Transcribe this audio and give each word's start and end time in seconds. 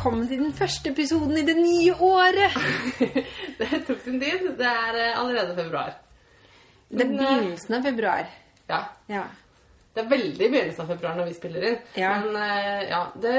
velkommen 0.00 0.28
til 0.30 0.38
den 0.40 0.52
første 0.56 0.88
episoden 0.94 1.36
i 1.36 1.42
det 1.44 1.58
nye 1.58 1.92
året. 2.00 2.54
det 3.58 3.80
tok 3.84 3.98
sin 4.00 4.14
tid. 4.16 4.46
Det 4.56 4.64
er 4.64 4.96
eh, 4.96 5.18
allerede 5.20 5.52
februar. 5.58 5.90
Det 6.88 7.02
er 7.04 7.10
eh, 7.10 7.18
begynnelsen 7.18 7.74
av 7.76 7.82
februar. 7.84 8.30
Ja. 8.70 8.78
Ja. 9.12 9.26
Det 9.92 10.00
er 10.00 10.06
veldig 10.08 10.38
begynnelsen 10.54 10.86
av 10.86 10.88
februar 10.94 11.18
når 11.18 11.28
vi 11.28 11.34
spiller 11.36 11.66
inn. 11.68 11.76
Ja. 12.00 12.14
Men 12.22 12.38
eh, 12.40 12.86
ja, 12.88 13.00
det 13.20 13.34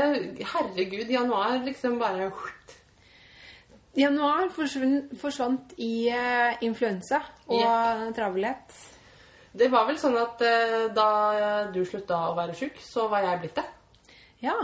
Herregud, 0.52 1.10
januar 1.10 1.56
liksom 1.66 1.96
bare 1.98 2.28
Januar 3.98 4.52
forsvant, 4.54 5.16
forsvant 5.18 5.74
i 5.82 6.12
uh, 6.14 6.62
influensa 6.62 7.24
og 7.50 8.14
travelhet. 8.14 8.78
Det 9.58 9.72
var 9.74 9.90
vel 9.90 9.98
sånn 10.00 10.20
at 10.22 10.46
uh, 10.46 10.86
da 10.94 11.10
du 11.74 11.82
slutta 11.90 12.22
å 12.30 12.38
være 12.38 12.54
sjuk, 12.62 12.78
så 12.86 13.08
var 13.10 13.26
jeg 13.26 13.42
blitt 13.42 13.58
det. 13.58 13.66
Ja. 14.46 14.60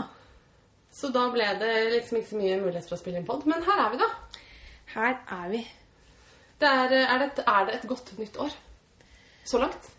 Så 0.98 1.12
da 1.14 1.28
ble 1.30 1.46
det 1.60 1.74
liksom 1.92 2.18
ikke 2.18 2.32
så 2.32 2.40
mye 2.40 2.60
mulighet 2.62 2.88
for 2.88 2.96
å 2.96 3.00
spille 3.00 3.20
inn 3.20 3.28
pod. 3.28 3.44
Men 3.46 3.62
her 3.66 3.84
er 3.84 3.92
vi, 3.92 4.00
da. 4.00 4.08
Her 4.96 5.12
er 5.38 5.52
vi. 5.52 5.60
Det 6.58 6.66
er, 6.68 6.94
er, 7.04 7.20
det 7.20 7.28
et, 7.28 7.44
er 7.46 7.68
det 7.68 7.76
et 7.76 7.86
godt 7.86 8.10
nytt 8.18 8.40
år? 8.42 8.56
Så 9.46 9.60
langt? 9.62 9.92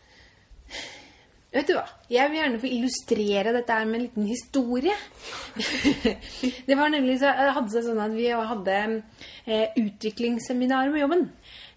Vet 1.49 1.65
du 1.65 1.73
hva? 1.73 1.85
Jeg 2.11 2.29
vil 2.29 2.37
gjerne 2.37 2.59
få 2.61 2.69
illustrere 2.69 3.53
dette 3.55 3.73
her 3.73 3.87
med 3.89 3.97
en 3.97 4.03
liten 4.03 4.27
historie. 4.29 4.97
det 6.67 6.77
var 6.77 6.91
nemlig 6.93 7.15
så, 7.23 7.31
hadde 7.31 7.73
seg 7.73 7.87
sånn 7.87 8.03
at 8.03 8.13
vi 8.13 8.27
hadde 8.29 8.75
eh, 8.83 9.79
utviklingsseminar 9.79 10.91
med 10.93 11.01
jobben. 11.05 11.25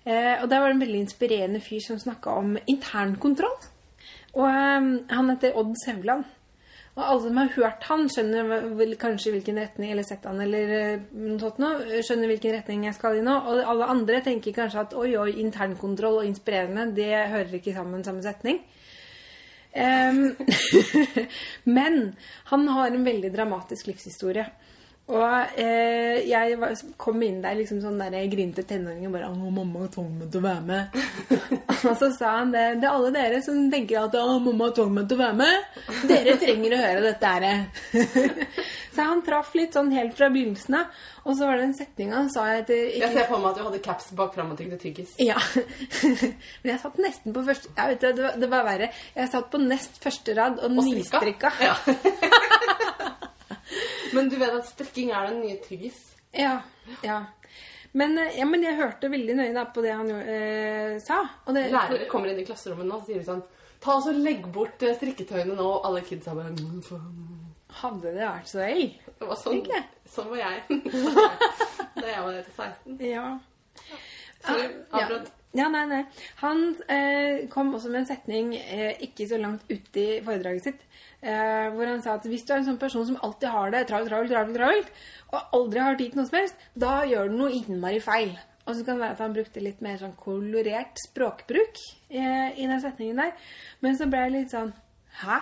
Eh, 0.05 0.43
og 0.43 0.51
der 0.51 0.61
var 0.61 0.69
det 0.69 0.77
en 0.77 0.83
veldig 0.83 1.01
inspirerende 1.07 1.63
fyr 1.65 1.81
som 1.87 2.03
snakka 2.03 2.35
om 2.43 2.59
internkontroll. 2.67 3.57
Og 4.35 4.45
eh, 4.51 4.93
han 5.15 5.33
heter 5.33 5.57
Odd 5.63 5.73
Sevland. 5.87 6.29
Og 6.93 7.01
alle 7.01 7.23
som 7.25 7.39
har 7.41 7.53
hørt 7.55 7.85
han, 7.89 8.03
skjønner 8.13 8.51
vel 8.77 8.91
kanskje 9.01 9.33
hvilken 9.33 9.57
retning 9.63 9.95
eller 9.95 10.05
sett 10.05 10.27
han 10.29 10.43
eller 10.45 10.73
eh, 10.77 11.05
noe 11.17 12.01
skjønner 12.05 12.29
hvilken 12.29 12.53
retning 12.59 12.85
jeg 12.85 12.99
skal 12.99 13.17
i 13.17 13.23
nå. 13.25 13.33
Og 13.49 13.63
alle 13.65 13.89
andre 13.95 14.21
tenker 14.27 14.53
kanskje 14.57 14.83
at 14.85 14.97
oi, 15.01 15.15
oi, 15.17 15.31
internkontroll 15.41 16.21
og 16.21 16.29
inspirerende, 16.29 16.91
det 16.93 17.09
hører 17.33 17.57
ikke 17.57 17.73
sammen 17.79 18.05
samme 18.05 18.25
setning. 18.27 18.61
Um, 19.73 20.37
men 21.79 22.13
han 22.53 22.69
har 22.69 22.91
en 22.93 23.09
veldig 23.09 23.33
dramatisk 23.33 23.89
livshistorie. 23.89 24.45
Og 25.11 25.59
eh, 25.59 26.23
jeg 26.31 26.55
var, 26.61 26.77
kom 26.97 27.23
inn 27.27 27.41
der 27.43 27.57
liksom 27.59 27.81
sånn 27.83 27.99
der 27.99 28.15
jeg 28.15 28.31
grinte 28.33 28.63
tenåring 28.63 29.09
og 29.09 29.17
bare 29.17 29.31
'Å, 29.33 29.51
mamma 29.51 29.89
tvang 29.91 30.13
meg 30.21 30.29
til 30.31 30.39
å 30.39 30.45
være 30.45 30.63
med'. 30.69 31.01
og 31.91 31.97
så 31.99 32.11
sa 32.15 32.37
han 32.39 32.53
det. 32.55 32.63
Det 32.79 32.87
er 32.87 32.95
alle 32.95 33.11
dere 33.17 33.41
som 33.43 33.59
tenker 33.73 33.99
at 34.05 34.15
'Å, 34.15 34.39
mamma 34.39 34.71
tvang 34.71 34.95
meg 34.95 35.09
til 35.11 35.19
å 35.19 35.23
være 35.25 35.39
med'. 35.41 35.81
Dere 36.09 36.37
trenger 36.39 36.77
å 36.77 36.81
høre 36.85 37.03
dette 37.09 37.33
her. 37.35 37.67
så 38.95 39.09
han 39.11 39.25
traff 39.27 39.51
litt 39.59 39.75
sånn 39.75 39.91
helt 39.91 40.15
fra 40.17 40.31
begynnelsen 40.31 40.79
av. 40.79 41.03
Og 41.27 41.37
så 41.39 41.51
var 41.51 41.59
det 41.59 41.67
en 41.69 41.77
setning 41.77 42.15
han 42.15 42.31
sa 42.33 42.47
etter 42.55 42.97
Jeg 42.99 43.13
ser 43.13 43.29
for 43.29 43.43
meg 43.43 43.53
at 43.53 43.59
du 43.59 43.67
hadde 43.67 43.83
caps 43.83 44.09
bak 44.19 44.33
fram 44.35 44.55
og 44.55 44.59
tygde 44.59 44.79
tyggis. 44.81 45.13
ja. 45.19 45.39
Men 46.63 46.73
jeg 46.73 46.81
satt 46.83 46.99
nesten 46.99 47.35
på 47.35 47.45
første 47.47 47.71
Jeg 47.77 47.93
vet 47.93 48.01
det, 48.07 48.15
det 48.17 48.25
var, 48.27 48.39
det 48.43 48.51
var 48.55 48.67
verre. 48.71 48.89
Jeg 49.19 49.35
satt 49.35 49.51
på 49.51 49.61
nest 49.63 49.99
første 50.03 50.39
rad 50.39 50.63
og, 50.63 50.71
Og 50.79 50.89
nystrikka. 50.89 51.53
Ja. 51.63 51.77
Men 54.13 54.29
du 54.33 54.37
vet 54.41 54.55
at 54.59 54.67
strikking 54.69 55.11
er 55.15 55.31
den 55.31 55.41
nye 55.45 55.59
tyggis? 55.65 56.01
Ja. 56.37 56.59
ja. 57.05 57.21
Men, 57.93 58.15
eh, 58.19 58.39
ja, 58.39 58.47
men 58.49 58.63
jeg 58.65 58.77
hørte 58.79 59.11
veldig 59.13 59.35
nøye 59.37 59.53
da 59.57 59.67
på 59.73 59.83
det 59.85 59.93
han 59.97 60.11
eh, 60.23 60.95
sa. 61.05 61.19
Og 61.47 61.57
det, 61.57 61.67
Lærere 61.75 62.07
kommer 62.11 62.33
inn 62.33 62.41
i 62.41 62.47
klasserommet 62.49 62.89
nå 62.89 63.01
og 63.03 63.09
sier 63.09 63.25
sånn 63.27 63.43
Ta 63.83 63.97
og 63.99 64.05
så 64.05 64.13
Legg 64.15 64.45
bort 64.55 64.83
eh, 64.87 64.95
strikketøyene 64.97 65.57
nå. 65.59 65.67
Og 65.67 65.87
alle 65.89 66.05
kidsa 66.07 66.37
bare 66.39 66.53
«Mm. 66.55 66.81
Hadde 67.83 68.13
det 68.15 68.23
vært 68.29 68.49
så 68.51 68.61
vel? 68.61 68.83
Det 69.19 69.27
var 69.29 69.39
sånn, 69.41 69.59
Egentlig. 69.59 69.83
sånn 70.13 70.29
var 70.29 70.41
jeg 70.43 70.81
da 72.03 72.09
jeg 72.09 72.25
var 72.27 72.35
16. 72.43 72.99
Ja. 73.09 73.27
Sorry, 74.43 74.67
Ah, 74.91 74.99
ja. 74.99 75.07
avbrutt. 75.07 75.31
Ja, 75.55 75.67
nei, 75.73 75.83
nei. 75.89 76.01
Han 76.41 76.63
eh, 76.91 77.47
kom 77.53 77.75
også 77.77 77.91
med 77.93 78.03
en 78.03 78.09
setning 78.09 78.53
eh, 78.57 78.97
ikke 79.05 79.27
så 79.31 79.39
langt 79.41 79.65
ute 79.71 80.01
i 80.01 80.21
foredraget 80.25 80.65
sitt, 80.69 80.85
eh, 81.23 81.69
hvor 81.75 81.89
han 81.89 82.03
sa 82.05 82.17
at 82.19 82.29
hvis 82.29 82.45
du 82.47 82.53
er 82.53 82.61
en 82.61 82.69
sånn 82.73 82.81
person 82.83 83.07
som 83.09 83.19
alltid 83.23 83.49
har 83.55 83.73
det 83.75 83.87
travelt, 83.91 84.13
travelt, 84.13 84.33
travelt, 84.35 84.59
travelt, 84.59 84.93
og 85.33 85.57
aldri 85.59 85.85
har 85.87 85.99
tid 85.99 86.13
til 86.13 86.21
noe 86.21 86.29
som 86.29 86.41
helst, 86.41 86.67
da 86.75 86.95
gjør 87.09 87.31
du 87.33 87.39
noe 87.41 87.55
innmari 87.57 88.03
feil. 88.05 88.37
Og 88.63 88.77
så 88.79 88.85
kan 88.87 88.99
det 88.99 89.07
være 89.07 89.17
at 89.17 89.25
han 89.25 89.35
brukte 89.35 89.63
litt 89.65 89.81
mer 89.83 89.97
sånn 89.99 90.15
kolorert 90.21 91.01
språkbruk 91.09 91.81
eh, 92.13 92.53
i 92.55 92.69
den 92.69 92.83
setningen 92.83 93.19
der. 93.25 93.33
Men 93.83 93.99
så 93.99 94.07
ble 94.11 94.27
jeg 94.27 94.37
litt 94.37 94.55
sånn 94.55 94.71
Hæ? 95.23 95.41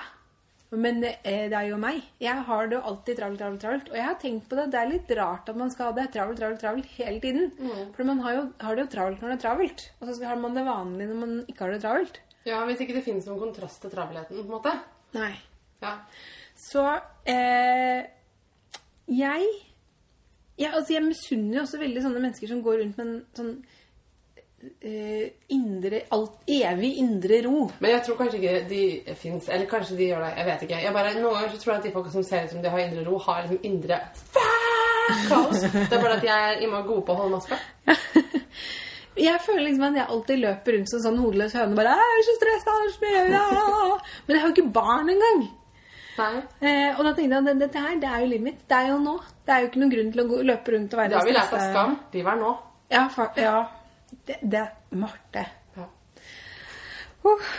Men 0.71 1.01
det 1.03 1.17
er, 1.27 1.49
det 1.51 1.57
er 1.59 1.67
jo 1.69 1.77
meg. 1.83 1.99
Jeg 2.23 2.43
har 2.47 2.69
det 2.71 2.77
jo 2.77 2.83
alltid 2.87 3.19
travelt, 3.19 3.41
travelt, 3.43 3.61
travelt. 3.63 3.89
Og 3.91 3.97
jeg 3.99 4.07
har 4.07 4.17
tenkt 4.23 4.47
på 4.51 4.59
det. 4.59 4.69
Det 4.71 4.79
er 4.79 4.91
litt 4.93 5.13
rart 5.19 5.51
at 5.51 5.59
man 5.59 5.71
skal 5.75 5.91
ha 5.91 5.97
det 5.99 6.07
travelt, 6.15 6.39
travelt, 6.39 6.61
travelt 6.63 6.93
hele 6.95 7.19
tiden. 7.23 7.51
For 7.97 8.07
man 8.07 8.23
har, 8.23 8.37
jo, 8.37 8.45
har 8.63 8.79
det 8.79 8.85
jo 8.85 8.93
travelt 8.95 9.23
når 9.23 9.33
det 9.33 9.37
er 9.37 9.45
travelt. 9.45 9.85
Og 9.99 10.11
så 10.11 10.31
har 10.31 10.39
man 10.43 10.55
det 10.55 10.67
vanlig 10.67 11.09
når 11.11 11.21
man 11.25 11.37
ikke 11.51 11.67
har 11.67 11.75
det 11.75 11.83
travelt. 11.83 12.21
Ja, 12.47 12.63
Hvis 12.69 12.83
ikke 12.87 12.97
det 12.97 13.05
finnes 13.05 13.27
noen 13.29 13.43
kontrast 13.43 13.83
til 13.83 13.93
travelheten, 13.93 14.39
på 14.39 14.47
en 14.47 14.55
måte. 14.55 14.77
Nei. 15.19 15.33
Ja. 15.81 15.97
Så 16.61 16.85
eh, 17.25 18.05
jeg 19.09 19.51
jeg, 20.61 20.73
altså 20.77 20.93
jeg 20.93 21.05
misunner 21.07 21.57
jo 21.57 21.61
også 21.65 21.79
veldig 21.81 22.03
sånne 22.05 22.21
mennesker 22.21 22.51
som 22.51 22.59
går 22.65 22.83
rundt 22.83 22.99
med 23.01 23.07
en 23.07 23.21
sånn 23.37 23.53
eh, 24.85 25.31
indre, 25.57 26.03
alt, 26.13 26.43
evig 26.53 26.91
indre 27.01 27.39
ro. 27.47 27.63
Men 27.81 27.95
jeg 27.95 28.03
tror 28.05 28.19
kanskje 28.19 28.41
ikke 28.41 28.59
de 28.69 28.83
fins. 29.17 29.49
Eller 29.49 29.71
kanskje 29.71 29.97
de 29.97 30.11
gjør 30.11 30.27
det. 30.27 30.35
Jeg 30.37 30.49
vet 30.51 30.67
ikke. 30.67 30.83
Jeg 30.85 30.97
bare, 30.97 31.15
Noen 31.17 31.39
ganger 31.39 31.55
så 31.55 31.63
tror 31.63 31.73
jeg 31.73 31.81
at 31.81 31.89
de 31.89 31.95
folka 31.95 32.13
som 32.13 32.27
ser 32.29 32.45
ut 32.45 32.53
som 32.53 32.61
de 32.65 32.75
har 32.75 32.83
indre 32.85 33.07
ro, 33.07 33.17
har 33.25 33.47
liksom 33.47 33.71
indre 33.71 34.03
kaos. 35.31 35.65
Det 35.65 35.87
er 35.89 35.97
bare 35.97 36.19
at 36.19 36.29
jeg 36.29 36.51
er 36.51 36.61
innmari 36.67 36.89
gode 36.91 37.07
på 37.09 37.17
å 37.17 37.23
holde 37.23 37.39
maska. 37.39 37.61
Jeg 39.21 39.41
føler 39.43 39.67
liksom 39.67 39.83
at 39.85 39.97
jeg 39.99 40.07
alltid 40.15 40.39
løper 40.41 40.77
rundt 40.77 40.89
som 40.89 41.01
sånn 41.03 41.19
hodeløs 41.21 41.55
høne. 41.59 41.75
Bare, 41.77 41.97
«Jeg 41.99 42.13
er 42.15 42.23
så 42.25 42.35
stressa, 42.39 42.77
jeg 42.79 43.25
er 43.27 43.33
så 43.35 43.65
å. 43.91 43.97
Men 44.25 44.37
jeg 44.37 44.41
har 44.41 44.47
jo 44.47 44.55
ikke 44.55 44.73
barn 44.73 45.11
engang. 45.13 45.43
Eh, 46.19 46.97
og 46.97 47.05
da 47.07 47.13
tenkte 47.17 47.37
jeg 47.37 47.45
at 47.47 47.61
dette 47.63 47.83
her, 47.85 47.99
det 48.03 48.09
er 48.11 48.23
jo 48.25 48.31
livet 48.33 48.47
mitt. 48.51 48.63
Det 48.69 48.79
er 48.79 48.91
jo 48.91 48.99
nå. 49.03 49.17
Det 49.47 49.55
er 49.55 49.63
jo 49.63 49.71
ikke 49.71 49.83
noen 49.83 49.93
grunn 49.95 50.15
til 50.15 50.23
å 50.23 50.29
gå, 50.31 50.41
løpe 50.51 50.75
rundt 50.75 50.95
og 50.95 51.03
være 51.03 51.13
Det 51.13 51.19
har 51.21 51.29
vi 51.29 51.37
lært 51.37 51.55
av. 51.57 51.67
Skam. 51.71 51.99
Livet 52.15 52.33
er 52.33 52.41
nå. 52.41 52.55
Ja, 52.91 53.05
fa 53.15 53.29
ja. 53.39 53.59
Det, 54.27 54.39
det 54.43 54.65
Marte. 54.99 55.45
Ja. 55.79 55.87
Uh, 57.25 57.53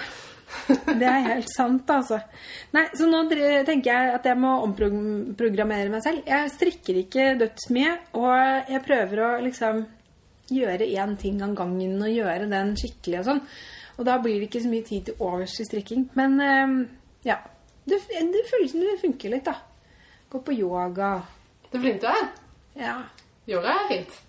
det 1.00 1.08
er 1.08 1.28
helt 1.30 1.50
sant, 1.52 1.90
altså. 1.90 2.20
Nei, 2.76 2.86
så 2.98 3.08
nå 3.10 3.24
tenker 3.30 3.88
jeg 3.88 4.12
at 4.18 4.28
jeg 4.28 4.40
må 4.40 4.58
omprogrammere 4.66 5.92
meg 5.94 6.04
selv. 6.06 6.28
Jeg 6.28 6.52
strikker 6.54 7.02
ikke 7.06 7.28
dødsmye, 7.40 7.96
og 8.20 8.72
jeg 8.72 8.84
prøver 8.86 9.24
å 9.26 9.32
liksom 9.46 9.86
gjøre 10.52 10.90
én 11.00 11.16
ting 11.20 11.40
av 11.44 11.56
gangen 11.56 11.96
og 12.02 12.12
gjøre 12.12 12.50
den 12.52 12.76
skikkelig 12.80 13.22
og 13.22 13.30
sånn. 13.30 13.42
Og 14.00 14.08
da 14.08 14.18
blir 14.22 14.40
det 14.40 14.50
ikke 14.50 14.64
så 14.64 14.72
mye 14.72 14.88
tid 14.88 15.08
til 15.08 15.24
overs 15.24 15.56
til 15.58 15.68
strikking. 15.68 16.08
Men 16.18 16.38
eh, 16.44 16.78
ja. 17.28 17.40
Det, 17.86 18.02
det 18.10 18.44
føles 18.50 18.74
som 18.74 18.84
det 18.84 18.98
funker 19.02 19.34
litt, 19.36 19.48
da. 19.48 19.56
Gå 20.32 20.42
på 20.46 20.54
yoga. 20.56 21.14
Så 21.72 21.80
flink 21.80 22.02
du 22.04 22.10
er. 22.12 22.28
Ja. 22.80 22.98
Yoga 23.50 23.78
er 23.80 23.88
fint. 23.90 24.20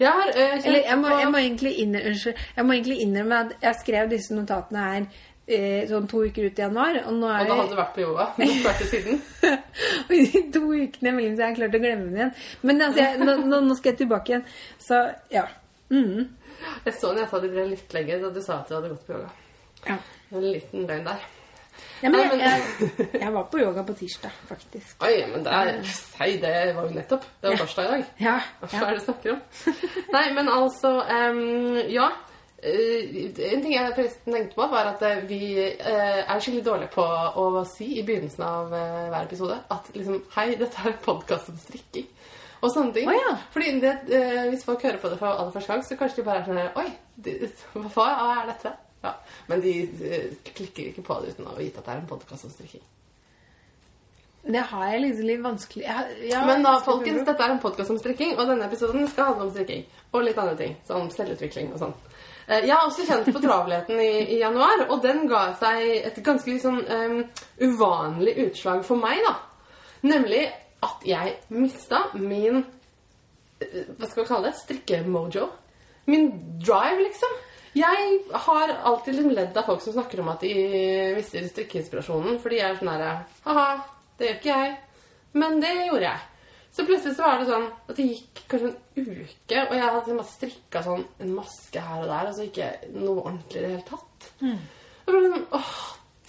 Jeg 0.00 0.10
har 0.10 0.30
eh, 0.30 0.54
kjent 0.54 0.66
Eller 0.66 0.86
jeg 0.88 0.98
må, 0.98 1.10
jeg, 1.18 1.28
må 1.30 1.42
innrømme, 1.42 2.00
unnskyld, 2.10 2.40
jeg 2.56 2.66
må 2.66 2.74
egentlig 2.76 2.96
innrømme 3.04 3.38
at 3.44 3.52
jeg 3.62 3.78
skrev 3.82 4.10
disse 4.10 4.34
notatene 4.34 4.84
her 4.86 5.06
eh, 5.46 5.82
sånn 5.90 6.08
to 6.10 6.22
uker 6.26 6.48
ut 6.48 6.60
i 6.60 6.64
januar, 6.64 6.98
og 7.06 7.18
nå 7.18 7.28
Og 7.28 7.34
er 7.36 7.50
da 7.50 7.58
hadde 7.60 7.74
du 7.74 7.78
vært 7.78 7.96
på 7.96 8.04
yoga. 8.04 8.28
Vært 8.38 8.84
siden. 8.90 9.20
Og 10.06 10.14
i 10.16 10.22
de 10.32 10.44
to 10.54 10.62
ukene 10.68 11.12
imellom 11.12 11.36
så 11.36 11.44
har 11.44 11.52
jeg 11.52 11.58
klart 11.60 11.76
å 11.78 11.82
glemme 11.82 12.08
den 12.08 12.20
igjen. 12.20 12.32
Men 12.62 12.86
altså, 12.88 13.04
jeg, 13.04 13.20
nå, 13.26 13.60
nå, 13.68 13.76
skal 13.78 13.92
jeg 13.92 14.00
tilbake 14.04 14.34
igjen. 14.34 14.48
Så 14.82 15.02
ja. 15.34 15.44
Mm. 15.92 16.32
Jeg 16.86 16.96
så 16.96 17.12
når 17.12 17.24
jeg 17.24 17.30
sa 17.30 17.42
det 17.42 17.52
ble 17.52 17.68
litt 17.74 17.94
lenge, 17.98 18.18
da 18.24 18.32
du 18.32 18.42
sa 18.42 18.58
at 18.60 18.70
du 18.70 18.76
hadde 18.78 18.92
gått 18.94 19.06
på 19.06 19.16
yoga. 19.18 19.30
ja. 19.90 20.00
En 20.32 20.48
liten 20.48 20.86
løgn 20.88 21.08
der. 21.10 21.24
Ja 22.02 22.10
men 22.10 22.24
jeg, 22.24 22.40
jeg, 22.40 23.06
jeg 23.20 23.32
var 23.34 23.46
på 23.52 23.60
yoga 23.62 23.84
på 23.86 23.94
tirsdag, 23.98 24.34
faktisk. 24.48 24.96
Oi, 25.06 25.14
men 25.30 25.46
det 25.46 25.54
er 25.54 25.72
Hei, 26.18 26.32
det 26.42 26.52
var 26.76 26.88
jo 26.88 26.96
nettopp. 26.96 27.24
Det 27.40 27.52
var 27.52 27.62
torsdag 27.62 27.86
i 27.86 27.92
dag. 27.92 28.04
Ja. 28.24 28.36
Hva 28.64 28.82
er 28.82 28.92
det 28.92 29.00
du 29.00 29.06
snakker 29.06 29.36
om? 29.36 29.40
Nei, 30.16 30.26
men 30.36 30.52
altså 30.52 30.98
um, 31.06 31.80
Ja. 31.92 32.10
Eh, 32.62 33.16
en 33.52 33.62
ting 33.62 33.72
jeg 33.74 33.94
forresten 33.96 34.36
tenkte 34.36 34.54
på, 34.54 34.66
var 34.70 34.92
at 34.92 35.00
eh, 35.02 35.24
vi 35.26 35.40
eh, 35.58 36.20
er 36.22 36.38
skikkelig 36.38 36.62
dårlige 36.68 36.92
på 36.94 37.06
å 37.42 37.64
si 37.66 37.88
i 37.98 38.04
begynnelsen 38.06 38.44
av 38.46 38.70
hver 38.70 39.24
episode 39.24 39.56
at 39.74 39.90
liksom 39.96 40.20
Hei, 40.36 40.52
dette 40.60 40.78
er 40.78 40.92
en 40.92 41.00
podkast 41.02 41.50
om 41.50 41.58
strikking. 41.58 42.06
Og 42.62 42.70
sånne 42.70 42.94
ting. 42.94 43.10
Oh, 43.10 43.16
ja. 43.18 43.32
Fordi 43.50 43.72
det, 43.82 43.96
Hvis 44.52 44.62
folk 44.62 44.84
hører 44.86 45.00
på 45.02 45.10
det 45.10 45.18
for 45.18 45.34
aller 45.34 45.50
første 45.50 45.72
gang, 45.72 45.82
så 45.82 45.98
kanskje 45.98 46.20
de 46.20 46.26
bare 46.28 46.44
er 46.44 46.46
sånn 46.46 46.60
Oi, 46.78 47.88
hva 47.96 48.06
er 48.28 48.46
dette? 48.52 48.76
Ja. 49.02 49.14
Men 49.48 49.60
de 49.64 49.72
eh, 49.82 50.28
klikker 50.54 50.90
ikke 50.92 51.02
på 51.06 51.16
det 51.22 51.34
uten 51.34 51.48
å 51.50 51.56
vite 51.58 51.78
at 51.82 51.86
det 51.88 51.94
er 51.96 52.02
en 52.04 52.10
podkast 52.10 52.44
om 52.46 52.52
strikking. 52.54 52.82
Det 54.42 54.58
har 54.72 54.86
jeg 54.90 55.02
liksom 55.04 55.26
litt 55.28 55.42
vanskelig 55.44 55.82
jeg, 55.84 55.94
har- 55.94 56.14
ja, 56.26 56.40
Men 56.46 56.64
da, 56.66 56.72
folkens, 56.82 57.22
dette 57.26 57.44
er 57.44 57.52
en 57.54 57.60
podkast 57.62 57.90
om 57.94 57.98
strikking, 57.98 58.32
og 58.38 58.48
denne 58.48 58.66
episoden 58.66 59.06
skal 59.08 59.28
handle 59.30 59.44
om 59.46 59.52
strikking. 59.54 59.84
Og 60.12 60.24
litt 60.26 60.38
andre 60.38 60.56
ting, 60.58 60.72
Sånn 60.88 61.10
selvutvikling 61.14 61.70
og 61.72 61.78
sånn. 61.78 61.94
Eh, 62.48 62.64
Jeg 62.66 62.72
har 62.74 62.88
også 62.88 63.06
kjent 63.06 63.30
på 63.32 63.42
travelheten 63.42 64.00
i, 64.02 64.34
i 64.34 64.40
januar, 64.40 64.82
og 64.90 65.02
den 65.02 65.28
ga 65.30 65.44
seg 65.60 65.84
et 66.10 66.18
ganske 66.26 66.56
sånn 66.60 66.80
um, 66.90 67.22
uvanlig 67.62 68.34
utslag 68.48 68.82
for 68.84 68.96
meg, 68.98 69.22
da. 69.28 69.36
Nemlig 70.02 70.48
at 70.82 71.04
jeg 71.06 71.36
mista 71.54 72.08
min 72.18 72.64
eh, 73.62 73.84
Hva 73.94 74.08
skal 74.10 74.24
vi 74.24 74.28
kalle 74.28 74.50
det? 74.50 74.56
Strikkemojo. 74.58 75.46
Min 76.10 76.32
drive, 76.58 76.98
liksom. 77.06 77.38
Jeg 77.72 78.18
har 78.46 78.68
alltid 78.84 79.14
liksom 79.16 79.32
ledd 79.32 79.56
av 79.56 79.64
folk 79.64 79.80
som 79.80 79.94
snakker 79.96 80.20
om 80.20 80.28
at 80.28 80.42
de 80.44 80.52
mister 81.16 81.46
strikkeinspirasjonen. 81.48 82.36
Fordi 82.42 82.58
jeg 82.60 82.68
er 82.68 82.76
sånn 82.80 82.92
herre 82.92 83.14
Ha-ha, 83.46 83.68
det 84.18 84.28
gjør 84.28 84.38
ikke 84.40 84.58
jeg. 84.58 84.74
Men 85.40 85.56
det 85.62 85.72
gjorde 85.78 86.04
jeg. 86.10 86.28
Så 86.72 86.84
plutselig 86.88 87.16
så 87.16 87.24
var 87.26 87.40
det 87.40 87.48
sånn 87.48 87.66
at 87.88 87.96
det 87.96 88.04
gikk 88.08 88.42
kanskje 88.48 88.68
en 88.68 88.76
uke, 88.96 89.62
og 89.62 89.72
jeg 89.76 89.82
hadde 89.82 89.98
liksom 89.98 90.20
strikka 90.28 90.80
sånn 90.86 91.02
en 91.20 91.34
maske 91.36 91.80
her 91.84 91.98
og 92.00 92.06
der, 92.08 92.28
altså 92.30 92.46
ikke 92.46 92.68
noe 92.94 93.24
ordentlig 93.26 93.58
i 93.58 93.64
det 93.64 93.72
hele 93.74 93.84
tatt. 93.88 94.28
Jeg 94.40 95.12
ble 95.16 95.20
sånn 95.34 95.44
åh, 95.58 95.74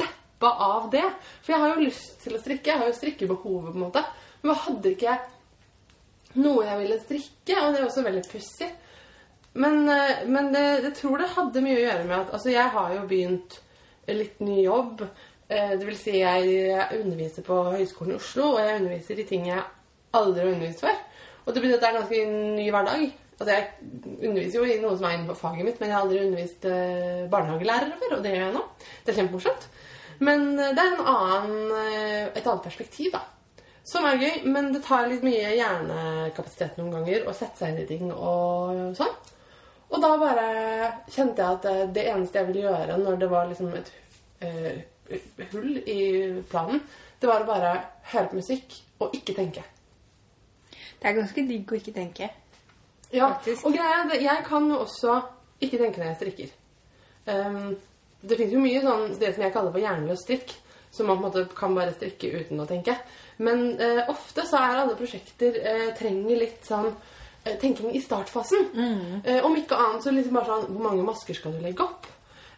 deppa 0.02 0.52
av 0.68 0.90
det. 0.92 1.06
For 1.46 1.54
jeg 1.54 1.62
har 1.64 1.72
jo 1.72 1.86
lyst 1.86 2.18
til 2.26 2.36
å 2.36 2.42
strikke. 2.44 2.72
Jeg 2.74 2.82
har 2.82 2.92
jo 2.92 2.98
strikkebehovet, 2.98 3.70
på 3.72 3.80
en 3.80 3.86
måte. 3.86 4.04
Men 4.44 4.60
hadde 4.66 4.92
ikke 4.96 5.08
jeg 5.12 6.40
noe 6.44 6.66
jeg 6.68 6.80
ville 6.82 7.00
strikke? 7.04 7.60
Og 7.62 7.68
det 7.76 7.80
er 7.80 7.88
også 7.88 8.04
veldig 8.08 8.26
pussig. 8.32 8.70
Men, 9.54 9.84
eh, 9.90 10.24
men 10.26 10.52
det, 10.54 10.64
jeg 10.88 10.96
tror 10.98 11.22
det 11.22 11.30
hadde 11.36 11.62
mye 11.62 11.78
å 11.78 11.84
gjøre 11.84 12.06
med 12.10 12.18
at 12.18 12.34
Altså, 12.34 12.50
jeg 12.54 12.74
har 12.74 12.94
jo 12.96 13.04
begynt 13.10 13.60
litt 14.10 14.40
ny 14.42 14.64
jobb. 14.64 15.04
Eh, 15.48 15.76
Det 15.78 15.86
vil 15.86 15.98
si, 15.98 16.16
jeg 16.20 16.88
underviser 17.00 17.46
på 17.46 17.60
Høgskolen 17.76 18.16
i 18.16 18.20
Oslo, 18.20 18.54
og 18.56 18.62
jeg 18.64 18.80
underviser 18.82 19.20
i 19.20 19.28
ting 19.30 19.50
jeg 19.52 19.62
aldri 20.14 20.42
har 20.42 20.54
undervist 20.56 20.82
før. 20.82 20.98
Og 21.46 21.54
det 21.54 21.62
betyr 21.62 21.76
at 21.76 21.84
det 21.84 21.90
er 21.90 21.94
en 21.94 22.02
ganske 22.02 22.24
ny 22.58 22.70
hverdag. 22.72 23.04
Altså, 23.34 23.52
jeg 23.54 23.68
underviser 24.30 24.60
jo 24.60 24.66
i 24.66 24.80
noe 24.82 24.96
som 24.98 25.06
er 25.10 25.16
innenfor 25.18 25.38
faget 25.38 25.66
mitt, 25.68 25.80
men 25.82 25.90
jeg 25.90 25.98
har 25.98 26.06
aldri 26.06 26.20
undervist 26.24 26.66
eh, 26.70 27.24
barnehagelærere 27.30 28.00
før, 28.00 28.18
og 28.18 28.24
det 28.24 28.34
gjør 28.34 28.46
jeg 28.46 28.56
nå. 28.58 28.64
Det 29.04 29.14
er 29.14 29.20
kjempemorsomt. 29.20 29.70
Men 30.24 30.50
det 30.58 30.80
er 30.80 30.94
en 30.94 31.08
annen, 31.10 31.72
et 32.38 32.46
annet 32.46 32.64
perspektiv, 32.64 33.12
da. 33.16 33.24
Som 33.84 34.06
er 34.08 34.22
gøy, 34.22 34.46
men 34.48 34.70
det 34.72 34.84
tar 34.86 35.10
litt 35.12 35.26
mye 35.26 35.50
hjernekapasitet 35.58 36.78
noen 36.80 36.94
ganger 36.94 37.26
å 37.28 37.34
sette 37.36 37.60
seg 37.60 37.74
inn 37.74 37.82
i 37.84 37.88
ting 37.90 38.14
og 38.14 38.94
sånn. 38.96 39.12
Og 39.94 40.02
da 40.02 40.14
bare 40.18 40.48
kjente 41.14 41.44
jeg 41.44 41.60
at 41.60 41.68
eh, 41.70 41.84
det 41.94 42.08
eneste 42.10 42.40
jeg 42.40 42.50
ville 42.50 42.66
gjøre 42.66 42.98
når 43.02 43.20
det 43.22 43.30
var 43.30 43.50
liksom 43.50 43.74
et 43.78 43.92
uh, 44.42 45.20
hull 45.52 45.78
i 45.78 46.00
planen, 46.50 46.82
det 47.22 47.30
var 47.30 47.44
å 47.44 47.48
bare 47.48 47.74
høre 48.12 48.32
på 48.32 48.40
musikk 48.42 48.74
og 49.04 49.14
ikke 49.16 49.36
tenke. 49.38 49.64
Det 50.74 51.10
er 51.12 51.18
ganske 51.20 51.46
digg 51.46 51.70
å 51.70 51.78
ikke 51.78 51.94
tenke. 51.96 52.32
Ja, 53.14 53.30
Faktisk. 53.36 53.68
og 53.68 53.76
greia 53.76 54.02
er 54.08 54.22
jeg 54.24 54.44
kan 54.48 54.66
jo 54.72 54.82
også 54.82 55.20
ikke 55.62 55.80
tenke 55.80 56.02
når 56.02 56.10
jeg 56.10 56.20
strikker. 56.20 56.54
Um, 57.30 57.76
det 58.24 58.38
finnes 58.40 58.56
jo 58.56 58.64
mye 58.64 58.82
sånn, 58.84 59.18
det 59.20 59.34
som 59.36 59.46
jeg 59.46 59.54
kaller 59.54 59.76
for 59.76 59.84
hjerneløs 59.84 60.24
strikk, 60.26 60.56
som 60.94 61.10
man 61.10 61.20
på 61.20 61.24
en 61.24 61.28
måte 61.28 61.58
kan 61.58 61.76
bare 61.78 61.94
strikke 61.94 62.32
uten 62.42 62.64
å 62.64 62.68
tenke. 62.70 62.96
Men 63.46 63.76
uh, 63.78 64.08
ofte 64.12 64.48
så 64.50 64.60
er 64.60 64.82
alle 64.82 64.98
prosjekter 64.98 65.60
uh, 65.62 65.90
trenger 66.00 66.42
litt 66.42 66.66
sånn 66.66 66.90
tenking 67.62 67.92
i 67.96 68.02
startfasen. 68.02 68.70
Mm. 68.74 69.22
om 69.46 69.56
ikke 69.60 69.76
annet 69.76 70.04
så 70.06 70.12
liksom 70.16 70.34
bare 70.38 70.46
sånn, 70.48 70.68
hvor 70.74 70.84
mange 70.90 71.04
masker 71.04 71.36
skal 71.38 71.52
du 71.56 71.64
legge 71.64 71.84
opp? 71.84 72.08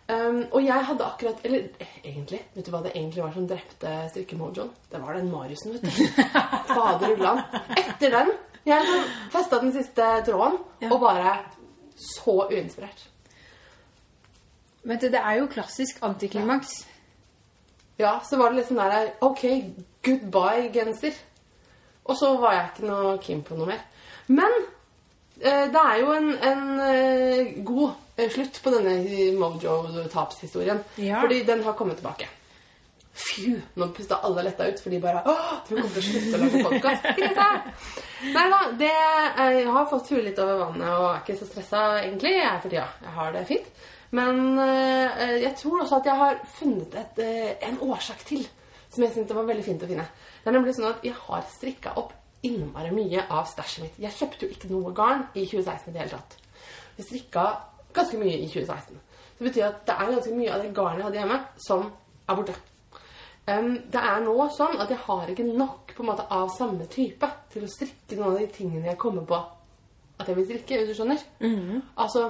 Um, 0.05 0.43
og 0.53 0.61
jeg 0.61 0.85
hadde 0.85 1.01
akkurat, 1.01 1.39
eller 1.47 1.63
eh, 1.81 1.93
egentlig, 2.03 2.37
vet 2.53 2.67
du 2.67 2.69
hva 2.69 2.83
det 2.85 2.91
egentlig 2.93 3.23
var 3.23 3.31
som 3.33 3.47
drepte 3.49 3.93
strikkemojoen? 4.11 4.67
Det 4.91 4.99
var 5.01 5.17
den 5.17 5.31
Mariusen, 5.31 5.73
vet 5.73 5.81
du. 5.81 6.21
Fader 6.75 7.15
ulland. 7.15 7.41
Etter 7.73 8.13
den, 8.13 8.29
jeg 8.69 8.83
liksom 8.85 9.07
festa 9.33 9.59
den 9.63 9.73
siste 9.73 10.09
tråden, 10.27 10.59
Ja. 10.83 10.91
og 10.93 11.01
bare 11.01 11.33
så 11.97 12.35
uinspirert. 12.51 13.01
Vet 14.85 15.01
du, 15.01 15.09
det 15.09 15.23
er 15.25 15.39
jo 15.39 15.47
klassisk 15.49 16.03
antiklimaks. 16.05 16.83
Ja, 17.97 18.19
så 18.29 18.37
var 18.37 18.51
det 18.53 18.59
litt 18.59 18.69
sånn 18.69 18.81
der, 18.83 19.09
ok, 19.25 19.43
goodbye 20.05 20.69
genser. 20.75 21.17
Og 22.05 22.13
så 22.19 22.35
var 22.37 22.53
jeg 22.59 22.69
ikke 22.75 22.89
noe 22.91 23.17
keen 23.23 23.41
på 23.47 23.57
noe 23.57 23.71
mer. 23.73 23.81
Men 24.29 24.53
eh, 24.53 24.74
det 25.43 25.81
er 25.81 25.99
jo 25.99 26.13
en, 26.15 26.31
en 26.49 26.63
eh, 26.85 27.53
god 27.67 27.91
eh, 28.15 28.31
slutt 28.31 28.61
på 28.63 28.71
denne 28.71 28.95
Mojo-tapshistorien. 29.39 30.79
Ja. 31.01 31.21
Fordi 31.25 31.43
den 31.47 31.63
har 31.65 31.75
kommet 31.77 31.99
tilbake. 31.99 32.29
Fy, 33.15 33.53
nå 33.79 33.87
pusta 33.95 34.17
alle 34.27 34.43
letta 34.43 34.65
ut, 34.67 34.79
for 34.83 34.91
de 34.91 34.97
bare 34.99 35.21
Åh, 35.31 35.51
tror 35.67 35.77
vi 35.77 35.83
kommer 35.85 36.01
til 36.01 36.01
å 36.01 36.07
slutte 36.09 36.35
å 36.35 36.41
lage 36.41 36.63
podkast. 36.65 37.05
Nei 38.35 38.43
da, 38.51 38.57
det 38.75 38.91
eh, 38.91 39.59
Jeg 39.61 39.69
har 39.71 39.87
fått 39.91 40.11
huet 40.11 40.25
litt 40.25 40.41
over 40.43 40.59
vannet 40.65 40.89
og 40.91 41.05
er 41.13 41.21
ikke 41.21 41.37
så 41.39 41.47
stressa 41.47 41.83
egentlig. 42.01 42.33
Jeg 42.41 42.63
for 42.63 42.73
tida. 42.73 42.89
Jeg 43.05 43.15
har 43.15 43.31
det 43.35 43.45
fint. 43.47 43.71
Men 44.15 44.59
eh, 44.59 45.39
jeg 45.45 45.53
tror 45.61 45.85
også 45.85 46.01
at 46.01 46.11
jeg 46.11 46.21
har 46.23 46.43
funnet 46.57 46.99
et, 46.99 47.23
eh, 47.23 47.55
en 47.69 47.79
årsak 47.87 48.27
til 48.27 48.43
som 48.91 49.03
jeg 49.03 49.15
syntes 49.15 49.35
var 49.35 49.47
veldig 49.47 49.63
fint 49.63 49.83
å 49.83 49.89
finne. 49.89 50.05
Det 50.43 50.51
er 50.51 50.55
nemlig 50.55 50.75
sånn 50.75 50.91
at 50.91 51.03
jeg 51.03 51.15
har 51.15 51.47
strikka 51.51 51.95
opp 51.99 52.13
innmari 52.47 52.93
mye 52.95 53.25
av 53.29 53.47
stæsjet 53.49 53.83
mitt. 53.83 53.97
Jeg 54.01 54.17
kjøpte 54.17 54.45
jo 54.45 54.55
ikke 54.55 54.71
noe 54.71 54.93
garn 54.95 55.25
i 55.33 55.45
2016 55.45 55.89
i 55.89 55.95
det 55.95 56.03
hele 56.03 56.17
tatt. 56.17 56.37
Vi 56.95 57.07
strikka 57.07 57.47
ganske 57.95 58.19
mye 58.21 58.37
i 58.37 58.47
2016. 58.51 59.01
Det 59.35 59.49
betyr 59.49 59.67
at 59.67 59.81
det 59.87 59.97
er 59.97 60.13
ganske 60.13 60.37
mye 60.37 60.53
av 60.53 60.63
det 60.63 60.71
garnet 60.75 61.01
jeg 61.01 61.07
hadde 61.09 61.21
hjemme, 61.21 61.41
som 61.67 61.89
er 62.29 62.39
borte. 62.39 62.55
Um, 63.45 63.75
det 63.93 64.01
er 64.01 64.23
nå 64.25 64.33
sånn 64.55 64.79
at 64.81 64.89
jeg 64.89 65.03
har 65.05 65.29
ikke 65.29 65.45
nok 65.45 65.91
på 65.93 66.01
en 66.01 66.09
måte 66.09 66.25
av 66.33 66.47
samme 66.55 66.87
type 66.89 67.27
til 67.53 67.67
å 67.67 67.69
strikke 67.69 68.17
noen 68.17 68.31
av 68.31 68.39
de 68.41 68.47
tingene 68.55 68.89
jeg 68.89 69.01
kommer 69.01 69.27
på 69.29 69.37
at 70.15 70.27
jeg 70.27 70.37
vil 70.37 70.47
strikke, 70.47 70.77
hvis 70.79 70.89
du 70.89 70.95
skjønner. 70.95 71.23
Altså, 72.01 72.29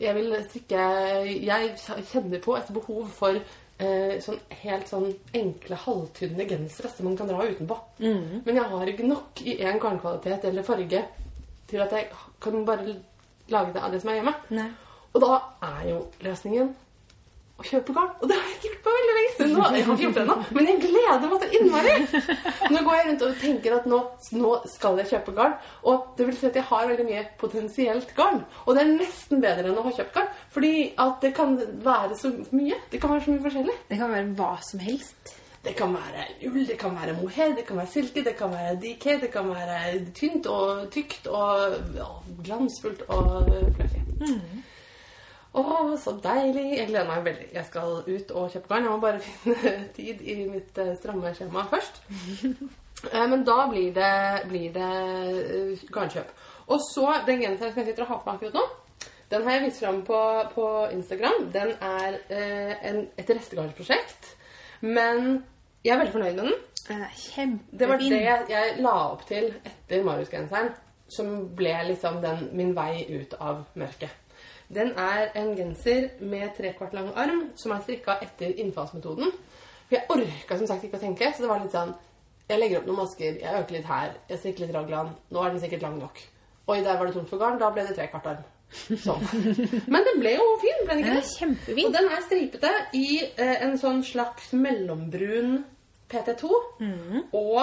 jeg 0.00 0.14
vil 0.16 0.32
strikke 0.48 0.84
Jeg 1.44 1.74
kjenner 2.08 2.40
på 2.40 2.56
et 2.56 2.70
behov 2.72 3.08
for 3.12 3.36
eh, 3.82 4.14
sånn 4.22 4.38
helt 4.62 4.90
sånn 4.90 5.08
enkle, 5.36 5.78
halvtynne 5.84 6.46
gensere 6.48 6.90
som 6.92 7.08
man 7.08 7.18
kan 7.18 7.30
dra 7.30 7.42
utenpå. 7.46 7.78
Men 8.46 8.60
jeg 8.60 8.70
har 8.74 8.92
ikke 8.92 9.08
nok 9.08 9.42
i 9.44 9.58
én 9.58 9.80
garnkvalitet 9.82 10.46
eller 10.50 10.66
farge 10.66 11.02
til 11.70 11.82
at 11.84 11.92
jeg 11.96 12.08
kan 12.42 12.64
bare 12.68 12.96
lage 13.52 13.74
det 13.74 13.82
av 13.82 13.92
det 13.92 14.00
som 14.02 14.12
er 14.12 14.20
hjemme. 14.20 14.34
Nei. 14.54 14.70
Og 15.12 15.20
da 15.24 15.38
er 15.68 15.88
jo 15.90 15.98
løsningen 16.24 16.72
å 17.62 17.66
kjøpe 17.70 17.94
garn. 17.96 18.12
Og 18.20 18.30
det 18.30 18.36
har 18.38 18.48
jeg 18.50 18.58
ikke 18.58 18.68
gjort 18.68 18.84
på 18.86 18.94
veldig 18.96 19.16
lenge 19.18 19.32
siden. 19.32 19.52
nå. 19.56 19.66
Jeg 19.72 19.86
har 19.86 19.96
ikke 19.96 20.06
gjort 20.06 20.18
det 20.18 20.24
ennå, 20.26 20.36
men 20.58 20.70
jeg 20.70 20.80
gleder 20.84 21.32
meg 21.32 21.42
så 21.42 21.50
innmari. 21.58 21.94
Nå 22.72 22.82
går 22.86 22.96
jeg 22.98 23.08
rundt 23.08 23.26
og 23.26 23.36
tenker 23.42 23.76
at 23.78 23.90
nå, 23.92 24.00
nå 24.38 24.54
skal 24.72 25.02
jeg 25.02 25.10
kjøpe 25.12 25.36
garn. 25.38 25.54
Og 25.88 26.08
det 26.18 26.28
vil 26.28 26.38
si 26.40 26.48
at 26.50 26.58
jeg 26.60 26.68
har 26.70 26.88
veldig 26.92 27.06
mye 27.08 27.22
potensielt 27.40 28.16
garn. 28.18 28.42
Og 28.66 28.74
det 28.76 28.84
er 28.84 28.96
nesten 28.96 29.44
bedre 29.44 29.70
enn 29.70 29.78
å 29.78 29.86
ha 29.86 29.94
kjøpt 29.98 30.16
garn. 30.18 30.32
Fordi 30.54 30.74
at 31.06 31.22
det 31.24 31.32
kan 31.38 31.54
være 31.86 32.18
så 32.18 32.32
mye. 32.50 32.80
Det 32.92 33.00
kan 33.00 33.14
være 33.14 33.24
så 33.26 33.36
mye 33.36 33.46
forskjellig. 33.46 33.78
Det 33.92 34.00
kan 34.02 34.12
være 34.16 34.34
hva 34.42 34.52
som 34.66 34.82
helst. 34.82 35.38
Det 35.62 35.76
kan 35.78 35.92
være 35.94 36.24
ull, 36.48 36.64
det 36.66 36.74
kan 36.80 36.96
være 36.98 37.12
mohair, 37.20 37.52
det 37.54 37.62
kan 37.68 37.78
være 37.78 37.86
silke, 37.92 38.24
det 38.26 38.32
kan 38.34 38.50
være 38.50 38.80
DK, 38.82 39.04
det 39.22 39.28
kan 39.30 39.46
være 39.46 40.00
tynt 40.10 40.48
og 40.50 40.88
tykt 40.90 41.28
og 41.30 41.76
ja, 41.94 42.08
glansfullt 42.42 43.04
og 43.06 43.46
fluffy. 43.76 44.02
Å, 45.52 45.62
så 46.00 46.14
deilig! 46.24 46.78
Jeg 46.78 46.88
gleder 46.88 47.08
meg 47.10 47.24
veldig. 47.26 47.48
Jeg 47.52 47.66
skal 47.68 47.98
ut 48.06 48.30
og 48.32 48.52
kjøpe 48.54 48.70
garn. 48.70 48.86
Jeg 48.86 48.92
må 48.94 49.00
bare 49.02 49.20
finne 49.26 49.72
tid 49.96 50.22
i 50.24 50.36
mitt 50.48 50.78
eh, 50.80 50.94
stramme 51.00 51.34
skjema 51.36 51.66
først. 51.72 52.02
Eh, 53.02 53.24
Men 53.26 53.40
da 53.42 53.64
blir 53.66 53.88
det, 53.96 54.10
blir 54.46 54.68
det 54.70 54.88
eh, 55.50 55.80
garnkjøp. 55.90 56.28
Og 56.70 56.78
så 56.84 57.08
den 57.26 57.40
genseren 57.42 57.72
som 57.72 57.80
jeg 57.80 57.88
sitter 57.88 58.04
og 58.04 58.12
har 58.12 58.20
på 58.22 58.28
meg 58.28 58.36
akkurat 58.36 58.58
nå, 58.60 59.08
den 59.32 59.42
har 59.42 59.56
jeg 59.56 59.64
vist 59.64 59.80
fram 59.82 59.98
på, 60.06 60.20
på 60.54 60.66
Instagram. 60.94 61.48
Den 61.50 61.72
er 61.82 62.20
eh, 62.30 62.76
en, 62.92 63.00
et 63.18 63.32
restegarnsprosjekt. 63.34 64.28
Men 64.86 65.42
jeg 65.82 65.96
er 65.96 65.98
veldig 66.04 66.14
fornøyd 66.14 66.38
med 66.38 66.44
den. 66.44 66.54
Kjempefin. 67.16 67.58
Det 67.80 67.90
var 67.90 68.04
det 68.04 68.22
jeg, 68.22 68.46
jeg 68.54 68.78
la 68.86 68.94
opp 69.08 69.26
til 69.26 69.50
etter 69.66 70.06
Marius-genseren, 70.06 70.70
som 71.10 71.34
ble 71.58 71.74
liksom 71.90 72.22
den, 72.22 72.46
min 72.54 72.70
vei 72.78 73.02
ut 73.18 73.34
av 73.40 73.64
mørket. 73.82 74.21
Den 74.72 74.94
er 74.96 75.28
en 75.36 75.50
genser 75.56 76.08
med 76.20 76.54
trekvart 76.56 76.94
lang 76.96 77.10
arm, 77.18 77.42
som 77.60 77.74
er 77.74 77.82
strikka 77.84 78.16
etter 78.24 78.54
innfallsmetoden. 78.62 79.32
For 79.88 79.98
jeg 79.98 80.08
orka 80.14 80.56
som 80.58 80.70
sagt 80.70 80.86
ikke 80.86 80.96
å 80.96 81.02
tenke, 81.02 81.28
så 81.32 81.44
det 81.44 81.50
var 81.50 81.60
litt 81.60 81.74
sånn 81.76 81.92
Jeg 82.48 82.58
legger 82.58 82.80
opp 82.80 82.88
noen 82.88 82.98
masker, 83.04 83.36
jeg 83.40 83.60
øker 83.60 83.76
litt 83.76 83.86
her, 83.88 84.16
jeg 84.28 84.40
strikker 84.40 84.64
litt 84.66 84.74
raglan. 84.74 85.12
Nå 85.32 85.42
er 85.44 85.52
den 85.52 85.60
sikkert 85.62 85.84
lang 85.86 86.00
nok. 86.00 86.18
Oi, 86.68 86.80
der 86.84 86.98
var 86.98 87.06
det 87.06 87.14
tomt 87.14 87.30
for 87.30 87.40
garn. 87.40 87.60
Da 87.60 87.70
ble 87.72 87.84
det 87.86 87.94
trekvart 87.96 88.26
arm. 88.32 88.42
Sånn. 89.04 89.22
Men 89.92 90.04
den 90.08 90.20
ble 90.20 90.34
jo 90.34 90.48
fin, 90.62 90.82
ble 90.86 90.96
den 90.96 91.04
ikke 91.04 91.14
det? 91.20 91.30
kjempefin. 91.36 91.86
Og 91.86 91.94
den 91.96 92.08
er 92.08 92.26
stripete 92.26 92.72
i 92.98 93.06
eh, 93.22 93.54
en 93.66 93.78
sånn 93.80 94.02
slags 94.06 94.52
mellombrun 94.56 95.58
PT2 96.12 96.50
og 97.38 97.62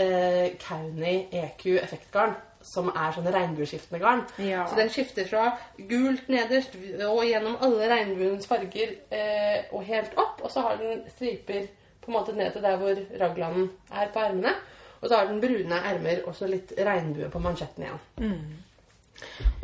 eh, 0.00 0.56
Kauni 0.60 1.14
EQ 1.32 1.64
effektgarn, 1.82 2.34
som 2.68 2.90
er 2.92 3.14
sånn 3.16 3.28
regnbueskiftende 3.32 4.00
garn. 4.02 4.24
Ja. 4.44 4.66
Så 4.68 4.76
den 4.78 4.90
skifter 4.92 5.28
fra 5.28 5.50
gult 5.90 6.28
nederst 6.32 6.76
og 7.06 7.22
gjennom 7.26 7.56
alle 7.64 7.88
regnbuens 7.90 8.48
farger 8.50 8.94
eh, 9.14 9.68
og 9.72 9.86
helt 9.88 10.16
opp. 10.20 10.42
Og 10.44 10.52
så 10.52 10.66
har 10.66 10.80
den 10.82 11.04
striper 11.14 11.68
på 12.02 12.12
en 12.12 12.18
måte 12.18 12.36
ned 12.36 12.52
til 12.54 12.64
der 12.64 12.78
hvor 12.80 13.00
raglanden 13.20 13.70
er 13.92 14.12
på 14.12 14.24
ermene. 14.24 14.54
Og 15.00 15.08
så 15.08 15.16
har 15.16 15.30
den 15.30 15.40
brune 15.42 15.80
ermer 15.92 16.24
og 16.26 16.34
så 16.36 16.48
litt 16.50 16.74
regnbue 16.76 17.30
på 17.32 17.42
mansjetten 17.42 17.86
igjen. 17.86 18.00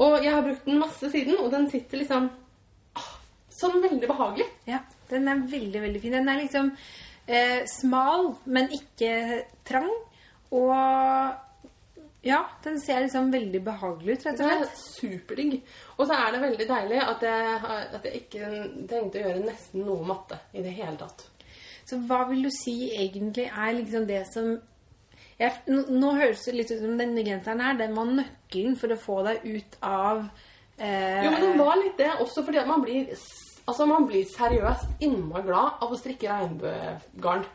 Og 0.03 0.19
jeg 0.23 0.33
har 0.35 0.43
brukt 0.43 0.67
den 0.67 0.81
masse 0.83 1.11
siden, 1.11 1.39
og 1.39 1.51
den 1.53 1.69
sitter 1.71 2.01
liksom 2.01 2.29
ah, 2.99 3.13
sånn 3.53 3.83
veldig 3.83 4.11
behagelig. 4.11 4.47
Ja, 4.71 4.81
den 5.11 5.31
er 5.31 5.45
veldig, 5.51 5.83
veldig 5.87 6.03
fin. 6.03 6.17
Den 6.17 6.31
er 6.31 6.41
liksom 6.41 6.71
eh, 7.27 7.63
smal, 7.71 8.33
men 8.45 8.71
ikke 8.75 9.45
trang. 9.67 9.91
Og 10.55 10.71
ja, 12.25 12.41
den 12.65 12.79
ser 12.81 13.03
liksom 13.05 13.31
veldig 13.33 13.61
behagelig 13.67 14.17
ut, 14.19 14.27
rett 14.27 14.41
og 14.41 14.49
Det 14.49 14.59
slett. 14.63 14.83
superdigg. 15.01 15.57
Og 15.99 16.07
så 16.09 16.17
er 16.17 16.33
det 16.33 16.41
veldig 16.45 16.67
deilig 16.71 17.01
at 17.05 17.25
jeg, 17.29 17.59
at 17.99 18.09
jeg 18.09 18.21
ikke 18.23 18.51
trengte 18.91 19.21
å 19.21 19.25
gjøre 19.29 19.45
nesten 19.45 19.85
noe 19.87 20.07
matte 20.09 20.39
i 20.57 20.63
det 20.65 20.73
hele 20.79 20.97
tatt. 21.01 21.27
Så 21.85 21.99
hva 22.09 22.23
vil 22.31 22.47
du 22.47 22.51
si 22.55 22.77
egentlig 22.97 23.45
er 23.53 23.75
liksom 23.77 24.07
det 24.09 24.23
som 24.33 24.55
jeg, 25.37 25.51
nå, 25.69 25.83
nå 25.91 26.13
høres 26.17 26.45
det 26.47 26.55
litt 26.55 26.71
ut 26.73 26.81
som 26.81 26.97
denne 26.99 27.25
genseren 27.27 27.61
her, 27.61 27.77
den 27.81 27.95
var 27.97 28.07
nøkkelen 28.09 28.77
for 28.79 28.95
å 28.95 28.99
få 29.03 29.17
deg 29.27 29.45
ut 29.45 29.77
av 29.85 30.21
eh, 30.79 31.25
Jo, 31.27 31.33
men 31.35 31.43
det 31.43 31.57
var 31.59 31.77
litt 31.81 31.99
det 31.99 32.13
også 32.23 32.45
fordi 32.47 32.61
at 32.63 32.71
man 32.71 32.85
blir 32.87 33.11
Altså, 33.65 33.87
man 33.89 34.05
blir 34.05 34.27
seriøst 34.29 35.01
innmari 35.07 35.47
glad 35.47 35.81
av 35.81 35.93
å 35.93 35.97
strikke 35.97 36.29
regnbuegarn. 36.29 37.47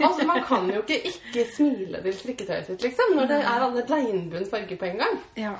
Altså, 0.00 0.24
man 0.24 0.40
kan 0.48 0.70
jo 0.72 0.80
ikke 0.80 0.96
ikke 1.10 1.44
smile 1.52 2.00
til 2.06 2.16
strikketøyet 2.16 2.70
sitt, 2.70 2.86
liksom, 2.86 3.12
når 3.18 3.28
det 3.34 3.38
er 3.42 3.66
alle 3.66 3.84
regnbuens 3.90 4.48
farger 4.52 4.80
på 4.80 4.88
en 4.88 5.02
gang. 5.04 5.20
Ja. 5.36 5.52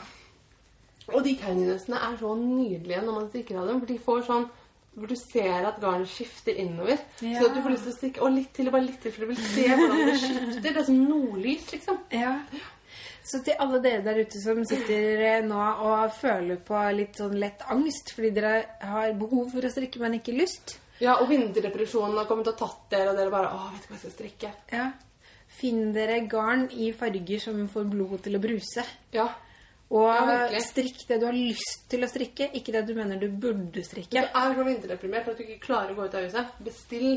Og 1.12 1.20
de 1.26 1.36
kauninøstene 1.36 2.00
er 2.08 2.16
så 2.20 2.32
nydelige 2.38 3.04
når 3.04 3.18
man 3.18 3.28
strikker 3.28 3.60
av 3.60 3.68
dem, 3.68 3.82
for 3.82 3.92
de 3.92 3.98
får 4.08 4.26
sånn 4.30 4.50
hvor 4.92 5.08
du 5.08 5.16
ser 5.16 5.64
at 5.64 5.78
garnet 5.80 6.08
skifter 6.12 6.58
innover. 6.60 6.98
Ja. 7.24 7.38
Så 7.40 7.48
at 7.48 7.54
du 7.56 7.62
får 7.64 7.72
lyst 7.72 7.86
til 7.86 7.92
å 7.92 7.96
strikke 7.96 8.24
Og 8.26 8.34
litt 8.34 8.50
til, 8.52 8.68
og 8.68 8.74
bare 8.76 8.84
litt 8.84 8.98
til, 9.00 9.12
for 9.14 9.24
du 9.24 9.30
vil 9.30 9.38
se 9.40 9.64
hvordan 9.70 10.02
det 10.08 10.16
skifter. 10.20 10.58
Det 10.64 10.72
er 10.72 10.84
som 10.88 10.98
nordlys, 11.08 11.70
liksom. 11.72 12.00
Ja. 12.12 12.34
Så 13.24 13.38
til 13.46 13.54
alle 13.62 13.78
dere 13.84 14.02
der 14.02 14.18
ute 14.24 14.40
som 14.42 14.64
sitter 14.66 15.20
eh, 15.22 15.44
nå 15.46 15.58
og 15.86 16.10
føler 16.16 16.56
på 16.66 16.78
litt 16.96 17.20
sånn 17.20 17.36
lett 17.38 17.62
angst 17.70 18.10
fordi 18.16 18.32
dere 18.34 18.54
har 18.82 19.12
behov 19.14 19.52
for 19.54 19.62
å 19.62 19.70
strikke, 19.70 20.00
men 20.02 20.18
ikke 20.18 20.34
lyst, 20.34 20.78
Ja, 21.02 21.16
og 21.22 21.28
vinterdepresjonen 21.30 22.18
har 22.18 22.26
kommet 22.26 22.50
og 22.50 22.58
tatt 22.58 22.82
dere, 22.90 23.12
og 23.12 23.16
dere 23.18 23.30
bare 23.30 23.52
Å, 23.54 23.70
vet 23.74 23.86
du 23.86 23.88
hva 23.92 23.96
jeg 23.96 24.02
skal 24.04 24.16
strikke? 24.16 24.50
ja. 24.74 24.88
finn 25.52 25.92
dere 25.94 26.20
garn 26.26 26.66
i 26.72 26.90
farger 26.96 27.38
som 27.42 27.62
får 27.68 27.84
blodet 27.92 28.22
til 28.24 28.36
å 28.38 28.40
bruse. 28.42 28.84
Ja. 29.14 29.28
Og 29.92 30.08
Ja, 30.08 30.60
strikk 30.64 31.02
det 31.08 31.18
du 31.20 31.26
har 31.28 31.36
lyst 31.36 31.82
til 31.92 32.02
å 32.02 32.08
strikke, 32.08 32.46
ikke 32.56 32.72
det 32.72 32.86
du 32.88 32.94
mener 32.96 33.18
du 33.20 33.28
burde 33.28 33.82
strikke. 33.84 34.10
du 34.10 34.38
er 34.40 34.54
så 34.56 34.64
vinterdeprimert 34.64 35.28
at 35.28 35.36
du 35.36 35.42
ikke 35.44 35.60
klarer 35.66 35.92
å 35.92 35.98
gå 35.98 36.06
ut 36.08 36.14
av 36.16 36.24
huset, 36.24 36.54
bestill 36.64 37.08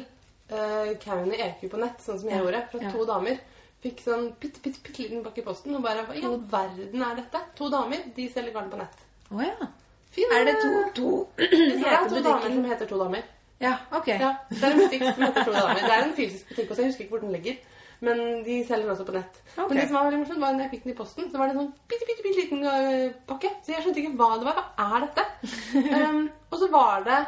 uh, 0.51 0.91
Kauni 0.99 1.39
EQ 1.39 1.63
på 1.71 1.79
nett, 1.79 2.01
sånn 2.03 2.19
som 2.19 2.29
jeg 2.29 2.35
Ja, 2.37 2.43
gjorde, 2.43 2.63
fra 2.73 2.81
ja. 2.83 2.91
to 2.91 3.05
damer. 3.07 3.39
Fikk 3.85 3.99
sånn 4.01 4.31
bitte, 4.41 4.61
bitte, 4.65 4.79
bitte 4.81 5.03
liten 5.03 5.21
pakke 5.21 5.43
i 5.43 5.45
posten, 5.45 5.75
og 5.77 5.83
bare 5.85 6.07
Hva 6.07 6.15
i 6.17 6.23
all 6.25 6.39
verden 6.49 7.03
er 7.05 7.19
dette? 7.19 7.41
To 7.59 7.67
damer, 7.69 8.07
de 8.15 8.23
selger 8.33 8.55
garn 8.55 8.71
på 8.71 8.79
nett. 8.79 9.03
Å 9.29 9.43
ja. 9.45 9.67
Fin, 10.15 10.31
Er 10.33 10.47
det 10.47 10.55
eh, 10.55 10.63
to, 10.63 10.81
to 10.97 11.09
det 11.83 11.91
er 11.91 12.09
to 12.09 12.23
damer 12.25 12.49
som 12.49 12.65
heter 12.71 12.89
To 12.89 12.99
damer. 13.03 13.29
Ja, 13.61 13.75
ok. 13.93 14.09
Ja, 14.09 14.31
det 14.49 14.59
er 14.63 14.73
en 14.73 14.81
butikk 14.81 15.05
som 15.05 15.23
heter 15.27 15.45
To 15.45 15.53
damer. 15.53 15.83
Det 15.83 15.93
er 15.93 16.07
en 16.07 16.17
fysisk 16.17 16.49
butikk 16.49 16.73
også, 16.73 16.81
jeg 16.81 16.93
husker 16.93 17.05
ikke 17.05 17.17
hvor 17.17 17.25
den 17.27 17.37
ligger. 17.37 17.61
Men 18.03 18.21
de 18.43 18.59
selger 18.67 18.91
også 18.91 19.05
på 19.07 19.15
nett. 19.15 19.37
Okay. 19.53 19.67
Men 19.69 19.77
det 19.77 19.87
som 19.87 19.97
var 19.99 20.09
veldig 20.09 20.21
morsomt, 20.23 20.41
var 20.41 20.55
når 20.55 20.65
jeg 20.65 20.71
fikk 20.73 20.83
den 20.83 20.93
i 20.93 20.97
posten, 20.97 21.29
så 21.31 21.39
var 21.39 21.47
det 21.47 21.55
en 21.55 21.61
sånn 21.61 21.71
bitte, 21.91 22.09
bitte, 22.09 22.25
bitte 22.25 22.41
liten 22.41 22.65
øh, 22.71 23.13
pakke. 23.29 23.53
Så 23.63 23.75
jeg 23.75 23.85
skjønte 23.85 24.01
ikke 24.01 24.17
hva 24.19 24.31
det 24.41 24.49
var. 24.49 24.61
Hva 24.75 24.87
er 24.97 25.05
dette? 25.05 25.27
um, 26.09 26.23
og 26.49 26.57
så 26.61 26.71
var 26.73 27.05
det 27.05 27.19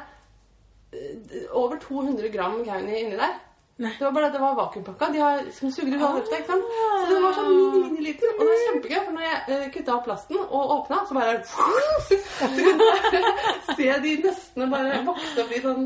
øh, 0.97 1.45
over 1.61 1.79
200 1.85 2.33
gram 2.33 2.59
kauni 2.65 3.03
inni 3.03 3.19
der. 3.21 3.37
Nei. 3.77 3.91
Det 3.93 4.01
var 4.07 4.13
bare 4.15 4.25
at 4.31 4.33
det 4.33 4.39
var 4.41 4.55
vakuumpakka. 4.57 5.07
De 5.13 5.19
har 5.21 5.41
som 5.53 5.69
suger 5.69 5.93
ut 5.99 6.01
all 6.01 6.15
lufta. 6.17 6.37
ikke 6.39 6.49
sant? 6.49 6.69
Så 6.73 7.09
det 7.11 7.17
var 7.21 7.35
sånn 7.37 7.51
mini, 7.53 7.81
mini 7.83 8.05
liter. 8.07 8.31
Og 8.33 8.39
det 8.41 8.47
var 8.49 8.63
kjempegøy, 8.63 9.01
for 9.05 9.13
når 9.17 9.25
jeg 9.27 9.41
uh, 9.51 9.65
kutta 9.75 9.93
opp 9.99 10.07
plasten 10.07 10.39
og 10.47 10.71
åpna, 10.77 10.97
så 11.05 11.17
bare 11.17 11.35
Så 11.45 12.47
kunne 12.55 12.87
jeg 13.13 13.75
se 13.77 13.89
de 14.07 14.13
nøstene 14.23 14.69
bare 14.71 15.03
vokse 15.11 15.43
opp 15.45 15.53
i 15.53 15.61
sånn 15.67 15.85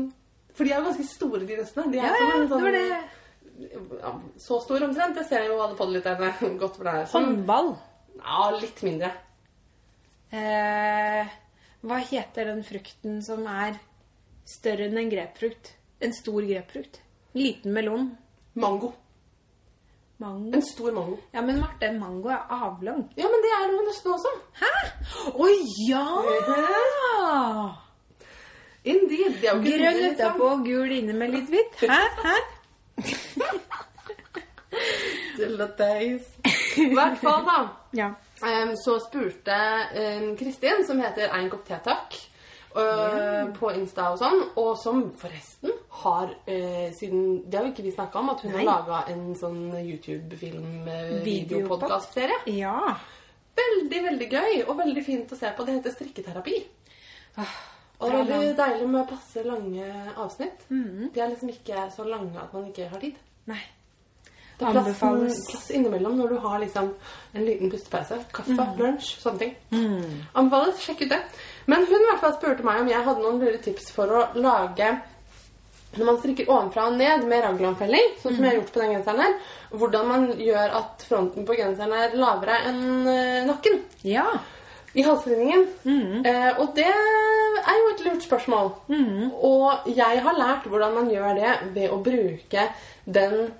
For 0.56 0.64
de 0.64 0.72
er 0.72 0.80
jo 0.80 0.86
ganske 0.88 1.06
store, 1.10 1.42
de 1.50 1.58
nøstene. 1.60 1.92
De 1.92 2.00
er 2.00 2.08
Ja, 2.08 2.14
sånn, 2.22 2.40
det 2.40 2.48
sånn, 2.54 2.64
det. 2.78 4.00
ja, 4.00 4.14
så 4.46 4.62
stor 4.64 4.86
omtrent. 4.88 5.20
Det 5.20 5.26
ser 5.28 5.44
jo 5.50 5.60
alle 5.60 5.76
podlytterne 5.76 6.32
godt 6.64 6.80
for 6.80 6.88
det 6.88 6.96
her. 6.96 7.06
Som, 7.12 7.28
Håndball. 7.28 7.70
ja, 8.22 8.48
litt 8.56 8.82
mindre. 8.88 9.12
Eh, 10.32 11.36
hva 11.84 12.00
heter 12.08 12.48
den 12.54 12.64
frukten 12.64 13.20
som 13.24 13.44
er 13.52 13.76
større 14.48 14.88
enn 14.88 14.96
en 15.04 15.12
grepfrukt? 15.12 15.74
En 16.02 16.16
stor 16.16 16.40
grepfrukt. 16.48 17.01
Liten 17.34 17.72
melon. 17.72 18.16
Mango. 18.54 18.92
Mango. 20.16 20.52
En 20.56 20.62
stor 20.62 20.92
mango. 20.92 21.18
Ja, 21.32 21.42
men 21.42 21.60
Marte, 21.60 21.92
mango 21.92 22.28
er 22.28 22.38
avlang. 22.48 23.12
Ja, 23.16 23.24
men 23.32 23.42
det 23.42 23.50
er 23.56 23.66
det 23.66 23.72
med 23.76 23.84
nøstene 23.88 24.14
også. 24.14 24.28
Hæ? 24.60 24.72
Å 25.32 25.46
ja! 25.88 26.06
Indeed. 28.84 29.32
Det 29.40 29.48
er 29.48 29.54
jo 29.54 29.60
ikke 29.62 29.78
Grønn 29.78 29.96
liksom. 30.00 30.14
utapå 30.18 30.44
og 30.56 30.64
gul 30.66 30.90
inne 30.98 31.12
med 31.16 31.28
litt 31.34 31.48
hvitt. 31.50 31.74
Hæ? 31.86 32.00
Hæ? 32.22 32.36
Dillateis. 35.38 36.22
I 36.78 36.94
hvert 36.94 37.18
fall, 37.22 37.42
da. 37.48 37.58
Ja. 37.96 38.08
Um, 38.42 38.74
så 38.84 38.98
spurte 39.02 39.56
em, 39.94 40.36
Kristin, 40.36 40.86
som 40.86 41.00
heter 41.02 41.30
Ein 41.34 41.50
kopp 41.52 41.66
te, 41.68 41.78
takk, 41.84 42.14
øh, 42.76 43.52
på 43.56 43.70
Insta 43.74 44.10
og 44.12 44.18
sånn, 44.20 44.42
og 44.56 44.76
som 44.80 45.02
forresten 45.18 45.72
har 46.02 46.30
øh, 46.48 46.92
siden 46.98 47.42
Det 47.50 47.58
har 47.58 47.66
jo 47.66 47.72
ikke 47.72 47.82
vi 47.86 47.90
snakka 47.94 48.18
om, 48.18 48.30
at 48.30 48.40
hun 48.40 48.52
Nei. 48.52 48.64
har 48.64 48.70
laga 48.86 49.00
en 49.12 49.34
sånn 49.36 49.72
YouTube-film, 49.78 50.88
øh, 50.88 51.24
Videopod. 51.24 51.24
videopodkast-serie. 51.24 52.38
Ja. 52.46 52.94
Veldig, 53.56 54.00
veldig 54.08 54.30
gøy 54.32 54.62
og 54.68 54.78
veldig 54.78 55.04
fint 55.04 55.32
å 55.32 55.36
se 55.38 55.50
på. 55.56 55.66
Det 55.66 55.74
heter 55.80 55.92
strikketerapi. 55.98 56.62
Ah, 57.36 57.52
Og 58.00 58.08
er 58.10 58.24
veldig 58.24 58.56
deilig 58.58 58.88
med 58.88 59.08
passe 59.08 59.42
lange 59.46 59.84
avsnitt. 60.16 60.64
Mm. 60.70 61.10
De 61.14 61.20
er 61.20 61.28
liksom 61.30 61.48
ikke 61.52 61.84
så 61.96 62.04
lange 62.08 62.36
at 62.40 62.52
man 62.54 62.66
ikke 62.70 62.88
har 62.90 62.98
tid. 63.00 63.14
Nei. 63.46 63.60
Det 64.58 64.68
er 64.68 64.72
plass, 64.94 64.98
plass 65.50 65.70
innimellom 65.74 66.16
når 66.18 66.28
du 66.28 66.36
har 66.38 66.58
liksom 66.60 66.92
en 67.34 67.44
liten 67.44 67.70
pustepause. 67.70 68.18
Kaffe, 68.32 68.52
Mm. 68.52 68.76
lunsj, 68.78 69.16
sånne 69.20 69.38
ting. 69.38 69.54
Anbefales. 70.34 70.78
Sjekk 70.84 71.02
ut 71.02 71.08
det. 71.10 71.20
Men 71.70 71.86
hun 71.86 72.00
i 72.00 72.08
hvert 72.10 72.20
fall 72.24 72.34
spurte 72.36 72.64
meg 72.66 72.80
om 72.82 72.88
jeg 72.90 73.04
hadde 73.06 73.22
noen 73.22 73.40
lure 73.42 73.58
tips 73.62 73.90
for 73.94 74.10
å 74.10 74.22
lage 74.34 74.88
når 75.92 76.06
man 76.08 76.16
strikker 76.22 76.48
ovenfra 76.48 76.86
og 76.88 76.94
ned 76.96 77.26
med 77.28 77.42
raglanfelling, 77.44 78.14
sånn 78.22 78.32
som 78.32 78.44
jeg 78.46 78.48
har 78.54 78.58
gjort 78.62 78.70
på 78.72 78.80
den 78.80 78.92
genseren 78.94 79.20
her, 79.20 79.34
hvordan 79.76 80.06
man 80.08 80.22
gjør 80.40 80.76
at 80.78 81.04
fronten 81.04 81.44
på 81.44 81.56
genseren 81.58 81.92
er 81.92 82.14
lavere 82.16 82.54
enn 82.70 83.08
eh, 83.12 83.42
nakken 83.44 83.76
Ja. 84.08 84.24
i 84.96 85.04
halslinningen. 85.04 85.66
Mm. 85.84 86.24
Eh, 86.24 86.48
og 86.62 86.72
det 86.78 86.88
er 86.88 87.76
jo 87.76 87.90
et 87.92 88.02
lurt 88.06 88.24
spørsmål. 88.24 88.72
Og 89.44 89.92
jeg 89.92 90.24
har 90.24 90.38
lært 90.40 90.64
hvordan 90.68 90.96
man 90.96 91.12
gjør 91.12 91.36
det 91.42 91.52
ved 91.76 91.92
å 91.92 92.00
bruke 92.04 92.66
den 93.04 93.52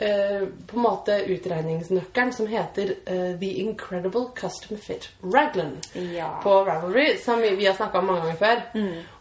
eh, 0.00 0.42
på 0.66 0.76
en 0.78 0.82
måte 0.82 1.18
utregningsnøkkelen 1.30 2.32
som 2.32 2.48
heter 2.50 2.94
eh, 3.04 3.30
The 3.40 3.50
Incredible 3.62 4.26
Custom 4.38 4.80
Fit 4.80 5.10
Raglan 5.22 5.76
Ja. 6.16 6.32
på 6.42 6.56
Ravelry, 6.66 7.16
som 7.22 7.40
vi, 7.44 7.66
har 7.66 7.74
snakka 7.78 7.98
om 8.02 8.06
mange 8.10 8.26
ganger 8.26 8.40
før. 8.40 8.62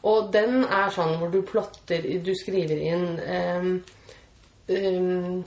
Og 0.09 0.31
den 0.33 0.63
er 0.63 0.89
sånn 0.95 1.17
hvor 1.19 1.31
du 1.33 1.41
plotter 1.43 2.05
Du 2.23 2.31
skriver 2.39 2.79
inn 2.93 3.07
um, 4.69 5.43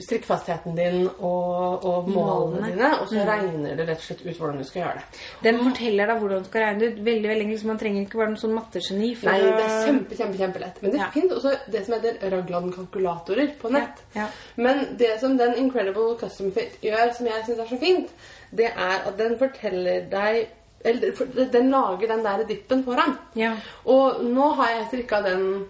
strikkfastheten 0.00 0.74
din 0.76 1.08
og, 1.18 1.84
og 1.84 2.08
målene 2.08 2.60
Målene. 2.60 2.70
dine, 2.72 2.88
og 3.00 3.08
så 3.10 3.24
regner 3.28 3.76
det 3.78 3.86
rett 3.88 3.98
og 4.00 4.06
slett 4.06 4.22
ut 4.26 4.38
hvordan 4.40 4.58
du 4.58 4.64
skal 4.64 4.82
gjøre 4.82 4.94
det. 5.00 5.20
Den 5.44 5.58
forteller 5.64 6.06
deg 6.10 6.18
hvordan 6.22 6.42
du 6.42 6.48
skal 6.50 6.64
regne 6.64 6.80
det 6.80 6.88
ut. 6.92 7.00
Veldig, 7.10 7.28
veldig 7.30 7.44
enkelt, 7.46 7.60
så 7.60 7.66
Man 7.70 7.78
trenger 7.82 8.00
ikke 8.06 8.18
være 8.20 8.32
noen 8.32 8.42
sånn 8.42 8.54
mattegeni. 8.56 9.10
for 9.20 9.30
Nei, 9.30 9.38
det 9.40 9.64
er 9.66 9.86
kjempe, 9.86 10.16
kjempe, 10.20 10.38
kjempelett. 10.42 10.82
Men 10.82 10.90
det 10.90 11.00
Ja. 11.00 11.10
finnes 11.14 11.32
også 11.38 11.54
det 11.70 11.84
som 11.86 11.94
heter 11.94 12.30
Ragland-kalkulatorer 12.36 13.52
på 13.60 13.70
nett. 13.72 14.02
Ja, 14.14 14.20
ja. 14.22 14.28
Men 14.56 14.96
det 14.96 15.20
som 15.20 15.36
den 15.38 15.54
Incredible 15.56 16.16
Custom 16.20 16.52
Fit 16.52 16.80
gjør, 16.82 17.12
som 17.16 17.26
jeg 17.26 17.44
syns 17.46 17.58
er 17.58 17.66
så 17.70 17.78
fint, 17.80 18.08
det 18.52 18.66
er 18.76 19.06
at 19.06 19.16
den 19.18 19.38
forteller 19.38 20.08
deg 20.10 20.48
Eller 20.82 21.12
den 21.52 21.68
lager 21.70 22.08
den 22.08 22.22
der 22.24 22.42
dippen 22.48 22.82
foran. 22.84 23.18
Ja. 23.36 23.50
Og 23.84 24.22
nå 24.24 24.46
har 24.56 24.70
jeg 24.70 24.86
strikka 24.88 25.18
den 25.22 25.66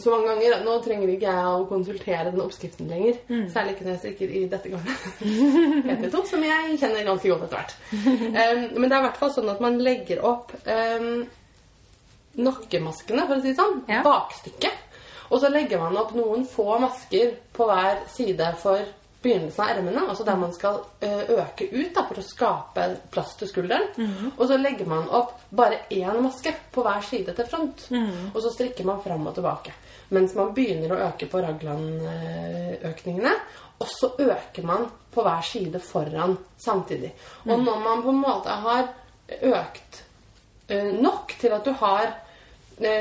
så 0.00 0.10
mange 0.12 0.28
ganger 0.28 0.54
at 0.58 0.64
nå 0.66 0.74
trenger 0.84 1.08
ikke 1.14 1.30
jeg 1.32 1.50
å 1.56 1.64
konsultere 1.70 2.30
den 2.32 2.42
oppskriften 2.44 2.90
lenger. 2.92 3.16
Særlig 3.52 3.74
ikke 3.76 3.86
når 3.86 3.94
jeg 3.94 4.00
strikker 4.02 4.34
i 4.36 4.42
dette 4.52 4.72
garnet. 4.72 5.06
PT2, 5.88 6.22
som 6.28 6.44
jeg 6.44 6.76
kjenner 6.82 7.06
ganske 7.08 7.30
godt 7.32 7.46
etter 7.46 7.56
hvert. 7.56 7.74
Um, 7.94 8.62
men 8.76 8.86
det 8.86 8.92
er 8.92 9.00
i 9.00 9.06
hvert 9.08 9.20
fall 9.22 9.32
sånn 9.34 9.48
at 9.54 9.62
man 9.64 9.78
legger 9.80 10.20
opp 10.28 10.52
um, 10.66 11.22
nakkemaskene, 12.40 13.24
for 13.26 13.38
å 13.38 13.42
si 13.42 13.50
det 13.52 13.58
sånn, 13.58 13.80
Ja. 13.88 14.02
bakstykket. 14.06 14.86
Og 15.30 15.40
så 15.42 15.48
legger 15.52 15.78
man 15.78 15.96
opp 15.96 16.12
noen 16.16 16.44
få 16.48 16.78
masker 16.82 17.36
på 17.54 17.66
hver 17.70 18.00
side 18.10 18.48
for 18.58 18.82
begynnelsen 19.22 19.64
av 19.64 19.70
ermene, 19.74 20.02
altså 20.08 20.24
der 20.24 20.38
man 20.40 20.52
skal 20.56 20.78
eh, 21.04 21.30
øke 21.34 21.66
ut 21.72 21.92
da, 21.96 22.04
for 22.08 22.20
å 22.20 22.24
skape 22.24 22.86
plass 23.12 23.34
til 23.36 23.50
skulderen. 23.50 23.90
Og 24.36 24.46
så 24.48 24.56
legger 24.56 24.88
man 24.88 25.08
opp 25.08 25.42
bare 25.50 25.82
én 25.92 26.22
maske 26.24 26.54
på 26.72 26.84
hver 26.86 27.04
side 27.04 27.34
til 27.36 27.48
front. 27.50 27.88
Og 28.34 28.40
så 28.40 28.52
strikker 28.54 28.88
man 28.88 29.02
fram 29.04 29.26
og 29.28 29.36
tilbake. 29.36 29.74
Mens 30.10 30.34
man 30.34 30.54
begynner 30.56 30.94
å 30.94 31.02
øke 31.10 31.28
på 31.30 31.42
raglan-økningene. 31.44 33.34
Og 33.80 33.88
så 33.88 34.10
øker 34.18 34.64
man 34.66 34.88
på 35.12 35.22
hver 35.24 35.44
side 35.46 35.80
foran 35.80 36.36
samtidig. 36.60 37.12
Og 37.46 37.60
når 37.60 37.78
man 37.84 38.02
på 38.02 38.12
en 38.12 38.24
måte 38.24 38.56
har 38.64 38.90
økt 39.30 40.02
eh, 40.68 40.90
nok 40.96 41.36
til 41.40 41.54
at 41.56 41.64
du 41.64 41.72
har 41.80 42.08
eh, 42.08 42.29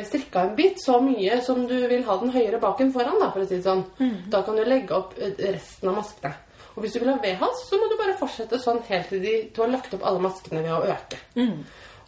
strikka 0.05 0.41
en 0.43 0.55
bit 0.57 0.81
så 0.83 0.98
mye 1.01 1.39
som 1.45 1.62
du 1.67 1.75
vil 1.88 2.03
ha 2.03 2.17
den 2.19 2.31
høyere 2.33 2.59
baken 2.59 2.91
foran, 2.91 3.19
da, 3.21 3.29
for 3.31 3.41
å 3.43 3.48
si 3.48 3.55
det 3.57 3.63
sånn, 3.63 3.86
da 4.29 4.41
kan 4.43 4.55
du 4.59 4.63
legge 4.67 4.95
opp 4.98 5.13
eh, 5.17 5.33
resten 5.53 5.89
av 5.91 5.95
maskene. 6.01 6.33
Og 6.75 6.83
hvis 6.83 6.93
du 6.95 7.00
vil 7.01 7.09
ha 7.12 7.17
V-hals, 7.19 7.63
så 7.69 7.79
må 7.79 7.88
du 7.91 7.98
bare 8.00 8.17
fortsette 8.19 8.59
sånn 8.62 8.81
helt 8.88 9.09
til 9.12 9.21
de, 9.24 9.33
du 9.55 9.62
har 9.62 9.71
lagt 9.71 9.93
opp 9.98 10.03
alle 10.07 10.21
maskene 10.24 10.62
ved 10.63 10.71
å 10.75 10.83
øke. 10.93 11.17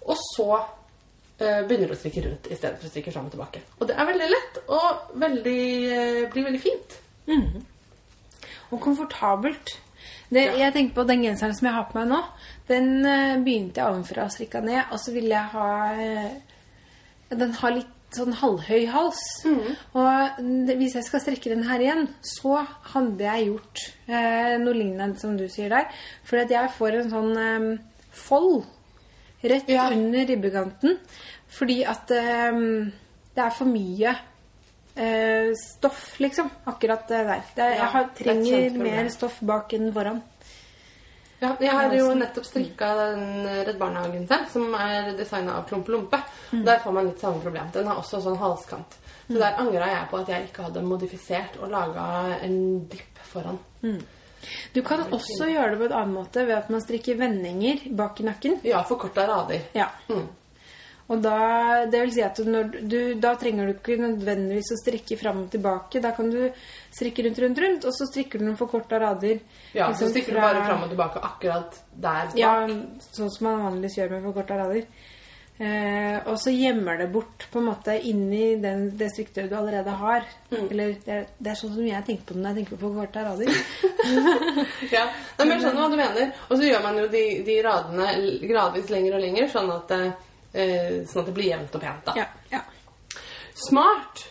Og 0.05 0.15
så 0.19 0.47
eh, 1.41 1.61
begynner 1.67 1.87
du 1.91 1.95
å 1.95 1.99
strikke 1.99 2.23
rundt 2.27 2.47
i 2.51 2.55
stedet 2.59 2.77
for 2.79 2.87
å 2.87 2.91
strikke 2.93 3.11
fram 3.15 3.27
og 3.27 3.33
tilbake. 3.35 3.63
Og 3.79 3.87
det 3.89 3.95
er 3.99 4.07
veldig 4.11 4.29
lett 4.31 4.59
og 4.67 5.17
veldig, 5.23 5.63
eh, 5.97 6.21
blir 6.31 6.47
veldig 6.47 6.61
fint. 6.63 6.99
Og 8.71 8.79
komfortabelt. 8.79 9.73
Det, 10.31 10.45
Jeg 10.57 10.73
tenker 10.73 10.95
på 10.95 11.03
den 11.09 11.23
genseren 11.25 11.53
som 11.55 11.67
jeg 11.67 11.75
har 11.75 11.89
på 11.91 11.97
meg 11.99 12.07
nå. 12.13 12.21
Den 12.69 13.05
eh, 13.05 13.35
begynte 13.43 13.81
jeg 13.81 13.91
ovenfra 13.91 14.25
å 14.29 14.31
strikke 14.31 14.61
ned, 14.63 14.85
og 14.91 14.99
så 15.03 15.11
ville 15.11 15.35
jeg 15.35 15.51
ha 15.57 15.67
eh, 15.99 16.31
Den 17.31 17.53
har 17.61 17.71
litt 17.75 17.97
sånn 18.11 18.33
halvhøy 18.35 18.85
hals. 18.91 19.19
Og 19.95 20.39
hvis 20.75 20.95
jeg 20.97 21.05
skal 21.07 21.21
strekke 21.23 21.53
den 21.53 21.63
her 21.63 21.79
igjen, 21.79 22.09
så 22.27 22.57
hadde 22.91 23.23
jeg 23.23 23.45
gjort 23.47 23.83
eh, 24.11 24.57
noe 24.59 24.75
lignende 24.75 25.19
som 25.21 25.37
du 25.39 25.45
sier 25.47 25.71
der. 25.71 25.87
For 26.27 26.41
at 26.43 26.51
jeg 26.51 26.73
får 26.75 26.97
en 26.99 27.13
sånn 27.13 27.31
eh, 27.39 27.69
fold 28.11 28.65
rett 29.47 29.69
Ja. 29.71 29.87
under 29.95 30.27
ribbekanten. 30.27 30.97
Fordi 31.51 31.79
at 31.87 32.11
eh, 32.11 32.59
det 33.31 33.45
er 33.45 33.55
for 33.55 33.71
mye 33.71 34.11
eh, 34.95 35.53
stoff, 35.55 36.19
liksom. 36.19 36.51
Akkurat 36.67 37.07
der. 37.07 37.31
Det, 37.55 37.63
Ja, 37.63 37.71
jeg 37.79 37.91
har, 37.95 38.03
er 38.11 38.23
trenger 38.23 38.77
mer 38.83 39.09
stoff 39.09 39.39
bak 39.41 39.71
enn 39.79 39.87
foran. 39.95 40.19
Ja, 41.41 41.55
jeg 41.59 41.73
har 41.73 41.93
jo 41.97 42.11
nettopp 42.13 42.45
strikka 42.45 42.91
den 42.99 43.47
Redd 43.65 43.77
Barna-genseren, 43.79 44.45
som 44.51 44.75
er 44.77 45.11
designa 45.17 45.55
av 45.57 45.63
Klump 45.69 45.87
Lompe. 45.89 46.19
Der 46.51 46.79
får 46.83 46.93
man 46.93 47.07
litt 47.09 47.19
samme 47.23 47.41
problem. 47.41 47.71
Den 47.73 47.87
har 47.89 47.97
også 47.97 48.21
sånn 48.21 48.37
halskant. 48.37 48.97
Så 49.25 49.39
der 49.39 49.57
angra 49.57 49.87
jeg 49.89 50.09
på 50.11 50.19
at 50.21 50.29
jeg 50.29 50.49
ikke 50.49 50.67
hadde 50.67 50.83
modifisert 50.85 51.57
og 51.61 51.71
laga 51.73 52.05
en 52.45 52.57
dipp 52.91 53.21
foran. 53.31 53.57
Du 54.73 54.81
kan 54.85 55.01
også 55.13 55.47
gjøre 55.49 55.71
det 55.73 55.79
på 55.81 55.87
en 55.89 55.97
annen 55.97 56.13
måte 56.17 56.45
ved 56.45 56.57
at 56.57 56.69
man 56.73 56.81
strikker 56.83 57.17
vendinger 57.19 57.87
bak 57.97 58.21
i 58.21 58.27
nakken. 58.27 58.59
Ja, 58.67 58.83
forkorta 58.87 59.25
rader. 59.29 59.65
Ja. 59.77 59.89
Mm. 60.09 60.27
Og 61.11 61.21
da, 61.23 61.37
det 61.91 62.01
vil 62.05 62.13
si 62.15 62.23
at 62.23 62.37
du, 62.39 62.99
da 63.19 63.33
trenger 63.39 63.67
du 63.67 63.73
ikke 63.73 63.97
nødvendigvis 63.99 64.73
å 64.75 64.79
strikke 64.79 65.17
fram 65.19 65.45
og 65.45 65.49
tilbake. 65.51 66.01
Da 66.03 66.13
kan 66.15 66.29
du 66.31 66.41
strikke 66.93 67.25
rundt, 67.25 67.41
rundt, 67.43 67.63
rundt, 67.65 67.87
og 67.89 67.95
så 67.95 68.07
strikker 68.07 68.39
du 68.39 68.47
noen 68.47 68.59
forkorta 68.59 68.99
rader. 69.01 69.41
Ja, 69.75 69.89
så 69.97 70.11
strikker 70.11 70.37
fra, 70.37 70.51
du 70.53 70.59
bare 70.59 70.67
fram 70.69 70.85
og 70.85 70.93
tilbake 70.93 71.23
akkurat 71.31 71.81
der 71.91 72.29
bak. 72.29 72.37
Ja, 72.39 72.53
sånn 73.11 73.33
som 73.33 73.49
man 73.49 73.65
vanligvis 73.65 73.97
gjør 73.99 74.15
med 74.15 74.29
forkorta 74.29 74.61
rader. 74.61 74.85
Eh, 75.61 76.15
og 76.25 76.39
så 76.41 76.49
gjemmer 76.49 76.97
det 76.97 77.11
bort 77.13 77.43
på 77.53 77.59
en 77.59 77.67
måte 77.67 77.93
inni 78.09 78.55
den, 78.57 78.87
det 78.97 79.11
strikketøyet 79.11 79.51
du 79.51 79.57
allerede 79.59 79.93
har. 79.99 80.25
Mm. 80.49 80.63
Eller 80.63 80.95
det 81.03 81.13
er, 81.13 81.27
det 81.37 81.51
er 81.51 81.59
sånn 81.59 81.75
som 81.75 81.85
jeg 81.85 82.07
tenker 82.07 82.25
på 82.25 82.37
det 82.37 82.41
når 82.41 82.49
jeg 82.49 82.59
tenker 82.61 82.79
på 82.79 82.87
forkorta 82.87 83.27
rader. 83.27 83.51
Ja, 84.91 85.03
Nei, 85.37 85.45
men 85.45 85.51
jeg 85.53 85.61
skjønner 85.61 85.83
hva 85.83 85.89
du 85.91 85.99
mener. 85.99 86.31
Og 86.47 86.57
så 86.57 86.65
gjør 86.65 86.81
man 86.83 86.97
jo 86.97 87.03
de, 87.11 87.21
de 87.45 87.57
radene 87.61 88.07
gradvis 88.49 88.89
lenger 88.89 89.17
og 89.17 89.21
lenger, 89.21 89.51
sånn 89.51 89.69
at, 89.75 89.91
det, 89.91 90.30
eh, 90.53 91.01
sånn 91.07 91.23
at 91.23 91.27
det 91.31 91.35
blir 91.35 91.49
jevnt 91.51 91.75
og 91.75 91.81
pent. 91.83 92.05
da. 92.05 92.13
ja, 92.17 92.27
ja. 92.51 92.61
Smart! 93.53 94.23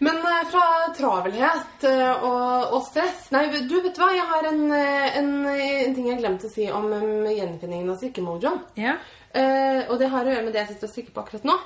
Men 0.00 0.16
eh, 0.16 0.42
fra 0.50 0.64
travelhet 0.96 1.84
eh, 1.88 2.22
og, 2.22 2.74
og 2.76 2.82
stress 2.86 3.30
Nei, 3.34 3.46
du 3.66 3.80
vet 3.82 3.98
hva? 3.98 4.10
Jeg 4.14 4.26
har 4.30 4.46
en, 4.52 4.60
eh, 4.74 5.16
en, 5.18 5.32
en 5.48 5.96
ting 5.96 6.06
jeg 6.10 6.20
glemte 6.20 6.46
å 6.46 6.52
si 6.52 6.68
om 6.70 6.86
um, 6.92 7.26
gjenfinningen 7.26 7.90
av 7.90 7.98
strikkemojoen. 8.00 8.60
ja. 8.78 8.98
Eh, 9.36 9.82
og 9.90 9.98
det 10.00 10.06
har 10.08 10.24
å 10.24 10.30
gjøre 10.32 10.44
med 10.46 10.54
det 10.54 10.62
jeg 10.62 10.70
sitter 10.70 10.88
og 10.88 10.92
strikker 10.94 11.12
på 11.12 11.20
akkurat 11.20 11.44
nå. 11.50 11.56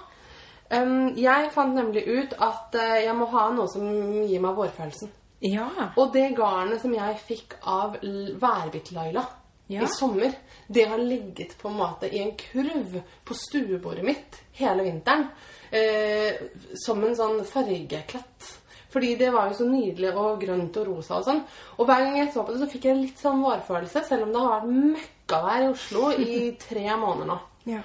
Um, 0.73 1.13
jeg 1.15 1.51
fant 1.55 1.77
nemlig 1.77 2.03
ut 2.09 2.33
at 2.43 2.75
uh, 2.75 2.97
jeg 2.99 3.13
må 3.15 3.29
ha 3.31 3.45
noe 3.55 3.71
som 3.71 3.85
gir 4.27 4.43
meg 4.43 4.57
vårfølelsen. 4.57 5.13
Ja. 5.47 5.69
Og 5.95 6.11
det 6.15 6.33
garnet 6.35 6.83
som 6.83 6.93
jeg 6.97 7.21
fikk 7.23 7.55
av 7.63 7.95
Værbitt-Laila 8.03 9.23
Ja. 9.71 9.85
i 9.87 9.89
sommer, 9.95 10.35
det 10.75 10.87
har 10.91 11.01
ligget 11.01 11.55
på 11.61 11.69
en 11.71 11.79
måte 11.79 12.09
i 12.09 12.23
en 12.23 12.35
kurv 12.39 12.99
på 13.25 13.37
stuebordet 13.37 14.05
mitt 14.07 14.41
hele 14.59 14.87
vinteren. 14.87 15.29
Eh, 15.73 16.43
som 16.77 17.01
en 17.05 17.17
sånn 17.17 17.39
fargeklatt. 17.49 18.51
Fordi 18.93 19.15
det 19.17 19.31
var 19.33 19.49
jo 19.49 19.57
så 19.57 19.67
nydelig 19.69 20.11
og 20.13 20.41
grønt 20.43 20.77
og 20.83 20.89
rosa 20.91 21.21
og 21.21 21.25
sånn. 21.25 21.41
Og 21.79 21.87
hver 21.89 22.03
gang 22.05 22.19
jeg 22.21 22.33
så 22.35 22.45
på 22.45 22.53
det, 22.53 22.61
så 22.61 22.69
fikk 22.69 22.89
jeg 22.91 22.99
litt 22.99 23.23
sånn 23.23 23.41
vårfølelse, 23.41 24.03
selv 24.05 24.27
om 24.27 24.35
det 24.35 24.43
har 24.43 24.59
vært 24.59 24.75
møkkavær 24.83 25.65
i 25.65 25.71
Oslo 25.71 26.11
i 26.13 26.41
tre 26.67 26.85
måneder 26.91 27.31
nå. 27.33 27.39
ja. 27.73 27.85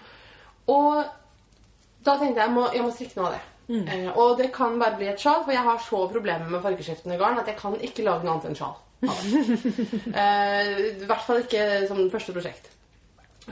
Og 0.67 0.97
da 2.03 2.17
tenkte 2.19 2.41
jeg 2.41 2.49
jeg 2.49 2.53
må, 2.55 2.65
jeg 2.75 2.83
må 2.83 2.91
strikke 2.91 3.19
noe 3.19 3.29
av 3.29 3.37
det. 3.37 3.45
Eh, 3.67 4.09
og 4.15 4.37
det 4.39 4.49
kan 4.55 4.75
bare 4.79 4.99
bli 4.99 5.07
et 5.11 5.21
sjal, 5.21 5.45
for 5.45 5.55
jeg 5.55 5.63
har 5.63 5.79
så 5.83 6.01
problemer 6.11 6.51
med 6.51 6.63
fargeskiftende 6.63 7.17
garn 7.19 7.39
at 7.39 7.47
jeg 7.51 7.59
kan 7.59 7.75
ikke 7.83 8.03
lage 8.03 8.27
noe 8.27 8.35
annet 8.35 8.49
enn 8.51 8.59
sjal. 8.59 8.75
eh, 9.07 10.69
I 10.91 11.07
hvert 11.07 11.23
fall 11.23 11.43
ikke 11.43 11.63
som 11.87 12.03
første 12.11 12.35
prosjekt. 12.35 12.71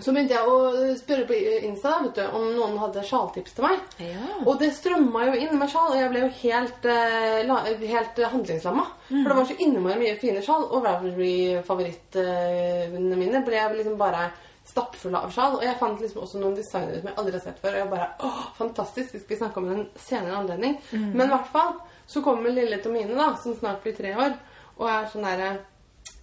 Så 0.03 0.11
begynte 0.11 0.35
jeg 0.35 0.43
å 0.51 0.55
spørre 0.99 1.23
på 1.29 1.35
Insta 1.63 2.03
vet 2.03 2.17
du, 2.17 2.23
om 2.35 2.43
noen 2.51 2.73
hadde 2.81 2.99
sjaltips 3.07 3.53
til 3.55 3.63
meg. 3.63 3.77
Ja. 4.03 4.25
Og 4.43 4.59
det 4.59 4.75
strømma 4.75 5.19
jo 5.29 5.37
inn 5.39 5.55
med 5.59 5.69
sjal, 5.71 5.93
og 5.93 5.99
jeg 6.01 6.09
ble 6.11 6.19
jo 6.25 6.31
helt, 6.41 6.81
eh, 6.91 7.47
helt 7.93 8.15
handlingslamma. 8.33 8.85
For 9.07 9.27
det 9.29 9.37
var 9.39 9.47
så 9.47 9.61
innmari 9.63 10.01
mye 10.01 10.19
fine 10.19 10.41
sjal, 10.43 10.63
og 10.67 10.83
Ravelry-favorittene 10.83 13.15
mine 13.21 13.39
ble 13.45 13.59
liksom 13.77 13.97
bare 13.97 14.31
stappfulle 14.65 15.21
av 15.21 15.31
sjal. 15.31 15.55
Og 15.59 15.63
jeg 15.63 15.77
fant 15.79 16.01
liksom 16.01 16.23
også 16.25 16.37
noen 16.41 16.55
designere 16.57 16.99
som 16.99 17.09
jeg 17.09 17.17
aldri 17.21 17.37
har 17.37 17.45
sett 17.45 17.61
før. 17.61 17.73
Og 17.75 17.81
jeg 17.83 17.93
bare 17.93 18.09
åh, 18.27 18.41
fantastisk! 18.57 19.09
Vi 19.13 19.19
skal 19.23 19.41
snakke 19.43 19.57
om 19.61 19.69
en 19.71 19.85
senere 19.95 20.39
anledning. 20.41 20.73
Men 20.91 21.27
i 21.27 21.33
hvert 21.33 21.51
fall 21.53 21.71
så 22.07 22.21
kommer 22.25 22.49
lille 22.53 22.81
Tomine, 22.83 23.15
da, 23.17 23.27
som 23.41 23.55
snart 23.57 23.83
blir 23.85 23.95
tre 23.97 24.11
år, 24.15 24.31
og 24.75 24.85
er 24.91 25.07
sånn 25.11 25.25
derre 25.25 25.49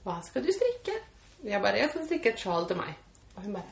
Hva 0.04 0.16
skal 0.22 0.42
du 0.44 0.52
strikke? 0.52 0.94
Jeg 1.46 1.62
bare 1.62 1.78
Jeg 1.78 1.90
skal 1.90 2.06
strikke 2.06 2.28
et 2.35 2.42
sjal 2.42 2.66
til 2.68 2.76
meg. 2.78 2.92
Og 3.37 3.45
hun 3.45 3.53
bare 3.53 3.71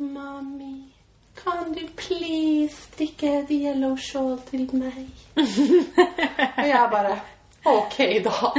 Mami, 0.00 0.94
kan 1.36 1.74
du 1.74 1.82
please 1.96 2.76
strikke 2.88 3.46
the 3.48 3.58
yellow 3.66 3.96
shawl 3.96 4.38
til 4.50 4.70
meg? 4.72 5.10
og 6.60 6.66
jeg 6.68 6.88
bare 6.92 7.18
Ok, 7.68 7.96
da. 8.24 8.52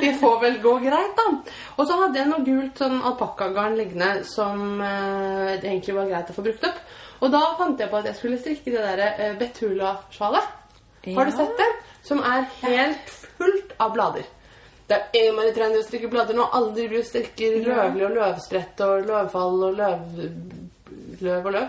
Det 0.00 0.12
får 0.20 0.36
vel 0.40 0.60
gå 0.62 0.76
greit, 0.78 1.16
da. 1.18 1.54
Og 1.76 1.86
så 1.86 1.96
hadde 1.98 2.20
jeg 2.20 2.28
noe 2.30 2.44
gult 2.46 2.78
sånn 2.78 3.00
alpakkagarn 3.02 3.74
liggende 3.74 4.22
som 4.28 4.78
eh, 4.78 5.56
det 5.58 5.66
egentlig 5.66 5.96
var 5.96 6.06
greit 6.12 6.30
å 6.30 6.36
få 6.36 6.44
brukt 6.46 6.66
opp. 6.68 6.78
Og 7.20 7.32
da 7.34 7.40
fant 7.58 7.82
jeg 7.82 7.90
på 7.90 7.98
at 7.98 8.06
jeg 8.06 8.18
skulle 8.20 8.38
strikke 8.38 8.70
det 8.70 8.84
der 8.86 9.02
eh, 9.08 9.34
Betula-sjalet. 9.40 10.46
Har 11.16 11.26
du 11.26 11.34
sett 11.34 11.58
det? 11.58 11.68
Som 12.06 12.22
er 12.22 12.46
helt 12.60 13.10
fullt 13.40 13.74
av 13.82 13.96
blader. 13.98 14.30
Det 14.90 14.96
er 14.98 15.28
innmari 15.28 15.52
trendy 15.54 15.78
å 15.78 15.86
strikke 15.86 16.10
blader 16.10 16.34
nå. 16.34 16.48
Alle 16.56 16.72
driver 16.74 16.98
og 16.98 17.06
strikker 17.06 17.60
løvlig 17.62 18.06
og 18.08 18.16
løvsprett 18.18 18.82
og 18.86 19.06
løvfall 19.06 19.64
og 19.68 19.78
løv... 19.78 20.20
Løv 21.20 21.46
og 21.46 21.52
løv. 21.54 21.68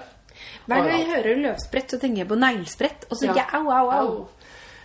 Hver 0.66 0.86
gang 0.88 0.94
jeg 0.96 1.10
hører 1.12 1.42
løvsprett, 1.44 1.92
så 1.92 2.00
tenker 2.02 2.24
jeg 2.24 2.30
på 2.32 2.40
neglesprett. 2.40 3.06
Og 3.10 3.18
så 3.18 3.28
tenker 3.28 3.42
Ja. 3.42 3.48
jeg 3.52 3.62
au, 3.62 3.70
au, 3.70 3.90
au. 3.92 4.28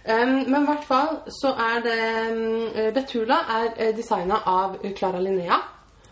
Um, 0.06 0.34
men 0.46 0.62
i 0.62 0.66
hvert 0.68 0.84
fall 0.86 1.16
så 1.34 1.50
er 1.58 1.80
det 1.82 2.92
Betula 2.94 3.40
er 3.56 3.72
uh, 3.74 3.88
designa 3.96 4.42
av 4.46 4.76
Clara 4.98 5.18
Linnea. 5.22 5.58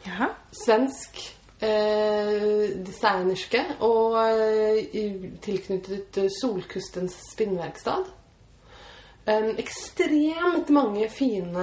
Ja. 0.07 0.33
Svensk 0.65 1.21
eh, 1.65 2.75
designerske 2.85 3.63
og 3.85 4.17
eh, 4.21 5.31
tilknyttet 5.45 6.19
eh, 6.21 6.31
Solkustens 6.41 7.17
spinnverkstad. 7.33 8.11
Um, 9.25 9.55
ekstremt 9.57 10.69
mange 10.69 11.07
fine 11.09 11.63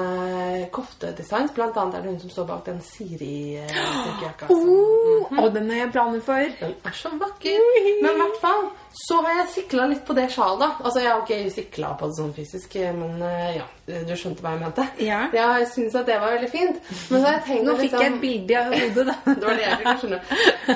koftedesigns. 0.73 1.51
Blant 1.53 1.75
annet 1.77 1.99
er 1.99 2.01
det 2.07 2.09
hun 2.15 2.21
som 2.23 2.31
står 2.33 2.45
bak 2.49 2.63
den 2.65 2.79
Siri-strikkejakka. 2.81 4.47
Oh, 4.49 5.27
Og 5.43 5.51
den 5.53 5.69
har 5.69 5.83
jeg 5.83 5.91
planer 5.93 6.23
for. 6.25 6.47
Den 6.57 6.73
er 6.89 6.95
så 6.97 7.11
vakker. 7.21 7.59
Men 8.01 8.15
i 8.15 8.21
hvert 8.23 8.39
fall 8.41 8.63
så 9.05 9.19
har 9.21 9.37
jeg 9.43 9.51
sikla 9.53 9.85
litt 9.91 10.01
på 10.07 10.15
det 10.17 10.25
sjalet. 10.33 10.81
Altså, 10.81 10.99
Jeg 11.03 11.11
har 11.11 11.21
ikke 11.21 11.51
sikla 11.53 11.91
på 11.99 12.09
det 12.09 12.17
sånn 12.17 12.33
fysisk, 12.35 12.73
men 12.97 13.21
eh, 13.29 13.59
ja, 13.59 13.67
du 14.09 14.13
skjønte 14.17 14.41
hva 14.43 14.55
jeg 14.55 14.61
mente. 14.63 14.87
Ja. 15.05 15.19
Jeg 15.37 15.67
syns 15.71 15.97
at 16.01 16.09
det 16.09 16.17
var 16.23 16.33
veldig 16.33 16.49
fint. 16.51 16.79
Men 17.11 17.21
så 17.21 17.21
har 17.27 17.35
jeg 17.37 17.43
tenkt 17.51 17.67
Nå 17.69 17.75
fikk 17.79 17.93
jeg 17.99 18.09
et 18.15 18.17
bilde 18.23 18.63
i 18.63 18.81
hodet, 18.87 19.05
da. 19.11 19.15
det 19.35 19.45
var 19.45 19.59
det 19.61 19.67
jeg 19.67 19.77
fikk, 19.83 20.01
skjønne. 20.01 20.21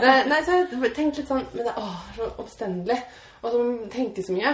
Eh, 0.03 0.21
Nei, 0.29 0.37
så 0.45 0.53
har 0.53 0.61
jeg 0.61 0.93
tenkt 1.01 1.17
litt 1.23 1.33
sånn 1.33 1.43
Men 1.55 1.65
det 1.65 1.73
er 1.73 1.97
så 2.19 2.29
omstendelig. 2.45 2.99
Og 3.41 3.49
så 3.57 3.65
tenke 3.97 4.27
så 4.29 4.37
mye. 4.37 4.53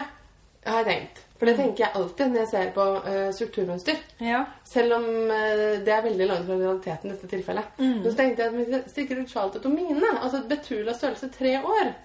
Jeg 0.63 0.77
har 0.77 0.87
tenkt. 0.87 1.21
For 1.41 1.49
det 1.49 1.55
tenker 1.57 1.87
jeg 1.87 1.97
alltid 1.97 2.27
når 2.29 2.43
jeg 2.43 2.49
ser 2.51 2.67
på 2.75 2.83
uh, 3.01 3.29
strukturmønster. 3.33 3.97
Ja. 4.21 4.43
Selv 4.69 4.99
om 4.99 5.07
uh, 5.09 5.79
det 5.81 5.89
er 5.95 6.03
veldig 6.05 6.27
langt 6.29 6.45
fra 6.45 6.57
realiteten 6.59 7.09
i 7.09 7.15
dette 7.15 7.29
tilfellet. 7.31 7.71
Men 7.81 8.03
så 8.05 8.13
tenkte 8.19 8.43
jeg 8.45 8.51
at 8.51 8.59
hvis 8.59 8.75
jeg 8.75 8.91
stikker 8.93 9.23
ut 9.23 9.33
sjal 9.33 9.49
til 9.55 9.63
Tomine, 9.65 10.11
altså 10.21 10.43
et 10.43 10.51
Betula 10.51 10.93
størrelse 10.93 11.31
tre 11.33 11.55
år, 11.65 11.95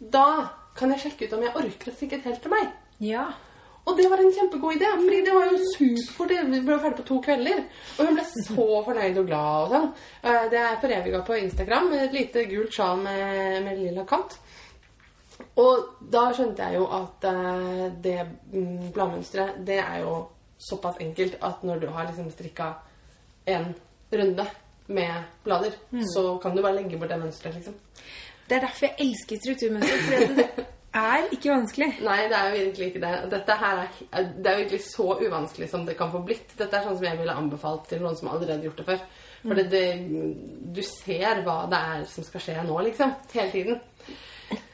da 0.00 0.28
kan 0.76 0.92
jeg 0.94 1.04
sjekke 1.04 1.28
ut 1.28 1.36
om 1.36 1.44
jeg 1.44 1.58
orker 1.60 1.92
å 1.92 1.96
stikke 1.98 2.16
et 2.22 2.30
helt 2.30 2.40
til 2.44 2.56
meg. 2.56 2.72
Ja. 3.04 3.26
Og 3.86 3.94
det 4.00 4.08
var 4.10 4.18
en 4.18 4.32
kjempegod 4.34 4.74
idé, 4.80 4.88
fordi 4.98 5.20
det 5.22 5.34
var 5.36 5.44
jo 5.46 5.58
superfort. 5.76 6.32
Vi 6.50 6.62
ble 6.66 6.78
ferdig 6.82 6.96
på 6.98 7.04
to 7.06 7.20
kvelder. 7.22 7.60
Og 7.94 8.08
hun 8.08 8.16
ble 8.16 8.24
så 8.32 8.66
fornøyd 8.88 9.20
og 9.20 9.28
glad 9.28 9.66
og 9.68 9.74
sånn. 9.76 9.86
Eh, 10.24 10.48
Det 10.50 10.58
er 10.58 10.80
foreviga 10.82 11.20
på 11.28 11.36
Instagram 11.44 11.92
et 12.00 12.16
lite 12.16 12.48
gult 12.50 12.74
sjal 12.74 12.98
med, 13.04 13.60
med 13.62 13.78
lilla 13.84 14.02
kant. 14.08 14.40
Og 15.56 15.88
da 16.12 16.26
skjønte 16.36 16.64
jeg 16.66 16.78
jo 16.80 16.86
at 16.96 17.24
eh, 17.30 17.86
det 18.04 18.18
mm, 18.52 18.92
bladmønsteret, 18.94 19.58
det 19.66 19.78
er 19.82 19.98
jo 20.04 20.14
såpass 20.68 21.00
enkelt 21.04 21.36
at 21.44 21.64
når 21.68 21.82
du 21.82 21.86
har 21.92 22.06
liksom 22.08 22.30
strikka 22.32 22.70
en 23.46 23.74
runde 24.12 24.46
med 24.86 25.26
blader, 25.44 25.74
Mm. 25.90 26.04
så 26.14 26.38
kan 26.42 26.56
du 26.56 26.62
bare 26.62 26.74
legge 26.76 26.98
bort 26.98 27.10
det 27.10 27.18
mønsteret, 27.20 27.54
liksom. 27.54 27.74
Det 28.48 28.56
er 28.56 28.60
derfor 28.60 28.86
jeg 28.86 28.94
elsker 29.02 29.36
strukturmønster. 29.42 29.98
For 30.06 30.34
det 30.36 30.66
er 30.94 31.26
ikke 31.32 31.50
vanskelig. 31.50 31.88
Nei, 32.08 32.18
det 32.30 32.36
er 32.38 32.48
jo 32.52 32.64
virkelig 32.64 32.86
ikke 32.86 33.00
det. 33.02 33.30
Dette 33.32 33.56
her 33.60 33.80
er, 33.82 34.28
det 34.38 34.46
er 34.52 34.60
virkelig 34.62 34.80
så 34.86 35.08
uvanskelig 35.20 35.68
som 35.70 35.86
det 35.86 35.96
kan 35.98 36.12
få 36.12 36.22
blitt. 36.24 36.54
Dette 36.58 36.76
er 36.78 36.86
sånn 36.86 36.96
som 36.96 37.04
jeg 37.08 37.18
ville 37.18 37.34
anbefalt 37.34 37.88
til 37.90 38.00
noen 38.04 38.16
som 38.16 38.30
allerede 38.30 38.56
har 38.60 38.68
gjort 38.68 38.78
det 38.80 38.86
før. 38.92 39.02
For 39.42 39.58
det, 39.58 39.66
det, 39.70 39.82
du 40.74 40.80
ser 40.86 41.42
hva 41.46 41.58
det 41.70 41.82
er 41.90 42.06
som 42.10 42.24
skal 42.26 42.40
skje 42.46 42.62
nå, 42.66 42.78
liksom. 42.86 43.12
Hele 43.34 43.50
tiden. 43.52 43.82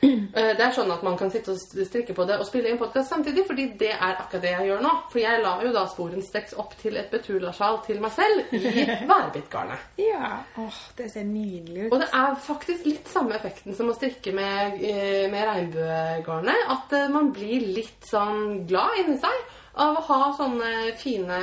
Eh, 0.03 0.57
Det 0.57 0.65
er 0.65 0.73
sånn 0.75 0.91
at 0.93 1.03
man 1.07 1.15
kan 1.17 1.31
sitte 1.31 1.53
og 1.55 1.59
strikke 1.87 2.15
på 2.17 2.25
det 2.27 2.35
og 2.41 2.47
spille 2.49 2.69
inn 2.73 2.79
podkast 2.81 3.09
samtidig, 3.13 3.45
fordi 3.47 3.67
det 3.79 3.91
er 3.93 4.17
akkurat 4.19 4.43
det 4.43 4.51
jeg 4.51 4.67
gjør 4.69 4.81
nå. 4.85 4.91
For 5.13 5.21
jeg 5.23 5.43
la 5.45 5.53
jo 5.63 5.73
da 5.73 5.85
sporenstreks 5.89 6.55
opp 6.61 6.75
til 6.81 6.97
et 7.01 7.11
Betula-sjal 7.13 7.79
til 7.87 8.01
meg 8.03 8.13
selv 8.17 8.53
i 8.57 8.85
værbitgarnet. 9.13 9.85
Ja. 10.03 10.33
Åh, 10.59 10.81
det 10.99 11.07
ser 11.13 11.25
nydelig 11.29 11.87
ut. 11.87 11.93
Og 11.93 12.01
det 12.03 12.09
er 12.19 12.35
faktisk 12.49 12.87
litt 12.89 13.09
samme 13.13 13.37
effekten 13.39 13.77
som 13.79 13.89
å 13.93 13.97
strikke 13.97 14.35
med, 14.37 14.81
eh, 14.83 15.29
med 15.33 15.47
regnbuegarnet. 15.49 16.65
At 16.77 16.97
eh, 16.99 17.09
man 17.13 17.31
blir 17.37 17.65
litt 17.79 18.09
sånn 18.11 18.65
glad 18.69 18.99
inni 19.05 19.19
seg 19.23 19.53
av 19.81 19.97
å 20.01 20.07
ha 20.11 20.33
sånne 20.41 20.73
fine 21.01 21.39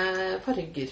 farger. 0.45 0.91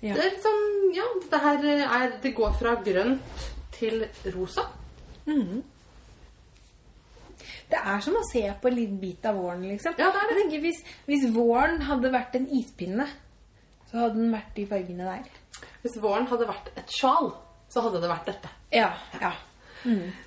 Ja. 0.00 0.14
Det 0.14 0.20
er 0.22 0.30
litt 0.30 0.46
sånn 0.46 0.68
Ja, 0.96 1.04
dette 1.22 1.38
her 1.38 1.66
er 1.84 2.14
Det 2.22 2.32
går 2.34 2.54
fra 2.58 2.72
grønt 2.82 3.42
til 3.76 4.00
rosa. 4.34 4.64
Det 7.70 7.80
er 7.80 8.00
som 8.04 8.16
å 8.18 8.24
se 8.28 8.44
på 8.62 8.70
en 8.70 8.76
liten 8.76 8.96
bit 9.02 9.26
av 9.28 9.38
våren, 9.38 9.66
liksom. 9.68 9.94
Ja, 9.98 10.10
det 10.14 10.24
det. 10.30 10.38
Tenker, 10.40 10.64
hvis, 10.64 10.80
hvis 11.06 11.28
våren 11.34 11.84
hadde 11.88 12.12
vært 12.14 12.34
en 12.38 12.48
ispinne, 12.58 13.06
så 13.90 14.04
hadde 14.04 14.18
den 14.18 14.34
vært 14.34 14.56
de 14.56 14.66
fargene 14.70 15.06
der. 15.06 15.68
Hvis 15.84 16.00
våren 16.02 16.26
hadde 16.30 16.48
vært 16.50 16.72
et 16.76 16.90
sjal, 16.94 17.30
så 17.70 17.86
hadde 17.86 18.02
det 18.02 18.10
vært 18.10 18.32
dette. 18.32 18.50
Ja, 18.74 18.90
ja. 19.20 19.32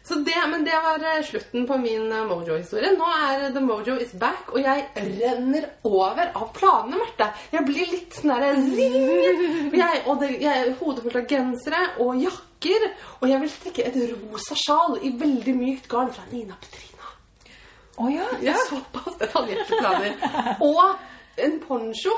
Så 0.04 0.16
det, 0.16 0.34
Men 0.50 0.64
det 0.66 0.74
var 0.84 1.04
eh, 1.18 1.24
slutten 1.24 1.68
på 1.68 1.78
min 1.78 2.12
eh, 2.12 2.26
Mojo-historie. 2.26 2.94
Nå 2.98 3.10
er 3.28 3.52
The 3.54 3.62
Mojo 3.62 3.98
is 4.02 4.14
back, 4.18 4.50
og 4.54 4.64
jeg 4.64 4.88
renner 4.96 5.68
over 5.86 6.32
av 6.34 6.48
planene, 6.56 6.98
Marte. 6.98 7.30
Jeg 7.54 7.68
blir 7.68 7.92
litt 7.92 8.18
sånn 8.18 8.34
derre 8.34 8.54
jeg, 8.58 10.02
og 10.08 10.24
det, 10.24 10.32
jeg 10.42 10.64
er 10.64 10.74
hodet 10.80 11.06
fullt 11.06 11.20
av 11.22 11.30
gensere 11.30 11.84
og 12.02 12.18
jakker. 12.24 12.90
Og 13.22 13.30
jeg 13.30 13.44
vil 13.44 13.54
strikke 13.54 13.86
et 13.90 14.02
rosa 14.16 14.58
sjal 14.58 14.98
i 15.04 15.14
veldig 15.20 15.56
mykt 15.60 15.90
garn 15.92 16.12
fra 16.14 16.26
Nina 16.32 16.58
Petrina. 16.58 16.93
Å 17.98 18.10
ja. 18.10 18.26
ja. 18.42 18.54
har 18.58 18.66
såpass 18.70 19.18
detaljerte 19.22 19.78
planer. 19.78 20.14
Og 20.62 20.96
en 21.38 21.60
poncho. 21.62 22.16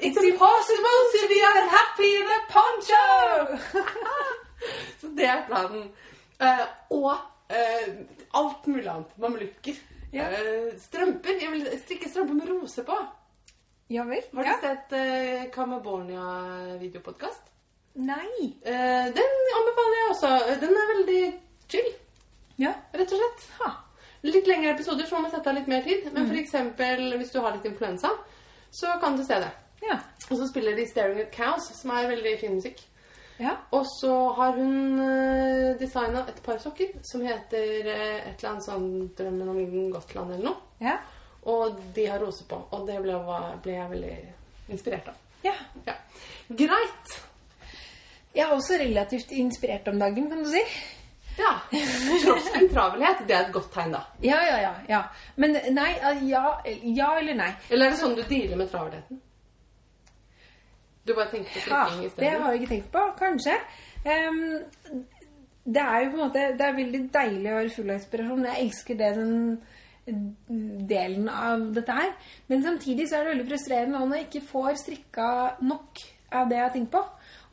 It's 0.00 0.18
impossible 0.18 0.98
to 1.12 1.28
be 1.30 1.38
unhappy 1.46 2.08
in 2.18 2.26
a 2.34 2.40
poncho! 2.50 3.04
Så 5.00 5.06
det 5.14 5.28
er 5.30 5.44
planen. 5.46 5.84
Uh, 6.42 6.64
og 6.90 7.12
uh, 7.14 7.92
alt 8.34 8.66
mulig 8.66 8.88
annet. 8.90 9.12
Mamelukker. 9.22 9.78
Ja. 10.12 10.26
Uh, 10.32 10.72
strømper. 10.82 11.38
Jeg 11.42 11.52
vil 11.54 11.68
strikke 11.84 12.10
strømper 12.10 12.34
med 12.40 12.50
rose 12.50 12.82
på. 12.88 12.96
Ja 13.94 14.02
vel? 14.08 14.24
Har 14.34 14.42
du 14.42 14.48
Ja. 14.50 14.56
sett 14.64 14.96
uh, 14.98 15.46
Kamabornia-videopodkast? 15.54 17.42
Nei. 17.96 18.50
Den 18.66 19.36
anbefaler 19.56 19.96
jeg 20.00 20.08
også. 20.10 20.32
Den 20.60 20.74
er 20.76 20.90
veldig 20.90 21.22
chill, 21.72 21.86
Ja. 22.58 22.72
rett 22.92 23.12
og 23.12 23.18
slett. 23.20 23.46
Ha. 23.60 23.70
Litt 24.22 24.46
lengre 24.46 24.70
episoder, 24.74 25.04
så 25.06 25.14
må 25.16 25.22
man 25.26 25.30
sette 25.30 25.50
av 25.50 25.54
litt 25.54 25.68
mer 25.68 25.82
tid. 25.82 26.12
Men 26.12 26.26
Mm. 26.30 26.36
eksempel 26.38 27.16
hvis 27.18 27.30
du 27.32 27.40
har 27.40 27.52
litt 27.52 27.64
influensa, 27.64 28.10
så 28.70 28.98
kan 29.00 29.16
du 29.16 29.24
se 29.24 29.34
det. 29.34 29.50
Ja. 29.82 29.98
Og 30.30 30.38
så 30.38 30.48
spiller 30.48 30.76
de 30.76 30.86
Staring 30.88 31.20
at 31.20 31.32
Cows, 31.32 31.68
som 31.80 31.90
er 31.90 32.08
veldig 32.08 32.38
fin 32.40 32.54
musikk. 32.54 32.80
Ja. 33.38 33.56
Og 33.72 33.84
så 34.00 34.32
har 34.34 34.52
hun 34.56 34.98
uh, 34.98 35.76
designa 35.78 36.24
et 36.28 36.42
par 36.42 36.56
sokker 36.58 36.94
som 37.04 37.20
heter 37.20 37.86
eh, 37.86 38.28
et 38.30 38.38
eller 38.42 38.50
annet 38.50 38.64
sånn 38.64 39.10
'Drømmen 39.14 39.48
om 39.48 39.92
Gotland' 39.92 40.32
eller 40.34 40.44
noe. 40.44 40.56
Ja. 40.80 40.96
Og 41.44 41.76
de 41.94 42.06
har 42.06 42.18
rose 42.18 42.44
på. 42.48 42.56
Og 42.72 42.86
det 42.86 42.96
ble, 43.02 43.12
ble 43.62 43.72
jeg 43.72 43.90
veldig 43.90 44.16
inspirert 44.70 45.08
av. 45.08 45.14
ja. 45.44 45.52
Ja. 45.86 45.94
Greit. 46.48 47.20
Jeg 48.34 48.48
er 48.48 48.52
også 48.54 48.78
relativt 48.80 49.30
inspirert 49.32 49.88
om 49.88 49.98
dagen, 49.98 50.28
kan 50.30 50.42
du 50.42 50.50
si. 50.50 50.62
Ja. 51.38 51.52
Tross 52.24 52.48
en 52.54 52.68
travelhet. 52.72 53.24
Det 53.28 53.34
er 53.36 53.46
et 53.46 53.52
godt 53.52 53.68
tegn, 53.74 53.92
da. 53.92 54.02
Ja, 54.24 54.38
ja, 54.46 54.56
ja. 54.62 54.72
ja. 54.88 55.02
Men 55.36 55.58
nei, 55.76 55.90
ja, 56.30 56.44
ja 56.82 57.10
eller 57.20 57.36
nei. 57.38 57.50
Eller 57.70 57.86
er 57.90 57.96
det 57.96 58.00
sånn 58.00 58.16
du 58.16 58.22
dealer 58.24 58.56
med 58.60 58.70
travelheten? 58.72 59.20
Du 61.06 61.14
bare 61.14 61.30
tenker 61.30 61.60
på 61.60 61.70
Ja, 61.70 61.84
isteden? 62.02 62.24
det 62.24 62.30
har 62.42 62.52
jeg 62.54 62.62
ikke 62.62 62.72
tenkt 62.74 62.90
på. 62.94 63.04
Kanskje. 63.20 63.58
Um, 64.06 65.04
det 65.66 65.82
er 65.82 66.04
jo 66.04 66.10
på 66.12 66.16
en 66.16 66.22
måte 66.28 66.42
Det 66.58 66.62
er 66.62 66.76
veldig 66.76 67.00
deilig 67.14 67.50
å 67.50 67.56
være 67.60 67.74
full 67.74 67.90
av 67.90 67.96
inspirasjon. 68.00 68.44
Jeg 68.46 68.64
elsker 68.66 68.98
det, 69.00 69.12
den 69.16 70.86
delen 70.86 71.28
av 71.28 71.64
dette 71.74 71.94
her. 71.94 72.12
Men 72.50 72.62
samtidig 72.62 73.08
så 73.08 73.18
er 73.18 73.24
det 73.26 73.32
veldig 73.34 73.48
frustrerende 73.50 74.02
når 74.02 74.20
jeg 74.20 74.28
ikke 74.28 74.48
får 74.52 74.80
strikka 74.82 75.28
nok 75.66 76.02
av 76.36 76.48
det 76.50 76.58
jeg 76.58 76.66
har 76.66 76.74
tenkt 76.74 76.92
på. 76.94 77.02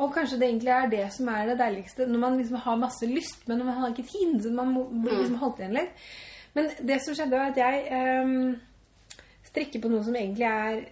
Og 0.02 0.14
kanskje 0.14 0.40
det 0.42 0.50
egentlig 0.50 0.74
er 0.74 0.90
det 0.90 1.06
som 1.14 1.30
er 1.30 1.52
det 1.52 1.60
deiligste. 1.60 2.08
Når 2.10 2.20
man 2.20 2.38
liksom 2.38 2.62
har 2.66 2.82
masse 2.82 3.06
lyst, 3.10 3.48
men 3.48 3.66
man 3.66 3.78
har 3.78 3.94
ikke 3.94 4.08
tid. 4.10 4.40
Så 4.44 4.52
man 4.54 4.74
blir 4.74 5.20
liksom 5.20 5.40
holdt 5.42 5.62
igjen 5.62 5.78
litt. 5.78 6.06
Men 6.54 6.70
det 6.82 7.00
som 7.02 7.16
skjedde, 7.18 7.38
var 7.38 7.52
at 7.54 7.58
jeg 7.58 7.86
ehm, 7.94 8.56
strikker 9.50 9.82
på 9.82 9.90
noe 9.94 10.04
som 10.06 10.18
egentlig 10.18 10.50
er 10.50 10.84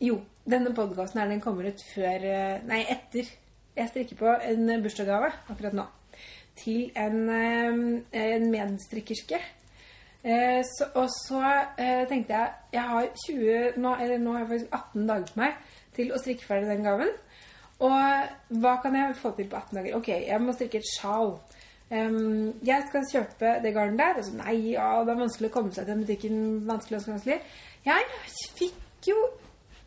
jo, 0.00 0.20
denne 0.50 0.72
podkasten 0.74 1.20
her 1.20 1.30
den 1.30 1.42
kommer 1.44 1.68
ut 1.68 1.82
før 1.92 2.24
eh, 2.26 2.62
Nei, 2.66 2.80
etter. 2.90 3.28
Jeg 3.76 3.90
strikker 3.92 4.18
på 4.18 4.32
en 4.50 4.70
bursdagsgave 4.82 5.30
akkurat 5.52 5.76
nå. 5.76 5.86
Til 6.58 6.90
en, 6.98 7.18
eh, 7.30 8.24
en 8.24 8.50
medstrikkerske. 8.50 9.38
Eh, 10.22 10.60
så, 10.66 10.90
og 11.00 11.06
så 11.14 11.40
eh, 11.80 12.02
tenkte 12.08 12.34
jeg 12.34 12.48
Jeg 12.74 12.82
har 12.82 13.06
20 13.26 13.78
nå, 13.80 13.94
eller 13.94 14.18
nå 14.20 14.34
har 14.34 14.42
jeg 14.42 14.48
faktisk 14.50 14.74
18 14.74 15.06
dager 15.08 15.30
på 15.32 15.40
meg 15.40 15.70
til 15.96 16.10
å 16.12 16.18
strikke 16.20 16.44
ferdig 16.44 16.68
den 16.68 16.84
gaven. 16.84 17.14
Og 17.80 18.60
hva 18.60 18.76
kan 18.82 18.96
jeg 18.98 19.16
få 19.16 19.32
til 19.36 19.48
på 19.48 19.56
18 19.56 19.78
dager? 19.78 19.96
Ok, 19.96 20.08
jeg 20.12 20.40
må 20.44 20.54
strikke 20.56 20.80
et 20.82 20.90
sjal. 20.90 21.34
Um, 21.90 22.52
jeg 22.62 22.84
skal 22.86 23.06
kjøpe 23.08 23.54
det 23.64 23.74
garnet 23.74 23.98
der. 23.98 24.18
Og 24.20 24.26
så, 24.26 24.34
nei, 24.38 24.56
ja, 24.74 24.88
det 25.06 25.14
er 25.14 25.22
vanskelig 25.24 25.50
å 25.50 25.54
komme 25.54 25.72
seg 25.74 25.86
til 25.86 25.94
den 25.94 26.04
butikken. 26.04 26.42
Vanskelig, 26.68 27.00
vanskelig, 27.00 27.16
vanskelig. 27.16 27.40
Jeg 27.88 28.10
fikk 28.58 29.12
jo 29.12 29.20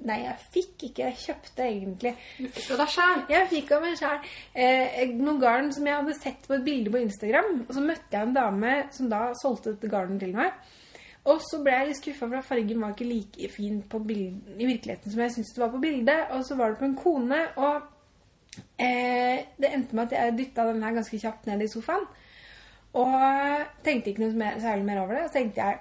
Nei, 0.03 0.17
jeg 0.25 0.47
fikk 0.51 0.83
ikke. 0.89 1.05
Jeg 1.07 1.19
kjøpte 1.21 1.63
egentlig. 1.63 2.11
Du 2.35 2.47
fikk 2.51 2.73
jo 2.73 2.77
deg 2.81 2.89
sjæl. 2.91 3.21
Jeg 3.31 3.49
fikk 3.53 3.69
av 3.71 3.85
meg 3.85 3.93
sjæl 3.95 4.17
eh, 4.51 5.13
noen 5.15 5.39
garn 5.39 5.69
som 5.71 5.87
jeg 5.87 5.95
hadde 5.95 6.15
sett 6.17 6.47
på 6.49 6.57
et 6.57 6.65
bilde 6.65 6.91
på 6.91 6.99
Instagram. 6.99 7.61
Og 7.63 7.71
så 7.71 7.83
møtte 7.85 8.17
jeg 8.17 8.27
en 8.27 8.35
dame 8.35 8.73
som 8.91 9.07
da 9.11 9.21
solgte 9.39 9.71
dette 9.71 9.91
garnet 9.93 10.19
til 10.25 10.35
meg. 10.35 10.51
Og 11.23 11.39
så 11.39 11.61
ble 11.63 11.71
jeg 11.71 11.87
litt 11.87 11.99
skuffa, 12.01 12.27
for 12.27 12.43
fargen 12.49 12.81
var 12.83 12.91
ikke 12.91 13.07
like 13.07 13.49
fin 13.53 13.77
på 13.87 14.01
bild, 14.03 14.41
i 14.59 14.67
virkeligheten 14.67 15.11
som 15.11 15.21
jeg 15.23 15.31
syntes 15.37 15.53
det 15.55 15.63
var 15.63 15.71
på 15.71 15.79
bildet. 15.83 16.25
Og 16.35 16.43
så 16.45 16.57
var 16.59 16.73
det 16.73 16.81
på 16.81 16.89
en 16.89 16.97
kone, 16.99 17.39
og 17.55 18.59
eh, 18.75 19.45
det 19.55 19.71
endte 19.71 19.95
med 19.95 20.11
at 20.11 20.17
jeg 20.17 20.35
dytta 20.41 20.67
den 20.67 20.83
her 20.83 20.97
ganske 20.97 21.19
kjapt 21.21 21.47
ned 21.47 21.63
i 21.63 21.69
sofaen. 21.71 22.03
Og 22.99 23.15
tenkte 23.85 24.11
ikke 24.11 24.25
noe 24.25 24.37
mer, 24.37 24.59
særlig 24.61 24.85
mer 24.85 24.99
over 25.05 25.15
det. 25.15 25.23
Og 25.23 25.31
så 25.31 25.39
tenkte 25.39 25.63
jeg 25.63 25.79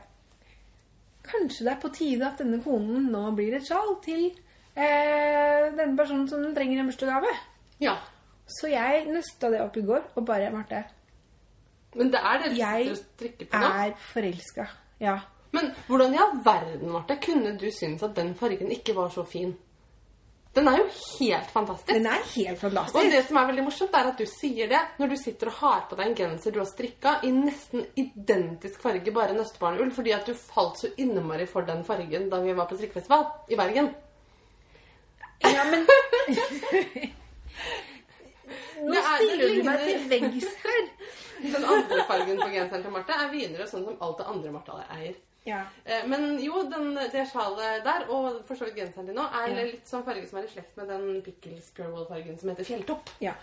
kanskje 1.26 1.66
det 1.66 1.74
er 1.74 1.82
på 1.82 1.90
tide 1.94 2.26
at 2.26 2.40
denne 2.40 2.62
konen 2.62 3.10
nå 3.12 3.26
blir 3.36 3.58
et 3.58 3.66
sjal 3.66 3.96
til 4.04 4.24
eh, 4.30 5.68
denne 5.74 5.96
personen 5.98 6.24
som 6.30 6.42
den 6.42 6.54
trenger 6.56 6.80
en 6.80 6.88
bursdagsgave. 6.90 7.34
Ja. 7.82 7.98
Så 8.46 8.70
jeg 8.70 9.04
nøsta 9.10 9.50
det 9.52 9.60
opp 9.64 9.76
i 9.78 9.84
går 9.86 10.06
og 10.14 10.26
bare 10.26 10.50
Marte, 10.54 10.84
Men 11.94 12.10
det 12.14 12.20
er 12.24 12.42
det 12.42 12.56
Jeg 12.58 12.88
du 12.88 12.96
strikker 12.96 13.50
på 13.52 13.60
nå. 13.60 13.68
er 13.84 13.94
forelska. 14.12 14.66
Ja. 15.02 15.18
Men 15.52 15.72
hvordan 15.86 16.14
i 16.14 16.18
all 16.22 16.38
verden, 16.44 16.88
Marte, 16.92 17.16
kunne 17.20 17.52
du 17.60 17.68
synes 17.70 18.02
at 18.06 18.14
den 18.16 18.34
fargen 18.38 18.70
ikke 18.72 18.94
var 18.96 19.10
så 19.12 19.24
fin? 19.28 19.52
Den 20.52 20.66
er 20.68 20.76
jo 20.82 20.84
helt 21.18 21.48
fantastisk. 21.52 21.88
Den 21.96 22.06
er 22.06 22.20
helt 22.34 22.58
fantastisk. 22.60 22.96
Og 23.00 23.06
det 23.12 23.22
som 23.24 23.36
er 23.40 23.46
veldig 23.48 23.62
morsomt, 23.64 23.94
er 23.96 24.08
at 24.10 24.18
du 24.20 24.26
sier 24.28 24.68
det 24.68 24.80
når 25.00 25.08
du 25.08 25.16
sitter 25.16 25.48
og 25.48 25.54
har 25.62 25.86
på 25.88 25.96
deg 25.96 26.10
en 26.10 26.16
genser 26.18 26.52
du 26.52 26.58
har 26.60 26.68
strikka 26.68 27.14
i 27.24 27.30
nesten 27.32 27.86
identisk 27.96 28.80
farge, 28.84 29.12
bare 29.16 29.32
nøstebarnull, 29.36 29.92
fordi 29.96 30.12
at 30.12 30.28
du 30.28 30.34
falt 30.36 30.76
så 30.82 30.90
innmari 31.00 31.46
for 31.48 31.64
den 31.68 31.80
fargen 31.88 32.28
da 32.32 32.40
vi 32.44 32.52
var 32.58 32.68
på 32.68 32.76
strikkefestival 32.76 33.24
i 33.48 33.56
Bergen. 33.60 33.88
Ja, 35.42 35.64
men 35.72 35.86
Nå 38.82 38.92
er- 38.98 39.16
stiller 39.22 39.48
du 39.56 39.62
meg 39.66 39.82
til 39.86 40.04
veggs 40.10 40.46
her. 40.66 40.84
Den 41.42 41.64
andre 41.64 42.04
fargen 42.08 42.38
på 42.40 42.48
genseren 42.52 42.82
til 42.86 42.90
Martha 42.94 43.18
er 43.24 43.30
vinrød, 43.34 43.68
sånn 43.70 43.84
som 43.84 43.96
alt 44.00 44.18
det 44.22 44.26
andre 44.32 44.52
Martha 44.54 44.78
eier. 44.96 45.14
Ja. 45.44 45.64
Eh, 45.84 46.04
Men 46.06 46.38
jo, 46.38 46.62
den, 46.70 46.94
det 46.94 47.24
sjalet 47.32 47.82
der, 47.84 48.04
og 48.14 48.44
for 48.46 48.54
så 48.54 48.68
vidt 48.68 48.76
genseren 48.78 49.06
din 49.10 49.16
nå, 49.18 49.24
er 49.26 49.48
Ja. 49.50 49.64
litt 49.72 49.86
sånn 49.90 50.04
farge 50.06 50.28
som 50.28 50.38
er 50.38 50.44
i 50.44 50.52
slekt 50.54 50.76
med 50.76 50.88
den 50.88 51.22
Pickles 51.22 51.72
Purewell-fargen 51.74 52.38
som 52.38 52.48
heter 52.50 52.64
Fjelltopp. 52.64 53.10
ja. 53.20 53.34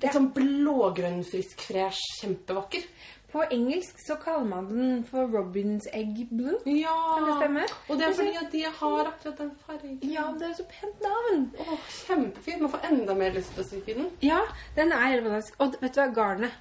Litt 0.00 0.12
sånn 0.14 0.28
blågrønn, 0.32 1.24
frisk, 1.26 1.58
fresh, 1.66 1.98
kjempevakker. 2.20 2.84
På 3.32 3.42
engelsk 3.50 3.96
så 4.06 4.14
kaller 4.22 4.44
man 4.46 4.68
den 4.68 5.00
for 5.04 5.26
Robins 5.26 5.88
egg 5.92 6.28
blue. 6.30 6.54
Ja. 6.70 6.94
Kan 7.16 7.26
det 7.26 7.34
stemme? 7.40 7.64
Og 7.90 7.98
det 7.98 8.06
er 8.06 8.12
fordi 8.14 8.36
at 8.38 8.52
de 8.52 8.62
har 8.62 9.04
akkurat 9.10 9.38
den 9.42 9.50
fargen. 9.66 9.98
Ja, 10.02 10.28
det 10.38 10.46
er 10.50 10.54
så 10.54 10.64
pent 10.70 11.02
navn. 11.02 11.50
Åh, 11.58 11.78
kjempefint. 12.06 12.60
Man 12.60 12.70
får 12.70 12.86
enda 12.92 13.14
mer 13.18 13.30
lyst 13.34 13.52
til 13.56 13.64
å 13.64 13.66
strikke 13.66 13.94
den. 13.98 14.08
Ja, 14.22 14.38
den 14.76 14.92
er 14.92 15.04
helt 15.10 15.26
fantastisk. 15.26 15.60
Og 15.60 15.74
vet 15.82 15.94
du 15.94 16.00
hva, 16.00 16.14
garnet? 16.14 16.52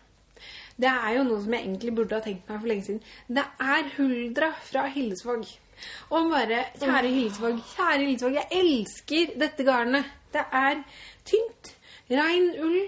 Det 0.78 0.90
er 0.90 1.14
jo 1.18 1.24
noe 1.26 1.42
som 1.42 1.54
jeg 1.56 1.66
egentlig 1.66 1.94
burde 1.98 2.18
ha 2.20 2.22
tenkt 2.26 2.50
meg 2.50 2.60
for 2.62 2.70
lenge 2.70 2.86
siden. 2.86 3.02
Det 3.40 3.46
er 3.66 3.90
Huldra 3.96 4.52
fra 4.62 4.86
Hillesvåg. 4.94 5.48
Og 6.14 6.30
bare, 6.32 6.64
kjære 6.82 7.14
Hillesvåg, 7.14 7.62
kjære 7.76 8.04
Hillesvåg, 8.04 8.38
jeg 8.38 8.62
elsker 8.62 9.34
dette 9.42 9.66
garnet. 9.68 10.12
Det 10.34 10.44
er 10.54 10.84
tynt, 11.26 11.72
rein 12.12 12.52
ull, 12.64 12.82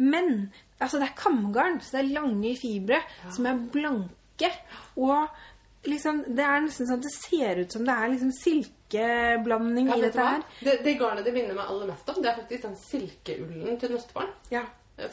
men 0.00 0.50
altså 0.80 1.00
det 1.00 1.08
er 1.10 1.16
kamgarn, 1.16 1.80
så 1.80 1.96
det 1.96 2.02
er 2.02 2.14
lange 2.20 2.54
fibre 2.60 3.00
som 3.32 3.48
er 3.48 3.62
blanke. 3.72 4.50
Og 4.96 5.28
liksom, 5.88 6.24
det 6.36 6.44
er 6.44 6.64
nesten 6.64 6.88
sånn 6.88 7.00
at 7.00 7.06
det 7.08 7.14
ser 7.14 7.62
ut 7.62 7.76
som 7.76 7.86
det 7.88 7.96
er 7.96 8.12
liksom 8.14 8.34
silkeblanding 8.36 9.90
Ja, 9.92 9.96
i 9.96 10.04
dette 10.04 10.28
her. 10.28 10.44
Det, 10.60 10.76
det 10.84 10.96
garnet 11.00 11.24
det 11.28 11.34
minner 11.36 11.56
meg 11.56 11.72
aller 11.72 11.88
mest 11.92 12.12
om, 12.12 12.20
det 12.20 12.32
er 12.32 12.38
faktisk 12.42 12.68
den 12.68 12.78
silkeullen 12.84 13.80
til 13.80 13.96
nøstebarn. 13.96 14.32
Ja. 14.52 14.64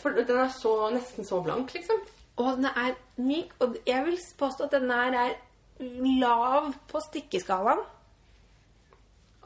For 0.02 0.16
den 0.18 0.40
er 0.44 0.52
så, 0.52 0.74
nesten 0.92 1.28
så 1.28 1.40
blank, 1.44 1.72
liksom. 1.76 2.02
Og 2.38 2.58
den 2.58 2.66
er 2.70 2.96
myk, 3.18 3.54
og 3.60 3.78
jeg 3.88 4.06
vil 4.06 4.18
påstå 4.38 4.64
at 4.68 4.72
den 4.78 4.92
her 4.92 5.14
er 5.14 5.36
lav 6.22 6.74
på 6.88 7.00
stikkeskalaen. 7.08 7.80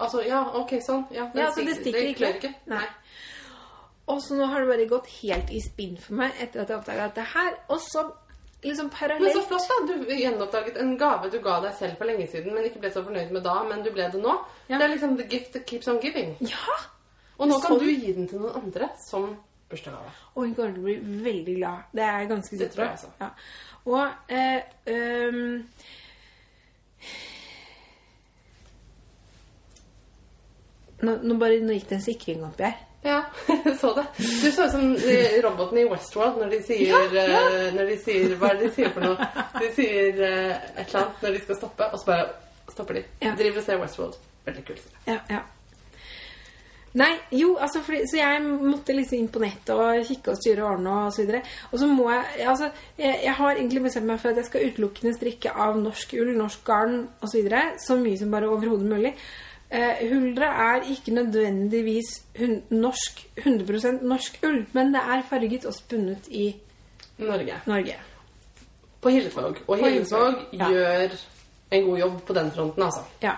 Altså, 0.01 0.23
ja, 0.25 0.41
ok, 0.57 0.73
sånn. 0.81 1.05
Ja, 1.13 1.27
den 1.31 1.41
Ja, 1.41 1.45
altså 1.47 1.63
det 1.65 1.75
stikker- 1.77 1.99
det 1.99 2.15
ikke. 2.15 2.33
ikke. 2.35 2.53
Nei. 2.67 2.85
Og 4.07 4.21
så 4.21 4.35
nå 4.35 4.45
har 4.49 4.59
det 4.59 4.67
bare 4.67 4.87
gått 4.89 5.07
helt 5.21 5.51
i 5.51 5.61
spinn 5.61 5.97
for 5.97 6.13
meg 6.13 6.31
etter 6.41 6.61
at 6.61 6.69
jeg 6.69 6.77
oppdaga 6.77 7.07
dette 7.07 7.21
her. 7.33 7.53
Og 7.69 7.79
så 7.79 8.11
liksom 8.63 8.89
parallelt 8.89 9.21
Men 9.21 9.33
så 9.33 9.47
flott, 9.47 9.67
da. 9.69 9.93
Du 9.93 10.05
gjenoppdaget 10.15 10.77
en 10.81 10.97
gave 10.97 11.29
du 11.31 11.39
ga 11.39 11.59
deg 11.61 11.73
selv 11.77 11.97
for 11.97 12.05
lenge 12.05 12.27
siden, 12.31 12.53
men 12.53 12.63
ikke 12.65 12.79
ble 12.79 12.91
så 12.91 13.03
fornøyd 13.03 13.31
med 13.31 13.43
da, 13.43 13.63
men 13.63 13.83
du 13.83 13.91
ble 13.91 14.09
det 14.11 14.21
nå. 14.21 14.35
Ja. 14.69 14.77
Det 14.77 14.83
er 14.83 14.95
liksom 14.95 15.17
the 15.17 15.27
gift 15.27 15.53
that 15.53 15.65
keeps 15.65 15.87
on 15.87 15.99
giving. 16.01 16.35
Ja! 16.41 16.75
Og 17.37 17.47
nå 17.47 17.59
kan 17.61 17.71
så... 17.71 17.79
du 17.79 17.85
gi 17.85 18.13
den 18.13 18.27
til 18.27 18.39
noen 18.39 18.55
andre 18.63 18.89
som 19.09 19.37
bursdagsgave. 19.71 20.13
Og 20.35 20.45
hun 20.45 20.53
kommer 20.57 20.75
til 20.75 20.83
å 20.83 20.87
bli 20.89 21.23
veldig 21.25 21.55
glad. 21.57 21.87
Det 21.95 22.03
er 22.05 22.19
jeg 22.23 22.29
ganske 22.35 22.57
sikker 22.61 22.77
på. 22.77 22.91
også. 22.91 23.11
Ja. 23.21 23.29
Og 23.81 24.35
eh, 24.37 24.61
um, 25.31 25.41
nå, 31.01 31.15
nå, 31.23 31.35
bare, 31.41 31.59
nå 31.65 31.75
gikk 31.77 31.87
det 31.89 31.97
en 31.99 32.03
sikring 32.05 32.43
opp 32.45 32.59
her. 32.61 32.75
Ja, 33.01 33.23
jeg 33.65 33.73
så 33.81 33.95
det. 33.97 34.03
Du 34.19 34.51
så 34.53 34.67
ut 34.67 34.73
som 34.75 34.91
eh, 35.09 35.39
roboten 35.41 35.79
i 35.81 35.87
Westworld 35.89 36.37
når 36.43 36.51
de 36.53 36.59
sier, 36.67 36.91
Ja, 36.91 36.99
ja. 37.17 37.39
eh, 37.49 37.71
når 37.73 37.89
de 37.89 37.95
sier 38.03 38.35
Hva 38.37 38.51
er 38.51 38.59
det 38.59 38.67
de 38.67 38.75
sier 38.75 38.91
for 38.93 39.07
noe? 39.07 39.29
De 39.57 39.71
sier 39.73 40.21
eh, 40.27 40.51
et 40.75 40.83
eller 40.83 40.99
annet 41.01 41.25
når 41.25 41.33
de 41.37 41.41
skal 41.47 41.57
stoppe, 41.63 41.87
og 41.89 41.97
så 42.03 42.11
bare 42.11 42.27
stopper 42.71 42.99
de. 42.99 43.03
Ja. 43.25 43.33
Driver 43.39 43.63
og 43.63 43.65
ser 43.65 43.81
Westworld. 43.81 44.19
Veldig 44.45 44.63
kult. 44.69 44.93
Ja, 45.09 45.17
ja. 45.33 45.41
Nei, 46.99 47.11
jo, 47.31 47.53
altså, 47.55 47.79
fordi, 47.85 48.01
så 48.11 48.17
jeg 48.19 48.41
måtte 48.43 48.95
liksom 48.95 49.21
inn 49.21 49.29
på 49.31 49.39
nettet 49.39 49.69
og 49.71 50.01
kikke 50.09 50.33
og 50.33 50.39
styre 50.41 50.65
ordne 50.67 50.95
og 51.05 51.13
så 51.15 51.23
videre. 51.23 51.39
Og 51.71 51.79
så 51.79 51.87
må 51.87 52.09
jeg, 52.11 52.47
altså, 52.51 52.67
jeg, 52.97 53.19
jeg 53.23 53.35
har 53.37 53.51
egentlig 53.53 53.83
bestemt 53.85 54.09
meg 54.09 54.19
for 54.19 54.31
at 54.33 54.41
jeg 54.41 54.49
skal 54.49 54.65
utelukkende 54.67 55.13
strikke 55.15 55.53
av 55.65 55.79
norsk 55.79 56.17
ull, 56.19 56.33
norsk 56.35 56.65
garn 56.67 56.97
og 57.07 57.31
så 57.31 57.39
videre, 57.39 57.61
så 57.79 57.95
mye 57.99 58.19
som 58.19 58.35
bare 58.35 58.49
overhodet 58.51 58.89
mulig. 58.91 59.13
Eh, 59.71 60.01
huldra 60.11 60.49
er 60.65 60.89
ikke 60.91 61.13
nødvendigvis 61.15 62.09
hun, 62.41 62.57
norsk, 62.75 63.21
100% 63.39 64.03
norsk 64.03 64.41
ull, 64.43 64.65
men 64.75 64.91
det 64.91 65.03
er 65.15 65.23
farget 65.29 65.67
og 65.69 65.77
spunnet 65.77 66.27
i 66.27 66.49
Norge. 67.21 67.61
Norge. 67.69 67.95
På 69.01 69.09
Hillesvåg. 69.09 69.63
Og 69.67 69.77
Hillesvåg, 69.77 70.43
ja. 70.53 70.67
gjør 70.69 71.15
en 71.71 71.87
god 71.87 71.97
jobb 71.97 72.19
på 72.27 72.33
den 72.33 72.51
fronten, 72.51 72.83
altså. 72.83 73.05
Ja. 73.23 73.37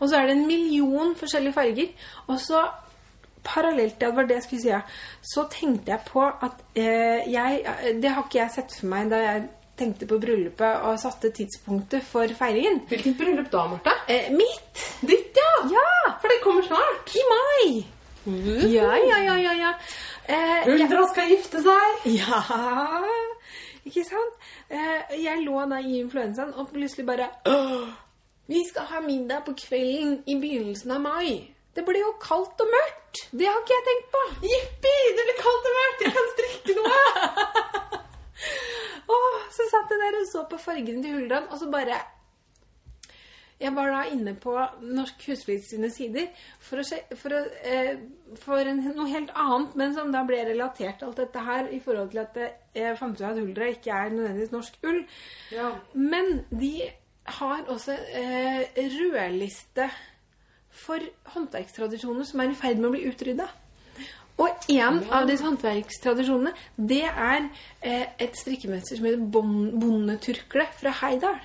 Og 0.00 0.08
så 0.08 0.20
er 0.20 0.28
det 0.28 0.36
en 0.38 0.46
million 0.46 1.14
forskjellige 1.18 1.56
farger. 1.56 2.08
Og 2.28 2.40
så 2.40 2.62
parallelt 3.44 3.98
til 3.98 4.06
at 4.06 4.10
det 4.10 4.16
var 4.16 4.28
det 4.28 4.38
jeg 4.38 4.46
skulle 4.46 4.62
si, 4.62 4.94
så 5.34 5.44
tenkte 5.52 5.92
jeg 5.92 6.00
på 6.08 6.22
at 6.24 6.62
eh, 6.80 7.26
jeg 7.28 8.00
Det 8.00 8.10
har 8.10 8.24
ikke 8.24 8.38
jeg 8.38 8.54
sett 8.54 8.78
for 8.78 8.88
meg 8.88 9.10
da 9.12 9.20
jeg 9.20 9.42
tenkte 9.76 10.06
på 10.06 10.18
bryllupet 10.22 10.86
og 10.86 11.00
satte 11.02 11.32
tidspunktet 11.34 12.04
for 12.06 12.30
feiringen. 12.38 12.80
Hvilket 12.88 13.16
bryllup 13.18 13.50
da, 13.52 13.66
Marte? 13.72 13.94
Eh, 14.08 14.30
mitt! 14.32 14.84
Ditt, 15.02 15.34
ja! 15.36 15.50
Ja! 15.74 16.14
For 16.22 16.30
det 16.30 16.40
kommer 16.44 16.62
snart. 16.62 17.10
I 17.10 17.24
mai! 17.32 17.84
Ja, 18.72 18.94
ja, 18.96 19.18
ja, 19.26 19.34
ja. 19.36 19.52
ja. 19.52 19.72
Eh, 20.28 20.68
Uldra 20.72 21.02
skal 21.10 21.28
gifte 21.34 21.60
seg. 21.64 22.06
Ja, 22.14 22.40
ikke 23.84 24.04
sant? 24.08 24.38
Eh, 24.72 25.18
jeg 25.20 25.42
lå 25.44 25.58
da 25.68 25.82
i 25.82 25.98
influensaen 26.00 26.54
og 26.56 26.70
plutselig 26.72 27.04
bare 27.10 27.28
«Åh, 27.50 27.90
Vi 28.46 28.60
skal 28.68 28.84
ha 28.90 29.00
middag 29.00 29.46
på 29.46 29.54
kvelden 29.56 30.18
i 30.28 30.36
begynnelsen 30.40 30.90
av 30.92 31.00
mai. 31.00 31.50
Det 31.74 31.82
blir 31.86 32.02
jo 32.02 32.12
kaldt 32.22 32.60
og 32.60 32.70
mørkt. 32.70 33.22
Det 33.32 33.46
har 33.48 33.60
ikke 33.62 33.76
jeg 33.76 33.84
tenkt 33.88 34.10
på. 34.12 34.24
Jippi! 34.46 34.96
Det 35.16 35.22
blir 35.28 35.38
kaldt 35.40 35.68
og 35.70 35.78
mørkt. 35.78 36.02
Jeg 36.04 36.12
kan 36.16 36.28
strikke 36.34 36.74
noe. 36.78 38.02
oh, 39.16 39.38
så 39.56 39.68
satt 39.70 39.94
jeg 39.94 40.02
der 40.02 40.18
og 40.20 40.26
så 40.28 40.42
på 40.50 40.58
fargene 40.60 41.02
til 41.02 41.16
Huldran, 41.16 41.48
og 41.48 41.58
så 41.62 41.70
bare 41.72 42.02
Jeg 43.60 43.70
var 43.72 43.88
da 43.88 44.00
inne 44.12 44.34
på 44.36 44.52
Norsk 44.82 45.24
Husflid 45.30 45.62
sine 45.64 45.88
sider 45.94 46.26
for, 46.60 46.82
å 46.82 47.16
for, 47.16 47.32
å, 47.32 47.42
eh, 47.64 47.94
for 48.42 48.60
en, 48.60 48.82
noe 48.96 49.06
helt 49.08 49.30
annet, 49.30 49.76
men 49.78 49.94
som 49.96 50.10
da 50.12 50.24
ble 50.26 50.42
relatert 50.50 50.98
til 51.00 51.08
alt 51.08 51.22
dette 51.22 51.44
her 51.46 51.70
i 51.72 51.78
forhold 51.80 52.10
til 52.12 52.20
at 52.26 52.34
det- 52.34 52.50
jeg 52.74 52.98
fant 52.98 53.16
ut 53.16 53.24
at 53.24 53.38
Huldra 53.38 53.70
ikke 53.70 53.94
er 53.94 54.10
nødvendigvis 54.10 54.52
norsk 54.52 54.76
ull. 54.90 55.00
Ja. 55.54 55.70
Men 55.94 56.44
de 56.50 56.90
har 57.24 57.64
også 57.72 57.96
eh, 58.12 58.64
rødliste 58.76 59.88
for 60.74 60.98
håndverkstradisjoner 61.34 62.26
som 62.28 62.40
er 62.42 62.50
i 62.52 62.58
ferd 62.58 62.80
med 62.80 62.90
å 62.90 62.94
bli 62.96 63.06
utrydda. 63.08 63.46
Og 64.42 64.66
en 64.74 64.98
av 65.14 65.28
disse 65.30 65.46
håndverkstradisjonene, 65.46 66.52
det 66.76 67.04
er 67.06 67.46
eh, 67.86 68.08
et 68.18 68.34
strikkemønster 68.40 68.98
som 68.98 69.06
heter 69.06 69.22
bon- 69.36 69.76
bondeturkle 69.80 70.66
fra 70.80 70.94
Heidal. 71.02 71.38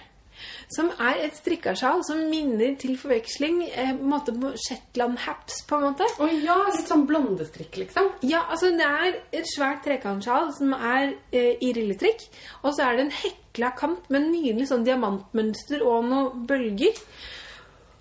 Som 0.70 0.92
er 1.02 1.24
et 1.26 1.34
strikkasjal 1.34 2.04
som 2.06 2.20
minner 2.30 2.76
til 2.78 2.94
forveksling 3.00 3.64
eh, 3.70 3.96
på 3.98 4.06
en 4.06 4.12
måte 4.12 4.36
på 4.38 4.52
Shetland 4.62 5.18
haps, 5.24 5.64
på 5.66 5.80
en 5.80 5.88
måte. 5.88 6.06
Å 6.22 6.28
ja, 6.30 6.60
litt 6.76 6.92
sånn 6.92 7.08
blondestrikk, 7.10 7.80
liksom. 7.82 8.12
Ja, 8.30 8.44
altså 8.54 8.70
det 8.78 8.86
er 8.86 9.18
et 9.42 9.50
svært 9.50 9.82
trekantsjal 9.88 10.54
som 10.60 10.76
er 10.78 11.16
eh, 11.34 11.56
i 11.58 11.74
rilletrikk. 11.74 12.28
Og 12.62 12.78
så 12.78 12.86
er 12.86 13.00
det 13.00 13.08
en 13.08 13.18
hekla 13.24 13.74
kant 13.82 14.14
med 14.14 14.30
nydelig 14.30 14.70
sånn 14.70 14.86
diamantmønster 14.86 15.82
og 15.82 16.06
noen 16.12 16.46
bølger. 16.50 17.02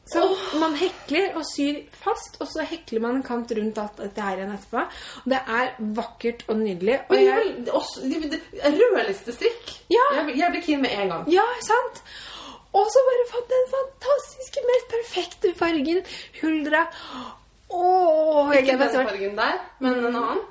Så 0.09 0.23
man 0.61 0.77
hekler 0.81 1.35
og 1.37 1.45
syr 1.45 1.83
fast, 1.93 2.39
og 2.41 2.49
så 2.49 2.65
hekler 2.69 3.03
man 3.05 3.19
en 3.19 3.25
kant 3.27 3.51
rundt 3.57 3.81
alt 3.81 3.99
dette 4.01 4.25
her 4.25 4.41
igjen 4.41 4.55
etterpå. 4.55 4.85
Og 5.25 5.33
det 5.33 5.41
er 5.57 5.75
vakkert 5.99 6.47
og 6.49 6.63
nydelig. 6.63 6.97
Og 7.09 7.21
jeg, 7.21 7.51
rødlistestrikk. 8.79 9.77
Ja. 9.93 10.07
Jeg, 10.21 10.39
jeg 10.41 10.55
blir 10.55 10.65
keen 10.65 10.85
med 10.85 10.97
en 10.97 11.13
gang. 11.13 11.31
ja, 11.33 11.45
sant? 11.65 12.05
Og 12.77 12.89
så 12.93 13.03
bare 13.09 13.27
fått 13.31 13.49
den 13.53 13.69
fantastiske, 13.73 14.65
mest 14.71 14.91
perfekte 14.93 15.53
fargen. 15.57 16.03
Huldra. 16.43 16.83
Åh, 17.69 18.51
jeg 18.55 18.65
Ikke 18.65 18.79
den 18.81 18.93
fargen 18.97 19.37
der, 19.37 19.57
men 19.79 20.05
en 20.05 20.17
annen. 20.17 20.43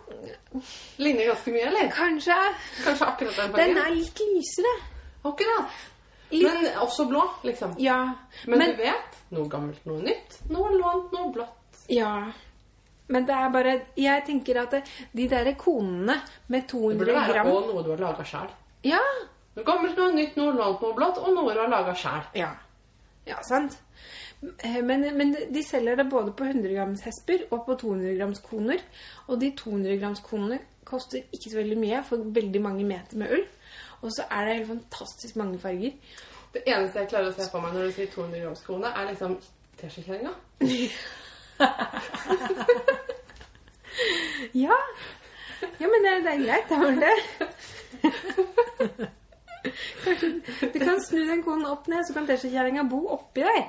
Ligner 0.97 1.29
ganske 1.31 1.53
mye, 1.53 1.67
eller? 1.69 1.91
Kanskje. 1.93 2.37
Kanskje 2.83 3.05
akkurat 3.11 3.35
den 3.37 3.53
fargen 3.53 3.75
Den 3.75 3.83
er 3.83 3.93
litt 3.95 4.21
lysere. 4.21 4.73
Akkurat. 5.25 5.77
Litt, 6.29 6.43
Men 6.43 6.65
også 6.83 7.05
blå, 7.07 7.21
liksom. 7.47 7.75
ja. 7.79 8.01
Men, 8.45 8.59
men 8.59 8.73
du 8.75 8.81
vet, 8.81 9.15
noe 9.31 9.47
gammelt, 9.49 9.85
noe 9.87 10.01
nytt. 10.03 10.41
Noe 10.51 10.73
lånt, 10.75 11.13
noe 11.15 11.31
blått. 11.33 11.85
Ja. 11.93 12.11
Men 13.07 13.23
det 13.23 13.35
er 13.39 13.51
bare 13.53 13.73
Jeg 13.95 14.25
tenker 14.27 14.57
at 14.65 14.73
det, 14.75 14.81
de 15.15 15.27
der 15.31 15.53
konene 15.55 16.17
med 16.51 16.65
200 16.67 16.67
gram 16.67 16.97
Det 16.99 17.05
burde 17.05 17.15
være 17.15 17.33
gram 17.37 17.51
også 17.53 17.71
noe 17.71 17.83
du 17.85 17.91
har 17.93 18.01
laga 18.01 18.25
sjæl. 18.27 18.49
Ja. 18.83 18.99
Gammelt, 19.65 19.97
noe 19.97 20.11
nytt, 20.13 20.35
noe 20.37 20.51
lånt, 20.53 20.81
noe 20.81 20.93
blått, 20.97 21.17
og 21.17 21.33
noe 21.33 21.53
du 21.53 21.59
har 21.59 21.67
laga 21.71 21.93
sjæl. 21.97 22.21
Ja. 22.37 22.51
Ja, 23.27 23.39
sant. 23.43 23.77
Eh, 24.63 24.81
Men, 24.85 25.01
men 25.17 25.33
de 25.53 25.63
selger 25.65 25.95
det 25.97 26.05
både 26.11 26.31
på 26.37 26.43
100 26.45 26.73
grams 26.75 27.01
hesper 27.07 27.39
og 27.51 27.65
på 27.65 27.73
200 27.81 28.13
grams 28.19 28.39
koner. 28.45 28.79
Og 29.27 29.39
de 29.41 29.49
200 29.57 29.97
grams 30.01 30.19
konene 30.23 30.59
koster 30.87 31.19
ikke 31.33 31.49
så 31.51 31.57
veldig 31.57 31.77
mye 31.81 32.03
for 32.07 32.17
veldig 32.37 32.61
mange 32.61 32.85
meter 32.87 33.17
med 33.17 33.31
ull. 33.33 33.45
Og 34.05 34.11
så 34.13 34.23
er 34.31 34.45
det 34.45 34.55
helt 34.59 34.69
fantastisk 34.75 35.35
mange 35.41 35.57
farger. 35.59 35.91
Det 36.53 36.61
eneste 36.69 36.99
jeg 37.01 37.09
klarer 37.11 37.29
å 37.31 37.33
se 37.35 37.49
for 37.51 37.59
meg 37.65 37.73
når 37.75 37.83
du 37.89 37.93
sier 37.97 38.09
200 38.13 38.43
grams 38.45 38.61
kone, 38.65 38.87
er 38.93 39.05
liksom 39.11 39.31
teskjekjerringa. 39.81 40.33
Ja. 44.53 44.75
Ja, 45.79 45.87
men 45.89 46.03
det, 46.05 46.11
det 46.23 46.31
er 46.33 46.45
greit. 46.45 46.69
Det 46.69 46.77
var 46.77 46.91
det. 47.01 47.15
Du 50.73 50.79
kan 50.79 51.01
snu 51.05 51.23
den 51.27 51.43
konen 51.45 51.65
opp 51.69 51.87
ned, 51.91 52.05
så 52.07 52.13
kan 52.17 52.27
teskjekjerringa 52.29 52.83
bo 52.89 53.03
oppi 53.17 53.43
deg. 53.47 53.67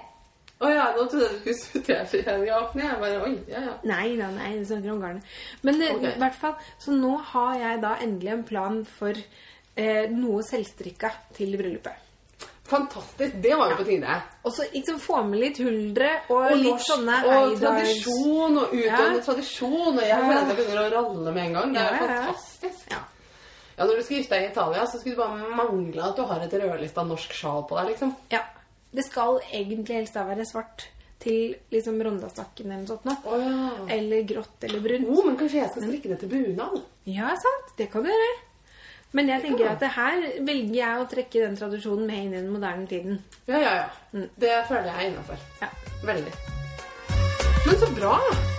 Å 0.59 0.69
ja, 0.73 0.89
nå 0.97 1.05
trodde 1.07 1.27
jeg 1.29 1.35
du 1.35 1.39
skulle 1.39 1.59
snu 1.61 1.83
teskjekjerringa 1.87 2.57
opp 2.59 2.73
ned. 2.79 2.89
Jeg 2.91 3.01
bare, 3.05 3.21
oi, 3.29 3.35
ja, 3.53 3.61
ja. 3.69 3.75
Nei 3.87 4.17
da, 4.19 4.31
nei, 4.35 4.49
det 4.59 4.67
snakker 4.71 4.91
om 4.97 5.01
garnet. 5.05 5.37
Men 5.63 5.83
Ok. 5.93 6.03
i 6.11 6.19
hvert 6.19 6.39
fall, 6.41 6.57
så 6.83 6.97
nå 6.97 7.13
har 7.33 7.55
jeg 7.63 7.81
da 7.85 7.93
endelig 8.03 8.33
en 8.35 8.45
plan 8.49 8.81
for 8.99 9.15
eh, 9.79 10.11
noe 10.11 10.43
selvstrikka 10.43 11.13
til 11.39 11.55
bryllupet. 11.61 12.05
Fantastisk. 12.69 13.37
Det 13.41 13.55
var 13.57 13.71
jo 13.71 13.77
på 13.79 13.85
tide. 13.89 14.17
Og 14.45 14.53
så 14.53 14.67
liksom 14.75 14.99
få 15.01 15.23
med 15.25 15.41
litt 15.41 15.59
huldre 15.65 16.09
og, 16.29 16.51
Og 16.51 16.59
litt 16.61 16.83
sånne 16.85 17.15
og 17.25 17.55
tradisjon 17.63 18.59
og 18.61 18.75
utøvende 18.75 19.15
Ja. 19.17 19.23
tradisjon. 19.25 19.95
Og 19.97 20.03
jeg 20.05 20.19
føler 20.21 20.41
at 20.43 20.51
jeg 20.53 20.59
begynner 20.59 20.83
å 20.83 20.91
ralle 20.99 21.33
med 21.33 21.45
en 21.47 21.57
gang. 21.57 21.73
Det 21.73 21.81
er 21.81 21.95
ja. 21.95 22.03
fantastisk. 22.27 22.91
Ja. 22.93 23.01
Ja, 23.79 23.85
Når 23.87 23.97
du 23.97 24.03
skal 24.03 24.17
gifte 24.19 24.35
deg 24.35 24.45
i 24.49 24.51
Italia, 24.51 24.85
så 24.91 24.99
skulle 24.99 25.15
du 25.15 25.21
bare 25.23 25.51
mangle 25.55 26.03
at 26.03 26.17
du 26.19 26.23
har 26.27 26.41
et 26.43 26.55
rødlista 26.59 27.05
norsk 27.07 27.35
sjal 27.37 27.63
på 27.69 27.79
deg. 27.79 27.93
liksom. 27.93 28.15
Ja. 28.35 28.41
Det 28.91 29.05
skal 29.05 29.39
egentlig 29.53 29.99
helst 30.01 30.17
da 30.17 30.25
være 30.25 30.47
svart 30.49 30.89
til 31.23 31.55
liksom 31.71 31.99
Rondastakken 32.03 32.71
eller 32.73 32.83
noe 32.83 32.89
sånt. 32.89 33.05
nå. 33.05 33.15
Oh, 33.29 33.39
ja. 33.45 33.87
Eller 33.99 34.23
grått 34.27 34.65
eller 34.65 34.81
brunt. 34.81 35.09
Oh, 35.13 35.25
men 35.27 35.37
kanskje 35.39 35.61
jeg 35.61 35.71
skal 35.71 35.87
strikke 35.87 36.09
det 36.15 36.19
til 36.23 36.33
bunad? 36.33 36.83
Ja, 37.05 37.31
sant. 37.37 37.73
Det 37.79 37.91
kan 37.93 38.03
du 38.07 38.11
gjøre. 38.11 38.37
Men 39.13 39.29
jeg 39.33 39.43
tenker 39.47 39.71
at 39.71 39.81
det 39.81 39.95
her 39.95 40.19
velger 40.45 40.75
jeg 40.75 41.01
å 41.01 41.09
trekke 41.09 41.47
den 41.47 41.57
tradisjonen 41.57 42.07
med 42.11 42.25
inn 42.25 42.35
i 42.35 42.41
den 42.43 42.51
moderne 42.53 42.87
tiden. 42.91 43.23
Ja, 43.47 43.63
ja, 43.63 43.75
ja. 43.85 44.27
Det 44.37 44.55
føler 44.69 44.91
jeg 44.91 44.97
er 44.99 45.11
innafor. 45.13 45.49
Ja. 45.63 45.71
Veldig. 46.05 46.39
Men 47.67 47.85
så 47.85 47.95
bra! 47.97 48.58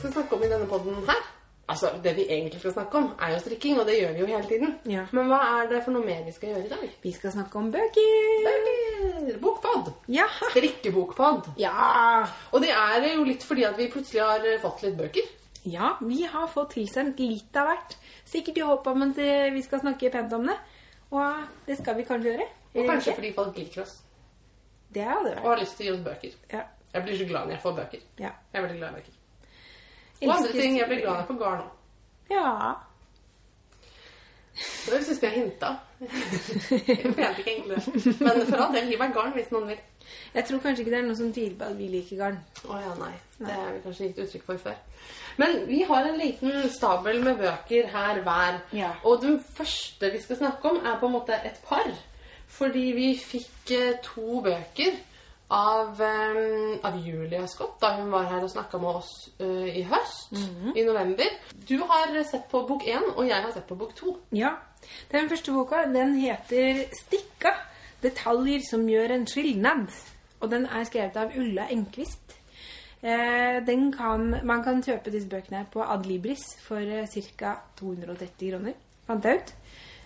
Skal 0.00 0.16
snakke 0.16 0.36
om 0.36 0.42
i 0.42 0.50
denne 0.50 0.66
podden 0.70 1.04
her 1.08 1.28
Altså, 1.70 1.90
det 2.02 2.16
vi 2.16 2.24
egentlig 2.26 2.58
skal 2.60 2.72
snakke 2.74 2.98
om, 2.98 3.04
er 3.22 3.30
jo 3.36 3.40
strikking, 3.44 3.76
og 3.78 3.86
det 3.86 3.94
gjør 4.00 4.12
vi 4.16 4.22
jo 4.24 4.26
hele 4.26 4.46
tiden. 4.48 4.72
Ja. 4.90 5.04
Men 5.14 5.28
hva 5.30 5.36
er 5.60 5.68
det 5.70 5.84
for 5.84 5.94
noe 5.94 6.02
mer 6.02 6.24
vi 6.26 6.32
skal 6.34 6.50
gjøre 6.50 6.64
i 6.66 6.70
dag? 6.72 6.88
Vi 7.04 7.12
skal 7.14 7.30
snakke 7.30 7.60
om 7.60 7.68
bøker. 7.70 8.08
Bøker! 8.46 9.36
Bokpod! 9.44 9.92
Ja. 10.10 10.24
Strikkebokpod. 10.50 11.52
Ja. 11.62 12.24
Og 12.50 12.64
det 12.64 12.72
er 12.74 13.06
jo 13.12 13.22
litt 13.28 13.46
fordi 13.46 13.68
at 13.68 13.78
vi 13.78 13.86
plutselig 13.92 14.24
har 14.24 14.48
eh, 14.50 14.58
fått 14.62 14.82
litt 14.82 14.96
bøker. 14.98 15.30
Ja, 15.70 15.92
vi 16.02 16.24
har 16.32 16.50
fått 16.50 16.74
tilsendt 16.74 17.22
litt 17.22 17.54
av 17.62 17.70
hvert. 17.70 17.94
Sikkert 18.26 18.58
i 18.58 18.66
håp 18.66 18.90
om 18.90 19.06
at 19.06 19.22
eh, 19.22 19.46
vi 19.54 19.62
skal 19.62 19.84
snakke 19.84 20.10
pent 20.10 20.34
om 20.40 20.50
det. 20.50 20.58
Og 21.14 21.46
det 21.70 21.78
skal 21.78 22.00
vi 22.00 22.08
kanskje 22.10 22.32
gjøre. 22.32 22.48
Og 22.74 22.90
kanskje 22.90 23.12
ikke? 23.12 23.18
fordi 23.20 23.32
folk 23.38 23.62
liker 23.62 23.82
oss 23.86 23.94
Det 24.94 25.06
er 25.06 25.22
det. 25.22 25.38
og 25.38 25.52
har 25.52 25.62
lyst 25.62 25.78
til 25.78 25.86
å 25.86 25.92
gi 25.92 25.96
oss 26.00 26.04
bøker. 26.10 26.36
Ja. 26.50 26.66
Jeg 26.90 27.06
blir 27.06 27.22
så 27.22 27.30
glad 27.30 27.46
når 27.46 27.58
jeg 27.60 27.64
får 27.68 27.78
bøker. 27.78 28.06
ja. 28.18 28.34
Jeg 28.50 28.58
er 28.58 28.66
veldig 28.66 28.82
glad 28.82 28.90
i 28.90 28.98
bøker. 28.98 29.19
Og 30.22 30.36
andre 30.36 30.52
ting 30.52 30.78
jeg 30.78 30.88
blir 30.88 31.02
glad 31.04 31.22
i 31.22 31.26
på 31.26 31.36
garn 31.40 31.60
òg. 31.64 31.76
Ja. 32.30 32.54
Så 34.60 34.90
det 34.92 35.04
syns 35.06 35.22
jeg 35.22 35.30
hinta. 35.30 35.70
Jeg 36.88 36.98
mente 37.04 37.38
ikke 37.38 37.50
egentlig 37.50 37.76
det. 37.76 38.20
Men 38.20 38.46
for 38.48 38.56
all 38.56 38.74
del, 38.74 38.88
gi 38.88 38.98
meg 39.00 39.14
garn 39.14 39.32
hvis 39.36 39.50
noen 39.52 39.66
vil. 39.68 39.80
Jeg 40.34 40.44
tror 40.48 40.60
kanskje 40.64 40.84
ikke 40.84 40.92
det 40.92 40.98
er 40.98 41.06
noen 41.06 41.18
som 41.18 41.32
tviler 41.32 41.56
på 41.58 41.68
at 41.68 41.78
vi 41.78 41.88
liker 41.92 42.20
garn. 42.20 42.38
Å 42.66 42.78
ja, 42.80 42.92
nei. 43.00 43.12
Det 43.38 43.50
har 43.52 43.72
vi 43.74 43.82
kanskje 43.84 44.08
gitt 44.08 44.22
uttrykk 44.24 44.46
for 44.46 44.62
før. 44.64 44.78
Men 45.40 45.58
vi 45.68 45.82
har 45.88 46.08
en 46.08 46.18
liten 46.20 46.68
stabel 46.72 47.20
med 47.24 47.40
bøker 47.40 47.90
her 47.92 48.22
hver. 48.26 48.60
Ja. 48.76 48.90
Og 49.04 49.22
den 49.22 49.38
første 49.56 50.12
vi 50.12 50.22
skal 50.24 50.40
snakke 50.40 50.72
om, 50.72 50.80
er 50.84 50.98
på 51.00 51.08
en 51.08 51.16
måte 51.16 51.36
et 51.44 51.60
par. 51.68 51.88
Fordi 52.50 52.86
vi 52.96 53.12
fikk 53.20 53.72
eh, 53.76 54.00
to 54.04 54.42
bøker 54.44 54.98
av, 55.50 56.00
um, 56.00 56.78
av 56.86 56.96
Julia 57.02 57.46
Scott 57.50 57.80
da 57.82 57.94
hun 57.98 58.10
var 58.12 58.28
her 58.30 58.44
og 58.46 58.52
snakka 58.52 58.78
med 58.78 59.00
oss 59.00 59.10
uh, 59.40 59.66
i 59.66 59.82
høst. 59.82 60.36
I 60.76 60.84
november. 60.86 61.36
Du 61.68 61.76
har 61.82 62.14
sett 62.28 62.46
på 62.50 62.62
bok 62.68 62.86
én, 62.86 63.06
og 63.16 63.26
jeg 63.26 63.42
har 63.42 63.52
sett 63.54 63.66
på 63.68 63.78
bok 63.78 63.94
to. 63.98 64.16
Ja. 64.32 64.54
Den 65.10 65.28
første 65.28 65.52
boka 65.52 65.84
den 65.90 66.14
heter 66.20 66.86
'Stikka 66.94 67.54
detaljer 68.02 68.62
som 68.70 68.88
gjør 68.88 69.16
en 69.16 69.26
skilnad'. 69.26 69.92
Og 70.40 70.50
den 70.50 70.66
er 70.66 70.84
skrevet 70.84 71.16
av 71.16 71.34
Ulla 71.36 71.66
Enquist. 71.70 72.36
Eh, 73.02 73.66
den 73.66 73.92
kan, 73.92 74.34
man 74.44 74.64
kan 74.64 74.82
kjøpe 74.84 75.12
disse 75.12 75.28
bøkene 75.28 75.64
på 75.72 75.84
Adlibris 75.84 76.42
for 76.60 76.80
eh, 76.80 77.08
ca. 77.36 77.54
230 77.80 78.50
kroner. 78.50 78.76
Fant 79.06 79.24
jeg 79.24 79.40
ut. 79.40 79.54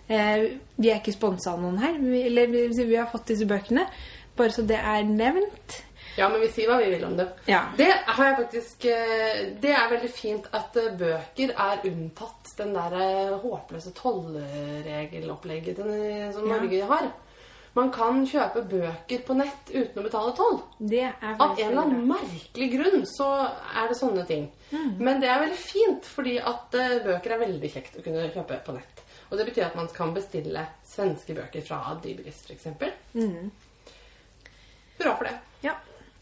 Eh, 0.07 0.43
vi 0.77 0.91
er 0.91 1.01
ikke 1.01 1.15
sponsa 1.15 1.55
av 1.55 1.63
noen 1.63 1.79
her. 1.81 1.97
Vi, 1.99 2.21
eller 2.29 2.51
vi, 2.51 2.67
vi 2.71 2.95
har 2.95 3.09
fått 3.11 3.27
disse 3.33 3.47
bøkene. 3.47 3.87
Bare 4.35 4.51
så 4.51 4.65
det 4.67 4.77
er 4.79 5.03
nevnt. 5.07 5.81
Ja, 6.15 6.29
men 6.31 6.39
vi 6.39 6.47
sier 6.47 6.69
hva 6.71 6.77
vi 6.79 6.93
vil 6.93 7.03
om 7.03 7.17
det. 7.19 7.25
Ja. 7.51 7.65
Det 7.75 7.89
har 8.07 8.29
jeg 8.29 8.37
faktisk 8.37 8.85
eh, 8.87 9.41
Det 9.59 9.73
er 9.75 9.89
veldig 9.91 10.11
fint 10.15 10.47
at 10.55 10.77
eh, 10.79 10.93
bøker 10.95 11.51
er 11.51 11.83
unntatt 11.89 12.53
den 12.57 12.71
der 12.75 12.95
eh, 13.01 13.33
håpløse 13.43 13.91
tollregelopplegget 13.97 15.81
som 15.81 15.91
som 16.37 16.47
Ja. 16.49 16.55
Norge 16.55 16.81
har. 16.91 17.11
Man 17.75 17.91
kan 17.91 18.21
kjøpe 18.23 18.61
bøker 18.71 19.25
på 19.27 19.35
nett 19.35 19.71
uten 19.73 19.99
å 19.99 20.03
betale 20.05 20.31
toll. 20.37 20.61
Det 20.79 21.01
er 21.03 21.33
Av 21.35 21.57
en 21.59 21.65
eller 21.67 21.81
annen 21.81 22.05
merkelig 22.07 22.69
grunn 22.71 23.03
så 23.03 23.27
er 23.75 23.89
det 23.89 23.97
sånne 23.99 24.23
ting. 24.29 24.45
Men 24.71 25.19
det 25.19 25.27
er 25.27 25.41
veldig 25.43 25.59
fint, 25.59 26.07
fordi 26.07 26.37
at 26.39 26.71
bøker 27.03 27.35
er 27.35 27.43
veldig 27.43 27.71
kjekt 27.73 27.99
å 27.99 28.05
kunne 28.05 28.29
kjøpe 28.31 28.61
på 28.63 28.77
nett. 28.77 29.03
Og 29.27 29.37
det 29.37 29.49
betyr 29.49 29.67
at 29.67 29.75
man 29.75 29.91
kan 29.91 30.13
bestille 30.15 30.63
svenske 30.87 31.35
bøker 31.35 31.67
fra 31.67 31.81
Adlibris, 31.91 32.45
f.eks. 32.47 32.71
Mm. 33.11 33.51
Hurra 34.99 35.15
for 35.17 35.29
det. 35.29 35.35
Ja. 35.65 35.73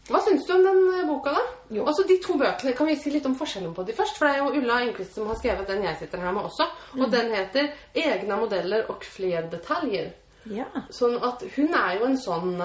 Hva 0.08 0.20
syns 0.20 0.44
du 0.46 0.52
om 0.52 0.64
den 0.64 0.80
eh, 0.94 1.06
boka, 1.08 1.32
da? 1.32 1.42
Jo. 1.72 1.86
Altså, 1.88 2.04
de 2.08 2.18
to 2.20 2.36
bøkene, 2.40 2.74
Kan 2.76 2.86
vi 2.90 2.96
si 3.00 3.10
litt 3.14 3.26
om 3.26 3.36
forskjellen 3.38 3.74
på 3.74 3.84
de 3.88 3.94
først? 3.96 4.18
For 4.18 4.28
det 4.28 4.34
er 4.34 4.42
jo 4.42 4.60
Ulla 4.60 4.80
Enquist 4.84 5.14
som 5.16 5.30
har 5.30 5.38
skrevet 5.40 5.70
den 5.70 5.84
jeg 5.86 5.96
sitter 6.02 6.20
her 6.20 6.32
med 6.36 6.44
også. 6.44 6.66
Og 6.98 7.10
den 7.10 7.32
heter 7.32 7.70
'Egna 7.94 8.36
modeller 8.36 8.90
og 8.90 9.04
flere 9.04 9.48
detaljer'. 9.50 10.12
ja. 10.50 10.66
Sånn 10.90 11.16
at 11.24 11.42
hun 11.56 11.74
er 11.74 11.98
jo 11.98 12.04
en 12.04 12.18
sånn 12.20 12.60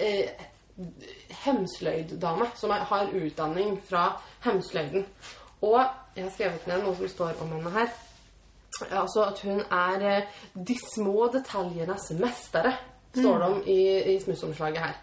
eh, 0.00 0.30
hemsløyddame 1.44 2.50
som 2.54 2.70
er, 2.70 2.84
har 2.86 3.10
utdanning 3.12 3.80
fra 3.88 4.20
hemsløyden. 4.44 5.06
Og 5.62 5.80
jeg 6.16 6.24
har 6.24 6.32
skrevet 6.34 6.66
ned 6.66 6.84
noe 6.84 6.96
som 6.96 7.08
står 7.08 7.40
om 7.42 7.52
henne 7.56 7.70
her. 7.70 7.88
Altså 8.90 9.24
at 9.24 9.40
hun 9.40 9.62
er 9.72 10.04
eh, 10.04 10.22
de 10.54 10.76
små 10.94 11.28
detaljenes 11.32 12.10
mestere, 12.20 12.74
står 13.14 13.38
det 13.38 13.46
om 13.46 13.62
i, 13.66 13.80
i 14.14 14.20
smussomslaget 14.20 14.78
her. 14.78 14.96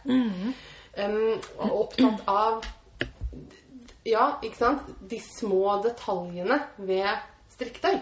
Um, 0.93 1.39
og 1.57 1.79
opptatt 1.79 2.27
av 2.29 2.65
Ja, 4.05 4.35
ikke 4.43 4.59
sant? 4.59 4.89
De 5.09 5.17
små 5.23 5.77
detaljene 5.83 6.59
ved 6.77 7.07
strikketøy. 7.55 8.01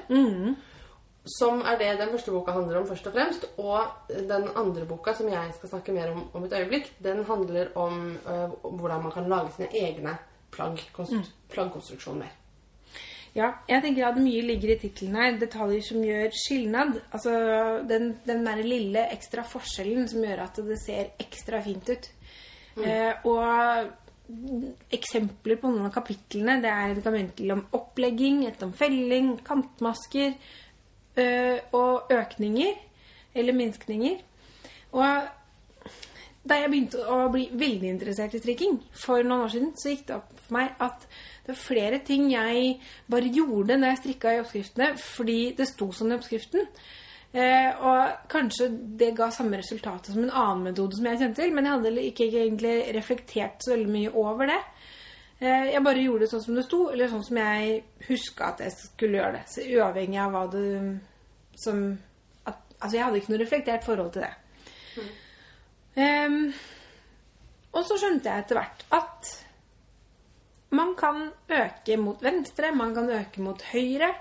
Som 1.38 1.62
er 1.62 1.78
det 1.78 1.92
den 2.00 2.10
første 2.10 2.34
boka 2.34 2.56
handler 2.56 2.80
om 2.80 2.88
først 2.90 3.08
og 3.08 3.14
fremst. 3.14 3.46
Og 3.62 4.10
den 4.10 4.50
andre 4.58 4.88
boka, 4.90 5.14
som 5.14 5.30
jeg 5.30 5.54
skal 5.54 5.70
snakke 5.70 5.94
mer 5.94 6.12
om 6.12 6.24
om 6.34 6.44
et 6.44 6.58
øyeblikk, 6.58 6.92
den 7.04 7.24
handler 7.26 7.70
om 7.78 8.18
uh, 8.26 8.50
hvordan 8.64 9.04
man 9.04 9.12
kan 9.12 9.30
lage 9.30 9.54
sine 9.56 9.70
egne 9.78 10.18
plagg, 10.52 10.82
konstru 10.94 11.22
plaggkonstruksjon 11.54 12.20
mer. 12.20 12.41
Ja, 13.32 13.54
jeg 13.70 13.80
tenker 13.86 14.10
at 14.10 14.17
mye 14.20 14.44
ligger 14.44 14.74
i 14.74 14.80
tittelen 14.82 15.15
her. 15.15 15.38
Detaljer 15.39 15.84
som 15.86 16.02
gjør 16.04 16.34
skilnad. 16.36 16.98
Altså 17.15 17.34
den, 17.88 18.15
den 18.26 18.44
der 18.44 18.60
lille 18.65 19.06
ekstra 19.13 19.46
forskjellen 19.48 20.10
som 20.12 20.26
gjør 20.26 20.44
at 20.50 20.60
det 20.67 20.80
ser 20.82 21.13
ekstra 21.22 21.62
fint 21.63 21.94
ut. 21.94 22.10
Eh, 22.82 23.28
og 23.28 24.91
eksempler 24.96 25.60
på 25.60 25.72
noen 25.72 25.88
av 25.89 25.96
kapitlene 25.96 26.60
det 26.63 26.72
er 26.72 26.94
et 26.94 27.04
kapittel 27.04 27.56
om 27.56 27.63
opplegging, 27.76 28.46
et 28.48 28.62
om 28.63 28.72
felling, 28.76 29.34
kantmasker 29.48 30.36
eh, 31.15 31.58
og 31.72 32.12
økninger. 32.12 32.76
Eller 33.32 33.56
minskninger. 33.56 34.20
Og 34.91 35.08
da 36.41 36.58
jeg 36.58 36.72
begynte 36.72 37.04
å 37.08 37.30
bli 37.32 37.46
veldig 37.56 37.94
interessert 37.96 38.36
i 38.36 38.41
strikking 38.41 38.82
for 38.91 39.24
noen 39.24 39.46
år 39.46 39.54
siden, 39.54 39.76
så 39.80 39.94
gikk 39.94 40.08
det 40.10 40.18
opp 40.18 40.34
for 40.36 40.58
meg 40.58 40.74
at 40.84 41.06
det 41.42 41.54
var 41.54 41.60
flere 41.60 42.00
ting 42.06 42.28
jeg 42.32 42.76
bare 43.10 43.32
gjorde 43.34 43.78
når 43.78 43.94
jeg 43.94 44.02
strikka 44.02 44.34
i 44.36 44.42
oppskriftene 44.44 44.92
fordi 45.02 45.39
det 45.58 45.70
sto 45.70 45.89
sånn 45.96 46.14
i 46.14 46.18
oppskriften. 46.20 46.68
Eh, 47.32 47.70
og 47.88 48.28
kanskje 48.32 48.68
det 49.00 49.14
ga 49.16 49.30
samme 49.32 49.62
resultat 49.62 50.10
som 50.12 50.26
en 50.26 50.34
annen 50.34 50.66
metode 50.68 50.98
som 50.98 51.08
jeg 51.08 51.22
kjente 51.22 51.39
til, 51.39 51.54
men 51.56 51.68
jeg 51.68 51.78
hadde 51.78 52.04
ikke 52.10 52.28
egentlig 52.28 52.76
reflektert 52.98 53.64
så 53.64 53.74
veldig 53.74 53.94
mye 53.94 54.12
over 54.20 54.52
det. 54.52 54.60
Eh, 55.39 55.72
jeg 55.72 55.84
bare 55.86 56.04
gjorde 56.04 56.26
det 56.26 56.32
sånn 56.34 56.44
som 56.44 56.58
det 56.60 56.66
sto, 56.68 56.82
eller 56.92 57.10
sånn 57.10 57.24
som 57.26 57.39
jeg 57.39 57.80
huska 58.10 58.52
at 58.52 58.66
jeg 58.66 58.76
skulle 58.78 59.18
gjøre 59.18 59.38
det. 59.39 59.46
Så 59.50 59.64
uavhengig 59.66 60.20
av 60.22 60.36
hva 60.36 60.44
det 60.54 60.66
som 61.64 61.86
at, 62.46 62.60
Altså, 62.82 62.98
jeg 62.98 63.06
hadde 63.06 63.22
ikke 63.22 63.34
noe 63.34 63.42
reflektert 63.42 63.88
forhold 63.88 64.12
til 64.14 64.28
det. 64.28 64.34
Ehm, 66.02 66.44
og 67.72 67.84
så 67.88 67.98
skjønte 68.00 68.32
jeg 68.32 68.44
etter 68.44 68.58
hvert 68.60 68.86
at 68.96 69.32
man 70.82 70.94
kan 70.98 71.24
øke 71.62 71.98
mot 72.02 72.22
venstre, 72.24 72.74
man 72.76 72.94
kan 72.96 73.10
øke 73.10 73.42
mot 73.42 73.62
høyre, 73.72 74.14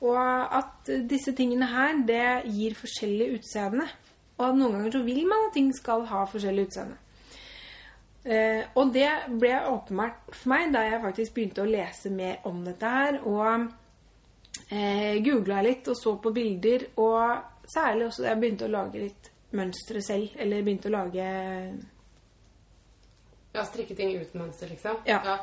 og 0.00 0.56
at 0.58 0.90
disse 1.10 1.34
tingene 1.34 1.66
her, 1.70 1.98
det 2.06 2.52
gir 2.52 2.76
forskjellig 2.78 3.32
utseende. 3.38 3.86
Og 4.38 4.46
at 4.48 4.58
noen 4.58 4.76
ganger 4.76 4.94
så 4.94 5.02
vil 5.02 5.24
man 5.26 5.48
at 5.48 5.54
ting 5.56 5.70
skal 5.74 6.06
ha 6.06 6.22
forskjellig 6.30 6.68
utseende. 6.68 6.98
Eh, 8.28 8.64
og 8.76 8.92
det 8.92 9.08
ble 9.40 9.54
åpenbart 9.70 10.32
for 10.34 10.52
meg 10.52 10.72
da 10.74 10.82
jeg 10.84 11.02
faktisk 11.02 11.34
begynte 11.36 11.62
å 11.64 11.70
lese 11.70 12.10
mer 12.12 12.42
om 12.50 12.60
dette 12.66 12.90
her, 12.92 13.20
og 13.24 13.68
eh, 14.74 15.18
googla 15.24 15.62
litt 15.64 15.88
og 15.88 15.96
så 15.96 16.16
på 16.20 16.32
bilder 16.36 16.90
og 17.00 17.68
særlig 17.68 18.08
også 18.08 18.24
da 18.24 18.32
jeg 18.32 18.42
begynte 18.42 18.66
å 18.68 18.74
lage 18.74 19.04
litt 19.06 19.30
mønstre 19.56 20.02
selv. 20.04 20.34
Eller 20.36 20.66
begynte 20.66 20.90
å 20.90 20.96
lage 20.98 21.28
Ja, 23.54 23.64
strikke 23.64 23.96
ting 23.96 24.12
uten 24.18 24.42
mønster, 24.42 24.68
liksom? 24.70 25.00
Ja. 25.08 25.38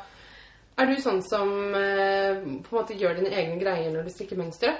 Er 0.76 0.90
du 0.90 0.98
sånn 1.00 1.22
som 1.24 1.50
eh, 1.72 2.36
på 2.36 2.74
en 2.74 2.76
måte 2.76 2.96
gjør 3.00 3.16
dine 3.16 3.32
egne 3.32 3.56
greier 3.60 3.88
når 3.94 4.06
du 4.06 4.12
strikker 4.12 4.36
mønstre? 4.40 4.74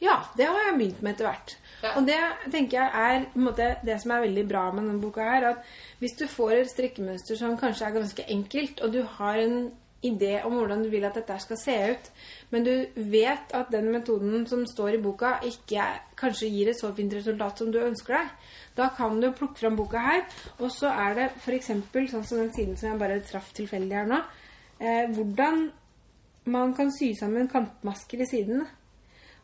Ja, 0.00 0.18
det 0.36 0.46
har 0.48 0.58
jeg 0.60 0.76
begynt 0.76 1.02
med 1.04 1.14
etter 1.14 1.28
hvert. 1.28 1.56
Ja. 1.82 1.94
Og 1.96 2.06
det 2.08 2.20
tenker 2.52 2.78
jeg 2.78 3.06
er 3.08 3.26
måte, 3.40 3.70
det 3.84 3.96
som 4.02 4.12
er 4.12 4.24
veldig 4.26 4.44
bra 4.48 4.66
med 4.72 4.84
denne 4.84 5.00
boka 5.00 5.24
her, 5.24 5.50
at 5.52 5.74
hvis 6.00 6.16
du 6.20 6.26
får 6.28 6.60
et 6.60 6.70
strikkemønster 6.72 7.38
som 7.40 7.56
kanskje 7.60 7.88
er 7.88 7.96
ganske 7.96 8.24
enkelt, 8.32 8.80
og 8.84 8.92
du 8.92 9.02
har 9.18 9.40
en 9.40 9.58
idé 10.04 10.34
om 10.44 10.52
hvordan 10.56 10.84
du 10.84 10.90
vil 10.92 11.04
at 11.08 11.16
dette 11.16 11.36
skal 11.42 11.58
se 11.60 11.76
ut, 11.92 12.10
men 12.52 12.64
du 12.64 12.72
vet 13.12 13.52
at 13.56 13.72
den 13.72 13.88
metoden 13.92 14.44
som 14.48 14.64
står 14.68 14.96
i 14.96 15.02
boka 15.02 15.38
ikke 15.48 15.84
kanskje 16.20 16.50
gir 16.52 16.70
et 16.70 16.80
så 16.80 16.92
fint 16.96 17.12
resultat 17.16 17.60
som 17.60 17.72
du 17.72 17.80
ønsker 17.80 18.18
deg, 18.18 18.32
da 18.76 18.90
kan 18.96 19.20
du 19.20 19.30
plukke 19.32 19.60
fram 19.60 19.76
boka 19.76 20.00
her, 20.04 20.26
og 20.60 20.68
så 20.72 20.92
er 20.92 21.16
det 21.16 21.30
eksempel, 21.56 22.08
sånn 22.12 22.24
som 22.28 22.42
den 22.44 22.52
siden 22.56 22.76
som 22.76 22.92
jeg 22.92 23.00
bare 23.00 23.22
traff 23.24 23.52
tilfeldig 23.56 23.96
her 23.96 24.12
nå, 24.12 24.20
eh, 24.80 25.06
hvordan 25.14 25.70
man 26.46 26.74
kan 26.78 26.90
sy 26.94 27.12
sammen 27.18 27.48
kantmasker 27.50 28.20
i 28.22 28.26
sidene. 28.30 28.66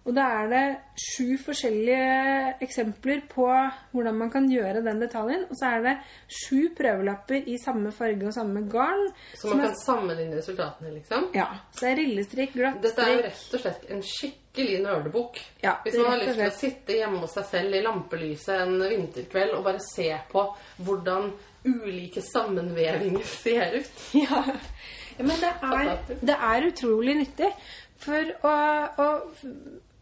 Og 0.02 0.16
da 0.16 0.24
er 0.42 0.48
det 0.50 0.62
sju 0.98 1.36
forskjellige 1.38 2.54
eksempler 2.64 3.20
på 3.30 3.44
hvordan 3.92 4.16
man 4.18 4.30
kan 4.34 4.48
gjøre 4.50 4.80
den 4.82 4.98
detaljen. 4.98 5.44
Og 5.46 5.54
så 5.54 5.68
er 5.76 5.84
det 5.84 5.92
sju 6.26 6.72
prøvelapper 6.74 7.46
i 7.46 7.54
samme 7.62 7.92
farge 7.94 8.26
og 8.26 8.34
samme 8.34 8.64
garn. 8.70 9.04
Så 9.38 9.46
man 9.48 9.56
man 9.60 9.66
er- 9.66 9.68
kan 9.70 9.78
sammenligne 9.84 10.36
resultatene, 10.40 10.90
liksom? 10.96 11.28
Ja. 11.34 11.46
Så 11.70 11.84
det 11.86 11.92
er 11.92 12.00
rillestrikk, 12.02 12.52
glattstrikk 12.52 12.82
Dette 12.82 13.02
er 13.06 13.14
jo 13.14 13.22
rett 13.28 13.54
og 13.54 13.60
slett 13.60 13.86
en 13.90 14.02
skikkelig 14.02 14.82
nerdebok. 14.82 15.38
Ja, 15.62 15.76
Hvis 15.84 15.94
man 15.96 16.10
har 16.10 16.18
lyst 16.18 16.34
til 16.38 16.46
å 16.50 16.58
sitte 16.58 16.92
hjemme 16.98 17.18
hos 17.22 17.34
seg 17.38 17.44
selv 17.44 17.74
i 17.74 17.82
lampelyset 17.86 18.60
en 18.66 18.78
vinterkveld 18.82 19.54
og 19.54 19.64
bare 19.64 19.80
se 19.94 20.10
på 20.32 20.46
hvordan 20.82 21.30
ulike 21.64 22.22
sammenvevinger 22.32 23.22
ser 23.44 23.78
ut. 23.78 24.08
Ja. 24.18 24.42
Men 25.18 25.40
det 25.40 25.52
er, 25.68 25.94
det 26.20 26.36
er 26.36 26.68
utrolig 26.68 27.16
nyttig 27.20 27.50
for 28.02 28.34
å, 28.48 28.52
å 29.02 29.08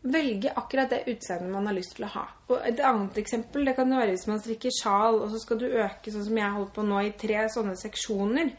velge 0.00 0.52
akkurat 0.56 0.90
det 0.92 1.02
utseendet 1.12 1.52
man 1.52 1.68
har 1.68 1.76
lyst 1.76 1.96
til 1.98 2.06
å 2.06 2.12
ha. 2.14 2.26
Og 2.48 2.62
et 2.66 2.80
annet 2.84 3.18
eksempel 3.20 3.66
det 3.68 3.76
kan 3.76 3.90
være 3.92 4.14
hvis 4.14 4.28
man 4.30 4.40
strikker 4.40 4.72
sjal, 4.74 5.20
og 5.20 5.32
så 5.32 5.42
skal 5.42 5.60
du 5.60 5.68
øke 5.68 6.12
sånn 6.12 6.26
som 6.28 6.40
jeg 6.40 6.54
holdt 6.56 6.72
på 6.76 6.86
nå 6.86 7.02
i 7.04 7.12
tre 7.20 7.44
sånne 7.52 7.76
seksjoner. 7.80 8.54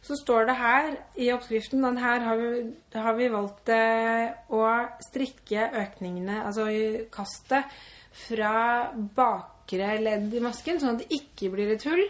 Så 0.00 0.16
står 0.16 0.48
det 0.48 0.56
her 0.56 0.94
i 1.20 1.28
oppskriften 1.34 1.84
at 1.84 2.00
her 2.00 2.24
har 2.24 2.38
vi, 2.40 2.62
har 2.96 3.16
vi 3.18 3.28
valgt 3.32 3.68
eh, 3.74 4.30
å 4.48 4.62
strikke 5.04 5.66
økningene, 5.82 6.40
altså 6.46 6.70
kastet, 7.12 7.68
fra 8.10 8.90
bakre 9.14 9.92
ledd 10.00 10.32
i 10.34 10.40
masken, 10.42 10.80
sånn 10.80 10.96
at 10.96 11.04
det 11.04 11.20
ikke 11.20 11.52
blir 11.52 11.76
et 11.76 11.84
hull. 11.86 12.02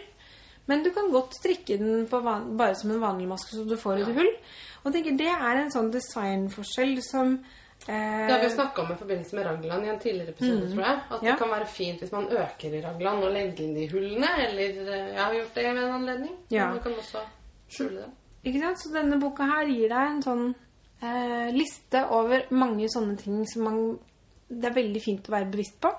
Men 0.69 0.83
du 0.85 0.91
kan 0.93 1.09
godt 1.11 1.33
strikke 1.39 1.77
den 1.81 2.05
på 2.07 2.19
van 2.23 2.51
bare 2.57 2.75
som 2.77 2.91
en 2.93 3.01
vanlig 3.01 3.27
maske, 3.27 3.55
så 3.57 3.63
du 3.67 3.75
får 3.77 4.03
et 4.03 4.13
hull. 4.15 4.29
Og 4.85 4.93
tenker, 4.93 5.17
det 5.17 5.27
er 5.31 5.57
en 5.61 5.71
sånn 5.73 5.89
designforskjell 5.93 6.95
som 7.05 7.33
eh, 7.87 8.27
Det 8.27 8.33
har 8.33 8.43
vi 8.43 8.49
snakka 8.53 8.81
om 8.85 8.91
i 8.93 8.97
forbindelse 8.99 9.35
med 9.37 9.45
raglan 9.45 9.85
i 9.85 9.89
en 9.89 9.99
tidligere 9.99 10.33
episode, 10.35 10.69
tror 10.71 10.83
jeg. 10.85 11.01
At 11.09 11.21
Mm. 11.21 11.25
Ja. 11.27 11.31
det 11.31 11.39
kan 11.39 11.49
være 11.55 11.65
fint 11.67 11.99
hvis 11.99 12.11
man 12.11 12.27
øker 12.29 12.73
i 12.77 12.81
raglan 12.85 13.23
og 13.23 13.33
legger 13.33 13.63
inn 13.65 13.75
de 13.75 13.87
hullene. 13.91 14.31
Eller 14.47 14.81
eh, 14.85 15.13
jeg 15.13 15.19
har 15.23 15.33
gjort 15.33 15.53
det 15.55 15.65
ved 15.67 15.83
en 15.83 15.95
anledning. 15.99 16.35
Ja. 16.49 16.69
Man 16.71 16.79
kan 16.85 16.93
også 16.97 17.25
skjule 17.69 17.97
det. 18.05 18.09
Ikke 18.43 18.59
sant? 18.63 18.79
Så 18.81 18.93
denne 18.93 19.19
boka 19.21 19.45
her 19.45 19.65
gir 19.69 19.89
deg 19.89 20.07
en 20.15 20.21
sånn 20.25 20.47
eh, 21.01 21.51
liste 21.53 22.05
over 22.09 22.47
mange 22.51 22.87
sånne 22.89 23.17
ting 23.17 23.43
som 23.49 23.63
man, 23.69 23.81
det 24.49 24.69
er 24.71 24.77
veldig 24.77 25.01
fint 25.03 25.29
å 25.29 25.35
være 25.35 25.51
bevisst 25.53 25.77
på. 25.81 25.91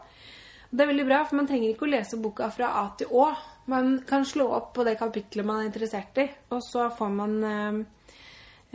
Det 0.72 0.80
er 0.82 0.88
veldig 0.90 1.04
bra, 1.06 1.22
for 1.28 1.36
man 1.36 1.46
trenger 1.46 1.70
ikke 1.74 1.84
å 1.86 1.92
lese 1.92 2.16
boka 2.18 2.48
fra 2.50 2.72
A 2.80 2.86
til 2.98 3.10
Å. 3.12 3.26
Man 3.70 4.00
kan 4.08 4.24
slå 4.26 4.48
opp 4.56 4.72
på 4.74 4.84
det 4.86 4.96
kapitlet 4.98 5.46
man 5.46 5.62
er 5.62 5.68
interessert 5.70 6.18
i, 6.18 6.26
og 6.50 6.62
så 6.66 6.88
får 6.96 7.12
man 7.14 7.36
eh, 7.46 7.82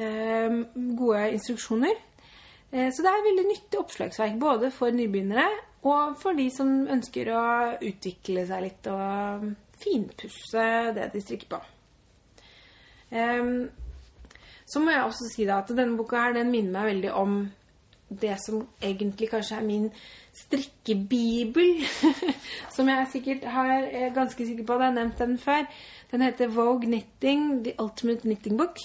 eh, 0.03 0.59
gode 0.97 1.23
instruksjoner. 1.35 1.95
Eh, 2.71 2.89
så 2.91 3.03
det 3.03 3.11
er 3.11 3.19
et 3.19 3.29
veldig 3.29 3.47
nyttig 3.49 3.81
oppslagsverk, 3.81 4.37
både 4.39 4.71
for 4.71 4.95
nybegynnere 4.95 5.47
og 5.87 6.17
for 6.19 6.37
de 6.37 6.47
som 6.51 6.69
ønsker 6.89 7.29
å 7.31 7.43
utvikle 7.85 8.45
seg 8.47 8.63
litt 8.63 8.87
og 8.91 9.49
finpusse 9.77 10.63
det 10.95 11.11
de 11.13 11.21
strikker 11.21 11.51
på. 11.51 11.59
Ehm, 13.15 13.69
så 14.67 14.81
må 14.83 14.91
jeg 14.91 15.05
også 15.05 15.29
si 15.31 15.45
at 15.47 15.69
denne 15.71 15.95
boka 15.99 16.25
her, 16.25 16.35
den 16.35 16.51
minner 16.51 16.81
meg 16.81 16.89
veldig 16.91 17.13
om 17.15 17.37
det 18.07 18.35
som 18.43 18.63
egentlig 18.81 19.29
kanskje 19.31 19.59
er 19.59 19.67
min 19.67 19.89
strikkebibel. 20.37 21.83
som 22.75 22.89
jeg 22.91 23.09
sikkert 23.13 23.47
har, 23.53 23.87
er 23.87 24.13
ganske 24.15 24.47
sikker 24.47 24.67
på 24.67 24.77
at 24.77 24.85
jeg 24.85 24.91
har 24.91 24.99
nevnt 24.99 25.23
den 25.23 25.37
før. 25.41 25.65
Den 26.11 26.23
heter 26.25 26.53
Vogue 26.53 26.85
Knitting, 26.85 27.63
The 27.65 27.75
Ultimate 27.83 28.21
Knitting 28.21 28.57
Book. 28.57 28.79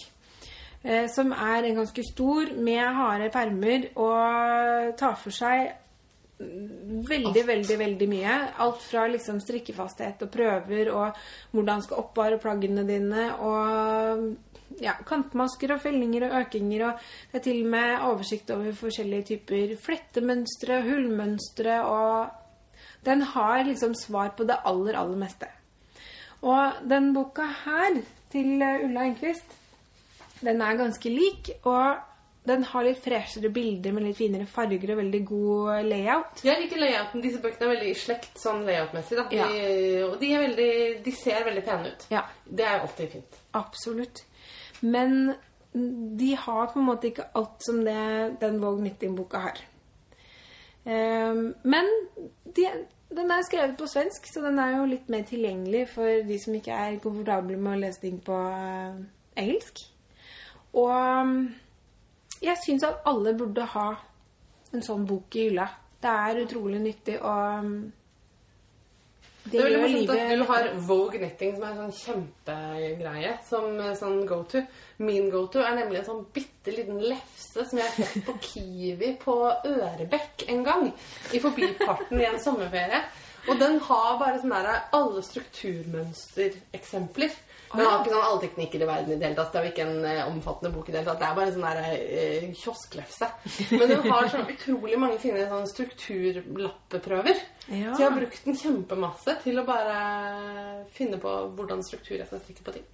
eh, 0.85 1.07
Som 1.13 1.33
er 1.33 1.69
en 1.69 1.79
ganske 1.83 2.05
stor, 2.13 2.55
med 2.57 2.81
harde 2.81 3.31
permer, 3.31 3.91
og 3.97 4.97
tar 4.99 5.15
for 5.21 5.31
seg 5.31 5.71
veldig, 7.09 7.47
veldig, 7.47 7.79
veldig 7.79 8.09
mye. 8.11 8.39
Alt 8.65 8.83
fra 8.83 9.07
liksom 9.11 9.41
strikkefasthet 9.43 10.25
og 10.27 10.33
prøver, 10.33 10.91
og 10.91 11.21
hvordan 11.53 11.85
skal 11.85 12.03
oppvare 12.03 12.41
plaggene 12.43 12.87
dine, 12.89 13.29
og 13.39 14.33
ja, 14.81 14.95
kantmasker 15.09 15.75
og 15.75 15.81
fellinger 15.85 16.29
og 16.29 16.37
økinger, 16.43 16.85
og 16.89 17.01
det 17.33 17.41
er 17.41 17.45
til 17.47 17.63
og 17.65 17.71
med 17.75 18.07
oversikt 18.09 18.51
over 18.55 18.73
forskjellige 18.73 19.27
typer 19.33 19.75
flettemønstre, 19.85 20.81
hullmønstre, 20.87 21.81
og 21.85 22.29
den 23.05 23.23
har 23.35 23.65
liksom 23.67 23.95
svar 23.99 24.33
på 24.39 24.45
det 24.49 24.61
aller, 24.65 24.97
aller 24.99 25.19
meste. 25.19 25.49
Og 26.43 26.73
den 26.89 27.13
boka 27.15 27.45
her, 27.65 28.01
til 28.33 28.63
Ulla 28.63 29.05
Enquist, 29.11 29.59
den 30.43 30.63
er 30.65 30.79
ganske 30.81 31.11
lik, 31.13 31.51
og 31.69 32.01
den 32.49 32.65
har 32.67 32.83
litt 32.83 32.99
freshere 33.05 33.53
bilder 33.55 33.93
med 33.95 34.03
litt 34.09 34.17
finere 34.19 34.49
farger 34.51 34.91
og 34.91 34.99
veldig 34.99 35.21
god 35.29 35.85
layout. 35.87 36.41
Jeg 36.43 36.59
liker 36.65 36.81
layouten. 36.83 37.23
Disse 37.23 37.39
bøkene 37.39 37.69
er 37.69 37.71
veldig 37.77 37.91
i 37.93 37.99
slekt 38.01 38.41
sånn 38.43 38.65
layoutmessig. 38.67 39.15
da. 39.21 39.29
De, 39.31 40.01
Og 40.09 40.17
de, 40.19 40.31
veldig, 40.43 40.71
de 41.05 41.13
ser 41.15 41.45
veldig 41.47 41.63
pene 41.69 41.93
ut. 41.93 42.07
Ja, 42.11 42.25
Det 42.49 42.65
er 42.67 42.81
alltid 42.81 43.13
fint. 43.13 43.39
absolutt. 43.55 44.25
Men 44.83 45.35
de 46.19 46.35
har 46.37 46.67
på 46.73 46.79
en 46.79 46.89
måte 46.89 47.09
ikke 47.09 47.31
alt 47.39 47.65
som 47.65 47.81
det 47.85 48.01
den 48.43 48.59
Vogue 48.61 48.83
Knitting-boka 48.83 49.41
har. 49.47 49.63
Um, 50.85 51.55
men 51.63 51.89
de, 52.45 52.67
den 53.15 53.31
er 53.31 53.45
skrevet 53.47 53.77
på 53.79 53.87
svensk, 53.87 54.27
så 54.29 54.43
den 54.45 54.59
er 54.59 54.77
jo 54.77 54.91
litt 54.91 55.09
mer 55.13 55.25
tilgjengelig 55.29 55.87
for 55.95 56.27
de 56.29 56.39
som 56.43 56.57
ikke 56.59 56.77
er 56.77 56.99
komfortable 57.03 57.57
med 57.57 57.77
å 57.77 57.83
lese 57.85 58.03
ting 58.03 58.19
på 58.25 58.37
uh, 58.37 58.99
engelsk. 59.39 59.85
Og 60.75 60.93
um, 60.93 61.37
jeg 62.43 62.59
syns 62.67 62.85
at 62.89 63.07
alle 63.09 63.37
burde 63.39 63.69
ha 63.77 63.89
en 64.73 64.85
sånn 64.85 65.07
bok 65.09 65.37
i 65.37 65.49
hylla. 65.49 65.69
Det 66.03 66.13
er 66.27 66.43
utrolig 66.43 66.81
nyttig, 66.83 67.19
og 67.23 67.65
um, 67.65 67.75
Det 69.43 69.59
er 69.59 69.65
veldig 69.67 69.81
morsomt 69.83 70.11
at 70.15 70.39
du 70.39 70.45
har 70.47 70.63
Vogue 70.87 71.19
netting, 71.23 71.51
som 71.57 71.65
er 71.67 71.71
en 71.73 71.81
sånn 71.81 71.99
kjempegreie, 71.99 73.33
som 73.49 73.65
eh, 73.81 73.99
sånn 73.99 74.21
go-to. 74.29 74.61
Min 75.03 75.25
go-to 75.33 75.59
er 75.65 75.75
nemlig 75.81 75.99
en 76.01 76.11
sånn 76.13 76.29
bitte 76.35 76.71
liten 76.77 76.99
lefse 77.03 77.61
som 77.67 77.77
jeg 77.81 77.95
fikk 77.97 78.13
på 78.29 78.33
Kiwi 78.47 79.09
på 79.23 79.35
Ørebekk 79.67 80.35
en 80.53 80.63
gang. 80.69 80.85
I 81.35 81.39
forbiparten 81.43 82.17
i 82.23 82.29
en 82.29 82.43
sommerferie. 82.43 83.01
Og 83.51 83.55
den 83.59 83.75
har 83.83 84.21
bare 84.21 84.39
sånn 84.39 84.53
der 84.55 84.85
alle 84.95 85.23
strukturmønstereksempler. 85.27 87.31
Den 87.73 87.87
har 87.87 88.01
ikke 88.01 88.13
sånn 88.13 88.27
alle 88.27 88.41
teknikker 88.43 88.83
i 88.85 88.89
verden 88.89 89.15
i 89.15 89.19
det 89.19 89.27
hele 89.29 89.39
tatt. 89.39 89.53
Det 89.53 89.61
er 89.61 89.67
jo 89.67 89.73
ikke 89.73 89.87
en 89.89 90.09
eh, 90.09 90.23
omfattende 90.29 90.73
bok 90.75 90.89
i 90.89 90.93
det 90.93 91.01
hele 91.01 91.11
tatt. 91.11 91.21
Det 91.23 91.29
er 91.29 91.37
bare 91.39 91.51
en 91.51 91.55
sånn 91.57 91.67
der 91.69 91.81
eh, 91.89 92.49
kiosklefse. 92.61 93.29
Men 93.73 93.95
hun 93.95 94.09
har 94.13 94.31
så 94.33 94.43
utrolig 94.45 94.99
mange 95.01 95.21
fine 95.23 95.47
sånn 95.51 95.69
strukturlappeprøver. 95.73 97.45
Ja. 97.69 97.93
Så 97.93 98.03
jeg 98.03 98.09
har 98.09 98.19
brukt 98.19 98.49
den 98.49 98.59
kjempemasse 98.61 99.37
til 99.45 99.63
å 99.63 99.69
bare 99.69 100.01
finne 100.97 101.21
på 101.23 101.37
hvordan 101.57 101.85
struktur 101.87 102.19
jeg 102.19 102.29
skal 102.29 102.45
strikke 102.45 102.67
på 102.67 102.77
ting. 102.77 102.91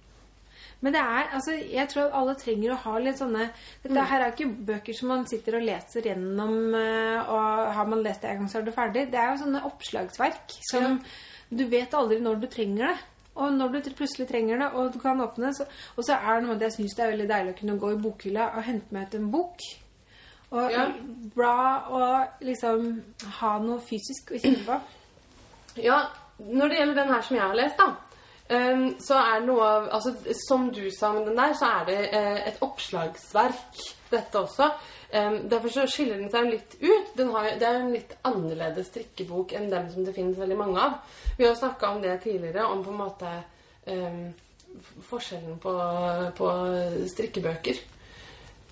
Men 0.79 0.95
det 0.95 1.01
er, 1.03 1.25
altså, 1.35 1.57
jeg 1.59 1.91
tror 1.91 2.13
alle 2.15 2.37
trenger 2.39 2.71
å 2.71 2.81
ha 2.85 2.93
litt 3.03 3.19
sånne 3.19 3.49
Dette 3.83 4.03
her 4.11 4.23
er 4.23 4.31
ikke 4.31 4.47
bøker 4.69 4.95
som 4.95 5.09
man 5.11 5.25
sitter 5.27 5.57
og 5.57 5.65
leser 5.67 6.07
gjennom, 6.07 6.53
eh, 6.77 7.19
og 7.19 7.73
har 7.75 7.89
man 7.91 8.03
lest 8.05 8.23
det 8.23 8.31
en 8.31 8.43
gang, 8.43 8.51
så 8.51 8.61
er 8.61 8.69
det 8.69 8.75
ferdig. 8.77 9.07
Det 9.11 9.19
er 9.19 9.33
jo 9.33 9.41
sånne 9.43 9.65
oppslagsverk 9.67 10.55
som 10.69 11.01
du 11.49 11.65
vet 11.67 11.95
aldri 11.97 12.21
når 12.23 12.43
du 12.43 12.47
trenger 12.51 12.93
det. 12.93 12.97
Og 13.39 13.53
når 13.55 13.67
du 13.75 13.89
plutselig 13.95 14.27
trenger 14.29 14.59
det, 14.59 14.71
og 14.75 14.93
du 14.93 14.99
kan 14.99 15.21
åpne 15.23 15.53
så, 15.55 15.65
og 15.95 16.03
så 16.05 16.17
er 16.17 16.39
det 16.39 16.47
noe 16.47 16.57
jeg 16.59 16.75
syns 16.75 16.95
det 16.97 17.05
er 17.05 17.13
veldig 17.13 17.29
deilig 17.29 17.53
å 17.53 17.59
kunne 17.59 17.77
gå 17.79 17.91
i 17.93 18.01
bokhylla 18.03 18.49
og 18.57 18.65
hente 18.67 18.95
meg 18.95 19.07
ut 19.07 19.15
en 19.19 19.31
bok. 19.31 19.65
Og 20.51 20.71
Ja. 20.73 20.85
bla 21.35 21.55
og 21.93 22.41
liksom 22.41 23.03
ha 23.39 23.51
noe 23.59 23.79
fysisk 23.85 24.31
å 24.33 24.39
kjenne 24.41 24.65
på. 24.65 24.79
Ja, 25.83 25.99
når 26.39 26.67
det 26.69 26.77
gjelder 26.79 26.95
den 27.03 27.13
her 27.13 27.21
som 27.21 27.35
jeg 27.37 27.45
har 27.45 27.55
lest, 27.55 27.77
da, 27.77 27.89
så 29.05 29.19
er 29.21 29.39
det 29.39 29.45
noe 29.45 29.61
av 29.61 29.89
altså, 29.93 30.15
Som 30.47 30.71
du 30.73 30.89
sa 30.89 31.11
med 31.13 31.27
den 31.27 31.37
der, 31.37 31.53
så 31.53 31.65
er 31.65 31.85
det 31.85 31.97
eh, 32.17 32.47
et 32.49 32.57
oppslagsverk, 32.65 33.77
dette 34.11 34.41
også. 34.41 34.69
Um, 35.13 35.37
derfor 35.49 35.73
så 35.73 35.85
skiller 35.89 36.19
den 36.21 36.31
seg 36.33 36.49
litt 36.49 36.75
ut. 36.81 37.23
Har, 37.33 37.51
det 37.59 37.67
er 37.67 37.79
en 37.79 37.93
litt 37.93 38.15
annerledes 38.27 38.91
strikkebok 38.91 39.55
enn 39.57 39.69
dem 39.71 39.89
som 39.93 40.05
det 40.05 40.15
finnes 40.17 40.39
veldig 40.39 40.59
mange 40.59 40.83
av. 40.83 40.99
Vi 41.37 41.47
har 41.47 41.57
snakka 41.57 41.93
om 41.93 42.03
det 42.03 42.19
tidligere, 42.23 42.67
om 42.67 42.83
på 42.85 42.93
en 42.93 43.01
måte 43.03 43.35
um, 43.89 44.27
forskjellen 45.09 45.57
på, 45.61 45.75
på 46.37 46.51
strikkebøker. 47.13 47.81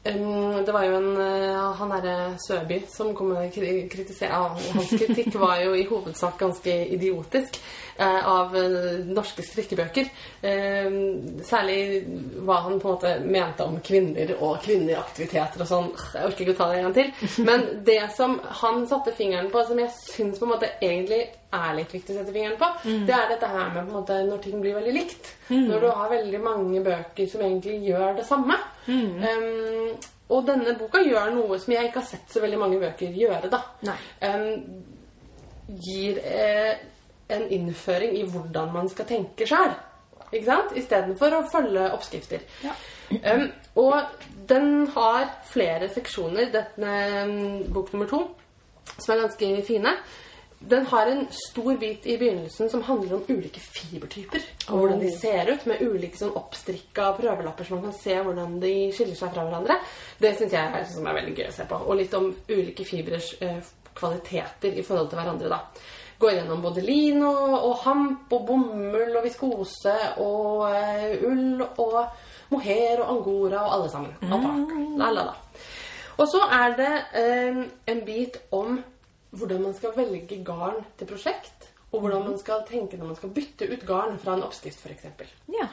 Um, 0.07 0.65
det 0.65 0.71
var 0.71 0.85
jo 0.85 0.95
en 0.97 1.09
uh, 1.17 1.73
Han 1.79 1.89
derre 1.91 2.37
Søby 2.39 2.77
som 2.87 3.09
kom 3.17 3.33
med 3.33 3.49
kri- 3.51 3.87
kritisere 3.91 4.37
Hans 4.37 4.93
kritikk 4.93 5.35
var 5.35 5.59
jo 5.63 5.73
i 5.75 5.85
hovedsak 5.89 6.37
ganske 6.39 6.75
idiotisk 6.95 7.57
uh, 7.99 8.21
av 8.29 8.55
uh, 8.55 8.99
norske 9.09 9.43
strikkebøker. 9.43 10.07
Særlig 11.47 11.79
hva 12.45 12.59
han 12.67 12.77
på 12.79 12.87
en 12.87 12.93
måte 12.93 13.13
mente 13.25 13.65
om 13.65 13.79
kvinner 13.83 14.31
og 14.37 14.61
kvinneaktiviteter 14.63 15.63
og 15.63 15.69
sånn. 15.69 15.89
Jeg 16.13 16.29
orker 16.29 16.45
ikke 16.45 16.55
å 16.55 16.59
ta 16.61 16.69
det 16.71 16.77
en 16.77 16.87
gang 16.87 16.95
til. 16.97 17.43
Men 17.47 17.65
det 17.87 17.99
som 18.15 18.37
han 18.61 18.85
satte 18.89 19.15
fingeren 19.17 19.49
på, 19.51 19.65
som 19.67 19.81
jeg 19.81 19.91
syns 19.97 20.39
på 20.39 20.47
en 20.47 20.53
måte 20.53 20.71
egentlig 20.77 21.25
er 21.55 21.77
litt 21.77 21.93
viktig 21.95 22.11
å 22.11 22.17
sette 22.19 22.33
fingeren 22.35 22.57
på, 22.59 22.67
det 23.07 23.13
er 23.15 23.29
dette 23.31 23.47
her 23.47 23.69
med 23.75 23.93
måte 23.93 24.17
når 24.27 24.41
ting 24.43 24.59
blir 24.59 24.75
veldig 24.75 24.93
likt. 24.95 25.31
Når 25.53 25.85
du 25.85 25.87
har 25.87 26.11
veldig 26.11 26.41
mange 26.43 26.81
bøker 26.83 27.29
som 27.31 27.45
egentlig 27.45 27.77
gjør 27.87 28.17
det 28.19 28.25
samme. 28.27 28.57
Um, 28.87 29.95
og 30.27 30.43
denne 30.47 30.75
boka 30.75 30.99
gjør 31.03 31.31
noe 31.37 31.59
som 31.61 31.71
jeg 31.71 31.87
ikke 31.87 32.01
har 32.01 32.09
sett 32.09 32.33
så 32.33 32.43
veldig 32.43 32.59
mange 32.59 32.79
bøker 32.81 33.15
gjøre. 33.15 33.51
da. 33.51 33.61
Um, 34.27 34.83
gir 35.67 36.19
eh, 36.23 36.77
en 37.27 37.49
innføring 37.51 38.15
i 38.17 38.23
hvordan 38.27 38.71
man 38.73 38.89
skal 38.91 39.07
tenke 39.07 39.47
sjøl. 39.47 39.73
Ikke 40.31 40.45
sant? 40.47 40.75
Istedenfor 40.79 41.35
å 41.37 41.45
følge 41.51 41.89
oppskrifter. 41.95 42.43
Ja. 42.63 42.75
Um, 43.23 43.47
og 43.79 44.23
den 44.49 44.87
har 44.95 45.29
flere 45.47 45.87
seksjoner, 45.91 46.51
denne 46.51 46.95
um, 47.23 47.73
bok 47.73 47.93
nummer 47.93 48.09
to, 48.11 48.21
som 48.97 49.13
er 49.13 49.23
ganske 49.23 49.51
fine. 49.67 49.95
Den 50.59 50.85
har 50.85 51.07
en 51.07 51.27
stor 51.31 51.77
bit 51.77 52.05
i 52.05 52.17
begynnelsen 52.17 52.69
som 52.69 52.81
handler 52.83 53.15
om 53.15 53.25
ulike 53.27 53.59
fibertyper. 53.61 54.41
Og 54.69 54.79
hvordan 54.79 54.99
de 54.99 55.11
ser 55.13 55.51
ut, 55.51 55.65
med 55.69 55.83
ulike 55.85 56.17
sånn 56.17 56.33
oppstrikka 56.35 57.11
prøvelapper, 57.19 57.67
så 57.67 57.77
man 57.77 57.85
kan 57.85 57.97
se 57.99 58.15
hvordan 58.25 58.57
de 58.63 58.73
skiller 58.95 59.19
seg 59.19 59.35
fra 59.35 59.45
hverandre. 59.45 59.77
Det 60.17 60.33
syns 60.39 60.55
jeg 60.57 60.73
er, 60.79 60.87
som 60.89 61.05
er 61.05 61.19
veldig 61.19 61.35
gøy 61.37 61.45
å 61.51 61.53
se 61.59 61.67
på. 61.69 61.79
Og 61.85 62.01
litt 62.01 62.17
om 62.17 62.31
ulike 62.49 62.87
fibrers 62.89 63.29
eh, 63.45 63.61
kvaliteter 63.97 64.73
i 64.73 64.85
forhold 64.85 65.11
til 65.11 65.21
hverandre. 65.21 65.53
da. 65.53 65.61
Går 66.17 66.33
gjennom 66.39 66.65
både 66.65 66.81
lin 66.81 67.21
og, 67.21 67.53
og 67.61 67.77
hamp 67.85 68.33
og 68.33 68.45
bomull 68.49 69.13
og 69.19 69.23
viskose 69.27 69.95
og 70.17 70.65
eh, 70.73 71.21
ull 71.29 71.61
og 71.67 71.97
mohair 72.49 73.03
og 73.03 73.11
angora 73.13 73.61
og 73.67 73.73
alle 73.77 73.93
sammen. 73.93 74.17
Mm. 74.25 74.97
La, 74.97 75.13
la, 75.13 75.29
la. 75.29 75.37
Og 76.17 76.25
så 76.31 76.41
er 76.49 76.77
det 76.81 76.93
eh, 77.21 77.65
en 77.93 78.05
bit 78.07 78.41
om 78.51 78.79
hvordan 79.31 79.61
man 79.63 79.73
skal 79.77 79.95
velge 79.97 80.39
garn 80.45 80.79
til 80.97 81.09
prosjekt. 81.09 81.71
Og 81.91 82.01
hvordan 82.03 82.25
man 82.27 82.39
skal 82.39 82.65
tenke 82.67 82.97
når 82.99 83.13
man 83.13 83.19
skal 83.19 83.31
bytte 83.35 83.67
ut 83.71 83.85
garn 83.87 84.17
fra 84.19 84.33
en 84.35 84.43
oppskrift, 84.43 84.81
f.eks. 84.83 85.05
Ja. 85.53 85.67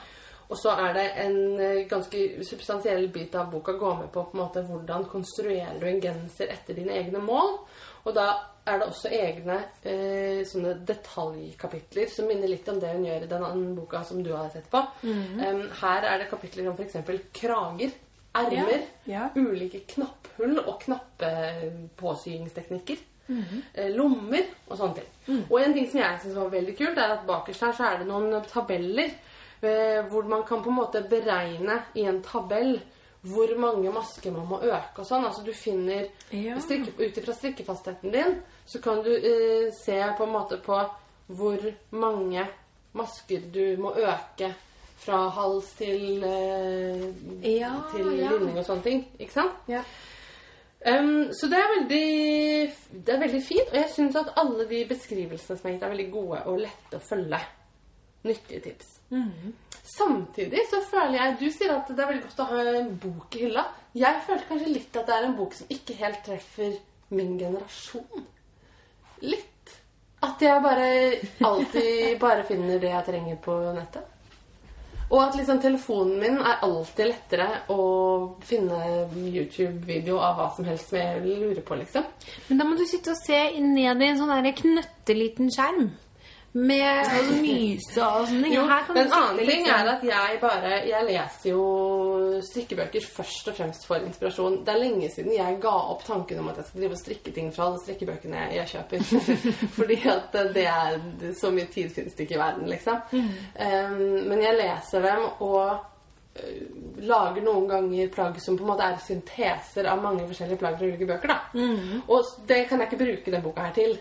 Og 0.53 0.59
så 0.61 0.75
er 0.77 0.93
det 0.95 1.05
en 1.25 1.39
eh, 1.61 1.87
ganske 1.89 2.45
substansiell 2.45 3.07
bit 3.11 3.35
av 3.35 3.49
boka 3.51 3.73
går 3.81 3.95
med 4.03 4.11
på, 4.13 4.27
på 4.31 4.37
måte, 4.39 4.63
hvordan 4.69 5.07
konstruerer 5.11 5.79
du 5.81 5.87
en 5.89 6.03
genser 6.05 6.53
etter 6.53 6.77
dine 6.77 6.93
egne 7.01 7.23
mål. 7.25 7.57
Og 8.05 8.13
da 8.15 8.27
er 8.69 8.79
det 8.81 8.89
også 8.91 9.11
egne 9.13 9.57
eh, 9.89 10.43
sånne 10.47 10.75
detaljkapitler 10.87 12.11
som 12.13 12.29
minner 12.29 12.49
litt 12.53 12.69
om 12.69 12.79
det 12.81 12.93
hun 12.93 13.07
gjør 13.09 13.25
i 13.27 13.31
den 13.33 13.65
boka 13.77 14.03
som 14.05 14.21
du 14.25 14.31
har 14.37 14.51
sett 14.53 14.69
på. 14.73 14.83
Em, 15.09 15.65
her 15.81 16.07
er 16.13 16.21
det 16.23 16.29
kapitler 16.31 16.69
om 16.71 16.77
f.eks. 16.77 17.01
krager, 17.41 17.97
ermer, 18.37 18.85
Ja, 19.09 19.31
ja. 19.35 19.41
ulike 19.41 19.81
knapphull 19.95 20.59
og 20.67 20.85
eh, 23.29 23.91
Lommer 23.95 24.45
og 24.69 24.77
sånne 24.79 24.95
ting. 25.01 25.45
Og 25.51 25.61
en 25.61 25.75
ting 25.75 25.87
som 25.91 26.01
jeg 26.01 26.19
synes 26.23 26.37
var 26.37 26.51
veldig 26.53 26.77
kult, 26.79 26.99
er 26.99 27.15
at 27.19 27.27
bakerst 27.27 27.61
her 27.67 27.73
så 27.73 27.85
er 27.91 27.99
det 28.03 28.09
noen 28.09 28.43
tabeller 28.51 29.11
eh, 29.63 30.03
hvor 30.11 30.27
man 30.29 30.43
kan 30.49 30.63
på 30.63 30.71
en 30.73 30.77
måte 30.83 31.05
beregne 31.09 31.79
i 31.95 32.05
en 32.11 32.21
tabell 32.23 32.77
hvor 33.25 33.55
mange 33.57 33.89
masker 33.93 34.35
man 34.35 34.45
må 34.51 34.59
øke 34.61 35.01
og 35.01 35.07
sånn. 35.09 35.25
Altså 35.25 35.45
du 35.47 35.53
finner 35.57 36.11
Ja. 36.31 36.59
Ut 36.59 37.17
ifra 37.17 37.33
strikkefastheten 37.33 38.13
din 38.13 38.35
så 38.67 38.81
kan 38.85 39.01
du 39.03 39.11
eh, 39.17 39.71
se 39.73 39.97
på 40.19 40.25
en 40.27 40.33
måte 40.35 40.59
på 40.61 40.83
hvor 41.33 41.65
mange 41.91 42.45
masker 42.93 43.49
du 43.51 43.77
må 43.81 43.95
øke 43.97 44.53
fra 45.05 45.29
hals 45.35 45.73
til, 45.79 46.23
eh, 46.23 47.01
Ja, 47.59 47.73
til 47.93 48.13
ja. 48.19 48.31
linning 48.31 48.59
og 48.59 48.65
sånne 48.65 48.83
ting. 48.83 49.07
Ikke 49.19 49.33
sant? 49.33 49.57
Ja. 49.69 49.81
Um, 50.85 51.31
så 51.33 51.49
det 51.49 51.57
er 51.57 51.71
veldig 51.79 52.07
Det 53.07 53.13
er 53.15 53.21
veldig 53.23 53.39
fint, 53.41 53.71
og 53.71 53.77
jeg 53.79 53.89
syns 53.95 54.17
at 54.21 54.35
alle 54.37 54.67
de 54.69 54.83
beskrivelsene 54.89 55.57
som 55.57 55.69
er 55.69 55.77
gitt, 55.77 55.85
er 55.87 55.95
veldig 55.95 56.11
gode 56.13 56.41
og 56.51 56.59
lette 56.61 56.99
å 56.99 57.05
følge. 57.05 57.41
Nyttige 58.25 58.61
tips. 58.67 58.91
Samtidig 59.85 60.63
så 60.71 60.81
føler 60.89 61.19
jeg 61.19 61.37
Du 61.41 61.49
sier 61.53 61.73
at 61.75 61.89
det 61.89 62.01
er 62.01 62.11
veldig 62.11 62.23
godt 62.25 62.41
å 62.41 62.49
ha 62.51 62.63
en 62.81 62.93
bok 63.01 63.37
i 63.37 63.43
hylla. 63.47 63.65
Jeg 63.97 64.23
følte 64.27 64.49
kanskje 64.49 64.73
litt 64.73 64.97
at 64.97 65.09
det 65.09 65.17
er 65.17 65.27
en 65.29 65.37
bok 65.39 65.57
som 65.57 65.73
ikke 65.77 65.97
helt 66.01 66.23
treffer 66.27 66.79
min 67.15 67.37
generasjon. 67.39 68.25
Litt. 69.25 69.75
At 70.25 70.41
jeg 70.41 70.63
bare 70.65 70.89
alltid 71.45 72.19
bare 72.21 72.47
finner 72.49 72.81
det 72.81 72.93
jeg 72.95 73.09
trenger 73.11 73.41
på 73.45 73.59
nettet. 73.77 74.14
Og 75.11 75.19
at 75.21 75.37
liksom 75.37 75.61
telefonen 75.63 76.17
min 76.21 76.39
er 76.41 76.63
alltid 76.65 77.11
lettere 77.11 77.49
å 77.73 77.83
finne 78.45 78.79
YouTube-video 79.15 80.17
av 80.19 80.39
hva 80.39 80.49
som 80.57 80.69
helst 80.69 80.91
som 80.91 80.99
jeg 80.99 81.21
lurer 81.27 81.61
på, 81.67 81.77
liksom. 81.81 82.07
Men 82.49 82.63
da 82.63 82.69
må 82.69 82.79
du 82.79 82.87
sitte 82.89 83.13
og 83.13 83.21
se 83.21 83.43
ned 83.61 84.03
i 84.03 84.09
en 84.09 84.21
sånn 84.23 84.49
knøtteliten 84.63 85.53
skjerm. 85.53 85.93
Med 86.55 86.83
altså, 86.87 87.33
myse 87.43 87.99
og 87.99 88.29
sånne 88.29 88.45
ting. 88.47 88.53
Jo, 88.55 88.63
en 88.63 89.13
annen 89.13 89.39
ting 89.43 89.65
sånn- 89.67 89.73
er 89.75 89.89
at 89.91 90.03
jeg 90.07 90.37
bare 90.41 90.75
Jeg 90.87 91.07
leser 91.09 91.49
jo 91.51 91.63
strikkebøker 92.47 93.07
først 93.17 93.49
og 93.51 93.57
fremst 93.57 93.87
for 93.89 93.97
inspirasjon. 93.97 94.61
Det 94.65 94.75
er 94.75 94.79
lenge 94.79 95.09
siden 95.11 95.33
jeg 95.35 95.57
ga 95.61 95.73
opp 95.91 96.05
tanken 96.07 96.39
om 96.39 96.49
at 96.53 96.61
jeg 96.61 96.69
skal 96.69 96.81
drive 96.85 96.93
og 96.95 97.01
strikke 97.01 97.33
ting 97.35 97.51
fra 97.55 97.67
alle 97.67 97.81
strikkebøkene 97.83 98.45
jeg, 98.55 98.69
kjøper. 98.71 99.03
Fordi 99.79 99.99
at 100.15 100.39
det 100.55 100.67
er 100.67 101.01
Så 101.41 101.51
mye 101.51 101.67
tid 101.75 101.91
finnes 101.91 102.15
det 102.15 102.29
ikke 102.29 102.39
i 102.39 102.45
verden, 102.45 102.69
liksom. 102.71 103.03
Um, 103.59 103.99
men 104.31 104.41
jeg 104.47 104.55
leser 104.61 105.03
dem 105.03 105.27
og 105.41 105.77
øh, 106.39 107.03
lager 107.03 107.43
noen 107.43 107.69
ganger 107.69 108.09
plagg 108.15 108.39
som 108.41 108.57
på 108.57 108.63
en 108.63 108.71
måte 108.71 108.87
er 108.93 109.03
synteser 109.03 109.91
av 109.91 110.03
mange 110.03 110.27
forskjellige 110.31 110.59
plagg 110.63 110.79
fra 110.79 110.87
ulike 110.87 111.07
bøker. 111.07 111.29
da. 111.35 111.41
Og 112.09 112.25
det 112.47 112.69
kan 112.69 112.79
jeg 112.79 112.93
ikke 112.93 113.05
bruke 113.05 113.31
denne 113.31 113.43
boka 113.43 113.67
her 113.67 113.73
til. 113.83 113.99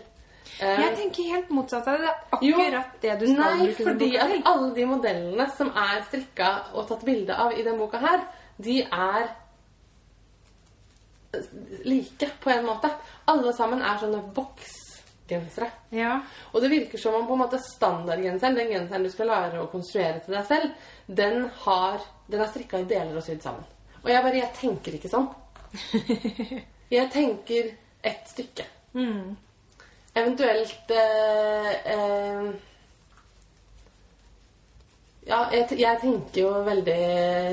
Um, 0.60 0.82
Jeg 0.82 0.96
tenker 0.96 1.30
helt 1.32 1.48
motsatt 1.50 1.88
av 1.90 1.98
det. 1.98 2.10
Det 2.30 2.38
er 2.38 2.44
jo, 2.46 2.58
akkurat 2.60 3.00
det 3.02 3.14
du 3.20 3.24
skal 3.26 3.56
Nei, 3.58 3.70
fordi 3.74 4.10
at 4.22 4.34
alle 4.46 4.68
de 4.76 4.84
modellene 4.86 5.46
som 5.56 5.72
er 5.74 6.04
strikka 6.06 6.50
og 6.74 6.86
tatt 6.90 7.02
bilde 7.06 7.34
av 7.34 7.56
i 7.56 7.64
denne 7.64 7.80
boka 7.80 7.98
her, 8.02 8.22
de 8.62 8.76
er 8.84 9.32
like 11.84 12.30
på 12.40 12.50
en 12.50 12.66
måte. 12.66 12.90
Alle 13.30 13.52
sammen 13.56 13.82
er 13.82 13.98
sånne 13.98 14.20
boksgensere. 14.36 15.70
Ja. 15.90 16.20
Og 16.52 16.62
det 16.62 16.70
virker 16.70 17.02
som 17.02 17.16
om 17.18 17.26
på 17.26 17.34
en 17.34 17.42
måte 17.42 17.58
standardgenseren, 17.62 18.58
den 18.58 18.70
genseren 18.70 19.06
du 19.06 19.10
skal 19.10 19.32
lære 19.32 19.62
å 19.62 19.70
konstruere 19.72 20.20
til 20.22 20.36
deg 20.36 20.46
selv, 20.50 20.90
den, 21.06 21.48
har, 21.64 22.04
den 22.30 22.44
er 22.44 22.52
strikka 22.52 22.82
i 22.84 22.86
deler 22.90 23.18
og 23.18 23.26
sydd 23.26 23.42
sammen. 23.42 23.66
Og 24.04 24.12
jeg 24.12 24.22
bare, 24.22 24.38
jeg 24.38 24.56
tenker 24.60 24.98
ikke 24.98 25.10
sånn. 25.10 25.32
Jeg 26.94 27.08
tenker 27.10 27.70
ett 28.04 28.28
stykke. 28.28 28.66
Mm. 28.94 29.32
Eventuelt 30.14 30.90
eh, 30.90 31.72
eh, 31.94 32.54
Ja, 35.24 35.38
jeg, 35.56 35.78
jeg 35.80 36.00
tenker 36.02 36.40
jo 36.42 36.50
veldig 36.66 36.96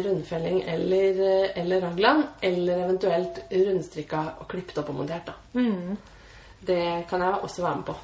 rundfelling 0.05 0.57
eller, 0.67 1.21
eller 1.55 1.85
raglan. 1.85 2.25
Eller 2.43 2.83
eventuelt 2.83 3.39
rundstrikka 3.51 4.23
og 4.43 4.49
klippet 4.51 4.81
opp 4.81 4.91
og 4.91 4.99
montert. 4.99 5.31
da. 5.31 5.37
Mm. 5.55 5.95
Det 6.67 6.81
kan 7.09 7.23
jeg 7.23 7.45
også 7.47 7.63
være 7.63 7.79
med 7.79 7.85
på. 7.87 7.95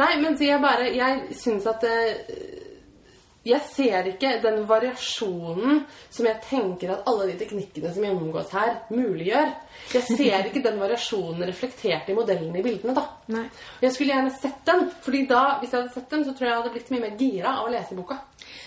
Nei, 0.00 0.12
men 0.22 0.38
så 0.38 0.46
jeg 0.46 0.62
bare 0.62 0.86
Jeg 0.94 1.36
syns 1.36 1.66
at 1.68 1.84
eh, 1.84 2.69
Jeg 3.40 3.60
ser 3.72 4.04
ikke 4.10 4.34
den 4.42 4.66
variasjonen 4.68 5.78
som 6.12 6.26
jeg 6.28 6.42
tenker 6.44 6.90
at 6.92 7.06
alle 7.08 7.30
de 7.30 7.38
teknikkene 7.40 7.88
som 7.94 8.04
gjennomgås 8.04 8.50
her, 8.52 8.74
muliggjør. 8.92 9.54
Jeg 9.94 10.04
ser 10.04 10.50
ikke 10.50 10.60
den 10.66 10.76
variasjonen 10.82 11.46
reflektert 11.48 12.10
i 12.12 12.16
modellene 12.18 12.60
i 12.60 12.64
bildene. 12.66 12.92
da. 12.98 13.06
Nei. 13.32 13.46
Jeg 13.80 13.94
skulle 13.94 14.12
gjerne 14.12 14.34
sett 14.36 14.60
den, 14.68 14.84
fordi 15.06 15.22
da, 15.30 15.40
hvis 15.62 15.72
jeg 15.72 15.80
hadde 15.80 15.94
sett 15.94 16.12
den, 16.12 16.26
så 16.28 16.34
tror 16.36 16.46
jeg 16.46 16.52
jeg 16.52 16.60
hadde 16.60 16.74
blitt 16.76 16.92
mye 16.92 17.04
mer 17.06 17.16
gira 17.22 17.56
av 17.56 17.64
å 17.70 17.72
lese 17.72 17.96
boka. 17.96 18.20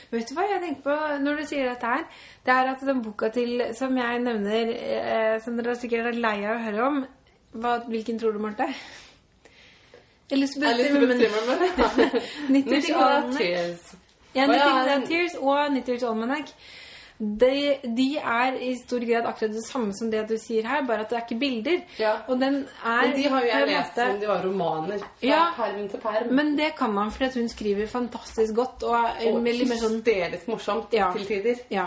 Vet 0.09 0.29
du 0.29 0.35
hva 0.39 0.49
jeg 0.49 0.65
tenker 0.65 0.83
på 0.89 0.97
når 1.21 1.37
du 1.37 1.45
sier 1.53 1.69
dette 1.69 1.93
her? 1.93 2.03
Det 2.45 2.57
er 2.57 2.73
at 2.73 2.85
den 2.89 3.05
boka 3.05 3.29
til, 3.33 3.67
som 3.77 3.97
jeg 4.01 4.25
nevner, 4.25 4.73
eh, 4.73 5.35
som 5.45 5.57
dere 5.59 5.77
sikkert 5.77 6.09
er 6.15 6.21
lei 6.25 6.37
av 6.47 6.57
å 6.57 6.63
høre 6.65 6.87
om 6.89 7.03
hva, 7.61 7.77
Hvilken 7.85 8.17
tror 8.17 8.33
du, 8.33 8.41
Marte? 8.41 8.65
Elisabeth 10.33 10.79
Elizabeth 10.79 11.19
Zimmermann. 11.21 11.61
Zimmerman. 12.81 14.01
90-årene. 14.33 14.47
Tears. 14.47 14.63
Ja, 14.63 14.93
Knitting 14.93 15.07
Tears 15.07 15.35
og 15.41 15.67
Knitters 15.71 16.03
Almanac. 16.03 16.53
De, 17.19 17.77
de 17.95 18.07
er 18.17 18.55
i 18.59 18.71
stor 18.75 18.99
grad 19.05 19.27
akkurat 19.29 19.53
det 19.53 19.61
samme 19.67 19.93
som 19.95 20.09
det 20.11 20.23
du 20.27 20.33
sier 20.41 20.65
her, 20.67 20.81
bare 20.83 21.05
at 21.05 21.09
det 21.13 21.17
er 21.19 21.21
ikke 21.27 21.39
bilder. 21.39 21.81
Ja. 22.01 22.15
Og 22.27 22.39
den 22.41 22.55
er 22.83 23.01
Men 23.07 23.13
de 23.15 23.27
har 23.29 23.41
jo 23.45 23.47
jeg 23.47 23.67
lest 23.69 23.95
som 23.95 24.19
de 24.19 24.27
var 24.27 24.41
romaner. 24.43 24.97
Fra 24.99 25.27
Ja. 25.29 25.43
perm 25.55 25.87
til 25.89 25.99
perm. 25.99 26.33
Men 26.35 26.55
det 26.57 26.75
kan 26.75 26.91
man 26.93 27.11
at 27.21 27.33
hun 27.35 27.47
skriver 27.49 27.87
fantastisk 27.87 28.53
godt 28.55 28.83
og 28.83 28.95
er 28.95 29.31
og 29.31 29.43
veldig 29.45 29.67
mer 29.69 29.77
sånn 29.77 29.99
hysterisk 30.01 30.47
morsomt 30.47 30.91
Ja. 30.93 31.11
til 31.13 31.25
tider. 31.25 31.55
Ja. 31.69 31.85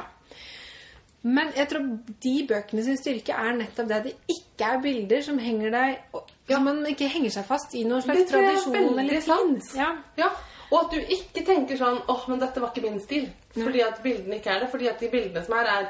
Men 1.27 1.49
jeg 1.57 1.69
tror 1.69 1.83
de 2.23 2.47
bøkene 2.49 2.85
sin 2.85 2.97
styrke 2.97 3.35
er 3.35 3.53
nettopp 3.59 3.89
det 3.89 3.97
at 3.97 4.05
det 4.05 4.15
ikke 4.31 4.65
er 4.77 4.81
bilder 4.85 5.23
som 5.27 5.39
henger 5.43 5.71
deg 5.75 5.97
Som 6.13 6.23
Ja. 6.49 6.57
Så 6.57 6.63
man 6.63 6.87
ikke 6.87 7.09
henger 7.11 7.31
seg 7.31 7.45
fast 7.45 7.75
i 7.75 7.83
noen 7.83 8.03
slags 8.03 8.31
tradisjon 8.31 8.99
eller 8.99 9.21
tid. 9.21 9.63
Ja. 9.75 9.97
Ja, 10.17 10.29
Og 10.71 10.79
at 10.81 10.95
du 10.95 11.15
ikke 11.17 11.45
tenker 11.47 11.79
sånn 11.79 12.01
åh, 12.11 12.27
men 12.31 12.43
dette 12.43 12.63
var 12.63 12.73
ikke 12.73 12.89
min 12.89 13.01
stil. 13.03 13.29
Fordi 13.55 13.83
at 13.85 14.03
bildene 14.05 14.41
ikke 14.41 14.55
er 14.55 14.65
det. 14.65 14.71
Fordi 14.73 14.91
at 14.91 15.01
de 15.03 15.11
bildene 15.13 15.45
som 15.47 15.57
er, 15.59 15.71
er 15.71 15.89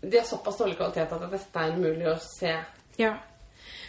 de 0.00 0.18
har 0.18 0.26
såpass 0.26 0.58
dårlig 0.58 0.76
kvalitet 0.78 1.12
at 1.12 1.24
det 1.24 1.32
nesten 1.32 1.62
er 1.62 1.74
umulig 1.76 2.06
å 2.10 2.16
se. 2.22 2.54
Ja. 2.98 3.16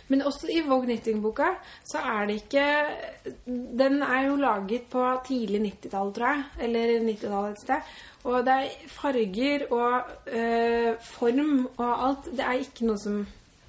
Men 0.10 0.24
også 0.26 0.50
i 0.50 0.62
Vogue 0.66 0.88
Knitting-boka 0.88 1.52
så 1.86 2.02
er 2.02 2.24
det 2.26 2.40
ikke 2.40 2.64
Den 3.78 4.02
er 4.02 4.24
jo 4.26 4.40
laget 4.42 4.88
på 4.90 5.04
tidlig 5.28 5.62
90-tall, 5.68 6.14
tror 6.14 6.32
jeg. 6.32 6.46
Eller 6.66 6.96
90-tallet 7.06 7.52
et 7.52 7.62
sted. 7.62 7.92
Og 8.30 8.40
det 8.46 8.56
er 8.56 8.88
farger 8.90 9.68
og 9.70 10.10
øh, 10.34 10.96
form 11.12 11.54
og 11.78 12.08
alt. 12.08 12.32
Det 12.34 12.46
er 12.46 12.64
ikke 12.66 12.90
noe 12.90 13.02
som 13.02 13.22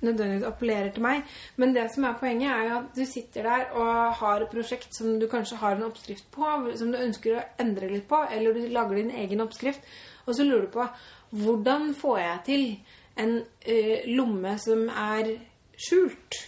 nødvendigvis 0.02 0.46
appellerer 0.48 0.90
til 0.94 1.02
meg. 1.04 1.22
Men 1.56 1.74
det 1.76 1.86
som 1.94 2.04
er 2.08 2.16
poenget, 2.20 2.50
er 2.50 2.68
jo 2.68 2.76
at 2.78 2.94
du 2.96 3.04
sitter 3.04 3.42
der 3.48 3.72
og 3.76 4.14
har 4.20 4.40
et 4.46 4.50
prosjekt 4.52 4.94
som 4.96 5.18
du 5.20 5.26
kanskje 5.28 5.58
har 5.60 5.76
en 5.76 5.86
oppskrift 5.88 6.30
på, 6.34 6.52
som 6.76 6.92
du 6.92 6.98
ønsker 6.98 7.36
å 7.36 7.44
endre 7.62 7.88
litt 7.92 8.08
på, 8.08 8.22
eller 8.30 8.54
du 8.56 8.68
lager 8.72 8.96
din 9.02 9.10
egen 9.24 9.40
oppskrift, 9.44 9.80
og 10.26 10.34
så 10.36 10.44
lurer 10.46 10.66
du 10.68 10.72
på 10.78 10.86
hvordan 11.30 11.92
får 11.94 12.18
jeg 12.18 12.40
til 12.46 12.64
en 13.20 13.36
ø, 13.68 13.76
lomme 14.16 14.56
som 14.58 14.88
er 14.88 15.36
skjult? 15.78 16.40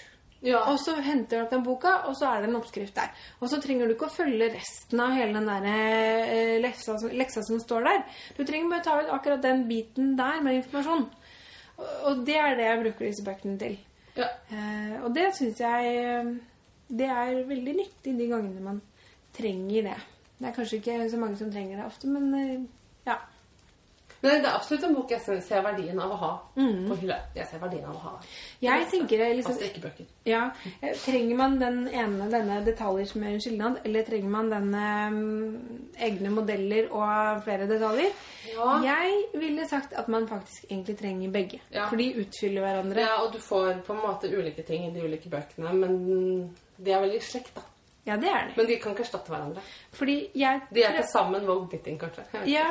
Ja. 0.42 0.64
Og 0.72 0.78
så 0.82 0.96
henter 0.98 1.38
du 1.38 1.44
opp 1.44 1.52
den 1.54 1.62
boka, 1.62 1.92
og 2.10 2.16
så 2.18 2.26
er 2.32 2.40
det 2.42 2.48
en 2.50 2.56
oppskrift 2.58 2.96
der. 2.98 3.12
Og 3.38 3.46
så 3.52 3.60
trenger 3.62 3.86
du 3.86 3.92
ikke 3.94 4.08
å 4.08 4.14
følge 4.16 4.48
resten 4.56 4.98
av 5.04 5.12
hele 5.14 5.36
den 5.36 5.46
der 5.46 5.68
eh, 5.70 6.56
leksa, 6.64 6.96
som- 6.98 7.12
leksa 7.14 7.44
som 7.46 7.60
står 7.62 7.84
der. 7.86 8.00
Du 8.34 8.42
trenger 8.42 8.72
bare 8.72 8.82
ta 8.82 8.96
ut 9.04 9.12
akkurat 9.14 9.42
den 9.44 9.68
biten 9.68 10.16
der 10.18 10.40
med 10.42 10.58
informasjon. 10.58 11.06
Og, 12.04 12.22
det 12.26 12.36
er 12.38 12.56
det 12.58 12.68
jeg 12.68 12.80
bruker 12.84 13.06
disse 13.06 13.24
bøkene 13.26 13.58
til. 13.58 13.78
ja. 14.16 14.28
Eh, 14.52 14.96
og 15.02 15.14
det 15.16 15.30
syns 15.36 15.60
jeg 15.60 15.92
eh, 16.04 16.32
Det 16.92 17.08
er 17.08 17.44
veldig 17.48 17.74
nyttig 17.78 18.14
de 18.18 18.28
gangene 18.28 18.60
man 18.60 18.80
trenger 19.36 19.88
det. 19.88 19.98
Det 20.38 20.48
er 20.48 20.54
kanskje 20.56 20.80
ikke 20.80 21.10
så 21.10 21.20
mange 21.20 21.38
som 21.40 21.52
trenger 21.52 21.78
det 21.78 21.86
ofte, 21.86 22.10
men 22.10 22.34
eh. 22.34 22.64
Men 24.22 24.42
det 24.42 24.48
er 24.48 24.54
absolutt 24.54 24.84
en 24.86 24.94
bok 24.94 25.10
jeg 25.10 25.40
ser 25.42 25.62
verdien 25.64 25.98
av 25.98 26.12
å 26.14 26.18
ha 26.20 26.30
på 26.54 26.96
hylla. 27.00 27.16
Jeg 27.34 27.48
ser 27.50 27.62
verdien 27.62 27.88
av 27.90 27.96
å 27.96 28.02
ha. 28.04 28.12
Jeg 28.62 28.86
tenker 28.92 29.18
det 29.18 29.30
liksom 29.40 29.52
Altså. 29.52 30.04
Ja, 30.24 30.42
Trenger 31.02 31.36
man 31.36 31.56
den 31.60 31.88
ene, 31.88 32.28
denne 32.30 32.60
detaljer 32.64 33.08
som 33.10 33.24
er 33.24 33.34
en 33.34 33.42
skilnad, 33.42 33.80
eller 33.84 34.06
trenger 34.06 34.30
man 34.30 34.50
denne 34.52 34.84
um, 35.10 35.90
egne 35.98 36.30
modeller 36.30 36.88
og 36.94 37.42
flere 37.46 37.66
detaljer? 37.70 38.14
Ja. 38.52 38.70
Jeg 38.86 39.42
ville 39.42 39.66
sagt 39.68 39.92
at 39.98 40.08
man 40.12 40.28
faktisk 40.30 40.70
egentlig 40.70 40.96
trenger 41.02 41.34
begge. 41.34 41.60
Ja. 41.74 41.88
For 41.90 41.98
de 41.98 42.12
utfyller 42.22 42.62
hverandre. 42.64 43.02
Ja, 43.02 43.18
og 43.24 43.34
du 43.34 43.42
får 43.42 43.82
på 43.86 43.96
en 43.96 44.04
måte 44.06 44.30
ulike 44.30 44.62
ting 44.66 44.86
i 44.86 44.94
de 44.94 45.04
ulike 45.04 45.30
bøkene, 45.32 45.74
men 45.74 46.54
de 46.78 46.94
er 46.94 47.02
veldig 47.04 47.18
i 47.18 47.26
slekt, 47.26 47.54
da. 47.58 47.66
Ja, 48.04 48.16
det 48.18 48.28
er 48.28 48.48
det. 48.48 48.56
Men 48.56 48.66
de 48.66 48.76
kan 48.82 48.94
ikke 48.96 49.04
erstatte 49.04 49.30
hverandre. 49.30 49.62
Fordi 49.94 50.16
jeg 50.34 50.62
De 50.74 50.82
er 50.82 50.96
til 50.96 51.04
sammen 51.12 51.44
Vogue 51.46 51.68
Knitting, 51.70 52.00
kanskje. 52.00 52.24
Ja, 52.50 52.64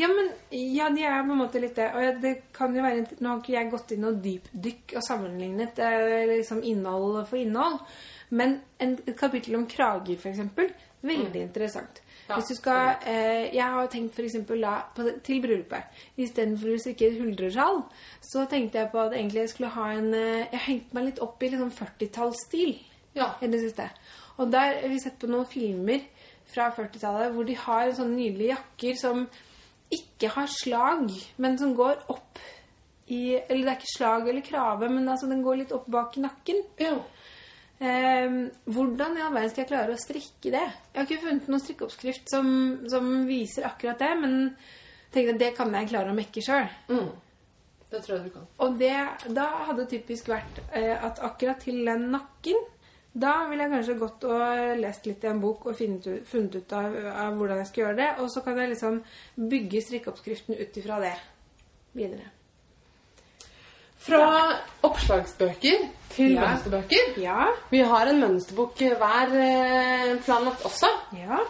ja, 0.00 0.08
men 0.08 0.30
ja, 0.50 0.88
de 0.94 1.02
er 1.04 1.26
på 1.26 1.34
en 1.34 1.42
måte 1.42 1.60
litt 1.60 1.76
det. 1.76 1.90
Og 1.92 2.04
ja, 2.06 2.12
det 2.22 2.34
kan 2.56 2.72
jo 2.74 2.84
være 2.86 3.04
Nå 3.20 3.28
har 3.34 3.42
ikke 3.42 3.52
jeg 3.52 3.70
gått 3.74 3.92
inn 3.92 4.08
og 4.08 4.22
dypdykk 4.24 4.94
og 4.96 5.04
sammenlignet 5.04 5.78
eh, 5.84 6.24
liksom 6.30 6.62
innhold 6.64 7.20
for 7.28 7.36
innhold. 7.36 7.82
Men 8.30 8.60
en, 8.80 8.94
et 9.04 9.16
kapittel 9.18 9.58
om 9.58 9.66
krager, 9.68 10.16
for 10.20 10.30
eksempel, 10.32 10.72
veldig 11.04 11.42
interessant. 11.42 12.00
Mm. 12.00 12.04
Ja, 12.28 12.36
Hvis 12.36 12.50
du 12.50 12.54
skal 12.58 13.04
eh, 13.08 13.54
Jeg 13.56 13.64
har 13.72 13.86
tenkt 13.92 14.14
for 14.16 14.22
eksempel 14.24 14.60
da 14.64 14.72
på, 14.96 15.04
til 15.24 15.40
bryllupet. 15.44 16.00
Istedenfor 16.20 16.72
å 16.74 16.80
strikke 16.80 17.08
et 17.08 17.20
huldresjal, 17.20 17.82
så 18.24 18.44
tenkte 18.48 18.80
jeg 18.82 18.90
på 18.92 19.00
at 19.04 19.16
egentlig 19.16 19.44
jeg 19.44 19.52
skulle 19.52 19.72
ha 19.76 19.90
en 19.96 20.10
eh, 20.16 20.48
Jeg 20.52 20.64
hengte 20.66 20.96
meg 20.96 21.10
litt 21.10 21.22
opp 21.24 21.42
i 21.44 21.52
liksom 21.52 21.68
sånn 21.72 21.88
40-tallsstil 21.92 22.74
Ja. 23.16 23.34
i 23.40 23.52
det 23.52 23.60
siste. 23.64 23.88
Og 24.38 24.50
der 24.52 24.80
har 24.82 24.88
vi 24.90 25.00
sett 25.02 25.18
på 25.20 25.30
noen 25.30 25.48
filmer 25.50 26.04
fra 26.48 26.70
40-tallet 26.74 27.34
hvor 27.34 27.46
de 27.48 27.56
har 27.58 27.90
sånne 27.96 28.16
nydelige 28.16 28.54
jakker 28.54 28.98
som 28.98 29.26
ikke 29.94 30.30
har 30.34 30.48
slag, 30.52 31.10
men 31.40 31.58
som 31.60 31.74
går 31.76 32.06
opp 32.12 32.40
i 33.08 33.38
Eller 33.38 33.62
det 33.64 33.70
er 33.70 33.78
ikke 33.78 33.88
slag 33.88 34.26
eller 34.28 34.44
krave, 34.44 34.88
men 34.92 35.06
altså 35.08 35.30
den 35.30 35.40
går 35.40 35.62
litt 35.62 35.70
opp 35.72 35.86
bak 35.88 36.18
i 36.18 36.20
nakken. 36.20 36.58
Ja. 36.76 36.90
Eh, 37.80 38.34
hvordan 38.68 39.16
i 39.16 39.22
all 39.24 39.32
verden 39.32 39.48
skal 39.48 39.62
jeg 39.62 39.70
klare 39.70 39.94
å 39.94 40.02
strikke 40.02 40.52
det? 40.52 40.66
Jeg 40.66 40.98
har 40.98 41.06
ikke 41.06 41.22
funnet 41.22 41.48
noen 41.48 41.62
strikkeoppskrift 41.62 42.28
som, 42.28 42.50
som 42.92 43.08
viser 43.24 43.64
akkurat 43.64 44.04
det, 44.04 44.10
men 44.20 44.36
tenkte 45.14 45.38
at 45.38 45.40
det 45.40 45.50
kan 45.56 45.72
jeg 45.72 45.88
klare 45.94 46.12
å 46.12 46.18
mekke 46.18 46.44
sjøl. 46.44 46.68
Mm. 46.92 47.08
Det 47.88 48.02
tror 48.04 48.18
jeg 48.18 48.28
du 48.28 48.34
kan. 48.36 48.48
Og 48.66 48.76
det, 48.84 48.94
da 49.40 49.46
hadde 49.70 49.88
typisk 49.88 50.28
vært 50.28 50.60
eh, 50.76 50.92
at 50.92 51.24
akkurat 51.24 51.64
til 51.64 51.80
den 51.88 52.10
nakken 52.12 52.60
Da 53.18 53.32
ville 53.50 53.64
jeg 53.64 53.72
kanskje 53.72 53.98
gått 53.98 54.24
og 54.28 54.78
lest 54.78 55.06
litt 55.08 55.24
i 55.24 55.28
en 55.30 55.40
bok 55.42 55.64
og 55.66 55.76
funnet 55.78 56.06
ut, 56.06 56.26
funnet 56.28 56.54
ut 56.60 56.72
av, 56.78 56.96
av 57.26 57.36
hvordan 57.38 57.58
jeg 57.62 57.70
skal 57.70 57.82
gjøre 57.84 57.96
det. 57.98 58.08
Og 58.22 58.30
så 58.30 58.42
kan 58.44 58.58
jeg 58.62 58.70
liksom 58.74 59.00
bygge 59.50 59.82
strikkeoppskriften 59.88 60.58
ut 60.60 60.76
ifra 60.82 61.00
det 61.02 61.14
videre. 61.98 62.28
Fra 63.98 64.20
oppslagsbøker 64.86 65.88
til 66.14 66.32
Ja. 66.36 66.40
mønsterbøker. 66.46 67.18
Ja. 67.20 67.46
Vi 67.70 67.80
har 67.82 68.06
en 68.06 68.20
mønsterbok 68.20 68.78
hver 68.78 69.34
eh, 69.34 70.12
planlagt 70.24 70.64
også. 70.64 70.86
ja. 71.18 71.40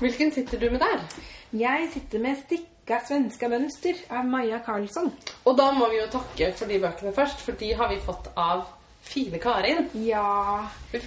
Hvilken 0.00 0.32
sitter 0.32 0.58
du 0.58 0.70
med 0.70 0.80
der? 0.80 1.04
Jeg 1.52 1.88
sitter 1.92 2.18
med 2.18 2.36
'Stikka 2.36 2.98
svenska 3.06 3.46
mønster' 3.48 4.00
av 4.10 4.24
Maja 4.24 4.58
Karlsson. 4.58 5.12
Og 5.44 5.58
da 5.58 5.70
må 5.70 5.88
vi 5.90 6.00
jo 6.00 6.06
takke 6.10 6.52
for 6.56 6.66
de 6.66 6.80
bøkene 6.80 7.12
først, 7.14 7.38
for 7.40 7.52
de 7.52 7.74
har 7.74 7.88
vi 7.88 8.00
fått 8.00 8.26
av 8.36 8.64
fine 9.04 9.40
Karin. 9.42 9.88
Ja 10.04 10.68
Vi, 10.92 11.00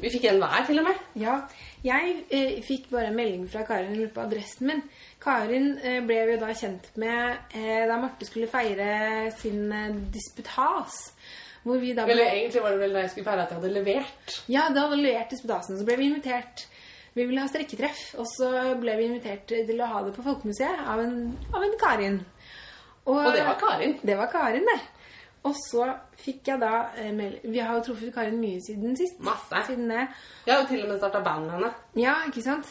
vi 0.00 0.12
fikk 0.12 0.28
en 0.30 0.40
hver, 0.40 0.64
til 0.68 0.80
og 0.80 0.86
med. 0.86 1.04
Ja, 1.20 1.36
jeg 1.84 2.14
eh, 2.32 2.58
fikk 2.64 2.88
bare 2.92 3.10
en 3.10 3.18
melding 3.18 3.44
fra 3.52 3.66
Karin 3.68 3.96
lurte 3.96 4.14
på 4.16 4.24
adressen 4.24 4.70
min. 4.70 4.82
Karin 5.20 5.74
eh, 5.84 6.00
ble 6.04 6.22
vi 6.30 6.40
da 6.40 6.50
kjent 6.56 6.90
med 7.00 7.54
eh, 7.56 7.84
da 7.88 7.98
Marte 8.00 8.28
skulle 8.28 8.48
feire 8.50 9.30
sin 9.36 9.68
eh, 9.72 9.94
disputas. 10.12 11.10
Hvor 11.64 11.80
vi 11.80 11.92
da 11.96 12.06
ble... 12.08 12.16
Eller 12.16 12.38
egentlig 12.38 12.62
var 12.64 12.72
det 12.72 12.80
vel 12.80 12.96
da 12.96 13.04
jeg 13.04 13.12
skulle 13.12 13.28
feire 13.28 13.44
at 13.44 13.52
jeg 13.52 13.60
hadde 13.60 13.74
levert. 13.74 14.36
Ja, 14.48 14.68
da 14.72 14.86
hadde 14.86 15.00
levert 15.02 15.34
disputasen, 15.34 15.76
så 15.76 15.84
ble 15.88 15.98
vi 16.00 16.08
invitert. 16.08 16.64
Vi 17.12 17.26
ville 17.26 17.42
ha 17.42 17.50
strekketreff, 17.50 18.14
og 18.22 18.28
så 18.30 18.48
ble 18.80 18.94
vi 18.96 19.08
invitert 19.10 19.50
til 19.50 19.82
å 19.82 19.88
ha 19.90 20.04
det 20.06 20.14
på 20.16 20.24
Folkemuseet 20.24 20.86
av 20.88 21.02
en, 21.02 21.16
av 21.50 21.66
en 21.66 21.76
Karin. 21.80 22.20
Og 23.10 23.20
det 23.34 23.44
var 23.44 23.58
Karin. 23.60 23.96
Det 24.00 24.16
var 24.16 24.30
Karin, 24.32 24.64
det. 24.68 24.78
Og 25.48 25.54
så 25.56 25.86
fikk 26.20 26.50
jeg 26.50 26.60
da 26.60 26.90
eh, 27.00 27.12
meld- 27.16 27.40
Vi 27.48 27.58
har 27.58 27.78
jo 27.78 27.84
truffet 27.86 28.12
Karin 28.14 28.40
mye 28.42 28.60
siden 28.60 28.96
sist. 28.98 29.20
Masse. 29.24 29.62
Siden 29.70 29.88
det. 29.88 30.02
Jeg 30.46 30.54
har 30.54 30.62
jo 30.62 30.68
til 30.68 30.82
og 30.84 30.88
med 30.92 30.98
starta 31.00 31.22
band 31.24 31.46
med 31.46 31.54
henne. 31.56 31.70
Ja, 31.96 32.14
ikke 32.28 32.42
sant? 32.44 32.68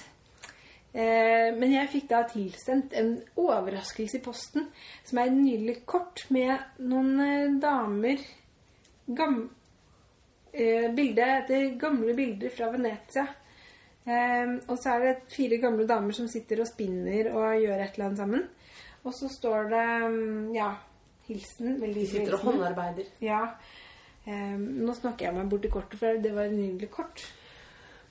Eh, 0.93 1.49
men 1.57 1.71
jeg 1.73 1.89
fikk 1.89 2.07
da 2.09 2.23
tilsendt 2.29 2.93
en 2.97 3.15
overraskelse 3.37 4.17
i 4.17 4.23
posten, 4.25 4.67
som 5.05 5.17
er 5.21 5.29
et 5.29 5.37
nydelig 5.37 5.75
kort 5.89 6.23
med 6.33 6.57
noen 6.81 7.11
eh, 7.25 7.51
damer 7.61 8.21
gam, 9.17 9.39
eh, 10.53 10.87
bilde 10.97 11.25
etter 11.39 11.71
gamle 11.81 12.13
bilder 12.17 12.53
fra 12.53 12.69
Venezia. 12.73 13.25
Eh, 14.09 14.55
og 14.67 14.77
så 14.81 14.95
er 14.95 15.05
det 15.07 15.15
fire 15.33 15.57
gamle 15.61 15.85
damer 15.89 16.13
som 16.17 16.29
sitter 16.29 16.61
og 16.63 16.69
spinner 16.69 17.29
og 17.33 17.61
gjør 17.61 17.81
et 17.85 17.93
eller 17.97 18.07
annet 18.11 18.21
sammen. 18.23 18.47
Og 19.05 19.13
så 19.15 19.29
står 19.31 19.69
det 19.71 19.85
mm, 20.09 20.53
ja, 20.57 20.71
hilsen. 21.29 21.75
Veldig 21.81 22.03
hyggelig. 22.03 22.09
sitter 22.11 22.37
og 22.37 22.45
håndarbeider. 22.49 23.09
Ja. 23.23 23.41
Um, 24.27 24.65
nå 24.85 24.93
snakker 24.97 25.29
jeg 25.29 25.37
meg 25.39 25.49
bort 25.49 25.65
i 25.65 25.71
kortet, 25.73 25.97
for 26.01 26.19
det 26.21 26.35
var 26.35 26.49
et 26.49 26.57
nydelig 26.57 26.89
kort. 26.93 27.23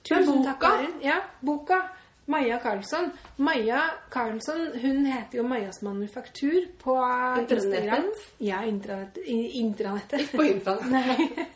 Men 0.09 0.25
Tusen 0.25 0.45
takk. 0.47 0.61
Karin. 0.63 0.95
Ja, 1.05 1.21
boka. 1.45 1.83
Maja 2.29 2.59
Karlsson. 2.61 3.07
Maja 3.41 3.81
Karlsson 4.13 4.67
hun 4.83 5.07
heter 5.09 5.39
jo 5.39 5.45
Majas 5.49 5.79
Manufaktur 5.83 6.67
på 6.83 6.97
intranettet 7.01 7.55
Instagram. 7.65 8.09
Ja, 8.45 8.59
intranett, 8.69 9.17
intranettet. 9.27 10.33
På 10.37 10.45
intranettet. 10.45 11.47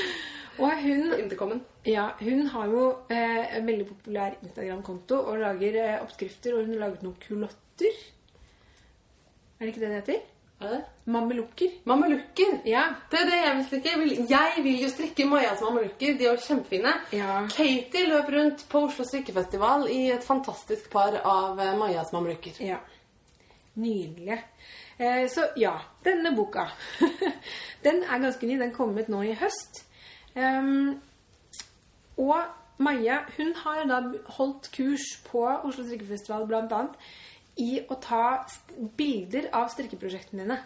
Og 0.58 0.72
hun, 0.82 1.10
På 1.12 1.18
intercomen. 1.20 1.60
ja, 1.84 2.08
hun 2.20 2.46
har 2.46 2.66
jo 2.72 2.84
eh, 3.12 3.56
en 3.58 3.66
veldig 3.68 3.86
populær 3.90 4.38
Instagram-konto 4.42 5.18
og 5.28 5.38
lager 5.38 5.74
eh, 5.82 5.98
oppskrifter, 6.00 6.54
og 6.56 6.64
hun 6.64 6.72
har 6.72 6.86
laget 6.86 7.02
noen 7.04 7.18
kulotter. 7.20 7.98
Er 9.58 9.66
det 9.66 9.68
ikke 9.74 9.82
det 9.82 9.90
det 9.90 9.98
heter? 10.00 10.22
Er 10.60 10.68
det? 10.68 10.84
Mamelukker. 11.04 11.68
Mamelukker. 11.84 12.60
Ja. 12.64 12.82
Det 13.10 13.18
er 13.20 13.26
det 13.28 13.40
jeg 13.44 13.56
vil 13.56 13.64
strikke. 13.66 13.90
Jeg 13.90 14.00
vil, 14.00 14.26
jeg 14.30 14.64
vil 14.64 14.82
jo 14.82 14.88
strikke 14.88 15.26
Majas 15.28 15.60
mamelukker. 15.60 16.16
De 16.16 16.24
er 16.24 16.30
jo 16.32 16.44
kjempefine. 16.46 16.92
Ja. 17.12 17.42
Katie 17.52 18.06
løp 18.08 18.30
rundt 18.32 18.64
på 18.70 18.82
Oslo 18.88 19.04
strikkefestival 19.04 19.84
i 19.92 20.00
et 20.14 20.24
fantastisk 20.24 20.88
par 20.90 21.20
av 21.20 21.60
eh, 21.60 21.74
Majas 21.76 22.12
mamelukker. 22.16 22.56
Ja. 22.64 22.80
Nydelige. 23.74 24.38
Eh, 24.98 25.28
så 25.28 25.50
ja, 25.60 25.74
denne 26.04 26.32
boka. 26.36 26.70
den 27.84 28.02
er 28.02 28.24
ganske 28.24 28.48
ny. 28.48 28.56
Den 28.60 28.72
kom 28.72 28.96
ut 28.96 29.12
nå 29.12 29.22
i 29.28 29.36
høst. 29.36 29.84
Um, 30.36 30.96
og 32.16 32.40
Maja 32.78 33.22
hun 33.36 33.52
har 33.60 33.84
da 33.88 34.00
holdt 34.38 34.72
kurs 34.72 35.04
på 35.28 35.44
Oslo 35.44 35.84
strikkefestival 35.84 36.48
bl.a. 36.48 36.82
i 37.56 37.80
å 37.88 37.94
ta 38.00 38.44
bilder 38.96 39.48
av 39.56 39.68
strikkeprosjektene 39.72 40.44
dine. 40.44 40.58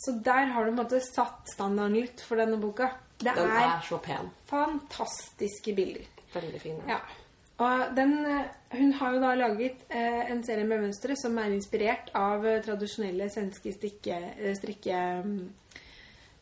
Så 0.00 0.14
der 0.24 0.46
har 0.54 0.64
du 0.64 0.70
på 0.70 0.74
en 0.76 0.80
måte 0.84 1.00
satt 1.04 1.50
standarden 1.52 1.96
litt 1.98 2.20
for 2.24 2.40
denne 2.40 2.56
boka. 2.60 2.90
Det 3.18 3.34
Den 3.34 3.50
er 3.50 3.68
er 3.76 3.84
så 3.86 3.98
pen. 4.02 4.30
fantastiske 4.50 5.74
bilder. 5.74 6.06
Veldig 6.34 6.60
fin. 6.60 6.80
Ja. 6.88 6.98
Og 7.62 7.94
den, 7.94 8.24
eh, 8.26 8.46
hun 8.72 8.92
har 8.98 9.12
jo 9.14 9.20
da 9.20 9.34
laget 9.38 9.84
eh, 9.88 10.30
en 10.30 10.42
serie 10.42 10.64
med 10.66 10.80
mønstre 10.82 11.14
som 11.16 11.36
er 11.38 11.52
inspirert 11.54 12.10
av 12.18 12.44
eh, 12.46 12.60
tradisjonelle 12.64 13.28
svenske 13.30 13.72
stikke, 13.76 14.16
eh, 14.38 14.54
strikke... 14.58 14.96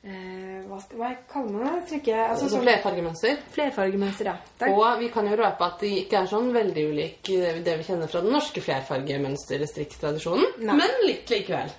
Eh, 0.02 0.62
hva, 0.66 0.80
skal, 0.82 0.98
hva 0.98 1.08
kaller 1.30 1.52
man 1.54 1.66
det? 1.68 1.82
Strikke... 1.86 2.14
Altså, 2.18 2.32
Altså 2.32 2.48
sånn, 2.56 2.64
flerfargemønster. 2.66 3.34
flerfargemønster, 3.54 4.24
ja. 4.32 4.36
Takk. 4.58 4.72
Og 4.74 4.98
vi 4.98 5.08
kan 5.14 5.28
jo 5.30 5.36
røpe 5.38 5.62
at 5.68 5.84
de 5.84 5.90
ikke 6.00 6.16
er 6.18 6.30
sånn 6.30 6.48
veldig 6.54 6.84
ulike 6.90 7.52
det 7.62 7.74
vi 7.78 7.86
kjenner 7.86 8.10
fra 8.10 8.22
den 8.24 8.34
norske 8.34 8.60
flerfargemønster-strikktradisjonen. 8.64 10.46
Men 10.66 10.96
litt 11.06 11.30
likevel. 11.30 11.70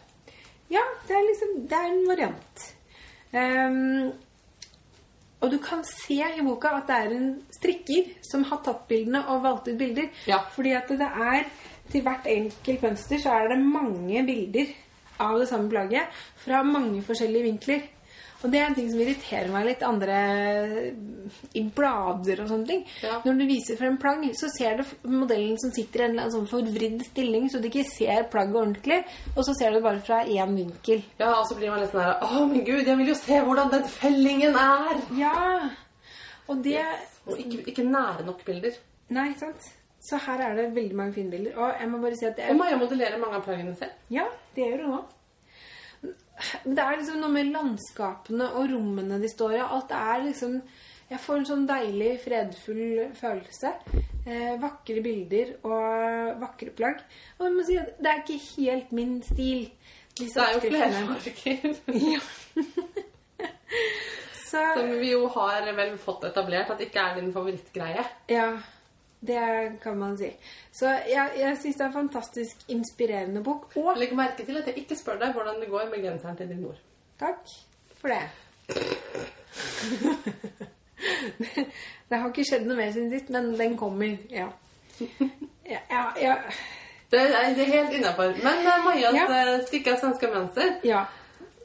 Ja, 0.72 0.84
det 1.08 1.18
er 1.18 1.26
liksom 1.28 1.50
Det 1.70 1.80
er 1.80 1.90
en 1.90 2.06
variant. 2.08 2.64
Um, 3.34 4.14
og 5.44 5.52
du 5.52 5.58
kan 5.60 5.84
se 5.84 6.16
i 6.24 6.46
boka 6.46 6.70
at 6.78 6.88
det 6.88 6.98
er 7.04 7.16
en 7.18 7.28
strikker 7.52 8.14
som 8.24 8.46
har 8.48 8.62
tatt 8.64 8.86
bildene 8.88 9.26
og 9.34 9.44
valgt 9.44 9.68
ut 9.68 9.78
bilder. 9.80 10.08
Ja. 10.30 10.40
Fordi 10.56 10.72
at 10.78 10.88
det 10.88 11.10
er 11.10 11.50
til 11.92 12.06
hvert 12.06 12.30
enkelt 12.32 12.86
mønster 12.88 13.20
så 13.20 13.34
er 13.36 13.52
det 13.52 13.60
mange 13.60 14.24
bilder 14.24 14.72
av 15.20 15.36
det 15.42 15.50
samme 15.50 15.68
plagget 15.70 16.08
fra 16.46 16.64
mange 16.64 17.04
forskjellige 17.04 17.44
vinkler. 17.50 17.84
Og 18.44 18.52
det 18.52 18.60
er 18.60 18.66
en 18.68 18.76
ting 18.76 18.90
som 18.92 19.00
irriterer 19.00 19.52
meg 19.54 19.68
litt 19.70 19.84
andre 19.88 20.16
i 21.56 21.62
blader 21.76 22.42
og 22.44 22.50
sånne 22.52 22.68
ting. 22.68 22.82
Ja. 23.04 23.20
Når 23.24 23.38
du 23.40 23.44
viser 23.48 23.80
frem 23.80 23.96
plagg, 24.02 24.26
så 24.36 24.50
ser 24.52 24.82
du 24.82 25.10
modellen 25.10 25.56
som 25.62 25.72
sitter 25.76 26.04
i 26.04 26.08
en 26.10 26.34
sånn 26.34 26.50
forvridd 26.52 27.06
stilling, 27.08 27.48
så 27.52 27.62
du 27.64 27.70
ikke 27.70 27.86
ser 27.88 28.28
plagget 28.34 28.60
ordentlig, 28.60 29.00
og 29.36 29.46
så 29.48 29.56
ser 29.58 29.72
du 29.72 29.80
det 29.80 29.86
bare 29.86 30.04
fra 30.04 30.24
én 30.28 30.58
vinkel. 30.60 31.06
Ja, 31.22 31.32
og 31.38 31.48
så 31.48 31.56
blir 31.60 31.72
man 31.72 31.84
litt 31.84 31.94
sånn 31.96 32.04
her 32.04 32.20
Å, 32.28 32.44
men 32.50 32.66
gud, 32.68 32.84
jeg 32.84 33.00
vil 33.00 33.14
jo 33.14 33.18
se 33.20 33.40
hvordan 33.48 33.72
den 33.74 33.88
fellingen 33.96 34.60
er! 34.60 35.00
Ja! 35.18 35.38
Og 36.52 36.60
det 36.66 36.82
Og 37.24 37.40
ikke, 37.40 37.64
ikke 37.72 37.88
nære 37.88 38.26
nok 38.28 38.44
bilder. 38.44 38.76
Nei, 39.16 39.30
sant? 39.40 39.72
Så 40.04 40.20
her 40.20 40.42
er 40.44 40.58
det 40.58 40.66
veldig 40.76 40.96
mange 41.00 41.16
fine 41.16 41.32
bilder. 41.32 41.56
Og 41.56 41.80
jeg 41.80 41.88
må 41.88 42.02
bare 42.04 42.18
si 42.20 42.28
at 42.28 42.36
det 42.36 42.50
Og 42.50 42.58
er, 42.58 42.60
Maja 42.60 42.80
modellerer 42.82 43.22
mange 43.22 43.40
av 43.40 43.46
plaggene 43.46 43.76
selv. 43.80 43.96
Ja, 44.12 44.26
det 44.58 44.66
gjør 44.68 44.82
hun 44.84 44.98
òg. 44.98 45.13
Det 46.64 46.82
er 46.82 46.98
liksom 46.98 47.20
noe 47.22 47.32
med 47.34 47.52
landskapene 47.54 48.50
og 48.58 48.72
rommene 48.72 49.20
de 49.22 49.30
står 49.32 49.58
i. 49.58 49.62
Alt 49.62 49.94
er 49.96 50.26
liksom 50.26 50.58
Jeg 51.12 51.20
får 51.22 51.38
en 51.38 51.46
sånn 51.46 51.66
deilig, 51.70 52.14
fredfull 52.24 53.12
følelse. 53.14 53.74
Eh, 54.24 54.54
vakre 54.58 55.02
bilder 55.04 55.52
og 55.68 56.40
vakre 56.42 56.72
plagg. 56.74 57.04
Og 57.38 57.46
jeg 57.46 57.54
må 57.54 57.66
si 57.68 57.78
at 57.78 57.92
det 58.00 58.10
er 58.10 58.22
ikke 58.24 58.40
helt 58.48 58.94
min 58.96 59.18
stil. 59.28 59.68
disse 60.18 60.40
Det 60.40 60.46
er 60.48 60.54
jo 60.56 60.64
flerfarger. 60.64 61.76
Ja. 62.02 62.24
Så 64.54 64.62
Som 64.78 64.92
vi 65.02 65.12
jo 65.12 65.28
har 65.34 65.66
vel 65.74 65.96
fått 65.98 66.28
etablert 66.30 66.70
at 66.70 66.82
ikke 66.86 67.02
er 67.02 67.16
din 67.18 67.32
favorittgreie. 67.34 68.04
Ja, 68.30 68.52
det 69.28 69.80
kan 69.84 69.98
man 69.98 70.18
si. 70.18 70.30
Så 70.72 70.90
jeg, 71.10 71.30
jeg 71.40 71.58
syns 71.62 71.76
det 71.76 71.84
er 71.86 71.88
en 71.88 71.94
fantastisk 71.94 72.56
inspirerende 72.68 73.44
bok. 73.44 73.70
Og 73.80 73.98
Legg 73.98 74.16
merke 74.16 74.46
til 74.46 74.58
at 74.58 74.68
jeg 74.68 74.78
ikke 74.84 74.96
spør 75.00 75.20
deg 75.22 75.34
hvordan 75.38 75.62
det 75.62 75.70
går 75.72 75.90
med 75.92 76.04
genseren 76.04 76.38
til 76.38 76.48
din 76.52 76.62
mor. 76.66 76.76
takk 77.20 77.48
for 78.02 78.08
det. 78.08 78.24
Det 82.10 82.20
har 82.20 82.30
ikke 82.30 82.44
skjedd 82.46 82.68
noe 82.68 82.78
mer 82.78 82.92
siden 82.94 83.10
sist, 83.12 83.30
men 83.34 83.54
den 83.58 83.78
kommer. 83.78 84.18
Ja. 84.30 84.48
Ja, 85.66 85.80
ja, 85.90 86.04
ja. 86.22 86.36
Det 87.12 87.20
er, 87.22 87.54
det 87.56 87.64
er 87.66 87.72
helt 87.72 87.94
innafor. 87.98 88.36
Men 88.44 88.62
uh, 88.68 88.84
Majas 88.86 89.16
Ja. 89.16 89.26
ja. 89.34 89.58
stykke 89.68 89.94
av 89.94 90.00
svenske 90.02 90.30
mønster 90.34 90.72
ja. 90.86 91.04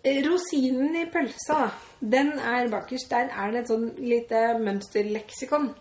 Rosinen 0.05 0.97
i 0.97 1.05
pølsa, 1.11 1.71
den 2.01 2.33
er 2.39 2.69
bakerst. 2.71 3.11
Der 3.11 3.29
er 3.35 3.51
det 3.53 3.65
et 3.65 3.71
sånn 3.73 3.89
lite 3.99 4.43
mønsterleksikon 4.63 5.75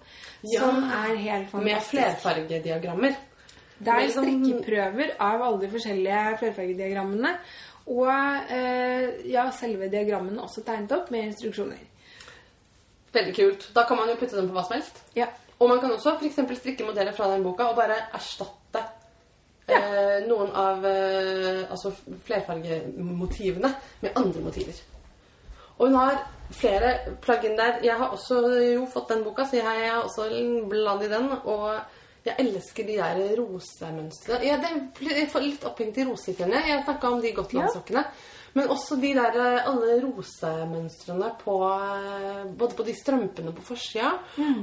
Ja. 0.43 0.59
som 0.61 0.83
er 0.83 1.15
helt 1.15 1.53
med 1.53 1.81
flerfargediagrammer. 1.81 3.15
Det 3.79 3.93
er 3.93 4.09
strikkeprøver 4.09 5.15
av 5.19 5.41
alle 5.41 5.59
de 5.61 5.69
forskjellige 5.69 6.37
flerfargediagrammene. 6.39 7.35
Og 7.87 8.09
eh, 8.51 9.29
ja, 9.31 9.45
selve 9.55 9.87
diagrammene 9.89 10.41
også 10.43 10.63
tegnet 10.65 10.91
opp 10.91 11.11
med 11.13 11.29
instruksjoner. 11.29 11.77
Veldig 13.13 13.35
kult. 13.35 13.69
Da 13.75 13.85
kan 13.87 13.97
man 13.97 14.09
jo 14.09 14.15
putte 14.19 14.35
dem 14.35 14.49
på 14.49 14.57
hva 14.57 14.65
som 14.67 14.75
helst. 14.75 15.03
Ja. 15.15 15.29
Og 15.59 15.69
man 15.69 15.79
kan 15.81 15.91
også 15.91 16.17
eksempel 16.21 16.57
strikke 16.59 16.85
modeller 16.85 17.15
fra 17.17 17.29
den 17.31 17.43
boka 17.45 17.63
og 17.71 17.77
bare 17.79 17.95
erstatte 18.13 18.66
eh, 19.67 20.27
noen 20.27 20.53
av 20.55 20.85
eh, 20.85 21.65
altså 21.69 21.91
flerfargemotivene 22.27 23.73
med 24.03 24.19
andre 24.19 24.43
motiver. 24.45 24.81
Og 25.77 25.87
hun 25.87 25.99
har 25.99 26.23
flere 26.51 26.93
plugin 27.21 27.57
der. 27.57 27.79
Jeg 27.83 27.97
har 27.99 28.09
også 28.15 28.41
jo 28.73 28.87
fått 28.93 29.11
den 29.13 29.23
boka, 29.23 29.45
så 29.45 29.59
jeg 29.59 29.87
er 29.89 29.99
også 29.99 30.29
blad 30.69 31.03
i 31.05 31.11
den. 31.11 31.29
Og 31.43 31.75
jeg 32.25 32.35
elsker 32.39 32.87
de 32.87 32.97
der 32.97 33.35
rosemønstrene. 33.39 34.41
Ja, 34.45 34.57
jeg 34.99 35.29
får 35.31 35.45
litt 35.45 35.67
opphengt 35.69 35.99
i 36.01 36.07
rosekene. 36.07 36.63
Jeg 36.67 36.83
snakka 36.85 37.13
om 37.13 37.21
de 37.21 37.35
gotlandssokkene. 37.37 38.03
Men 38.57 38.71
også 38.73 38.97
de 38.97 39.11
der 39.13 39.35
eh, 39.37 39.67
alle 39.69 39.97
rosemønstrene 40.01 41.29
på 41.41 41.57
eh, 41.67 42.43
Både 42.57 42.77
på 42.77 42.85
de 42.87 42.95
strømpene 42.97 43.53
på 43.53 43.65
forsida, 43.67 44.13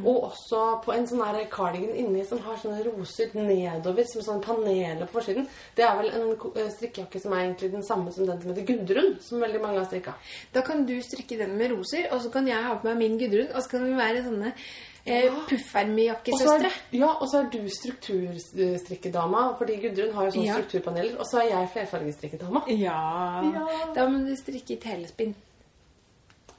og 0.03 0.31
også 0.31 0.63
på 0.85 0.95
en 0.95 1.07
sånn 1.09 1.23
der 1.23 1.47
cardigan 1.53 1.95
inni 1.99 2.25
som 2.27 2.41
har 2.45 2.59
sånne 2.61 2.83
roser 2.89 3.35
nedover 3.37 4.07
som 4.11 4.25
sånne 4.25 4.45
paneler 4.45 5.05
på 5.07 5.21
forsiden. 5.21 5.47
Det 5.77 5.85
er 5.87 5.99
vel 6.01 6.11
en 6.11 6.33
eh, 6.33 6.73
strikkejakke 6.75 7.23
som 7.23 7.35
er 7.35 7.45
egentlig 7.45 7.71
den 7.75 7.87
samme 7.87 8.15
som 8.15 8.27
den 8.27 8.41
som 8.43 8.51
heter 8.51 8.67
Gudrun, 8.73 9.15
som 9.23 9.45
veldig 9.45 9.63
mange 9.63 9.81
har 9.83 9.87
strikka. 9.91 10.17
Da 10.55 10.65
kan 10.67 10.83
du 10.89 10.97
strikke 11.05 11.39
den 11.41 11.55
med 11.61 11.75
roser, 11.75 12.09
og 12.11 12.25
så 12.25 12.33
kan 12.35 12.51
jeg 12.51 12.67
ha 12.67 12.75
på 12.79 12.91
meg 12.91 12.99
min 13.03 13.21
Gudrun. 13.21 13.53
Og 13.53 13.63
så 13.63 13.77
kan 13.77 13.87
vi 13.87 13.95
være 13.99 14.25
sånne 14.27 14.55
eh, 15.07 15.31
puffermjakkesøstre. 15.49 16.71
er, 16.71 16.99
ja, 16.99 17.07
og 17.21 17.29
så 17.31 17.43
er 17.45 17.49
du 17.53 17.69
strukturstrikkedama, 17.69 19.43
fordi 19.59 19.77
Gudrun 19.83 20.15
har 20.15 20.25
jo 20.25 20.31
sånne 20.37 20.47
Ja. 20.47 20.55
strukturpaneler. 20.61 21.19
Og 21.19 21.27
så 21.27 21.43
er 21.43 21.49
jeg 21.51 21.69
flerfargestrikkedama. 21.75 22.63
Ja. 22.69 23.01
Ja. 23.55 23.67
Da 23.95 24.09
må 24.09 24.25
du 24.27 24.37
strikke 24.37 24.77
i 24.77 24.81
telespinn. 24.81 25.35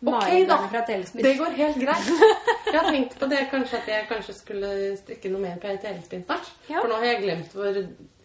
Ok, 0.06 0.48
da. 0.48 0.58
fra 0.70 0.82
telespinn. 0.86 1.24
Det 1.24 1.38
går 1.38 1.52
helt 1.58 1.76
greit. 1.82 2.10
Jeg 2.76 2.80
har 2.82 2.92
tenkt 2.92 3.20
på 3.20 3.26
det 3.30 3.48
kanskje 3.50 3.78
at 3.78 3.88
jeg 3.88 4.06
kanskje 4.10 4.34
skulle 4.36 4.70
strikke 4.98 5.30
noe 5.32 5.42
mer 5.42 5.56
på 5.62 5.70
telespinn 5.82 6.26
snart. 6.26 6.50
Ja. 6.70 6.82
For 6.82 6.90
nå 6.92 6.98
har 7.00 7.06
jeg 7.06 7.22
glemt 7.22 7.54
hvor 7.56 7.78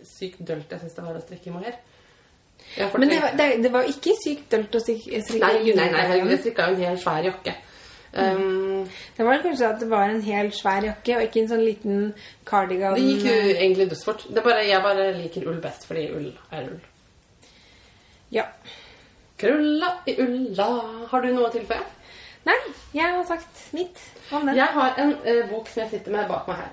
sykt 0.03 0.41
dølt 0.49 0.73
jeg 0.73 0.81
syns 0.81 0.97
det 0.97 1.05
var 1.05 1.19
å 1.19 1.21
strikke 1.23 1.47
i 1.47 1.53
mohair. 1.55 1.77
Men 2.99 3.09
det 3.09 3.21
var, 3.23 3.37
det, 3.39 3.47
det 3.63 3.73
var 3.73 3.87
ikke 3.93 4.15
sykt 4.19 4.51
dølt 4.51 4.75
å 4.75 4.81
strikke 4.83 5.13
i 5.13 5.21
Nei, 5.39 5.53
nei, 5.77 5.87
nei, 5.93 6.19
jeg 6.33 6.41
strikka 6.41 6.67
jo 6.71 6.75
en 6.75 6.83
hel 6.83 6.99
svær 6.99 7.29
jakke. 7.29 7.55
Um, 8.13 8.89
Det 9.17 9.25
var 9.27 9.39
kanskje 9.43 9.69
at 9.69 9.81
det 9.81 9.91
var 9.91 10.09
en 10.11 10.23
hel 10.23 10.51
svær 10.53 10.83
jakke, 10.83 11.17
og 11.17 11.23
ikke 11.23 11.43
en 11.45 11.51
sånn 11.53 11.65
liten 11.65 12.15
cardigan. 12.47 12.95
det 12.95 13.05
gikk 13.07 13.27
jo 13.29 13.37
egentlig 13.53 13.91
dødsfort. 13.91 14.27
Jeg 14.35 14.83
bare 14.83 15.13
liker 15.15 15.47
ull 15.47 15.61
best, 15.63 15.87
fordi 15.87 16.09
ull 16.11 16.33
er 16.51 16.67
ull. 16.67 16.81
Ja. 18.31 18.45
Krulla 19.41 19.95
i 20.07 20.17
ulla 20.21 20.67
Har 21.11 21.23
du 21.23 21.31
noe 21.33 21.49
å 21.49 21.53
tilføye? 21.55 21.87
Nei, 22.45 22.57
jeg 22.95 23.15
har 23.15 23.25
sagt 23.29 23.63
mitt 23.77 23.99
om 24.33 24.47
den. 24.47 24.57
Jeg 24.57 24.73
har 24.75 24.99
en 24.99 25.15
uh, 25.25 25.49
bok 25.51 25.69
som 25.69 25.83
jeg 25.83 25.91
sitter 25.91 26.15
med 26.15 26.29
bak 26.29 26.49
meg 26.49 26.63
her. 26.63 26.71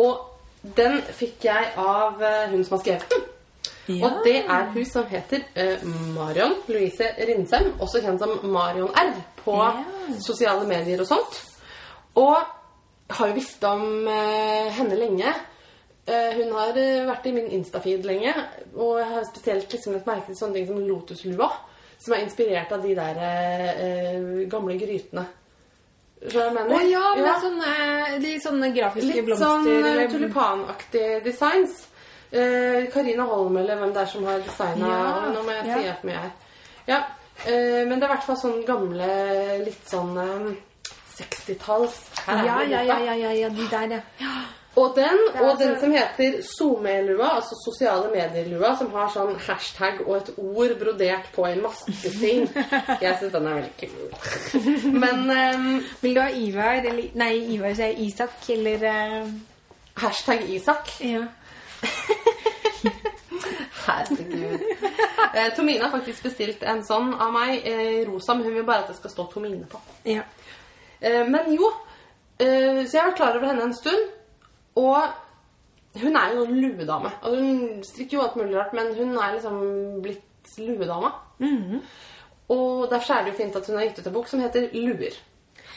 Og 0.00 0.72
den 0.76 1.00
fikk 1.16 1.44
jeg 1.44 1.72
av 1.76 2.20
uh, 2.22 2.48
hun 2.50 2.64
som 2.64 2.78
har 2.78 2.82
skrevet 2.84 3.12
den. 3.14 3.26
Ja. 3.90 4.06
Og 4.06 4.24
det 4.24 4.36
er 4.46 4.68
hun 4.74 4.84
som 4.86 5.06
heter 5.10 5.42
eh, 5.58 5.82
Marion 6.14 6.54
Louise 6.68 7.08
Rinsem, 7.26 7.72
også 7.80 8.00
kjent 8.04 8.20
som 8.22 8.36
Marion 8.52 8.90
R, 8.94 9.12
på 9.44 9.56
Ja. 9.56 9.72
sosiale 10.22 10.66
medier 10.68 11.00
og 11.00 11.06
sånt. 11.10 11.40
Og 12.20 12.36
har 13.10 13.26
jo 13.28 13.34
visst 13.34 13.64
om 13.64 14.06
eh, 14.08 14.68
henne 14.76 14.94
lenge. 15.00 15.32
Eh, 16.06 16.30
hun 16.38 16.52
har 16.54 16.72
vært 17.08 17.26
i 17.26 17.32
min 17.32 17.50
Instafeed 17.58 18.04
lenge, 18.06 18.34
og 18.76 18.98
jeg 19.00 19.08
har 19.14 19.24
spesielt 19.32 19.72
liksom 19.72 19.92
lagt 19.94 20.06
merke 20.06 20.26
til 20.30 20.36
sånne 20.38 20.54
ting 20.60 20.66
som 20.70 20.80
lotuslua, 20.86 21.50
som 22.00 22.14
er 22.16 22.22
inspirert 22.24 22.72
av 22.72 22.82
de 22.82 22.94
der 22.96 24.46
gamle 24.50 24.78
grytene. 24.80 25.26
Skjønner 26.20 26.30
du 26.30 26.38
hva 26.38 26.44
jeg 26.44 26.54
mener? 26.54 26.76
Å 26.76 26.90
ja, 26.90 27.04
med 27.16 27.44
sånne, 27.44 28.20
de 28.20 28.32
sånne 28.44 28.68
grafiske 28.76 29.08
Litt 29.14 29.24
blomster. 29.24 29.46
sånn 29.46 29.68
eh, 29.68 29.74
eller- 30.04 30.08
Eh, 32.32 32.86
Karina 32.92 33.22
Holm, 33.26 33.56
eller 33.56 33.80
hvem 33.80 33.92
det 33.94 34.02
er 34.04 34.06
som 34.06 34.24
har 34.24 34.38
designa 34.46 34.86
Ja, 34.86 35.32
Nå 35.34 35.42
må 35.42 35.50
jeg 35.56 35.66
ja. 35.66 35.78
si 35.80 35.88
for 35.88 36.06
mye 36.06 36.20
her. 36.22 36.30
Ja, 36.86 37.00
eh, 37.46 37.82
men 37.88 37.96
det 37.98 38.04
er 38.04 38.10
i 38.10 38.14
hvert 38.14 38.28
fall 38.28 38.38
sånn 38.38 38.62
gamle, 38.68 39.10
litt 39.64 39.90
sånn 39.90 40.14
eh, 40.22 40.52
60-talls. 41.18 41.98
Er 42.28 42.44
Ja, 42.46 42.62
ja, 42.62 42.82
ja, 42.86 42.98
ja, 43.08 43.18
ja, 43.24 43.34
ja, 43.44 43.48
de 43.48 43.66
der, 43.70 43.96
ja. 43.98 44.00
ja. 44.22 44.38
Og 44.78 44.92
den, 44.94 45.18
og 45.34 45.58
den 45.58 45.68
altså- 45.68 45.80
som 45.80 45.92
heter 45.92 46.42
SoMe-lua, 46.46 47.28
altså 47.40 47.56
sosiale 47.64 48.06
medier-lua, 48.14 48.76
som 48.78 48.92
har 48.94 49.08
sånn 49.10 49.34
hashtag 49.48 50.00
og 50.06 50.16
et 50.16 50.30
ord 50.38 50.76
brodert 50.78 51.26
på 51.34 51.44
en 51.48 51.62
maskesting. 51.64 52.46
Jeg 53.02 53.16
syns 53.18 53.32
den 53.34 53.48
er 53.50 53.58
veldig 53.58 53.74
kul. 53.80 54.94
Men 55.02 55.26
um, 55.30 55.82
Vil 56.00 56.14
du 56.14 56.20
ha 56.20 56.28
Ivar, 56.30 56.78
eller 56.86 57.10
Nei, 57.18 57.32
Ivar 57.56 57.74
sier 57.74 57.98
Isak, 57.98 58.46
eller 58.48 58.86
uh... 58.86 59.32
hashtag 60.00 60.46
Isak 60.54 60.94
Ja. 61.02 61.26
Herregud. 63.86 64.60
Eh, 65.34 65.52
Tomine 65.56 65.84
har 65.84 65.92
faktisk 65.92 66.22
bestilt 66.26 66.62
en 66.66 66.82
sånn 66.84 67.12
av 67.14 67.32
meg. 67.34 67.66
Eh, 67.66 68.02
rosa, 68.08 68.34
men 68.34 68.48
hun 68.48 68.56
vil 68.58 68.66
bare 68.66 68.84
at 68.84 68.90
det 68.92 68.98
skal 68.98 69.12
stå 69.14 69.26
Tomine 69.32 69.66
på. 69.70 69.80
ja. 70.04 70.22
Eh, 71.00 71.24
men 71.28 71.54
jo, 71.54 71.70
eh, 72.38 72.84
så 72.84 72.92
jeg 72.92 73.00
har 73.00 73.10
vært 73.10 73.20
klar 73.22 73.36
over 73.38 73.48
henne 73.48 73.68
en 73.70 73.76
stund. 73.76 74.10
Og 74.76 74.98
hun 76.02 76.16
er 76.16 76.34
jo 76.34 76.44
en 76.44 76.60
luedame. 76.60 77.10
Altså, 77.22 77.40
hun 77.40 77.82
strikker 77.84 78.18
jo 78.18 78.22
alt 78.24 78.36
mulig 78.36 78.58
rart, 78.58 78.74
men 78.76 78.92
hun 78.98 79.16
er 79.16 79.32
liksom 79.34 79.56
blitt 80.04 80.54
luedame. 80.58 81.10
Og 82.50 82.90
derfor 82.90 83.14
er 83.14 83.24
det 83.24 83.32
jo 83.32 83.38
fint 83.42 83.56
at 83.56 83.66
hun 83.66 83.78
har 83.78 83.84
gitt 83.86 83.98
ut 83.98 84.06
en 84.06 84.12
bok 84.12 84.28
som 84.28 84.40
heter 84.42 84.68
Luer. 84.74 85.16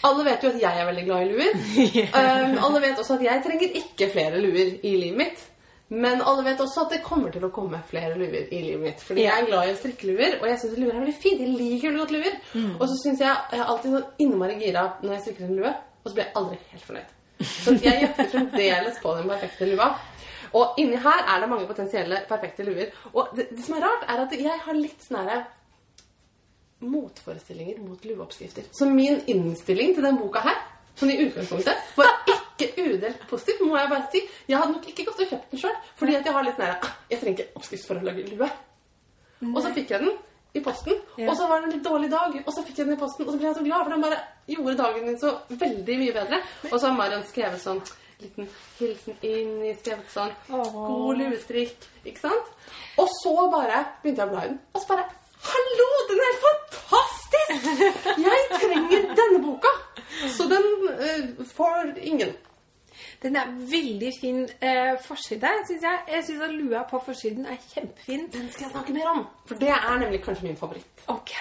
Alle 0.03 0.25
vet 0.27 0.43
jo 0.43 0.49
at 0.51 0.61
jeg 0.61 0.79
er 0.79 0.85
veldig 0.89 1.03
glad 1.07 1.21
i 1.21 1.27
luer. 1.31 1.53
um, 2.19 2.55
alle 2.65 2.81
vet 2.83 2.99
også 2.99 3.15
at 3.15 3.23
jeg 3.23 3.43
trenger 3.45 3.77
ikke 3.79 4.09
flere 4.11 4.41
luer 4.41 4.73
i 4.83 4.95
livet 4.99 5.17
mitt. 5.21 5.43
Men 5.89 6.21
alle 6.21 6.45
vet 6.45 6.61
også 6.63 6.85
at 6.85 6.93
det 6.95 7.01
kommer 7.05 7.33
til 7.33 7.43
å 7.45 7.51
komme 7.53 7.81
flere 7.89 8.15
luer 8.17 8.47
i 8.47 8.61
livet 8.63 8.81
mitt. 8.81 9.01
Fordi 9.03 9.25
jeg 9.25 9.43
er 9.43 9.49
glad 9.49 9.67
i 9.67 9.73
å 9.73 9.79
strikke 9.79 10.07
luer, 10.09 10.37
og 10.39 10.47
jeg 10.49 10.61
syns 10.61 10.77
luer 10.79 10.93
er 10.93 11.01
veldig 11.03 11.17
fint. 11.21 11.41
Jeg 11.43 11.51
liker 11.53 11.91
veldig 11.91 12.01
godt 12.01 12.15
luer. 12.15 12.37
Og 12.79 12.85
så 12.87 12.95
syns 13.01 13.21
jeg 13.21 13.29
jeg 13.51 13.59
er 13.59 13.67
alltid 13.67 13.97
sånn 13.97 14.23
innmari 14.25 14.55
gira 14.61 14.85
når 15.03 15.13
jeg 15.13 15.25
strikker 15.25 15.49
en 15.49 15.59
lue, 15.59 15.73
og 16.03 16.07
så 16.07 16.15
blir 16.15 16.25
jeg 16.25 16.35
aldri 16.39 16.57
helt 16.71 16.87
fornøyd. 16.87 17.13
Så 17.43 17.75
jeg 17.83 18.01
jakter 18.05 18.29
fremdeles 18.31 18.99
på 19.03 19.15
den 19.17 19.29
perfekte 19.33 19.69
lua. 19.69 19.89
Og 20.53 20.77
inni 20.81 20.99
her 21.01 21.25
er 21.33 21.41
det 21.41 21.49
mange 21.49 21.67
potensielle 21.69 22.21
perfekte 22.29 22.65
luer. 22.67 22.93
Og 23.13 23.33
det, 23.37 23.49
det 23.51 23.65
som 23.65 23.77
er 23.77 23.85
rart, 23.87 24.07
er 24.07 24.23
at 24.23 24.35
jeg 24.37 24.59
har 24.65 24.77
litt 24.77 25.01
sånn 25.03 25.19
herre 25.21 25.43
motforestillinger 26.83 27.79
mot 27.83 28.05
lueoppskrifter. 28.05 28.69
Så 28.75 28.85
min 28.89 29.21
innstilling 29.31 29.95
til 29.95 30.05
den 30.05 30.19
boka 30.19 30.43
her, 30.45 30.57
sånn 30.99 31.13
i 31.13 31.19
utgangspunktet, 31.25 31.93
var 31.97 32.11
ikke 32.21 32.42
udelt 32.77 33.23
positiv, 33.29 33.63
må 33.67 33.77
jeg 33.77 33.89
bare 33.91 34.07
si. 34.11 34.21
Jeg 34.47 34.57
hadde 34.59 34.73
nok 34.75 34.87
ikke 34.91 35.05
gått 35.09 35.23
og 35.23 35.31
kjøpt 35.31 35.51
den 35.51 35.61
sjøl, 35.63 35.79
fordi 35.99 36.13
jeg 36.17 36.33
har 36.35 36.43
litt 36.47 36.59
sånn 36.59 36.75
«Ah, 36.75 36.93
Jeg 37.09 37.19
trenger 37.21 37.39
ikke 37.43 37.59
oppskrift 37.61 37.87
for 37.89 37.99
å 38.01 38.05
lage 38.07 38.27
lue. 38.29 38.49
Og 39.53 39.59
så 39.63 39.73
fikk 39.75 39.89
jeg 39.91 39.99
den 40.05 40.13
i 40.53 40.61
posten, 40.63 40.93
Ja. 41.17 41.31
og 41.31 41.37
så 41.37 41.47
var 41.49 41.61
det 41.61 41.65
en 41.67 41.73
litt 41.77 41.83
dårlig 41.87 42.09
dag, 42.11 42.35
og 42.45 42.53
så 42.53 42.61
fikk 42.63 42.77
jeg 42.77 42.85
den 42.87 42.95
i 42.95 42.99
posten, 43.01 43.25
og 43.25 43.33
så 43.33 43.37
ble 43.39 43.47
jeg 43.47 43.55
så 43.57 43.63
glad, 43.65 43.83
for 43.83 43.89
den 43.95 44.01
bare 44.05 44.19
gjorde 44.47 44.77
dagen 44.77 45.05
min 45.07 45.17
så 45.19 45.31
veldig 45.49 45.97
mye 46.03 46.13
bedre. 46.13 46.39
Og 46.71 46.75
så 46.79 46.87
har 46.87 46.95
Marion 46.97 47.23
skrevet 47.27 47.61
sånn 47.63 47.81
liten 48.21 48.47
hilsen 48.79 49.17
inn 49.25 49.57
i 49.65 49.73
skrevet 49.75 50.11
sånn. 50.13 50.31
God 50.49 51.17
luestrikk, 51.19 51.89
ikke 52.05 52.21
sant? 52.21 52.53
Og 53.01 53.09
så 53.23 53.33
bare 53.51 53.81
begynte 54.03 54.21
jeg 54.23 54.29
å 54.29 54.31
bla 54.35 54.45
i 54.45 54.47
den, 54.53 54.59
og 54.73 54.81
så 54.81 54.87
bare 54.93 55.09
Hallo, 55.43 55.87
den 56.07 56.21
er 56.23 56.37
fantastisk! 56.39 57.49
Jeg 58.23 58.43
trenger 58.61 59.09
denne 59.17 59.41
boka! 59.43 59.71
Så 60.31 60.45
den 60.47 60.63
uh, 60.87 61.45
får 61.57 61.97
ingen. 61.99 62.31
Den 63.23 63.35
er 63.39 63.47
veldig 63.71 64.09
fin 64.19 64.41
eh, 64.61 64.93
forside, 65.05 65.49
syns 65.67 65.83
jeg. 65.87 65.99
Jeg 66.11 66.23
syns 66.27 66.41
at 66.43 66.51
lua 66.57 66.81
på 66.89 66.99
forsiden 67.05 67.45
er 67.45 67.55
kjempefin. 67.73 68.25
Den 68.33 68.49
skal 68.51 68.65
jeg 68.65 68.71
snakke 68.73 68.93
mer 68.93 69.07
om, 69.13 69.21
for 69.47 69.55
det 69.61 69.69
er 69.71 69.97
nemlig 70.01 70.19
kanskje 70.25 70.47
min 70.49 70.57
favoritt. 70.59 71.05
Ok. 71.07 71.35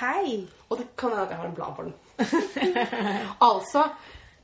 Og 0.70 0.78
det 0.78 0.86
kan 0.96 1.10
hende 1.10 1.24
at 1.24 1.30
jeg 1.34 1.38
har 1.42 1.48
en 1.48 1.56
plan 1.56 1.74
for 1.76 1.82
den. 1.82 1.94
altså 3.50 3.82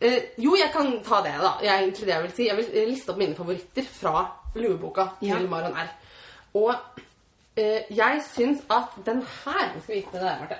eh, 0.00 0.18
Jo, 0.38 0.56
jeg 0.58 0.70
kan 0.74 0.90
ta 1.06 1.22
det, 1.26 1.34
da. 1.42 1.52
Jeg, 1.62 1.92
det 2.00 2.08
jeg 2.08 2.22
vil 2.22 2.32
si. 2.34 2.48
Jeg 2.48 2.56
vil 2.58 2.68
eh, 2.72 2.88
liste 2.90 3.14
opp 3.14 3.18
mine 3.22 3.38
favoritter 3.38 3.86
fra 4.00 4.26
lueboka 4.58 5.06
Ja. 5.22 5.38
til 5.38 5.48
Marion 5.48 5.76
R. 5.78 5.94
Og 6.58 6.74
eh, 7.56 7.86
jeg 7.94 8.22
syns 8.32 8.66
at 8.70 8.98
den 9.06 9.22
her 9.44 9.70
skal 9.78 9.94
vi 9.94 10.00
vite 10.02 10.16
det 10.18 10.26
der, 10.26 10.38
Marte. 10.42 10.58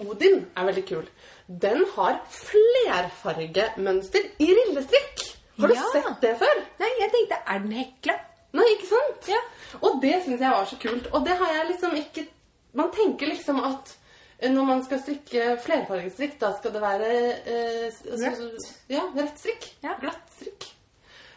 Odin 0.00 0.40
er 0.56 0.64
veldig 0.66 0.86
kul. 0.88 1.04
Den 1.46 1.84
har 1.94 2.16
flerfargemønster 2.32 4.24
i 4.42 4.48
rillestrikk. 4.56 5.33
Har 5.60 5.68
du 5.68 5.74
Ja. 5.74 5.82
sett 5.92 6.20
det 6.20 6.36
før? 6.38 6.62
Nei, 6.80 6.88
jeg 7.00 7.10
tenkte 7.12 7.38
er 7.46 7.58
den 7.58 7.72
hekla? 7.72 8.14
Nei, 8.54 8.64
ikke 8.74 8.86
sant? 8.86 9.28
Ja. 9.28 9.40
Og 9.82 10.00
det 10.02 10.14
syns 10.24 10.40
jeg 10.40 10.50
var 10.50 10.64
så 10.66 10.76
kult. 10.82 11.06
Og 11.12 11.24
det 11.26 11.36
har 11.38 11.52
jeg 11.52 11.66
liksom 11.72 11.94
ikke 11.96 12.26
Man 12.74 12.90
tenker 12.90 13.26
liksom 13.30 13.60
at 13.64 13.92
eh, 14.40 14.50
når 14.50 14.64
man 14.66 14.80
skal 14.84 14.98
strikke 14.98 15.58
flerfargestrikk, 15.62 16.40
da 16.40 16.48
skal 16.58 16.72
det 16.74 16.80
være 16.82 17.10
eh, 17.46 17.90
så, 17.94 18.16
altså, 18.26 18.72
Ja, 18.90 19.02
rett 19.14 19.38
strikk. 19.38 19.68
Ja. 19.84 19.92
Glatt 20.00 20.32
strikk. 20.34 20.66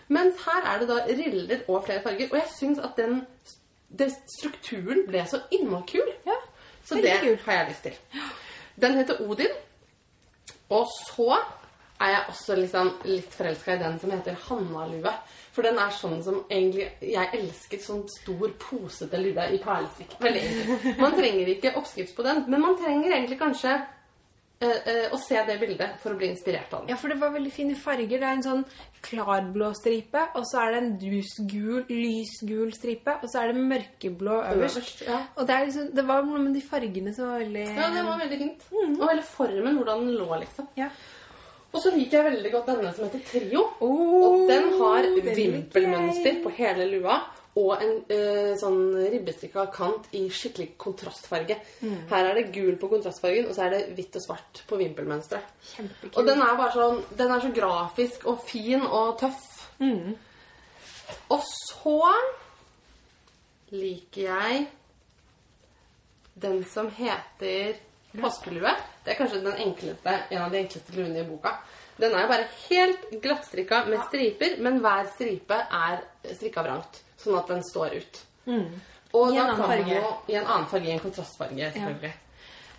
Mens 0.10 0.36
her 0.46 0.66
er 0.66 0.80
det 0.80 0.88
da 0.90 0.96
riller 1.06 1.62
og 1.68 1.86
flere 1.86 2.02
farger. 2.02 2.32
Og 2.32 2.38
jeg 2.40 2.50
syns 2.58 2.80
at 2.80 2.98
den, 2.98 3.28
den 4.00 4.12
strukturen 4.40 5.06
ble 5.08 5.22
så 5.30 5.42
innmari 5.52 5.86
kul. 5.92 6.10
Ja, 6.26 6.40
Så 6.86 6.96
det 6.96 7.20
kul. 7.22 7.38
har 7.46 7.54
jeg 7.54 7.68
lyst 7.70 7.84
til. 7.84 7.94
Den 8.82 8.98
heter 8.98 9.22
Odin. 9.30 9.54
Og 10.70 10.88
så 11.08 11.38
er 11.98 12.14
jeg 12.14 12.24
også 12.32 12.56
liksom 12.60 12.94
litt 13.10 13.34
forelska 13.34 13.76
i 13.76 13.82
den 13.82 14.00
som 14.02 14.14
heter 14.14 14.38
Hannalue. 14.48 15.14
For 15.56 15.66
den 15.66 15.80
er 15.82 15.94
sånn 15.98 16.20
som 16.22 16.44
egentlig 16.46 16.86
Jeg 17.02 17.32
elsker 17.40 17.82
sånn 17.82 18.04
stor, 18.14 18.52
posete 18.62 19.18
lue 19.22 19.50
i 19.56 19.60
perlestrikk. 19.64 20.18
Veldig 20.22 20.48
enkelt. 20.48 20.90
Man 21.02 21.16
trenger 21.18 21.54
ikke 21.56 21.78
oppskrift 21.80 22.18
på 22.18 22.26
den, 22.28 22.44
men 22.52 22.62
man 22.62 22.78
trenger 22.78 23.16
egentlig 23.16 23.40
kanskje 23.42 23.74
eh, 23.74 24.78
eh, 24.78 25.08
å 25.10 25.18
se 25.22 25.42
det 25.50 25.58
bildet 25.64 25.98
for 26.04 26.14
å 26.14 26.20
bli 26.20 26.30
inspirert 26.30 26.70
av 26.70 26.86
den. 26.86 26.94
Ja, 26.94 27.00
for 27.02 27.10
det 27.10 27.18
var 27.24 27.34
veldig 27.34 27.56
fine 27.56 27.80
farger. 27.80 28.14
Det 28.14 28.30
er 28.30 28.38
en 28.38 28.46
sånn 28.46 28.64
klarblå 29.08 29.72
stripe, 29.80 30.28
og 30.38 30.46
så 30.46 30.62
er 30.62 30.76
det 30.76 30.84
en 30.84 30.96
dusgul, 31.02 31.84
lysgul 31.90 32.72
stripe, 32.78 33.18
og 33.24 33.30
så 33.32 33.42
er 33.42 33.54
det 33.54 33.68
mørkeblå 33.74 34.40
øverst. 34.54 35.08
Ja. 35.10 35.24
Og 35.38 35.50
det, 35.50 35.62
liksom, 35.72 35.92
det 35.98 36.06
var 36.14 36.26
noe 36.30 36.46
med 36.46 36.58
de 36.58 36.66
fargene 36.70 37.18
som 37.18 37.32
var 37.34 37.42
veldig 37.48 37.68
Ja, 37.72 37.94
det 37.98 38.08
var 38.12 38.26
veldig 38.28 38.42
fint. 38.46 38.74
Og 38.98 39.08
hele 39.10 39.30
formen, 39.34 39.80
hvordan 39.82 40.06
den 40.06 40.20
lå, 40.22 40.36
liksom. 40.46 40.70
Ja. 40.78 40.94
Og 41.74 41.82
så 41.84 41.92
liker 41.94 42.22
jeg 42.22 42.32
veldig 42.32 42.52
godt 42.54 42.70
denne 42.72 42.92
som 42.96 43.08
heter 43.08 43.24
Trio. 43.28 43.64
Oh, 43.84 44.14
Og 44.28 44.46
den 44.50 44.70
har 44.80 45.08
vimpelmønster 45.26 46.40
på 46.44 46.54
hele 46.58 46.88
lua. 46.94 47.18
Og 47.58 47.82
en 47.82 47.94
eh, 48.14 48.52
sånn 48.60 48.94
ribbestrikka 49.10 49.64
kant 49.74 50.12
i 50.18 50.28
skikkelig 50.30 50.76
kontrastfarge. 50.78 51.58
Mm. 51.82 51.96
Her 52.12 52.30
er 52.30 52.38
det 52.38 52.52
gul 52.54 52.76
på 52.78 52.90
kontrastfargen, 52.92 53.48
og 53.50 53.58
så 53.58 53.66
er 53.66 53.74
det 53.74 53.80
hvitt 53.98 54.20
og 54.20 54.26
svart 54.28 54.62
på 54.70 54.78
vimpelmønsteret. 54.78 55.56
Og 56.14 56.22
den 56.28 56.44
er 56.46 56.60
bare 56.60 56.76
sånn 56.76 57.02
Den 57.18 57.34
er 57.34 57.42
så 57.42 57.50
grafisk 57.56 58.28
og 58.30 58.44
fin 58.46 58.86
og 58.86 59.18
tøff. 59.24 59.48
Mm. 59.82 60.14
Og 61.34 61.42
så 61.50 61.98
liker 63.74 64.22
jeg 64.22 64.68
den 66.38 66.62
som 66.70 66.92
heter 66.94 67.80
påskelue. 68.22 68.76
Det 69.06 69.14
er 69.14 69.20
kanskje 69.20 69.42
den 69.44 69.54
enkleste, 69.68 70.14
en 70.32 70.42
av 70.42 70.52
de 70.52 70.58
enkleste 70.64 70.96
luene 70.98 71.20
i 71.22 71.24
boka. 71.28 71.56
Den 71.98 72.14
er 72.14 72.22
jo 72.26 72.28
bare 72.28 72.48
helt 72.70 73.08
glattstrikka 73.24 73.86
med 73.90 74.04
striper, 74.08 74.58
men 74.62 74.80
hver 74.84 75.08
stripe 75.16 75.58
er 75.72 76.02
strikka 76.36 76.64
vrangt, 76.68 77.00
sånn 77.18 77.38
at 77.40 77.48
den 77.48 77.64
står 77.66 77.96
ut. 77.98 78.20
Og 79.14 79.34
I 79.34 79.38
en 79.38 79.48
annen 79.50 79.66
farge. 79.66 79.96
jo- 79.96 80.16
I 80.28 80.36
en 80.36 80.46
annen 80.46 80.68
farge, 80.68 80.88
i 80.88 80.92
en 80.92 81.00
kontrastfarge, 81.00 81.72
selvfølgelig. 81.74 82.14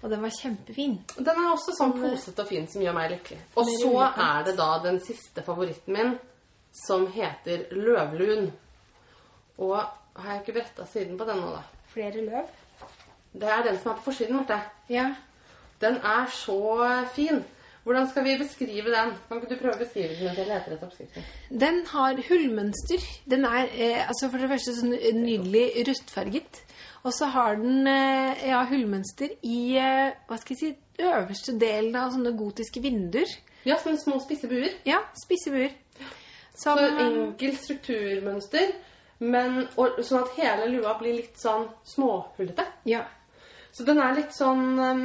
Og 0.02 0.10
den 0.10 0.22
var 0.22 0.30
kjempefin. 0.30 0.98
Den 1.16 1.26
er 1.42 1.48
også 1.52 1.72
sånn 1.80 1.92
posete 2.00 2.38
og 2.44 2.46
fin 2.48 2.68
som 2.68 2.82
gjør 2.82 2.94
meg 2.94 3.10
lykkelig. 3.10 3.38
Og 3.56 3.66
så 3.66 4.12
er 4.16 4.44
det 4.44 4.56
da 4.56 4.78
den 4.78 5.00
siste 5.00 5.42
favoritten 5.42 5.92
min, 5.96 6.18
som 6.86 7.06
heter 7.10 7.66
Løvlun. 7.72 8.52
Og 9.58 9.74
har 10.14 10.32
jeg 10.36 10.42
ikke 10.44 10.52
bretta 10.60 10.86
siden 10.86 11.18
på 11.18 11.26
den 11.26 11.40
nå, 11.40 11.50
da? 11.56 11.62
Flere 11.92 12.22
løv. 12.22 12.46
Det 13.34 13.48
er 13.48 13.62
den 13.62 13.78
som 13.82 13.92
er 13.92 13.96
på 13.98 14.04
forsiden, 14.12 14.36
Marte. 14.36 14.60
Ja. 14.88 15.08
Den 15.80 16.00
er 16.02 16.26
så 16.34 16.58
fin. 17.14 17.44
Hvordan 17.88 18.08
skal 18.10 18.24
vi 18.24 18.34
beskrive 18.38 18.90
den? 18.92 19.12
Kan 19.28 19.38
ikke 19.38 19.54
du 19.54 19.60
prøve 19.62 19.78
å 19.78 19.80
beskrive 19.80 20.12
den 20.12 20.26
mens 20.26 20.40
jeg 20.40 20.48
leter 20.50 20.74
etter 20.74 20.88
oppskriften? 20.90 21.28
Den 21.62 21.78
har 21.88 22.18
hullmønster. 22.28 23.04
Den 23.30 23.46
er 23.48 23.70
eh, 23.72 24.02
altså 24.04 24.28
for 24.28 24.42
det 24.42 24.50
første 24.50 24.74
sånn 24.76 24.92
nydelig 25.22 25.86
rustfarget. 25.88 26.60
Og 27.06 27.14
så 27.16 27.30
har 27.32 27.56
den 27.56 27.88
eh, 27.88 28.44
ja, 28.50 28.60
hullmønster 28.68 29.32
i 29.46 29.60
eh, 29.80 30.10
hva 30.28 30.36
skal 30.36 30.56
jeg 30.56 30.60
si, 30.60 30.70
øverste 31.00 31.54
delen 31.60 31.96
av 31.96 32.12
sånne 32.12 32.34
gotiske 32.36 32.82
vinduer. 32.84 33.32
Ja, 33.64 33.78
sånne 33.80 34.02
små 34.02 34.20
spisse 34.20 34.50
buer. 34.50 34.74
Ja, 34.84 35.00
spisse 35.16 35.54
buer. 35.54 35.72
Som, 36.58 36.76
Så 36.76 36.88
enkelt 37.06 37.60
strukturmønster, 37.62 38.72
men 39.22 39.62
og, 39.78 40.00
sånn 40.02 40.24
at 40.24 40.36
hele 40.36 40.66
lua 40.72 40.96
blir 40.98 41.14
litt 41.22 41.38
sånn 41.40 41.70
småhullete. 41.86 42.66
ja. 42.90 43.06
Så 43.72 43.84
den 43.86 44.00
er 44.02 44.16
litt 44.16 44.32
sånn 44.34 44.80
um, 44.80 45.02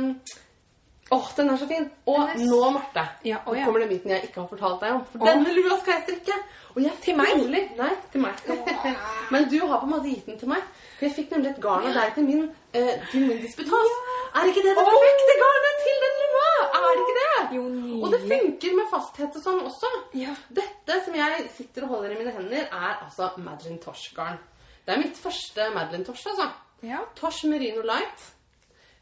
Åh, 1.14 1.28
den 1.38 1.50
er 1.54 1.58
så 1.62 1.68
fin! 1.70 1.86
Og 2.10 2.20
er 2.24 2.40
nå, 2.42 2.60
Marte, 2.74 3.04
Ja, 3.28 3.38
nå 3.46 3.54
ja. 3.58 3.66
kommer 3.68 3.84
det 3.84 3.90
biten 3.92 4.12
jeg 4.14 4.24
ikke 4.28 4.42
har 4.42 4.48
fortalt 4.50 4.82
deg 4.82 4.96
om. 4.96 5.04
For 5.12 5.22
Åh. 5.22 5.30
denne 5.30 5.54
lua 5.58 5.78
skal 5.82 5.94
jeg 6.00 6.04
strikke! 6.08 6.38
Og 6.74 6.80
jeg 6.82 6.94
Til 7.06 7.18
meg? 7.20 7.34
Nemlig, 7.38 7.62
nei, 7.78 7.92
til 8.12 8.24
meg. 8.24 8.40
Men 9.34 9.46
du 9.52 9.60
har 9.68 9.78
på 9.84 9.86
en 9.86 9.92
måte 9.94 10.10
gitt 10.10 10.26
den 10.32 10.40
til 10.42 10.50
meg. 10.50 10.64
For 10.98 11.06
jeg 11.06 11.16
fikk 11.20 11.36
nemlig 11.36 11.52
et 11.54 11.62
garn 11.62 11.86
av 11.90 11.94
deg 12.00 12.16
til 12.16 12.26
min, 12.26 12.48
eh, 12.74 12.96
til 13.12 13.28
min 13.28 13.42
disputas. 13.44 13.94
Er 14.34 14.50
ikke 14.50 14.64
det 14.66 14.74
det 14.74 14.86
perfekte 14.90 15.36
garnet 15.44 15.84
til 15.86 16.00
den 16.06 16.16
lua? 16.24 16.48
Er 16.80 16.88
det 16.88 17.04
ikke 17.04 17.18
det? 17.20 17.36
Jo, 17.60 17.66
Og 18.02 18.08
det 18.16 18.22
funker 18.32 18.76
med 18.80 18.90
fasthet 18.90 19.38
og 19.38 19.44
sånn 19.46 19.62
også. 19.70 19.92
Ja. 20.18 20.34
Dette 20.50 20.98
som 21.06 21.14
jeg 21.20 21.46
sitter 21.58 21.86
og 21.86 21.94
holder 21.98 22.16
i 22.16 22.20
mine 22.24 22.34
hender, 22.34 22.66
er 22.74 23.04
altså 23.06 23.30
Madeline 23.38 23.78
Tosh-garn. 23.84 24.40
Det 24.88 24.96
er 24.96 25.04
mitt 25.04 25.20
første 25.22 25.70
Madeline 25.76 26.06
Tosh, 26.10 26.26
altså. 26.34 26.50
Ja. 26.84 27.04
Tosh 27.16 27.46
Merino 27.48 27.86
Light. 27.86 28.32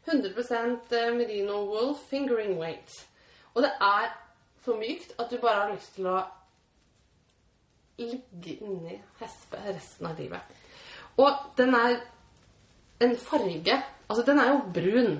100% 0.06 0.94
merino 1.16 1.64
wool 1.68 1.94
fingering 2.08 2.58
weight. 2.58 2.90
Og 3.54 3.62
det 3.62 3.72
er 3.80 4.12
så 4.64 4.76
mykt 4.78 5.14
at 5.18 5.30
du 5.30 5.38
bare 5.42 5.66
har 5.66 5.74
lyst 5.74 5.94
til 5.96 6.08
å 6.10 6.20
ligge 8.00 8.56
inni 8.64 8.96
hespe 9.20 9.60
resten 9.66 10.08
av 10.08 10.18
livet. 10.18 10.40
Og 11.20 11.58
den 11.58 11.74
er 11.76 11.98
en 13.02 13.16
farge 13.20 13.82
Altså, 14.12 14.26
den 14.26 14.38
er 14.42 14.48
jo 14.50 14.58
brun, 14.74 15.14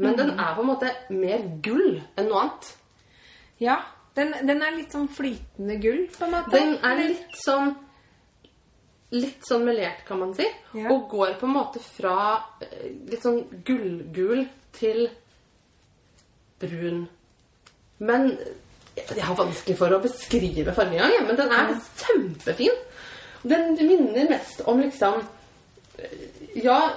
men 0.00 0.14
den 0.16 0.30
er 0.40 0.54
på 0.56 0.62
en 0.62 0.68
måte 0.70 0.88
mer 1.12 1.42
gull 1.60 1.98
enn 2.16 2.30
noe 2.30 2.46
annet. 2.46 2.70
ja. 3.60 3.82
Den, 4.16 4.32
den 4.48 4.60
er 4.60 4.74
litt 4.76 4.92
sånn 4.92 5.06
flytende 5.08 5.78
gull, 5.80 6.02
på 6.12 6.24
en 6.26 6.32
måte. 6.34 6.52
Den 6.52 6.74
er 6.84 6.98
litt 6.98 7.36
sånn 7.40 7.70
Litt 9.12 9.44
sånn 9.44 9.66
melert, 9.68 10.04
kan 10.08 10.22
man 10.22 10.32
si. 10.36 10.46
Ja. 10.72 10.88
Og 10.94 11.10
går 11.12 11.34
på 11.40 11.48
en 11.48 11.56
måte 11.58 11.82
fra 11.84 12.14
eh, 12.64 12.86
litt 13.10 13.24
sånn 13.24 13.42
gullgul 13.66 14.46
til 14.78 15.04
brun. 16.62 17.02
Men 18.02 18.30
jeg 18.96 19.24
har 19.24 19.36
vanskelig 19.38 19.76
for 19.78 19.92
å 19.94 20.00
beskrive 20.02 20.72
fargen 20.76 20.96
engang, 20.98 21.12
jeg, 21.16 21.26
men 21.28 21.38
den 21.38 21.52
er 21.56 21.74
kjempefin. 22.00 22.80
Den 23.42 23.72
minner 23.80 24.28
mest 24.30 24.62
om 24.70 24.80
liksom 24.80 25.22
eh, 25.98 26.28
Ja, 26.62 26.92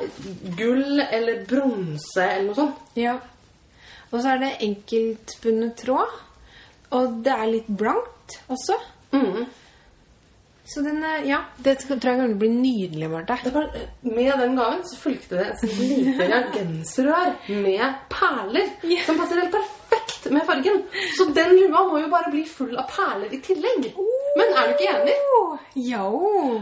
gull 0.60 1.00
eller 1.06 1.46
bronse 1.48 2.24
eller 2.24 2.50
noe 2.50 2.58
sånt. 2.58 2.82
Ja. 3.00 3.16
Og 4.12 4.20
så 4.22 4.34
er 4.34 4.42
det 4.42 4.56
enkeltbundet 4.66 5.78
tråd. 5.84 6.12
Og 6.96 7.22
det 7.26 7.34
er 7.34 7.48
litt 7.52 7.70
blankt 7.80 8.40
også. 8.52 8.76
Mhm. 9.16 9.46
Så 10.66 10.82
den 10.82 11.04
er, 11.06 11.22
ja, 11.30 11.40
det 11.62 11.78
tror 11.86 12.02
jeg 12.02 12.26
å 12.26 12.38
bli 12.42 12.50
nydelig, 12.50 13.10
Marte. 13.12 13.38
Med 14.02 14.32
den 14.42 14.56
gaven 14.58 14.82
så 14.90 14.98
fulgte 14.98 15.38
det 15.38 15.48
et 15.52 15.66
lite 15.78 16.26
reagensrør 16.32 17.36
med 17.62 18.00
perler. 18.10 18.72
yeah. 18.82 19.06
Som 19.06 19.22
passer 19.22 19.44
helt 19.44 19.54
perfekt 19.54 19.85
med 20.32 20.46
fargen. 20.48 20.84
Så 21.18 21.28
den 21.36 21.56
lua 21.60 21.84
må 21.90 22.00
jo 22.02 22.10
bare 22.12 22.32
bli 22.34 22.44
full 22.50 22.76
av 22.78 22.88
perler 22.92 23.34
i 23.34 23.42
tillegg. 23.44 23.90
Men 24.36 24.54
er 24.54 24.68
du 24.68 24.76
ikke 24.76 24.94
enig? 24.94 25.16
Jo. 25.88 26.08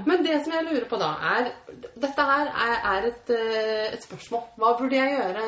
Men 0.05 0.25
det 0.25 0.39
som 0.43 0.55
jeg 0.55 0.67
lurer 0.67 0.87
på 0.89 0.99
da, 1.01 1.13
er 1.35 1.51
Dette 1.99 2.25
her 2.27 2.49
er, 2.49 2.73
er 2.89 3.05
et, 3.09 3.31
eh, 3.33 3.93
et 3.95 4.03
spørsmål. 4.03 4.43
Hva 4.59 4.73
burde 4.79 4.97
jeg 4.97 5.15
gjøre 5.15 5.45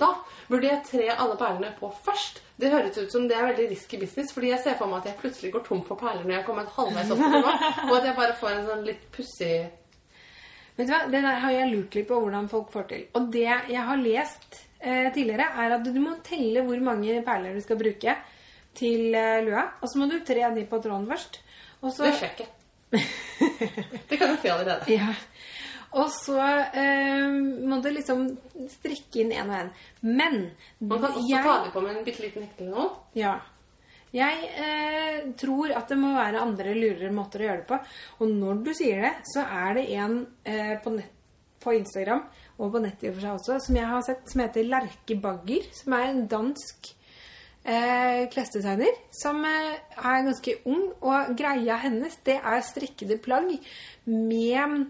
da? 0.00 0.10
Burde 0.48 0.68
jeg 0.70 0.84
tre 0.90 1.08
alle 1.12 1.36
perlene 1.40 1.72
på 1.78 1.90
først? 2.04 2.42
Det 2.56 2.70
høres 2.72 2.96
ut 2.96 3.12
som 3.12 3.26
det 3.28 3.36
er 3.36 3.50
veldig 3.50 3.66
risky 3.70 3.98
business, 4.00 4.32
fordi 4.32 4.52
jeg 4.52 4.62
ser 4.64 4.78
for 4.78 4.88
meg 4.88 5.02
at 5.02 5.10
jeg 5.10 5.20
plutselig 5.20 5.52
går 5.52 5.64
tom 5.66 5.82
for 5.84 6.00
perler 6.00 6.24
når 6.24 6.38
jeg 6.38 6.46
kommer 6.46 6.68
kommet 6.70 6.78
halvveis 6.78 7.10
opp 7.12 7.24
til 7.24 7.34
lua, 7.34 7.72
og 7.90 7.96
at 7.98 8.06
jeg 8.08 8.16
bare 8.16 8.38
får 8.40 8.54
en 8.54 8.70
sånn 8.70 8.86
litt 8.86 9.10
pussig 9.12 9.56
Vet 10.76 10.88
du 10.88 10.92
hva? 10.92 11.02
Det 11.08 11.20
der 11.24 11.38
har 11.40 11.52
jeg 11.54 11.72
lurt 11.72 11.94
litt 11.96 12.08
på 12.08 12.18
hvordan 12.20 12.48
folk 12.52 12.72
får 12.72 12.88
til. 12.90 13.04
Og 13.16 13.28
det 13.32 13.46
jeg 13.48 13.84
har 13.88 14.00
lest 14.02 14.58
eh, 14.80 15.08
tidligere, 15.14 15.50
er 15.62 15.76
at 15.78 15.86
du 15.86 16.00
må 16.02 16.16
telle 16.26 16.64
hvor 16.66 16.82
mange 16.84 17.20
perler 17.26 17.56
du 17.56 17.64
skal 17.64 17.80
bruke 17.80 18.16
til 18.76 19.14
eh, 19.16 19.40
lua. 19.46 19.66
Og 19.80 19.90
så 19.90 20.00
må 20.00 20.10
du 20.10 20.18
tre 20.26 20.48
de 20.54 20.66
på 20.68 20.80
tråden 20.82 21.08
først. 21.10 21.40
Og 21.82 21.92
så, 21.92 22.08
Det 22.08 22.14
skjer 22.20 22.34
ikke. 22.34 22.50
Det 24.08 24.18
kan 24.18 24.32
du 24.32 24.38
si 24.40 24.48
allerede. 24.52 24.92
Ja. 24.92 25.12
Og 25.96 26.10
så 26.12 26.38
eh, 26.76 27.26
må 27.66 27.80
du 27.80 27.90
liksom 27.94 28.28
strikke 28.72 29.22
inn 29.22 29.32
en 29.32 29.52
og 29.52 29.58
en. 29.60 29.74
Men 30.02 30.40
Man 30.80 31.02
kan 31.02 31.12
også 31.12 31.42
ta 31.44 31.58
det 31.64 31.74
på 31.74 31.84
med 31.84 31.96
en 31.96 32.06
bitte 32.06 32.24
liten 32.24 32.46
hekle 32.46 32.70
nå. 32.72 32.88
Ja. 33.16 33.36
Jeg 34.16 34.48
eh, 34.62 35.24
tror 35.36 35.72
at 35.76 35.90
det 35.90 35.98
må 36.00 36.12
være 36.14 36.40
andre 36.40 36.74
lurere 36.76 37.12
måter 37.14 37.42
å 37.42 37.48
gjøre 37.48 37.62
det 37.62 37.68
på. 37.70 37.78
Og 38.22 38.32
når 38.32 38.62
du 38.66 38.72
sier 38.76 39.02
det, 39.04 39.12
så 39.32 39.44
er 39.44 39.76
det 39.78 39.86
en 39.96 40.18
eh, 40.46 40.76
på, 40.82 40.92
nett, 40.96 41.12
på 41.62 41.74
Instagram 41.76 42.22
og 42.56 42.72
på 42.72 42.80
nett 42.80 43.02
i 43.04 43.10
og 43.10 43.16
for 43.16 43.24
seg 43.24 43.38
også, 43.38 43.56
som 43.66 43.78
jeg 43.78 43.88
har 43.90 44.04
sett, 44.06 44.22
som 44.30 44.42
heter 44.42 44.68
Lerke 44.68 45.16
Bagger. 45.20 45.66
Som 45.76 45.96
er 45.96 46.06
en 46.08 46.22
dansk 46.30 46.90
eh, 47.66 48.22
klesdesigner 48.32 49.00
som 49.14 49.42
eh, 49.44 49.74
er 49.96 50.24
ganske 50.28 50.56
ung. 50.64 50.86
Og 51.04 51.34
greia 51.38 51.76
hennes, 51.84 52.16
det 52.26 52.38
er 52.40 52.64
strikkede 52.64 53.20
plagg 53.22 53.52
med 54.06 54.86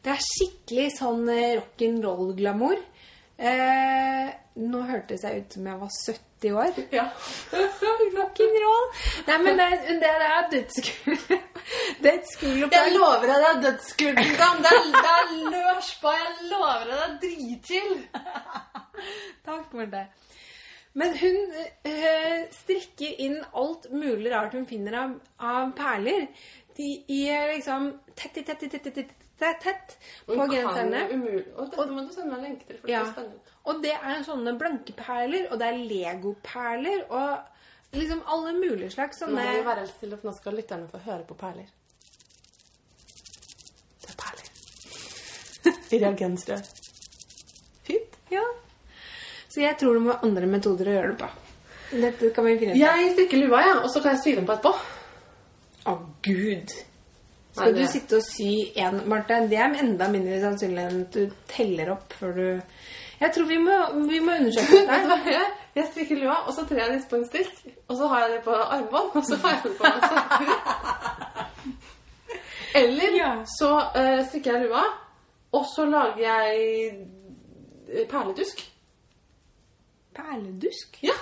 Det 0.00 0.14
er 0.14 0.22
skikkelig 0.24 0.86
sånn 0.96 1.28
eh, 1.28 1.58
rock'n'roll-glamour. 1.60 2.80
Eh, 3.40 4.32
nå 4.60 4.80
hørtes 4.84 5.22
jeg 5.24 5.40
ut 5.40 5.54
som 5.56 5.68
jeg 5.70 5.80
var 5.80 5.92
70 5.96 6.56
år. 6.60 6.80
Ja. 6.92 7.06
roll. 8.64 8.88
Nei, 9.28 9.38
men 9.44 9.60
det, 9.60 9.68
det 10.02 10.10
er 10.10 10.50
dødskult. 10.52 11.30
Dødskult. 12.04 12.72
Jeg 12.76 12.92
lover 12.96 13.26
deg 13.28 13.40
det 13.40 13.48
er 13.50 13.60
liksom. 13.62 14.60
Det 14.64 14.72
er, 14.72 14.88
det 14.96 15.12
er 15.14 15.32
løs 15.54 15.90
på. 16.02 16.12
Jeg 16.18 16.50
lover 16.50 16.84
deg 16.90 16.96
det 16.96 17.06
er 17.06 17.16
dritchill. 17.24 17.94
Takk 19.48 19.70
for 19.72 19.94
det. 19.94 20.04
Men 21.00 21.14
hun 21.20 21.38
øh, 21.86 22.38
strikker 22.50 23.24
inn 23.24 23.38
alt 23.56 23.86
mulig 23.94 24.32
rart 24.34 24.56
hun 24.58 24.66
finner 24.66 24.98
av, 25.04 25.16
av 25.38 25.72
perler. 25.78 26.26
De 26.76 26.92
er 27.30 27.54
liksom 27.54 27.92
tett, 28.16 28.34
tett, 28.34 28.46
tett, 28.50 28.60
tett, 28.66 28.72
tett, 28.72 28.84
tett, 28.90 28.94
tett 29.00 29.19
på 29.40 29.48
er 29.48 29.58
tett 29.62 29.96
genserne. 30.28 31.00
jo 31.10 31.42
Og 31.56 31.70
dette 31.70 31.86
må 31.94 32.04
du 32.04 32.12
sende 32.12 32.34
meg 32.34 32.44
lenke 32.44 32.66
til. 32.68 32.78
for 32.80 32.90
det 32.90 32.96
er 32.98 33.10
spennende. 33.12 33.56
Og 33.70 33.82
det 33.84 33.94
er 33.96 34.22
sånne 34.26 34.54
blanke 34.60 34.94
perler, 34.96 35.48
og 35.50 35.58
det 35.60 35.66
er 35.68 35.80
legoperler, 35.90 37.02
og 37.10 37.96
liksom 37.96 38.22
alle 38.26 38.54
mulige 38.56 38.90
slags 38.94 39.20
Nå 39.20 39.26
sånne 39.26 39.44
må 39.44 39.56
vi 39.58 39.66
være 39.66 39.84
helt 39.84 39.94
stille, 39.96 40.18
for 40.20 40.30
nå 40.30 40.36
skal 40.36 40.56
lytterne 40.60 40.88
få 40.88 41.02
høre 41.04 41.24
på 41.28 41.36
perler. 41.40 41.68
Det 44.00 44.12
er 44.12 44.18
perler. 44.20 44.50
I 45.94 46.02
reagensrør. 46.04 46.64
Fint. 47.88 48.18
Ja. 48.32 48.44
Så 49.48 49.64
jeg 49.64 49.76
tror 49.80 49.96
det 49.96 50.04
må 50.04 50.12
være 50.12 50.28
andre 50.28 50.46
metoder 50.46 50.92
å 50.92 50.98
gjøre 50.98 51.14
det 51.14 51.18
på. 51.24 51.30
Dette 51.90 52.30
kan 52.34 52.46
vi 52.46 52.58
finne 52.60 52.76
ut 52.76 52.78
av. 52.78 53.00
Jeg 53.00 53.12
stikker 53.16 53.42
lua, 53.42 53.64
ja, 53.66 53.74
og 53.80 53.90
så 53.90 54.02
kan 54.04 54.14
jeg 54.14 54.22
sy 54.22 54.36
den 54.38 54.46
på 54.46 54.54
etterpå. 54.54 54.76
Å, 55.90 55.96
Gud! 56.22 56.76
Skal 57.60 57.74
du 57.76 57.82
sitte 57.92 58.14
og 58.18 58.24
sy 58.26 58.50
en, 58.80 58.96
Marte? 59.10 59.34
Det 59.50 59.58
er 59.60 59.76
enda 59.84 60.04
mindre 60.12 60.36
sannsynlig 60.42 60.82
enn 60.88 61.00
at 61.04 61.12
du 61.16 61.22
teller 61.52 61.86
opp 61.94 62.08
før 62.18 62.30
du 62.36 62.46
Jeg 63.20 63.30
tror 63.34 63.46
vi 63.50 63.58
må, 63.60 63.76
vi 64.08 64.18
må 64.24 64.30
undersøke 64.40 64.78
dette. 64.88 65.40
jeg 65.76 65.84
strikker 65.92 66.16
lua, 66.22 66.36
og 66.46 66.52
så 66.56 66.62
trer 66.68 66.80
jeg 66.86 66.92
litt 66.96 67.08
på 67.10 67.16
en 67.20 67.26
strikk. 67.28 67.54
Og 67.88 67.94
så 68.00 68.04
har 68.08 68.18
jeg 68.24 68.30
det 68.38 68.42
på 68.46 68.54
armbånd, 68.56 69.10
og 69.20 69.24
så 69.28 69.34
har 69.42 69.50
jeg 69.58 69.62
det 69.66 69.74
på 69.76 69.84
en 69.84 70.00
sokker. 70.08 70.48
Eller 72.80 73.10
Ja. 73.18 73.30
så 73.58 73.68
uh, 73.96 74.20
strikker 74.28 74.50
jeg 74.56 74.60
lua, 74.68 74.84
og 75.52 75.64
så 75.74 75.82
lager 75.90 76.20
jeg 76.22 76.50
eh, 77.90 78.06
perledusk. 78.08 78.62
Perledusk? 80.14 80.98
Ja, 81.02 81.16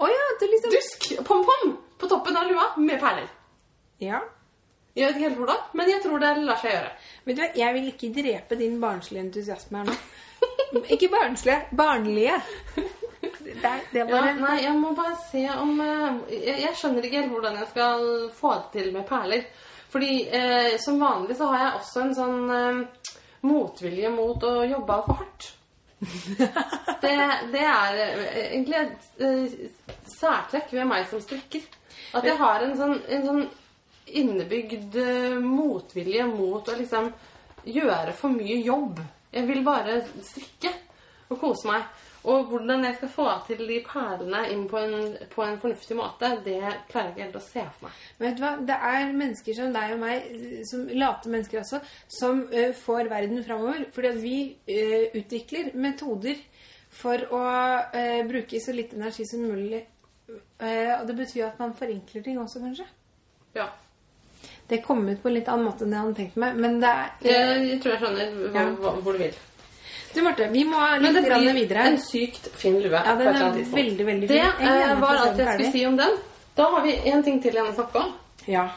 Å 0.00 0.06
ja, 0.10 0.24
du 0.40 0.46
liksom 0.50 0.72
dusk, 0.74 1.04
pom-pom, 1.28 1.76
på 2.00 2.08
toppen 2.10 2.36
av 2.36 2.48
lua 2.50 2.64
med 2.82 2.98
perler. 3.00 3.28
Ja. 4.02 4.18
Jeg 4.94 5.08
vet 5.08 5.16
ikke 5.16 5.28
helt 5.28 5.40
hvordan, 5.40 5.62
men 5.74 5.88
jeg 5.90 6.02
tror 6.04 6.20
det 6.22 6.32
lar 6.46 6.60
seg 6.62 6.70
gjøre. 6.70 6.90
Vet 7.24 7.36
du 7.36 7.40
hva, 7.42 7.48
jeg 7.58 7.74
vil 7.74 7.88
ikke 7.90 8.12
drepe 8.14 8.58
din 8.60 8.76
barnslige 8.82 9.24
entusiasme 9.24 9.80
her 9.80 9.88
nå. 9.88 9.96
ikke 10.94 11.08
barnslige, 11.10 11.56
barnlige. 11.74 12.36
Det, 12.74 13.56
det 13.60 13.72
det 13.92 14.04
Ja, 14.04 14.20
en 14.28 14.38
nei, 14.44 14.60
jeg 14.62 14.74
må 14.78 14.92
bare 14.94 15.16
se 15.26 15.42
om 15.58 15.74
eh, 15.82 16.20
jeg, 16.36 16.60
jeg 16.62 16.78
skjønner 16.78 17.06
ikke 17.06 17.22
helt 17.22 17.34
hvordan 17.34 17.58
jeg 17.58 17.70
skal 17.72 18.06
få 18.38 18.54
det 18.60 18.70
til 18.76 18.92
med 18.94 19.06
perler. 19.08 19.48
Fordi 19.94 20.12
eh, 20.38 20.70
som 20.82 21.02
vanlig 21.02 21.36
så 21.38 21.50
har 21.50 21.64
jeg 21.64 21.74
også 21.80 22.04
en 22.04 22.14
sånn 22.20 22.54
eh, 22.54 23.10
motvilje 23.46 24.14
mot 24.14 24.46
å 24.46 24.54
jobbe 24.66 25.00
for 25.08 25.20
hardt. 25.20 25.50
det, 27.04 27.12
det 27.52 27.66
er 27.66 28.00
eh, 28.06 28.38
egentlig 28.46 28.80
et 28.80 29.22
eh, 29.22 29.58
særtrekk 30.16 30.72
ved 30.74 30.88
meg 30.90 31.06
som 31.10 31.22
strikker. 31.22 31.66
At 32.14 32.26
jeg 32.26 32.38
har 32.38 32.62
en 32.62 32.74
sånn, 32.78 32.98
en 33.10 33.28
sånn 33.28 33.44
innebygd 34.06 34.96
eh, 35.00 35.36
motvilje 35.40 36.26
mot 36.30 36.68
å 36.68 36.78
liksom 36.78 37.10
gjøre 37.64 38.14
for 38.16 38.34
mye 38.34 38.60
jobb. 38.64 39.00
Jeg 39.34 39.48
vil 39.48 39.62
bare 39.66 40.00
strikke 40.22 40.72
og 41.32 41.38
kose 41.40 41.68
meg. 41.68 41.86
Og 42.24 42.46
hvordan 42.48 42.86
jeg 42.86 42.96
skal 42.96 43.10
få 43.12 43.24
til 43.44 43.58
de 43.68 43.82
perlene 43.84 44.46
inn 44.52 44.62
på 44.68 44.78
en, 44.80 45.10
på 45.28 45.42
en 45.44 45.58
fornuftig 45.60 45.96
måte, 45.98 46.30
det 46.46 46.56
klarer 46.88 47.10
jeg 47.10 47.12
ikke 47.12 47.24
helt 47.26 47.36
å 47.36 47.42
se 47.44 47.64
for 47.66 47.86
meg. 47.86 47.98
Men 48.16 48.26
vet 48.26 48.38
du 48.38 48.44
hva? 48.44 48.52
Det 48.70 48.78
er 48.90 49.12
mennesker 49.18 49.58
som 49.58 49.74
deg 49.74 49.92
og 49.92 50.00
meg, 50.00 50.30
som 50.70 50.86
late 50.94 51.34
mennesker 51.34 51.60
også, 51.60 51.82
som 52.16 52.40
eh, 52.48 52.72
får 52.80 53.12
verden 53.12 53.44
framover. 53.44 53.84
Fordi 53.92 54.12
at 54.14 54.22
vi 54.22 54.36
eh, 54.64 55.10
utvikler 55.20 55.74
metoder 55.76 56.40
for 56.94 57.28
å 57.34 57.44
eh, 57.92 58.22
bruke 58.28 58.62
så 58.62 58.72
litt 58.72 58.96
energi 58.96 59.28
som 59.28 59.44
mulig. 59.44 59.84
Eh, 60.32 60.94
og 60.96 61.04
det 61.10 61.18
betyr 61.18 61.50
at 61.50 61.60
man 61.60 61.76
forenkler 61.76 62.24
ting 62.24 62.40
også, 62.40 62.64
kanskje. 62.64 62.88
Ja. 63.58 63.68
Det 64.68 64.78
kom 64.84 65.02
ut 65.08 65.22
på 65.22 65.28
en 65.28 65.34
litt 65.34 65.48
annen 65.48 65.66
måte 65.68 65.84
enn 65.84 65.92
jeg 65.92 66.00
hadde 66.00 66.14
tenkt 66.16 66.36
meg, 66.40 66.54
men 66.56 66.78
det 66.80 66.88
er 66.88 67.10
Jeg, 67.22 67.66
jeg 67.68 67.80
tror 67.82 67.92
jeg 67.92 68.00
skjønner 68.00 68.30
hva, 68.38 68.60
Ja. 68.60 68.70
hva, 68.80 68.92
hvor 69.02 69.12
du 69.12 69.18
vil. 69.18 69.34
Du, 70.14 70.22
Marte, 70.22 70.46
vi 70.52 70.62
må 70.64 70.78
litt 71.02 71.14
det 71.14 71.24
grann 71.26 71.42
blir 71.42 71.54
videre. 71.58 71.86
en 71.90 71.98
sykt 71.98 72.48
fin 72.56 72.78
lue. 72.80 72.90
Ja, 72.94 73.14
den 73.18 73.28
er 73.28 73.58
veldig, 73.74 74.06
veldig 74.06 74.28
fin. 74.28 74.52
Det 74.60 74.70
eh, 74.70 75.00
var 75.00 75.16
alt 75.16 75.38
jeg 75.38 75.48
skulle 75.48 75.72
si 75.72 75.84
om 75.86 75.96
den. 75.98 76.16
Da 76.56 76.68
har 76.70 76.82
vi 76.84 76.94
en 77.10 77.22
ting 77.26 77.40
til 77.42 77.52
igjen 77.52 77.66
å 77.66 77.74
snakke 77.74 77.98
om. 77.98 78.12
Ja. 78.46 78.68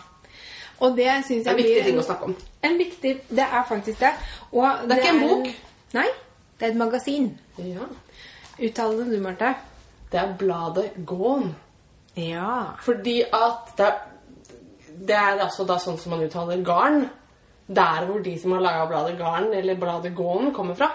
Og 0.79 0.95
det 0.97 1.09
syns 1.27 1.43
Det 1.45 1.47
er 1.47 1.51
en 1.51 1.57
viktig 1.63 1.83
ting 1.85 1.99
å 1.99 2.05
snakke 2.05 2.23
om. 2.31 2.35
En 2.63 2.77
viktig 2.77 3.13
Det 3.29 3.45
er 3.45 3.63
faktisk 3.69 3.99
det. 3.99 4.13
Og 4.51 4.87
Det 4.87 4.97
er 4.97 5.03
ikke 5.03 5.13
en 5.13 5.27
bok. 5.29 5.47
Nei. 5.93 6.07
Det 6.57 6.65
er 6.65 6.71
et 6.71 6.77
magasin. 6.77 7.37
Ja. 7.57 7.85
Uttale 8.59 8.97
det 8.97 9.11
du, 9.13 9.21
Marte. 9.21 9.55
Det 10.11 10.19
er 10.19 10.33
bladet 10.39 10.91
Gåen. 11.05 11.55
Ja. 12.15 12.73
Fordi 12.81 13.21
at 13.21 13.73
det 13.77 13.85
er, 13.85 13.97
det 14.97 15.15
er 15.15 15.41
altså 15.43 15.65
da 15.67 15.77
sånn 15.81 15.97
som 16.01 16.15
man 16.15 16.25
uttaler 16.25 16.63
garn. 16.65 17.07
Der 17.67 18.05
hvor 18.07 18.21
de 18.23 18.37
som 18.39 18.53
har 18.55 18.63
laga 18.63 18.85
bladet 18.87 19.17
Garn 19.19 19.51
eller 19.53 19.75
bladet 19.75 20.13
Gåen, 20.15 20.53
kommer 20.55 20.77
fra. 20.79 20.87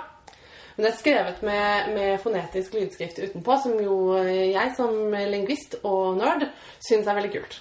Men 0.77 0.87
det 0.87 0.93
er 0.93 0.97
skrevet 0.97 1.43
med, 1.45 1.91
med 1.93 2.21
fonetisk 2.23 2.79
lydskrift 2.79 3.19
utenpå, 3.21 3.59
som 3.61 3.77
jo 3.77 4.15
jeg 4.25 4.73
som 4.79 5.13
lingvist 5.13 5.77
og 5.85 6.17
nerd 6.17 6.47
syns 6.81 7.05
er 7.05 7.19
veldig 7.19 7.33
kult. 7.35 7.59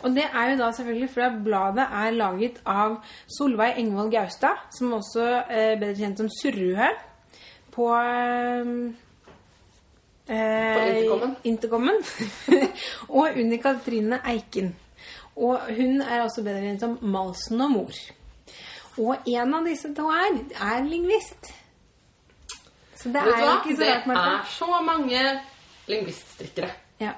Og 0.00 0.16
det 0.16 0.24
er 0.24 0.50
jo 0.50 0.58
da 0.58 0.70
selvfølgelig 0.72 1.10
fordi 1.12 1.44
bladet 1.44 1.86
er 2.02 2.16
laget 2.16 2.58
av 2.66 2.96
Solveig 3.36 3.78
Engvold 3.78 4.10
Gaustad, 4.14 4.66
som 4.74 4.96
også 4.96 5.26
er 5.44 5.78
bedre 5.80 5.94
kjent 5.98 6.22
som 6.22 6.30
Surrue, 6.40 6.90
på 7.70 7.86
eh, 7.94 8.64
På 10.26 10.86
Intercomen. 10.90 11.36
Intercomen. 11.44 12.02
og 13.20 13.28
Unni 13.36 13.60
Katrine 13.62 14.22
Eiken. 14.26 14.72
Og 15.40 15.70
hun 15.76 16.02
er 16.04 16.20
også 16.26 16.42
bedre 16.44 16.60
kjent 16.66 16.82
som 16.84 16.98
Malsen 17.02 17.60
og 17.64 17.70
mor. 17.72 18.00
Og 19.00 19.28
en 19.30 19.54
av 19.56 19.64
disse 19.64 19.88
to 19.96 20.08
her 20.12 20.36
er 20.60 20.82
lingvist. 20.84 21.48
Så 23.00 23.08
det 23.14 23.22
er 23.22 23.30
jo 23.30 23.36
hva? 23.46 23.54
ikke 23.62 23.76
så 23.78 23.80
Det 23.86 23.92
rart, 23.94 24.06
Marte. 24.10 24.32
er 24.34 24.50
så 24.52 24.80
mange 24.84 25.22
lingviststrikkere. 25.88 26.70
Ja. 27.00 27.14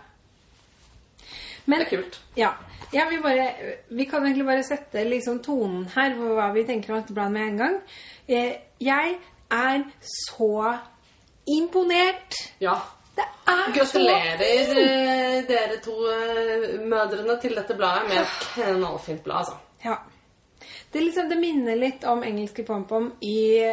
Men, 1.67 1.79
Det 1.81 1.87
er 1.87 1.97
kult. 1.97 2.21
Ja. 2.37 2.51
ja 2.95 3.09
vi, 3.11 3.19
bare, 3.23 3.49
vi 3.91 4.05
kan 4.05 4.23
egentlig 4.27 4.47
bare 4.47 4.63
sette 4.67 5.03
liksom 5.09 5.43
tonen 5.43 5.89
her 5.97 6.15
for 6.19 6.37
hva 6.39 6.49
vi 6.55 6.65
tenker 6.69 6.93
om 6.95 7.01
dette 7.03 7.15
bladet 7.17 7.33
med 7.33 7.49
en 7.49 7.59
gang. 7.65 7.77
Eh, 8.29 8.55
Jeg 8.81 9.17
er 9.51 9.83
så 10.03 10.79
imponert. 11.47 12.39
Ja. 12.61 12.77
Det 13.17 13.25
er 13.53 13.73
Gratulerer 13.77 14.43
eh, 14.43 15.39
dere 15.49 15.79
to 15.85 15.95
eh, 16.09 16.81
mødrene 16.89 17.37
til 17.43 17.55
dette 17.59 17.75
bladet 17.77 18.09
med 18.09 18.21
et 18.23 18.47
knallfint 18.55 19.23
blad, 19.25 19.37
altså. 19.45 19.59
Ja. 19.85 19.97
Det, 20.93 21.01
liksom, 21.03 21.29
det 21.29 21.39
minner 21.41 21.77
litt 21.77 22.05
om 22.05 22.23
engelske 22.25 22.65
pompom 22.69 23.11
i 23.25 23.73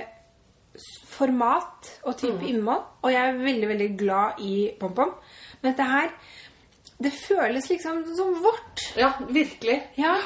format 1.10 1.90
og 2.08 2.18
type 2.20 2.46
innhold. 2.48 2.84
Og 3.04 3.12
jeg 3.14 3.30
er 3.30 3.40
veldig, 3.44 3.70
veldig 3.74 3.90
glad 4.00 4.40
i 4.46 4.54
pompom. 4.80 5.16
Men 5.62 5.74
dette 5.74 5.88
her 5.90 6.12
Det 7.00 7.14
føles 7.16 7.70
liksom 7.70 8.02
som 8.16 8.34
vårt. 8.44 8.82
Ja, 9.00 9.14
virkelig. 9.30 9.78
Ja. 9.98 10.18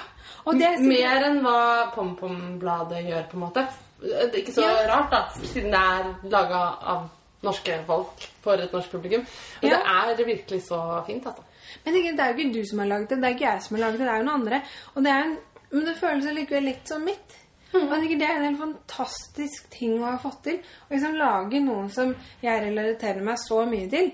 Og 0.46 0.56
det 0.58 0.66
er 0.66 0.80
Mer 0.82 1.26
enn 1.28 1.38
hva 1.46 1.92
PomPom-bladet 1.94 3.04
gjør, 3.06 3.28
på 3.30 3.38
en 3.38 3.44
måte. 3.44 3.64
Det 4.02 4.32
er 4.34 4.40
ikke 4.40 4.56
så 4.56 4.62
Ja. 4.66 4.88
rart, 4.90 5.12
da, 5.12 5.20
siden 5.46 5.70
det 5.72 5.80
er 5.80 6.10
laga 6.34 6.62
av 6.82 7.04
norske 7.44 7.78
folk 7.88 8.28
for 8.44 8.62
et 8.64 8.72
norsk 8.74 8.92
publikum. 8.92 9.26
Og 9.62 9.70
Ja. 9.70 9.80
det 10.16 10.20
er 10.20 10.26
virkelig 10.34 10.62
så 10.68 10.80
fint, 11.08 11.26
altså. 11.26 11.44
Men 11.86 11.94
det 11.94 12.20
er 12.20 12.34
jo 12.34 12.38
ikke 12.40 12.54
du 12.54 12.66
som 12.70 12.80
har 12.80 12.88
laget 12.88 13.10
det, 13.10 13.18
det 13.22 13.30
er 13.30 13.36
ikke 13.36 13.52
jeg 13.52 13.62
som 13.64 13.76
har 13.78 13.82
laget 13.86 14.00
det, 14.00 14.08
det 14.08 14.14
er 14.14 14.18
jo 14.22 14.28
noen 14.28 14.42
andre. 14.42 14.62
Og 14.96 15.04
det 15.04 15.12
en, 15.12 15.38
men 15.72 15.86
det 15.86 15.96
føles 15.98 16.26
likevel 16.36 16.64
litt 16.70 16.88
som 16.88 17.02
mitt. 17.04 17.40
Og 17.74 17.90
jeg 17.90 18.02
tenker 18.04 18.20
Det 18.20 18.28
er 18.30 18.36
en 18.38 18.44
helt 18.46 18.60
fantastisk 18.62 19.70
ting 19.74 19.96
å 19.98 20.12
ha 20.12 20.18
fått 20.22 20.44
til. 20.44 20.60
Å 20.60 20.94
liksom 20.94 21.16
lage 21.18 21.60
noe 21.64 21.88
som 21.90 22.16
jeg 22.44 22.62
relaterer 22.62 23.24
meg 23.26 23.38
så 23.42 23.64
mye 23.66 23.90
til. 23.90 24.12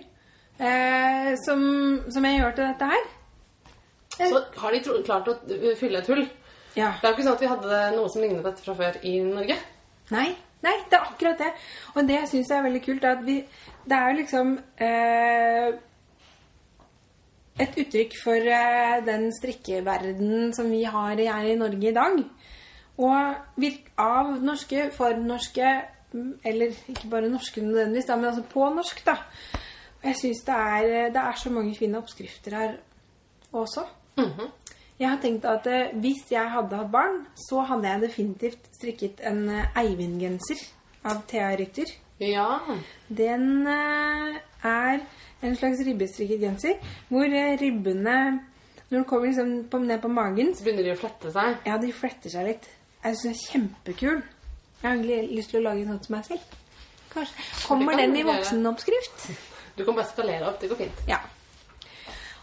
Eh, 0.59 1.35
som, 1.45 1.61
som 2.11 2.23
jeg 2.25 2.39
gjør 2.39 2.55
til 2.55 2.67
dette 2.69 2.87
her. 2.93 3.03
Så 4.19 4.43
har 4.61 4.71
de 4.71 4.79
tro 4.83 4.95
klart 5.03 5.27
å 5.27 5.35
fylle 5.79 5.99
et 5.99 6.07
hull. 6.07 6.25
Ja. 6.75 6.93
Det 7.01 7.07
er 7.07 7.11
jo 7.11 7.15
ikke 7.17 7.25
sånn 7.27 7.35
at 7.37 7.43
vi 7.43 7.51
hadde 7.51 7.81
noe 7.97 8.09
som 8.11 8.21
lignet 8.23 8.43
på 8.43 8.49
dette 8.51 8.63
fra 8.63 8.75
før 8.79 8.97
i 9.03 9.13
Norge. 9.25 9.55
Nei, 10.11 10.29
nei, 10.65 10.75
det 10.89 10.97
er 10.97 11.05
akkurat 11.05 11.39
det. 11.39 11.51
Og 11.95 12.07
det 12.07 12.17
jeg 12.17 12.45
er 12.51 12.65
veldig 12.65 12.81
kult, 12.85 13.03
er 13.03 13.17
at 13.17 13.25
vi 13.25 13.43
Det 13.89 13.95
er 13.97 14.09
jo 14.09 14.17
liksom 14.17 14.49
eh, 14.85 15.69
et 17.59 17.77
uttrykk 17.81 18.17
for 18.23 18.49
eh, 18.57 18.99
den 19.05 19.31
strikkeverdenen 19.33 20.53
som 20.53 20.69
vi 20.71 20.83
har 20.83 21.15
her 21.15 21.47
i 21.47 21.55
Norge 21.55 21.89
i 21.89 21.95
dag. 21.95 22.19
Og 22.99 23.55
av 23.97 24.35
norske, 24.43 24.89
for 24.91 25.15
norske, 25.23 25.71
mm, 26.11 26.39
eller 26.43 26.75
ikke 26.91 27.09
bare 27.09 27.31
norske 27.31 27.61
nødvendigvis, 27.61 28.05
da, 28.05 28.15
men 28.15 28.25
altså 28.25 28.43
på 28.43 28.69
norsk, 28.75 29.05
da. 29.05 29.15
Og 30.01 30.07
jeg 30.11 30.15
syns 30.21 30.45
det, 30.47 30.59
det 31.15 31.23
er 31.23 31.39
så 31.39 31.49
mange 31.49 31.75
fine 31.75 31.97
oppskrifter 31.97 32.55
her 32.55 32.75
også. 33.51 33.87
Jeg 34.99 35.07
har 35.09 35.19
tenkt 35.23 35.45
at 35.47 35.67
eh, 35.71 35.93
hvis 36.03 36.25
jeg 36.31 36.49
hadde 36.51 36.75
hatt 36.75 36.91
barn, 36.91 37.21
så 37.39 37.61
hadde 37.69 37.87
jeg 37.87 38.01
definitivt 38.03 38.65
strikket 38.75 39.21
en 39.29 39.45
eh, 39.49 39.77
Eivind-genser 39.79 40.59
av 41.07 41.21
Thea 41.29 41.53
Rytter. 41.55 41.93
Ja. 42.19 42.47
Den 43.07 43.45
eh, 43.71 44.39
er 44.67 44.99
en 45.47 45.55
slags 45.55 45.79
ribbestrikket 45.87 46.41
genser, 46.43 46.75
hvor 47.07 47.23
eh, 47.31 47.53
ribbene 47.61 48.17
Når 48.89 48.97
den 48.97 49.05
kommer 49.05 49.27
liksom 49.29 49.51
på, 49.69 49.77
ned 49.85 50.01
på 50.01 50.09
magen, 50.11 50.51
Så 50.57 50.63
begynner 50.65 50.83
de 50.83 50.91
å 50.95 50.99
flette 50.99 51.31
seg. 51.31 51.59
ja, 51.69 51.77
de 51.77 51.91
fletter 51.93 52.29
seg 52.33 52.47
litt. 52.49 52.67
Jeg 53.03 53.15
syns 53.21 53.23
den 53.23 53.31
er 53.31 53.43
kjempekul. 53.53 54.21
Jeg 54.81 54.87
har 54.89 54.95
egentlig 54.97 55.35
lyst 55.37 55.51
til 55.53 55.59
å 55.61 55.67
lage 55.69 55.85
noe 55.87 55.99
til 56.03 56.15
meg 56.15 56.25
selv. 56.25 56.55
Kanskje. 57.13 57.45
Kommer 57.67 57.93
kan 57.93 58.01
den 58.01 58.15
du 58.15 58.17
i 58.17 58.23
gjøre. 58.23 58.33
voksenoppskrift? 58.39 59.27
Du 59.77 59.85
kan 59.85 59.95
bare 59.95 60.09
skalere 60.09 60.49
opp. 60.49 60.57
Det 60.59 60.69
går 60.73 60.81
fint. 60.83 61.03
Ja. 61.07 61.19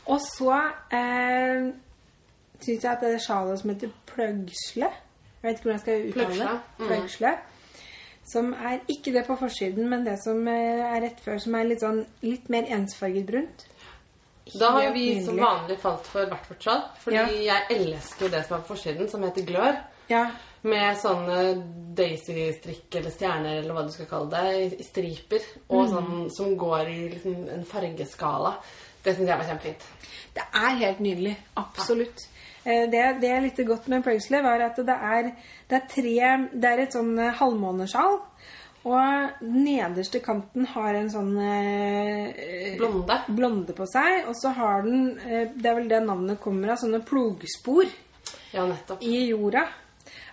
Og 0.06 0.20
så 0.22 0.54
eh, 0.94 1.66
syns 2.60 2.82
jeg 2.84 2.92
at 2.92 3.00
det 3.00 3.20
sjalet 3.22 3.60
som 3.60 3.70
heter 3.70 3.90
pløgsle 4.06 4.88
Jeg 4.88 5.42
vet 5.42 5.58
ikke 5.58 5.62
hvordan 5.62 5.76
jeg 5.76 5.80
skal 5.80 6.08
uttale 6.08 6.60
Pløgsle, 6.78 7.26
det. 7.26 7.36
mm. 7.36 7.52
Som 8.26 8.52
er 8.54 8.80
ikke 8.88 9.12
det 9.14 9.26
på 9.26 9.36
forsiden, 9.38 9.88
men 9.88 10.04
det 10.06 10.16
som 10.24 10.48
eh, 10.48 10.80
er 10.82 11.00
rett 11.04 11.20
før, 11.22 11.38
som 11.38 11.54
er 11.54 11.64
litt 11.68 11.80
sånn 11.84 12.00
litt 12.22 12.48
mer 12.50 12.64
ensfarget 12.74 13.26
brunt. 13.28 13.66
Da 14.58 14.70
har 14.74 14.82
jo 14.88 14.92
vi 14.94 15.04
vi 15.14 15.24
som 15.24 15.36
vanlig 15.38 15.76
falt 15.82 16.06
for 16.06 16.26
hvert 16.26 16.48
vårt 16.50 16.62
sjal. 16.62 16.82
Fordi 17.02 17.16
Ja. 17.16 17.26
jeg 17.28 17.62
elsker 17.76 18.28
det 18.30 18.44
som 18.46 18.56
er 18.56 18.62
på 18.64 18.74
forsiden, 18.74 19.08
som 19.10 19.22
heter 19.22 19.46
glør. 19.46 19.78
Ja. 20.08 20.24
Med 20.62 20.96
sånne 20.98 21.38
Daisy-strikk 21.98 22.94
eller 22.98 23.10
stjerner 23.14 23.58
eller 23.60 23.74
hva 23.74 23.82
du 23.86 23.92
skal 23.94 24.06
kalle 24.10 24.30
det, 24.30 24.78
i- 24.80 24.82
striper. 24.84 25.40
Og 25.70 25.88
sånn 25.90 26.30
som 26.36 26.56
går 26.58 26.88
i 26.88 27.08
liksom 27.14 27.48
en 27.48 27.64
fargeskala. 27.64 28.56
Det 29.02 29.16
syns 29.16 29.28
jeg 29.28 29.38
var 29.38 29.46
kjempefint. 29.46 29.82
Det 30.34 30.42
er 30.54 30.76
helt 30.82 30.98
nydelig. 31.00 31.36
Absolutt. 31.56 32.18
Eh, 32.18 32.35
Det, 32.66 33.02
det 33.22 33.30
jeg 33.30 33.42
likte 33.44 33.66
godt 33.68 33.86
med 33.92 34.02
Pløgsle, 34.02 34.42
var 34.42 34.64
at 34.66 34.78
det 34.82 34.96
er, 34.96 35.30
det 35.70 35.78
er 35.78 35.84
tre 35.90 36.30
Det 36.50 36.70
er 36.72 36.82
et 36.82 36.96
sånn 36.96 37.12
eh, 37.18 37.34
halvmånesjal. 37.38 38.18
Og 38.86 39.40
den 39.40 39.64
nederste 39.66 40.20
kanten 40.22 40.66
har 40.70 40.94
en 40.94 41.08
sånn 41.10 41.32
eh, 41.42 42.76
Blonde. 42.78 43.18
blonde 43.34 43.74
på 43.74 43.86
seg. 43.90 44.28
Og 44.30 44.36
så 44.38 44.52
har 44.54 44.86
den 44.86 45.16
eh, 45.26 45.48
Det 45.54 45.70
er 45.70 45.80
vel 45.80 45.90
det 45.90 46.04
navnet 46.06 46.42
kommer 46.42 46.74
av, 46.74 46.80
sånne 46.82 47.02
plogspor 47.06 47.90
Ja, 48.54 48.68
i 49.00 49.26
jorda. 49.32 49.66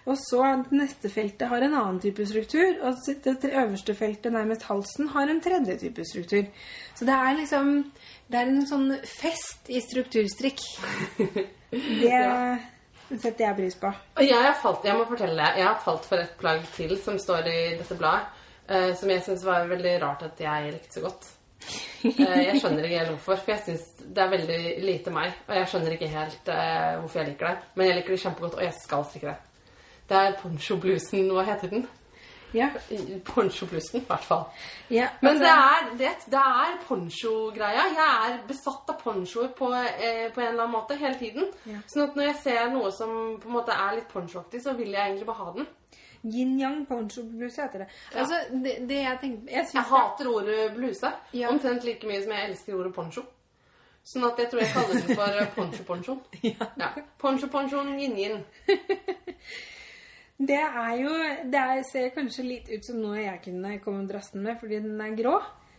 Og 0.04 0.18
så 0.20 0.44
det 0.44 0.76
neste 0.76 1.10
feltet 1.10 1.48
har 1.48 1.64
en 1.64 1.74
annen 1.80 2.00
type 2.04 2.26
struktur. 2.28 2.76
Og 2.84 3.00
det 3.24 3.52
øverste 3.54 3.96
feltet, 3.96 4.34
nærmest 4.36 4.68
halsen, 4.68 5.10
har 5.16 5.32
en 5.32 5.42
tredje 5.42 5.78
type 5.86 6.06
struktur. 6.06 6.50
Så 6.94 7.08
det 7.08 7.16
er 7.16 7.38
liksom 7.40 7.78
Det 8.28 8.40
er 8.40 8.50
en 8.50 8.66
sånn 8.68 8.88
fest 9.08 9.70
i 9.70 9.82
strukturstrikk. 9.84 10.64
Det 13.14 13.20
setter 13.20 13.44
jeg 13.46 13.56
pris 13.58 13.76
på. 13.78 13.90
Og 13.92 14.26
jeg 14.26 14.42
har 14.46 14.56
falt, 14.58 14.86
jeg 14.88 14.98
må 14.98 15.06
fortelle 15.10 15.50
jeg 15.58 15.66
har 15.68 15.80
falt 15.84 16.06
for 16.10 16.24
et 16.24 16.34
plagg 16.40 16.64
til 16.74 16.96
som 17.02 17.20
står 17.22 17.50
i 17.52 17.60
dette 17.78 17.98
bladet, 18.00 18.42
uh, 18.72 18.92
som 18.98 19.12
jeg 19.12 19.24
syns 19.26 19.46
var 19.46 19.68
veldig 19.70 19.96
rart 20.02 20.24
at 20.30 20.40
jeg 20.42 20.72
likte 20.74 20.98
så 20.98 21.04
godt. 21.04 21.28
Uh, 22.04 22.40
jeg 22.48 22.58
skjønner 22.62 22.88
ikke 22.88 23.02
helt 23.02 23.14
hvorfor, 23.14 23.42
for 23.44 23.54
jeg 23.54 23.64
syns 23.68 23.90
det 24.04 24.24
er 24.24 24.32
veldig 24.34 24.62
lite 24.88 25.14
meg. 25.14 25.36
Og 25.48 25.58
jeg 25.60 25.72
skjønner 25.72 25.98
ikke 25.98 26.14
helt 26.14 26.54
uh, 26.54 27.02
hvorfor 27.02 27.22
jeg 27.22 27.34
liker 27.34 27.52
det, 27.52 27.74
men 27.76 27.90
jeg 27.90 28.00
liker 28.00 28.16
det 28.16 28.22
kjempegodt, 28.24 28.58
og 28.58 28.66
jeg 28.66 28.78
skal 28.80 29.06
strikke 29.10 29.34
det. 29.34 29.68
Det 30.10 30.20
er 30.20 30.40
poncho-blusen, 30.42 31.30
hva 31.36 31.46
heter 31.48 31.76
den? 31.76 31.86
Ja. 32.54 32.68
Poncho-bluesen, 33.26 34.02
i 34.02 34.06
hvert 34.08 34.24
fall. 34.28 34.44
ja 34.90 35.08
Men 35.22 35.40
det 35.40 35.48
altså- 35.50 35.88
er, 35.88 35.98
det, 35.98 36.10
det 36.32 36.40
er 36.40 36.78
poncho-greia. 36.88 37.86
Jeg 37.96 38.08
er 38.32 38.38
besatt 38.48 38.90
av 38.90 39.00
ponchoer 39.02 39.48
på, 39.58 39.72
eh, 39.74 40.32
på 40.34 40.42
en 40.42 40.48
eller 40.48 40.64
annen 40.64 40.76
måte 40.76 40.96
hele 41.00 41.16
tiden. 41.20 41.48
Ja. 41.66 41.80
Sånn 41.88 42.04
at 42.10 42.16
når 42.16 42.24
jeg 42.30 42.36
ser 42.44 42.70
noe 42.70 42.92
som 42.92 43.40
på 43.42 43.48
en 43.50 43.56
måte 43.58 43.74
er 43.74 43.96
litt 43.96 44.08
ponchoaktig, 44.14 44.62
så 44.62 44.74
vil 44.78 44.92
jeg 44.94 45.02
egentlig 45.10 45.26
bare 45.26 45.46
ha 45.46 45.54
den. 45.58 45.68
Yin-yang 46.24 46.86
poncho-bluse 46.88 47.62
heter 47.66 47.80
det. 47.84 47.88
Altså, 48.16 48.38
det, 48.64 48.78
det 48.88 49.02
jeg 49.02 49.18
tenker 49.20 49.52
Jeg 49.52 49.66
Jeg 49.74 49.84
hater 49.90 50.30
ordet 50.32 50.74
bluse 50.76 51.10
Ja. 51.34 51.50
omtrent 51.50 51.84
like 51.84 52.08
mye 52.08 52.22
som 52.24 52.32
jeg 52.32 52.50
elsker 52.50 52.78
ordet 52.80 52.94
poncho. 52.96 53.26
Sånn 54.06 54.24
at 54.28 54.38
jeg 54.40 54.50
tror 54.52 54.60
jeg 54.60 54.72
kaller 54.74 55.02
den 55.02 55.16
for 55.16 55.46
poncho-ponchoen. 55.58 56.22
Ja. 56.44 56.70
Ja. 56.78 56.88
Poncho-ponchoen 57.20 57.98
yin-yin. 58.00 58.44
Det 60.38 60.60
er 60.60 60.96
jo 60.98 61.12
Det 61.52 61.60
er, 61.60 61.84
ser 61.92 62.10
kanskje 62.16 62.44
litt 62.44 62.70
ut 62.72 62.86
som 62.86 62.98
noe 63.02 63.20
jeg 63.22 63.42
kunne 63.44 63.78
komme 63.84 64.08
drassende 64.10 64.44
med, 64.44 64.58
fordi 64.60 64.80
den 64.84 65.02
er 65.02 65.16
grå. 65.16 65.36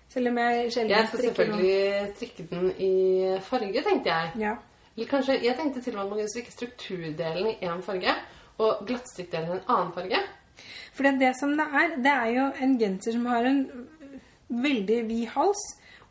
Selv 0.08 0.30
om 0.30 0.38
jeg 0.38 0.70
sjelden 0.72 0.90
Jeg 0.90 1.08
skal 1.08 1.18
strikker 1.18 1.48
noe. 1.50 1.58
selvfølgelig 1.58 2.14
strikke 2.16 2.46
den 2.50 2.70
i 2.78 3.38
farge, 3.42 3.82
tenkte 3.82 4.08
jeg. 4.12 4.32
Ja. 4.38 4.54
Eller 4.96 5.10
kanskje, 5.10 5.40
Jeg 5.42 5.56
tenkte 5.58 5.82
til 5.82 5.96
og 5.98 6.08
med 6.08 6.18
kunne 6.18 6.30
strikke 6.30 6.52
strukturdelen 6.52 7.48
i 7.50 7.56
én 7.66 7.82
farge 7.82 8.14
og 8.58 8.84
glattstrikkdelen 8.86 9.48
i 9.48 9.56
en 9.58 9.64
annen 9.68 9.92
farge. 9.92 10.20
For 10.94 11.02
det 11.02 11.32
som 11.36 11.56
det 11.58 11.66
er, 11.66 11.96
det 11.98 12.12
er 12.12 12.28
jo 12.36 12.44
en 12.62 12.78
genser 12.78 13.16
som 13.16 13.26
har 13.26 13.48
en 13.48 13.64
veldig 14.48 15.00
vid 15.08 15.26
hals. 15.34 15.64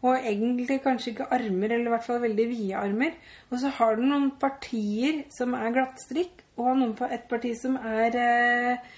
Og 0.03 0.17
egentlig 0.19 0.81
kanskje 0.83 1.13
ikke 1.13 1.29
armer, 1.31 1.71
eller 1.71 1.85
i 1.87 1.93
hvert 1.93 2.03
fall 2.03 2.19
veldig 2.19 2.49
vide 2.49 2.75
armer. 2.75 3.13
Og 3.51 3.59
så 3.61 3.69
har 3.71 3.95
den 3.95 4.09
noen 4.11 4.31
partier 4.35 5.23
som 5.31 5.53
er 5.55 5.71
glattstrikk, 5.71 6.42
og 6.59 6.75
noen 6.77 6.93
på 6.97 7.07
et 7.09 7.23
parti 7.29 7.53
som 7.57 7.77
er 7.77 8.17
eh, 8.19 8.91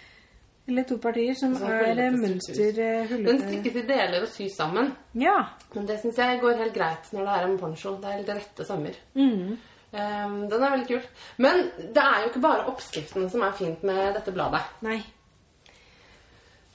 Eller 0.68 0.88
to 0.90 0.98
partier 0.98 1.38
som 1.38 1.53
Sånn 1.56 1.69
er 1.69 1.84
eh, 1.86 1.88
hullete 1.91 2.19
mønster 2.23 2.82
Den 3.11 3.40
strikkes 3.44 3.80
i 3.80 3.86
deler 3.86 4.26
og 4.26 4.32
sys 4.34 4.57
sammen. 4.57 4.91
Ja. 5.22 5.38
Men 5.76 5.88
det 5.88 5.99
syns 6.02 6.19
jeg 6.19 6.41
går 6.41 6.60
helt 6.64 6.76
greit 6.76 7.11
når 7.14 7.27
det 7.27 7.38
er 7.38 7.48
en 7.48 7.57
poncho. 7.61 7.95
Det 8.02 8.11
er 8.11 8.22
litt 8.22 8.34
rette 8.34 8.68
sømmer. 8.68 8.99
Mm. 9.15 9.56
Um, 9.95 10.40
den 10.52 10.64
er 10.64 10.73
veldig 10.73 10.88
kul. 10.90 11.03
Men 11.45 11.68
det 11.80 12.03
er 12.03 12.23
jo 12.23 12.32
ikke 12.32 12.44
bare 12.44 12.68
oppskriftene 12.72 13.30
som 13.32 13.45
er 13.45 13.56
fint 13.56 13.86
med 13.88 14.18
dette 14.18 14.34
bladet. 14.36 14.64
Nei. 14.84 14.99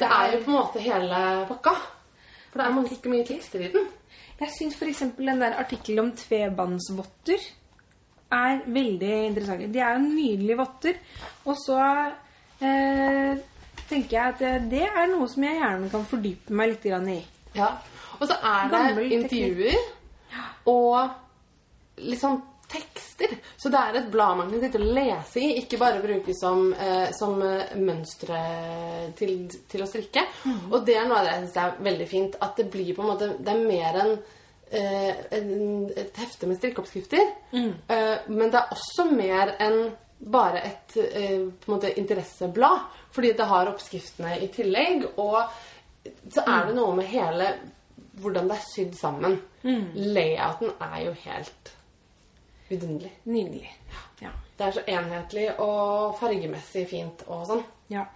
Det 0.01 0.09
er 0.09 0.33
jo 0.33 0.45
på 0.47 0.53
en 0.53 0.57
måte 0.57 0.81
hele 0.81 1.23
pakka. 1.51 1.75
For 2.51 2.61
det 2.61 2.67
er 2.67 2.77
ganske 2.79 3.13
mye 3.13 3.27
tekster 3.29 3.67
i 3.67 3.73
den. 3.75 3.91
Jeg 4.41 4.55
syns 4.55 4.79
f.eks. 4.79 5.03
den 5.19 5.43
der 5.43 5.59
artikkelen 5.61 6.07
om 6.07 6.15
tvebåndsvotter 6.17 7.43
er 8.33 8.61
veldig 8.67 9.13
interessante. 9.27 9.67
De 9.73 9.79
er 9.83 9.97
jo 9.97 10.03
nydelige 10.07 10.57
votter. 10.61 10.95
Og 11.47 11.57
så 11.59 11.79
eh, 12.63 13.39
tenker 13.89 14.11
jeg 14.17 14.35
at 14.35 14.39
det- 14.39 14.69
det 14.71 14.83
er 14.87 15.07
noe 15.11 15.29
som 15.29 15.43
jeg 15.43 15.59
gjerne 15.61 15.91
kan 15.91 16.05
fordype 16.05 16.51
meg 16.51 16.69
litt 16.75 16.83
grann 16.85 17.09
i. 17.09 17.25
Ja. 17.55 17.73
Og 18.21 18.29
så 18.29 18.37
er 18.43 18.69
det 18.69 18.71
Gammel 18.79 19.13
intervjuer 19.13 19.77
og 20.67 21.11
litt 21.99 22.21
sånn 22.21 22.43
tekster. 22.71 23.33
Så 23.59 23.69
det 23.73 23.79
er 23.81 23.97
et 23.99 24.11
blad 24.13 24.37
man 24.39 24.51
kan 24.51 24.61
sitte 24.61 24.79
og 24.79 24.95
lese 24.95 25.41
i, 25.43 25.49
ikke 25.59 25.79
bare 25.79 26.01
bruke 26.05 26.33
som, 26.39 26.73
eh, 26.73 27.11
som 27.19 27.41
eh, 27.43 27.75
mønstre 27.77 28.39
til, 29.19 29.49
til 29.69 29.83
å 29.83 29.89
strikke. 29.91 30.23
Og 30.71 30.85
det 30.87 30.95
er 30.97 31.09
noe 31.09 31.19
av 31.19 31.25
det 31.27 31.33
jeg 31.33 31.49
syns 31.49 31.57
er 31.57 31.75
veldig 31.83 32.09
fint. 32.09 32.37
At 32.41 32.57
det 32.57 32.71
blir 32.71 32.95
på 32.95 33.03
en 33.03 33.09
måte 33.11 33.33
Det 33.43 33.49
er 33.49 33.67
mer 33.67 33.99
enn 34.05 34.13
eh, 34.13 34.13
en- 34.13 34.23
et 34.71 36.21
hefte 36.23 36.47
med 36.47 36.59
strikkeoppskrifter. 36.61 37.27
Eh, 37.53 38.29
men 38.29 38.51
det 38.53 38.61
er 38.61 38.71
også 38.77 39.07
mer 39.11 39.55
enn 39.61 39.81
bare 40.21 40.61
et 40.69 40.97
eh, 41.01 41.43
på 41.49 41.71
en 41.71 41.75
måte 41.75 41.93
interesseblad. 41.99 42.87
Fordi 43.11 43.33
det 43.39 43.49
har 43.51 43.71
oppskriftene 43.73 44.37
i 44.45 44.49
tillegg. 44.55 45.09
Og 45.19 45.41
så 46.31 46.45
er 46.47 46.69
det 46.69 46.77
noe 46.79 46.95
med 46.97 47.11
hele 47.11 47.51
hvordan 48.21 48.49
det 48.51 48.57
er 48.59 48.67
sydd 48.69 48.95
sammen. 48.99 49.39
Layouten 49.97 50.73
er 50.81 50.99
jo 51.07 51.13
helt 51.25 51.75
vidunderlig. 52.69 53.13
Nydelig. 53.25 53.71
Ja. 54.21 54.31
Det 54.57 54.67
er 54.67 54.75
så 54.77 54.83
enhetlig 54.93 55.47
og 55.59 56.19
fargemessig 56.21 56.85
fint 56.91 57.23
og 57.27 57.47
sånn. 57.49 57.63
ja. 57.91 58.07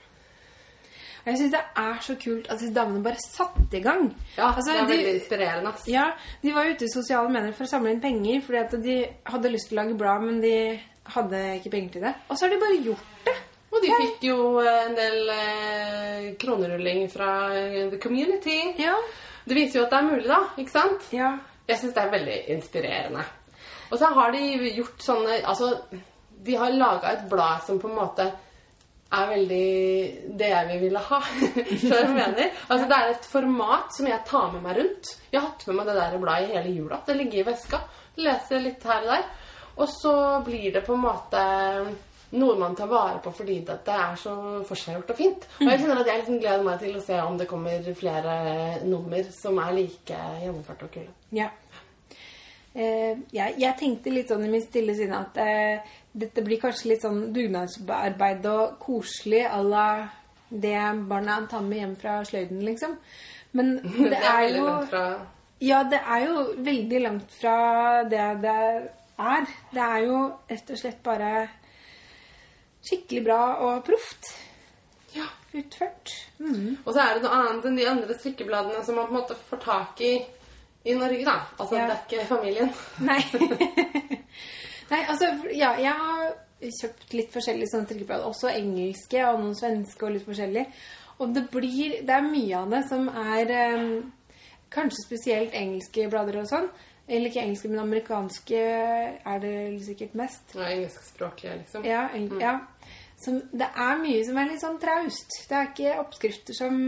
Jeg 1.24 1.38
syns 1.40 1.52
det 1.54 1.60
er 1.80 2.00
så 2.04 2.14
kult 2.20 2.50
at 2.52 2.58
disse 2.60 2.74
damene 2.76 3.02
bare 3.02 3.16
satte 3.22 3.78
i 3.78 3.80
gang. 3.80 4.10
Ja, 4.36 4.50
Altså, 4.52 4.72
det 4.72 4.80
er 4.80 4.86
de- 4.86 4.92
veldig 4.96 5.14
inspirerende. 5.20 5.72
ass. 5.72 5.86
Ja, 5.88 6.10
De 6.42 6.52
var 6.52 6.64
ute 6.68 6.84
i 6.84 6.88
sosiale 6.92 7.28
medier 7.30 7.52
for 7.52 7.64
å 7.64 7.68
samle 7.70 7.90
inn 7.94 8.00
penger 8.00 8.40
fordi 8.42 8.58
at 8.60 8.70
de 8.82 8.96
hadde 9.26 9.50
lyst 9.52 9.68
til 9.68 9.78
å 9.78 9.82
lage 9.82 9.96
blad, 9.98 10.22
men 10.22 10.40
de 10.40 10.80
hadde 11.06 11.40
ikke 11.60 11.70
penger 11.70 11.90
til 11.92 12.02
det. 12.02 12.14
Og 12.28 12.36
så 12.36 12.44
har 12.46 12.50
de 12.50 12.60
bare 12.60 12.82
gjort 12.84 13.24
det. 13.24 13.34
Og 13.74 13.80
de 13.82 13.88
fikk 13.90 14.20
jo 14.28 14.60
eh, 14.60 14.84
en 14.86 14.94
del 14.94 15.30
eh, 15.30 16.34
kronerulling 16.38 17.08
fra 17.10 17.30
eh, 17.54 17.88
the 17.90 17.98
community. 17.98 18.74
Ja. 18.78 18.94
Det 19.46 19.56
viser 19.56 19.80
jo 19.80 19.84
at 19.86 19.90
det 19.90 19.98
er 19.98 20.10
mulig, 20.10 20.28
da. 20.28 20.38
Ikke 20.58 20.70
sant? 20.70 21.08
Ja. 21.12 21.32
Jeg 21.68 21.78
syns 21.80 21.94
det 21.94 22.02
er 22.04 22.10
veldig 22.12 22.38
inspirerende. 22.54 23.24
Og 23.90 23.98
så 23.98 24.12
har 24.14 24.30
de 24.32 24.38
gjort 24.76 24.98
sånne 25.04 25.42
Altså, 25.44 25.72
de 26.44 26.54
har 26.56 26.70
laga 26.70 27.12
et 27.12 27.28
blad 27.30 27.62
som 27.66 27.78
på 27.80 27.88
en 27.90 27.96
måte 27.96 28.30
er 29.14 29.30
veldig 29.30 29.66
det 30.40 30.48
jeg 30.50 30.68
vil 30.70 30.82
ville 30.86 31.02
ha. 31.08 31.20
Skjønner 31.82 32.08
du 32.08 32.14
mener? 32.16 32.62
Altså, 32.68 32.88
det 32.90 32.98
er 32.98 33.12
et 33.12 33.28
format 33.30 33.96
som 33.96 34.08
jeg 34.10 34.24
tar 34.28 34.50
med 34.54 34.64
meg 34.66 34.80
rundt. 34.80 35.12
Jeg 35.30 35.40
har 35.40 35.48
hatt 35.50 35.66
med 35.68 35.78
meg 35.80 35.90
det 35.90 35.98
der 36.00 36.18
bladet 36.22 36.50
i 36.50 36.56
hele 36.58 36.74
jula. 36.74 37.00
Det 37.06 37.18
ligger 37.18 37.42
i 37.42 37.46
veska. 37.50 37.82
Leser 38.24 38.62
litt 38.62 38.84
her 38.88 39.06
og 39.06 39.14
der. 39.14 39.30
Og 39.74 39.88
så 39.90 40.16
blir 40.46 40.68
det 40.74 40.84
på 40.86 40.94
en 40.94 41.02
måte 41.02 41.44
noe 42.34 42.54
man 42.58 42.74
tar 42.74 42.88
vare 42.90 43.18
på 43.22 43.30
fordi 43.34 43.60
det 43.66 43.94
er 43.94 44.16
så 44.18 44.34
forseggjort 44.66 45.12
og 45.14 45.18
fint. 45.18 45.46
Og 45.60 45.68
jeg 45.70 45.82
kjenner 45.82 46.00
at 46.02 46.10
jeg 46.10 46.22
liksom 46.22 46.40
gleder 46.42 46.64
meg 46.66 46.80
til 46.82 46.96
å 46.98 47.02
se 47.04 47.18
om 47.22 47.36
det 47.38 47.48
kommer 47.50 47.90
flere 47.98 48.38
nummer 48.86 49.28
som 49.34 49.60
er 49.62 49.76
like 49.76 50.22
gjennomførte 50.42 50.88
og 50.88 50.96
kule. 50.96 51.12
Ja. 51.34 51.50
Uh, 52.74 53.20
jeg, 53.30 53.54
jeg 53.62 53.78
tenkte 53.78 54.10
litt 54.10 54.32
sånn 54.32 54.46
i 54.46 54.50
min 54.50 54.64
stille 54.64 54.96
sinne 54.98 55.20
at 55.22 55.36
eh, 55.38 55.92
dette 56.14 56.42
blir 56.46 56.60
kanskje 56.62 56.92
litt 56.92 57.02
sånn 57.02 57.32
dugnadsarbeid 57.34 58.44
og 58.46 58.76
koselig 58.82 59.40
à 59.50 59.60
la 59.66 59.86
det 60.50 60.76
barna 61.10 61.40
tar 61.50 61.64
med 61.66 61.80
hjem 61.80 61.94
fra 61.98 62.20
sløyden, 62.24 62.60
liksom. 62.62 62.96
Men 63.52 63.76
det, 64.12 64.20
er 64.20 64.48
jo 64.54 64.66
Ja, 65.64 65.82
det 65.90 65.98
er 66.06 66.26
jo 66.28 66.44
veldig 66.66 67.00
langt 67.02 67.32
fra 67.40 67.56
det 68.06 68.28
det 68.44 68.54
er. 69.18 69.46
Det 69.72 69.82
er 69.82 69.98
jo 70.06 70.20
rett 70.50 70.70
og 70.74 70.78
slett 70.78 71.02
bare 71.06 71.32
skikkelig 72.84 73.24
bra 73.24 73.40
og 73.64 73.84
proft 73.86 74.32
Ja. 75.14 75.26
utført. 75.54 76.10
Mm. 76.38 76.76
Og 76.84 76.92
så 76.94 77.00
er 77.00 77.14
det 77.14 77.22
noe 77.22 77.36
annet 77.38 77.66
enn 77.70 77.76
de 77.78 77.84
andre 77.88 78.14
strikkebladene 78.18 78.80
som 78.84 78.96
man 78.98 79.06
på 79.06 79.14
en 79.14 79.20
måte 79.20 79.36
får 79.50 79.60
tak 79.62 80.00
i 80.02 80.14
i 80.84 80.92
Norge, 80.98 81.24
da. 81.24 81.38
Altså, 81.58 81.76
Ja. 81.78 81.86
det 81.86 81.94
er 81.94 82.02
ikke 82.04 82.26
familien. 82.28 82.72
Nei. 83.00 83.22
Nei, 84.90 85.00
altså, 85.08 85.30
ja, 85.52 85.72
jeg 85.80 85.92
har 85.92 86.34
kjøpt 86.80 87.14
litt 87.16 87.32
forskjellige 87.34 87.70
sånne 87.72 87.88
strikkeblader. 87.88 88.26
Også 88.28 88.50
engelske 88.52 89.22
og 89.28 89.40
noen 89.42 89.56
svenske 89.58 90.06
og 90.06 90.14
litt 90.16 90.26
forskjellig. 90.28 90.66
Og 91.22 91.34
det 91.34 91.44
blir 91.52 92.00
Det 92.02 92.10
er 92.16 92.26
mye 92.26 92.56
av 92.58 92.70
det 92.72 92.82
som 92.88 93.08
er 93.08 93.52
um, 93.76 94.12
kanskje 94.74 95.04
spesielt 95.06 95.54
engelske 95.54 96.08
blader 96.10 96.40
og 96.42 96.48
sånn. 96.50 96.68
Eller 97.06 97.28
ikke 97.28 97.42
engelske, 97.44 97.68
men 97.68 97.82
amerikanske 97.82 98.60
er 98.64 99.40
det 99.42 99.54
sikkert 99.84 100.14
mest. 100.16 100.54
Ja, 100.56 100.70
engelskspråklige, 100.72 101.56
liksom. 101.60 101.84
Ja, 101.84 102.06
eng- 102.16 102.40
ja. 102.40 102.54
Som, 103.20 103.42
det 103.52 103.68
er 103.76 103.98
mye 104.00 104.22
som 104.24 104.38
er 104.40 104.48
litt 104.50 104.62
sånn 104.64 104.78
traust. 104.82 105.36
Det 105.48 105.58
er 105.58 105.68
ikke 105.68 105.98
oppskrifter 106.00 106.56
som 106.56 106.78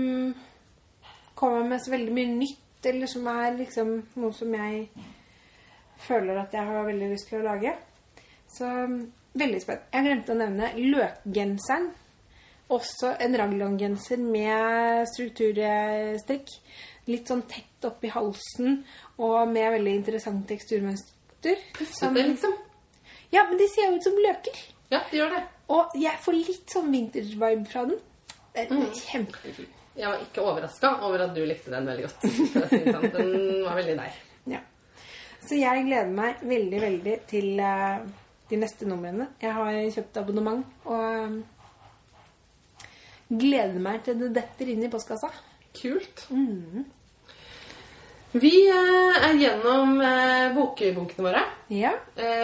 kommer 1.36 1.68
med 1.68 1.84
så 1.84 1.92
veldig 1.92 2.14
mye 2.16 2.32
nytt, 2.32 2.88
eller 2.88 3.10
som 3.12 3.28
er 3.28 3.58
liksom 3.58 3.92
noe 4.16 4.32
som 4.36 4.52
jeg 4.56 4.86
føler 5.98 6.38
at 6.42 6.52
jeg 6.52 6.64
har 6.68 6.84
veldig 6.86 7.08
lyst 7.12 7.28
til 7.30 7.40
å 7.40 7.46
lage. 7.46 7.72
Så 8.52 8.66
veldig 9.36 9.60
spent. 9.62 9.86
Jeg 9.92 10.04
glemte 10.06 10.32
å 10.32 10.38
nevne 10.40 10.72
løkgenseren. 10.76 11.90
Også 12.74 13.12
en 13.22 13.36
raglongenser 13.38 14.18
med 14.18 15.06
strukturstrikk. 15.12 16.48
Litt 17.06 17.28
sånn 17.30 17.44
tett 17.46 17.86
oppi 17.86 18.08
halsen 18.10 18.80
og 19.22 19.48
med 19.52 19.70
veldig 19.76 19.92
interessant 20.00 20.46
teksturmønster. 20.50 21.60
Så 21.86 22.10
liksom. 22.10 22.56
Ja, 23.30 23.44
men 23.46 23.58
de 23.60 23.68
ser 23.70 23.90
jo 23.92 23.96
ut 24.00 24.02
som 24.08 24.18
løker. 24.18 24.58
Ja, 24.90 25.00
de 25.10 25.20
gjør 25.20 25.30
det. 25.36 25.44
Og 25.70 25.94
jeg 25.98 26.18
får 26.22 26.36
litt 26.40 26.74
sånn 26.74 26.90
vintage-vibe 26.94 27.66
fra 27.70 27.84
den. 27.86 27.98
Det 28.54 28.66
er 28.66 28.74
Mm. 28.74 28.92
kjempefin. 28.94 29.66
Jeg 29.96 30.06
var 30.08 30.18
ikke 30.20 30.42
overraska 30.42 30.90
over 31.06 31.22
at 31.24 31.34
du 31.34 31.40
likte 31.46 31.70
den 31.70 31.86
veldig 31.86 32.02
godt. 32.04 32.20
Sånn. 32.22 33.12
Den 33.12 33.64
var 33.64 33.76
veldig 33.76 33.96
deg. 33.96 34.12
Så 35.46 35.54
jeg 35.60 35.84
gleder 35.86 36.10
meg 36.10 36.40
veldig, 36.42 36.78
veldig 36.82 37.16
til 37.30 37.60
eh, 37.62 38.00
de 38.50 38.58
neste 38.58 38.86
numrene. 38.88 39.28
Jeg 39.42 39.52
har 39.54 39.76
kjøpt 39.94 40.18
abonnement 40.18 40.64
og 40.90 41.04
eh, 41.06 41.36
gleder 43.30 43.78
meg 43.82 44.02
til 44.06 44.18
det 44.24 44.32
detter 44.36 44.72
inn 44.72 44.82
i 44.86 44.90
postkassa. 44.90 45.30
Kult. 45.76 46.24
Vi 48.36 48.52
eh, 48.66 49.22
er 49.28 49.38
gjennom 49.40 49.96
eh, 50.02 50.50
bokbunkene 50.56 51.28
våre 51.28 51.44
Ja. 51.72 51.94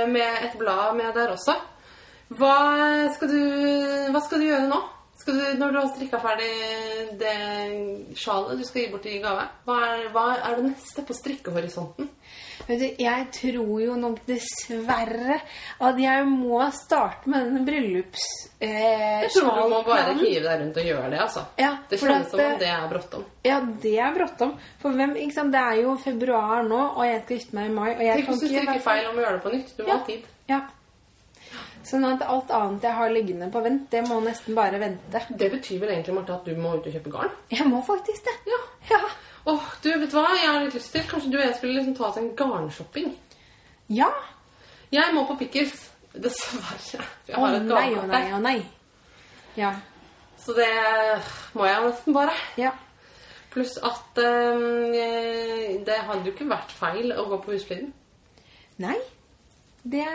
med 0.08 0.46
et 0.46 0.56
blad 0.58 0.96
med 0.98 1.14
der 1.18 1.34
også. 1.34 1.58
Hva 2.32 2.54
skal 3.12 3.28
du, 3.28 3.40
hva 4.14 4.20
skal 4.24 4.40
du 4.40 4.46
gjøre 4.48 4.68
nå? 4.70 4.80
Du, 5.22 5.30
når 5.54 5.70
du 5.70 5.76
har 5.78 5.90
strikka 5.92 6.18
ferdig 6.18 6.48
det 7.20 7.34
sjalet 8.18 8.58
du 8.58 8.64
skal 8.66 8.80
gi 8.80 8.88
bort 8.90 9.04
i 9.06 9.20
gave, 9.22 9.44
hva 9.68 9.76
er, 9.86 10.08
hva 10.10 10.24
er 10.34 10.56
det 10.58 10.64
neste 10.72 11.04
på 11.06 11.14
strikkehorisonten? 11.14 12.08
Vet 12.68 12.78
du, 12.80 12.86
jeg 13.02 13.26
tror 13.34 13.80
jo 13.82 13.94
nok 13.98 14.18
dessverre 14.26 15.38
at 15.88 15.98
jeg 15.98 16.26
må 16.30 16.60
starte 16.76 17.30
med 17.32 17.46
denne 17.48 17.62
bryllups... 17.66 18.26
Eh, 18.62 19.22
Jeg 19.24 19.30
tror 19.34 19.56
du 19.62 19.68
må 19.72 19.80
bare 19.86 20.14
hive 20.20 20.44
deg 20.46 20.60
rundt 20.62 20.76
og 20.82 20.86
gjøre 20.90 21.10
det. 21.10 21.20
altså. 21.24 21.44
Ja, 21.58 21.72
det 21.90 21.98
kjennes 22.00 22.30
som 22.30 22.40
eh, 22.40 22.52
om 22.52 22.60
det 22.62 22.68
er 22.74 22.84
bråttom. 22.92 23.24
Ja, 23.48 23.60
det 23.82 23.94
er 23.98 24.14
bråttom. 24.18 24.52
For 24.82 24.94
hvem, 24.98 25.16
ikke 25.24 25.34
sant? 25.40 25.52
Det 25.56 25.64
er 25.72 25.80
jo 25.82 25.96
februar 26.02 26.62
nå, 26.68 26.82
og 26.92 27.02
jeg 27.08 27.24
skal 27.24 27.36
gifte 27.40 27.58
meg 27.58 27.70
i 27.72 27.74
mai. 27.74 27.88
Og 27.96 28.04
jeg 28.06 28.20
Tenk 28.22 28.30
hvis 28.30 28.44
du 28.46 28.60
ikke 28.62 28.78
feil 28.86 29.10
om 29.10 29.18
å 29.18 29.24
gjøre 29.26 29.34
det 29.40 29.42
på 29.48 29.54
nytt. 29.56 29.74
Du 29.76 29.82
må 29.82 29.88
Ja. 29.88 29.98
ha 29.98 30.06
tid. 30.06 30.30
Ja. 30.52 30.60
Sånn 31.82 32.04
at 32.06 32.22
alt 32.22 32.50
annet 32.54 32.84
jeg 32.86 32.94
har 32.94 33.10
liggende 33.10 33.48
på 33.50 33.60
vent, 33.64 33.88
det 33.90 34.04
må 34.06 34.20
nesten 34.22 34.54
bare 34.54 34.78
vente. 34.78 35.18
Det 35.34 35.48
betyr 35.50 35.80
vel 35.82 35.90
egentlig, 35.96 36.14
Marte, 36.14 36.36
at 36.38 36.44
du 36.46 36.54
må 36.54 36.76
ut 36.78 36.86
og 36.86 36.94
kjøpe 36.94 37.10
garn? 37.10 37.32
Jeg 37.50 37.66
må 37.66 37.80
faktisk 37.82 38.22
det. 38.28 38.36
Ja. 38.52 38.60
Ja. 38.92 39.00
Åh, 39.44 39.62
du, 39.82 39.88
vet 39.90 40.10
du 40.10 40.16
hva? 40.16 40.28
Jeg 40.38 40.48
har 40.48 40.60
litt 40.62 40.76
lyst 40.76 40.92
til. 40.94 41.06
Kanskje 41.08 41.32
du 41.32 41.38
og 41.40 41.46
jeg 41.46 41.56
skulle 41.58 41.78
liksom 41.78 41.96
ta 41.98 42.08
oss 42.08 42.20
en 42.20 42.30
garnshopping? 42.38 43.10
Ja. 43.90 44.10
Jeg 44.92 45.14
må 45.16 45.24
på 45.26 45.38
Pickles. 45.40 45.88
Dessverre. 46.12 47.06
Å 47.32 47.40
oh, 47.40 47.54
nei, 47.56 47.88
å 47.96 48.02
oh, 48.02 48.08
nei, 48.10 48.24
å 48.36 48.38
nei. 48.42 48.58
Ja. 49.56 49.72
Så 50.38 50.54
det 50.56 50.68
må 51.56 51.66
jeg 51.66 51.78
jo 51.78 51.88
nesten 51.88 52.16
bare. 52.16 52.34
Ja. 52.60 52.74
Pluss 53.52 53.76
at 53.84 54.20
um, 54.20 54.92
det 55.86 55.98
hadde 56.06 56.24
jo 56.26 56.34
ikke 56.34 56.48
vært 56.50 56.72
feil 56.76 57.14
å 57.16 57.26
gå 57.30 57.40
på 57.44 57.54
Husfliden. 57.54 57.90
Nei. 58.82 58.98
Det 59.82 60.06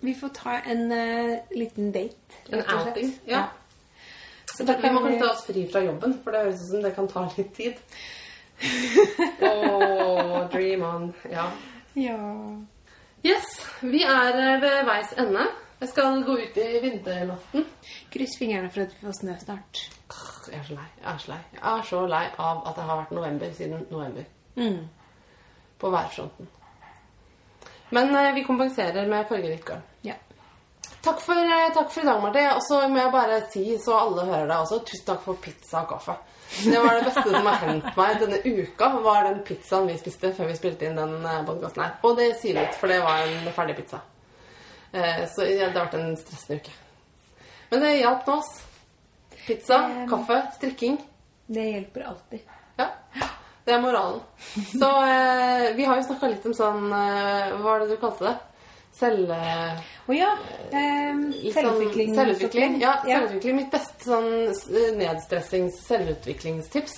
Vi 0.00 0.14
får 0.14 0.30
ta 0.34 0.58
en 0.62 0.84
uh, 0.92 1.34
liten 1.58 1.92
date. 1.94 2.42
En 2.48 2.60
rett 2.60 2.72
og 2.72 2.84
slett. 2.86 2.96
outing. 2.96 3.14
Ja. 3.26 3.48
Så 4.58 4.64
Da 4.64 4.74
kan 4.74 4.90
vi 4.94 4.98
kanskje 4.98 5.18
ta 5.20 5.30
oss 5.30 5.44
fri 5.46 5.60
fra 5.70 5.80
jobben, 5.84 6.16
for 6.24 6.34
det 6.34 6.38
høres 6.42 6.62
ut 6.64 6.70
som 6.72 6.82
det 6.82 6.90
kan 6.96 7.06
ta 7.08 7.20
litt 7.36 7.52
tid. 7.54 7.76
Åh, 9.46 10.48
dream 10.50 10.82
on. 10.82 11.04
Ja. 11.30 11.44
Ja. 11.94 12.16
Yes, 13.22 13.46
vi 13.86 14.02
er 14.02 14.34
eh, 14.34 14.56
ved 14.64 14.80
veis 14.88 15.14
ende. 15.14 15.46
Jeg 15.78 15.92
skal 15.92 16.24
gå 16.26 16.34
ut 16.40 16.58
i 16.58 16.66
vinternatten. 16.82 17.68
Kryss 18.10 18.34
fingrene 18.40 18.70
for 18.74 18.82
at 18.82 18.96
vi 18.96 19.06
får 19.06 19.14
snø 19.20 19.36
snart. 19.38 19.84
Jeg 20.50 20.58
er 20.58 20.66
så 20.66 20.74
lei. 20.74 20.90
Jeg 21.04 21.12
er 21.12 21.22
så 21.22 21.30
lei. 21.30 21.40
Jeg 21.54 21.62
er 21.70 21.88
så 21.92 22.04
lei 22.10 22.26
av 22.34 22.62
at 22.66 22.80
det 22.80 22.86
har 22.88 23.02
vært 23.04 23.14
november 23.14 23.52
siden 23.60 23.86
november. 23.92 24.26
Mm. 24.58 24.80
På 25.78 25.94
værfronten. 25.94 26.50
Men 27.94 28.10
eh, 28.10 28.34
vi 28.34 28.42
kompenserer 28.50 29.06
med 29.06 29.30
fargerikt 29.30 29.70
garn. 29.70 29.86
Ja. 30.02 30.18
Takk 31.08 31.20
for, 31.24 31.38
eh, 31.40 31.68
takk 31.74 31.90
for 31.90 32.02
i 32.02 32.06
dag, 32.06 32.18
Marte. 32.22 32.42
Og 32.54 32.62
så 32.66 32.82
må 32.92 32.98
jeg 33.00 33.12
bare 33.14 33.36
si, 33.52 33.62
så 33.80 33.94
alle 33.96 34.26
hører 34.28 34.48
deg 34.50 34.58
også, 34.60 34.78
tusen 34.84 35.06
takk 35.08 35.22
for 35.24 35.38
pizza 35.40 35.80
og 35.80 35.94
kaffe. 35.94 36.16
Det 36.64 36.80
var 36.84 36.98
det 36.98 37.04
beste 37.06 37.22
som 37.28 37.46
har 37.48 37.56
hendt 37.62 37.96
meg 37.96 38.18
denne 38.20 38.38
uka, 38.44 38.88
var 39.04 39.24
den 39.28 39.40
pizzaen 39.44 39.88
vi 39.88 39.96
spiste 40.00 40.30
før 40.36 40.48
vi 40.50 40.56
spilte 40.58 40.88
inn 40.88 40.96
den 41.00 41.14
podkasten 41.48 41.84
her. 41.84 41.94
Og 42.04 42.16
det 42.18 42.26
sier 42.40 42.58
litt, 42.60 42.76
for 42.76 42.92
det 42.92 42.98
var 43.04 43.24
en 43.24 43.48
ferdig 43.56 43.76
pizza. 43.80 44.00
Eh, 44.92 45.24
Så 45.28 45.44
det 45.48 45.60
har 45.60 45.72
vært 45.76 45.94
en 45.96 46.16
stressende 46.16 46.60
uke. 46.60 46.76
Men 47.70 47.80
det 47.84 47.94
hjalp 48.02 48.26
nå, 48.28 48.36
oss. 48.38 48.52
Pizza, 49.46 49.78
Eh, 49.88 50.06
kaffe, 50.08 50.42
strikking. 50.56 50.98
Det 51.48 51.64
hjelper 51.72 52.04
alltid. 52.08 52.40
Ja, 52.78 52.90
det 53.64 53.74
er 53.74 53.80
moralen. 53.80 54.20
Så 54.76 54.88
eh, 55.08 55.72
vi 55.72 55.84
har 55.84 55.96
jo 55.96 56.02
snakka 56.08 56.28
litt 56.28 56.44
om 56.46 56.52
sånn 56.52 56.92
eh, 56.92 57.56
Hva 57.56 57.62
var 57.64 57.80
det 57.80 57.88
du 57.94 57.96
kalte 57.96 58.24
det? 58.28 58.36
Selv... 58.98 59.30
Oh, 60.08 60.14
ja. 60.16 60.32
ehm, 60.74 61.28
selvutvikling. 61.54 62.14
sånn 62.14 62.32
selvutvikling. 62.32 62.78
Ja, 62.82 62.96
selvutvikling. 63.06 63.56
Mitt 63.60 63.70
beste 63.70 64.08
sånn 64.08 64.30
s- 64.50 64.64
nedstressings 64.98 65.76
selvutviklingstips, 65.86 66.96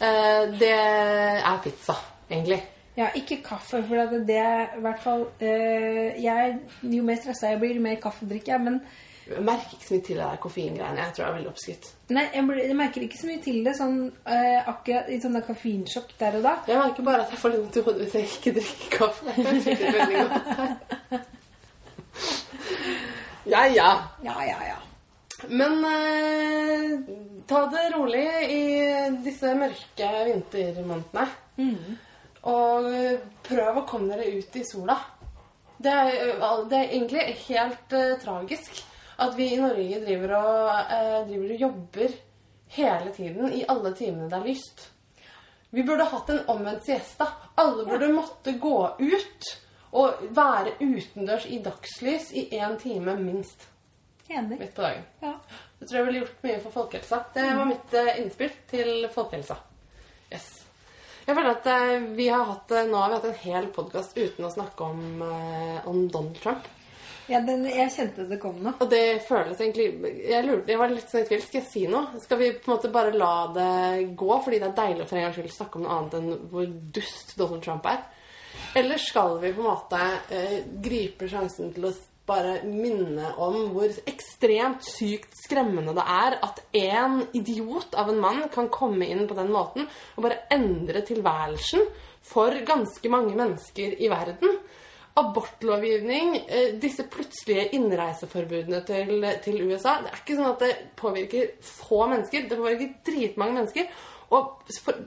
eh, 0.00 0.50
det 0.60 0.72
er 0.74 1.60
pizza, 1.64 1.96
egentlig. 2.30 2.60
Ja, 2.98 3.06
ikke 3.16 3.38
kaffe, 3.46 3.80
for 3.88 4.18
det 4.26 4.36
er 4.36 4.74
i 4.76 4.80
hvert 4.84 5.00
fall 5.00 5.22
eh, 5.40 6.18
jeg, 6.20 6.58
Jo 6.82 7.02
mer 7.06 7.16
stressa 7.22 7.52
jeg 7.54 7.60
blir, 7.62 7.76
jo 7.78 7.84
mer 7.86 7.96
kaffe 8.02 8.26
drikker 8.28 8.52
jeg. 8.58 8.64
Men 8.66 8.80
Jeg 9.28 9.42
merker 9.46 9.76
ikke 9.76 9.86
så 9.86 9.94
mye 9.94 10.04
til 10.06 10.16
det 10.16 10.24
der 10.24 10.38
koffeingreiene. 10.42 11.02
Jeg 11.04 11.14
tror 11.14 11.24
det 11.24 11.28
er 11.30 11.36
veldig 11.36 11.50
oppskrytt. 11.52 11.90
nei, 12.16 12.24
jeg, 12.34 12.44
blir, 12.48 12.62
jeg 12.66 12.76
merker 12.78 13.04
ikke 13.06 13.20
så 13.20 13.28
mye 13.30 13.42
til 13.44 13.58
det 13.66 13.74
sånn 13.78 13.98
eh, 14.08 14.70
akkurat 14.72 15.10
i 15.12 15.20
sånn 15.22 15.36
der 15.38 15.44
koffeinsjokk 15.46 16.14
der 16.18 16.38
og 16.40 16.46
da. 16.48 16.54
Jeg 16.70 16.80
merker 16.80 17.06
bare 17.06 17.26
at 17.26 17.34
jeg 17.34 17.42
får 17.42 17.54
litt 17.54 17.62
vondt 17.64 17.78
i 17.78 17.84
hodet 17.86 18.06
hvis 18.06 18.16
jeg 18.18 18.30
ikke 18.34 18.54
drikker 18.58 18.96
kaffe. 18.96 19.36
Jeg 19.36 19.78
det 19.84 19.92
veldig 19.98 20.16
godt. 20.24 21.28
Ja, 23.50 23.66
ja. 23.66 24.02
Ja, 24.22 24.44
ja, 24.44 24.56
ja. 24.68 24.76
Men 25.48 25.84
eh, 25.84 27.00
ta 27.46 27.66
det 27.66 27.86
rolig 27.96 28.26
i 28.52 28.64
disse 29.24 29.54
mørke 29.56 30.10
vintermånedene. 30.28 31.24
Mm. 31.56 31.96
Og 32.50 32.90
eh, 32.92 33.24
prøv 33.46 33.80
å 33.80 33.86
komme 33.88 34.12
dere 34.12 34.28
ut 34.36 34.60
i 34.60 34.66
sola. 34.68 34.98
Det 35.80 35.90
er, 35.90 36.36
det 36.68 36.76
er 36.76 36.90
egentlig 36.92 37.22
helt 37.46 37.94
uh, 37.96 38.18
tragisk 38.20 38.82
at 39.20 39.36
vi 39.36 39.50
i 39.52 39.60
Norge 39.60 40.00
driver 40.04 40.36
og, 40.38 40.92
eh, 40.96 41.16
driver 41.28 41.54
og 41.54 41.64
jobber 41.66 42.16
hele 42.76 43.12
tiden 43.14 43.52
i 43.52 43.64
alle 43.68 43.94
timene 43.98 44.28
det 44.30 44.38
er 44.38 44.46
lyst. 44.46 44.86
Vi 45.70 45.82
burde 45.86 46.06
hatt 46.10 46.30
en 46.30 46.46
omvendt 46.50 46.86
siesta. 46.86 47.26
Alle 47.54 47.84
burde 47.86 48.08
måtte 48.12 48.56
gå 48.58 48.76
ut 48.98 49.50
og 49.92 50.22
være 50.34 50.76
utendørs 50.80 51.46
i 51.46 51.58
dagslys 51.62 52.30
i 52.34 52.48
én 52.58 52.78
time 52.78 53.14
minst 53.18 53.66
Enig. 54.30 54.58
midt 54.58 54.74
på 54.74 54.82
dagen. 54.82 55.04
Ja. 55.20 55.34
Det 55.78 55.88
tror 55.88 55.98
jeg 55.98 56.06
ville 56.06 56.22
gjort 56.22 56.42
mye 56.46 56.58
for 56.62 56.74
folkehelsa. 56.74 57.20
Det 57.34 57.46
var 57.56 57.66
mitt 57.66 57.94
eh, 57.98 58.18
innspill 58.22 58.50
til 58.70 59.08
folkehelsa. 59.14 59.56
Yes. 60.30 60.48
Jeg 61.26 61.36
føler 61.36 61.54
at 61.54 61.70
eh, 61.70 62.10
vi 62.18 62.28
har 62.30 62.44
hatt, 62.50 62.70
eh, 62.70 62.86
nå 62.90 62.98
har 63.00 63.10
vi 63.10 63.18
hatt 63.18 63.30
en 63.30 63.40
hel 63.44 63.70
podkast 63.74 64.18
uten 64.18 64.46
å 64.46 64.52
snakke 64.54 64.86
om, 64.86 65.24
om 65.90 66.04
Donald 66.08 66.38
Trump. 66.42 66.68
Ja 67.30 67.40
den, 67.46 67.64
jeg 67.70 67.92
kjente 67.94 68.26
det 68.28 68.38
kom 68.42 68.58
nå. 68.62 68.74
Og 68.82 68.90
det 68.90 69.22
føles 69.28 69.60
egentlig 69.60 70.12
Jeg 70.26 70.44
lurte, 70.46 70.72
jeg 70.72 70.80
var 70.80 70.92
litt 70.92 71.10
sånn 71.10 71.24
i 71.24 71.28
tvil. 71.28 71.42
Skal 71.44 71.60
jeg 71.60 71.68
si 71.70 71.84
noe? 71.90 72.20
Skal 72.22 72.40
vi 72.40 72.52
på 72.56 72.68
en 72.68 72.74
måte 72.74 72.92
bare 72.92 73.16
la 73.16 73.34
det 73.54 73.72
gå 74.18 74.30
fordi 74.44 74.60
det 74.60 74.70
er 74.70 74.78
deilig 74.82 75.06
å 75.06 75.10
for 75.10 75.20
en 75.20 75.26
gangs 75.28 75.38
skyld 75.38 75.54
snakke 75.54 75.78
om 75.78 75.86
noe 75.86 75.98
annet 75.98 76.18
enn 76.20 76.30
hvor 76.52 76.70
dust 76.98 77.36
Donald 77.38 77.64
Trump 77.64 77.90
er? 77.90 78.02
Eller 78.76 78.98
skal 79.02 79.38
vi 79.42 79.52
på 79.54 79.62
en 79.62 79.70
måte 79.70 80.00
eh, 80.34 80.56
gripe 80.82 81.28
sjansen 81.30 81.72
til 81.74 81.88
å 81.88 81.94
bare 82.30 82.60
minne 82.62 83.32
om 83.42 83.72
hvor 83.74 83.90
ekstremt 84.08 84.84
sykt 84.86 85.34
skremmende 85.40 85.94
det 85.96 86.04
er 86.04 86.36
at 86.46 86.60
en 86.78 87.24
idiot 87.34 87.96
av 87.98 88.12
en 88.12 88.20
mann 88.22 88.44
kan 88.54 88.70
komme 88.70 89.08
inn 89.10 89.24
på 89.26 89.36
den 89.38 89.50
måten 89.50 89.88
og 90.14 90.26
bare 90.26 90.44
endre 90.54 91.02
tilværelsen 91.06 91.88
for 92.30 92.54
ganske 92.66 93.10
mange 93.10 93.34
mennesker 93.38 93.96
i 93.98 94.10
verden? 94.12 94.60
Abortlovgivning, 95.18 96.36
eh, 96.48 96.74
disse 96.80 97.04
plutselige 97.10 97.70
innreiseforbudene 97.76 98.82
til, 98.86 99.26
til 99.44 99.62
USA 99.66 99.96
Det 100.04 100.12
er 100.12 100.20
ikke 100.20 100.36
sånn 100.38 100.52
at 100.52 100.62
det 100.62 100.76
påvirker 101.00 101.50
få 101.66 102.04
mennesker, 102.12 102.46
det 102.48 102.58
påvirker 102.60 102.94
dritmange 103.06 103.56
mennesker. 103.58 103.90
Og 104.30 104.70
for, 104.78 105.00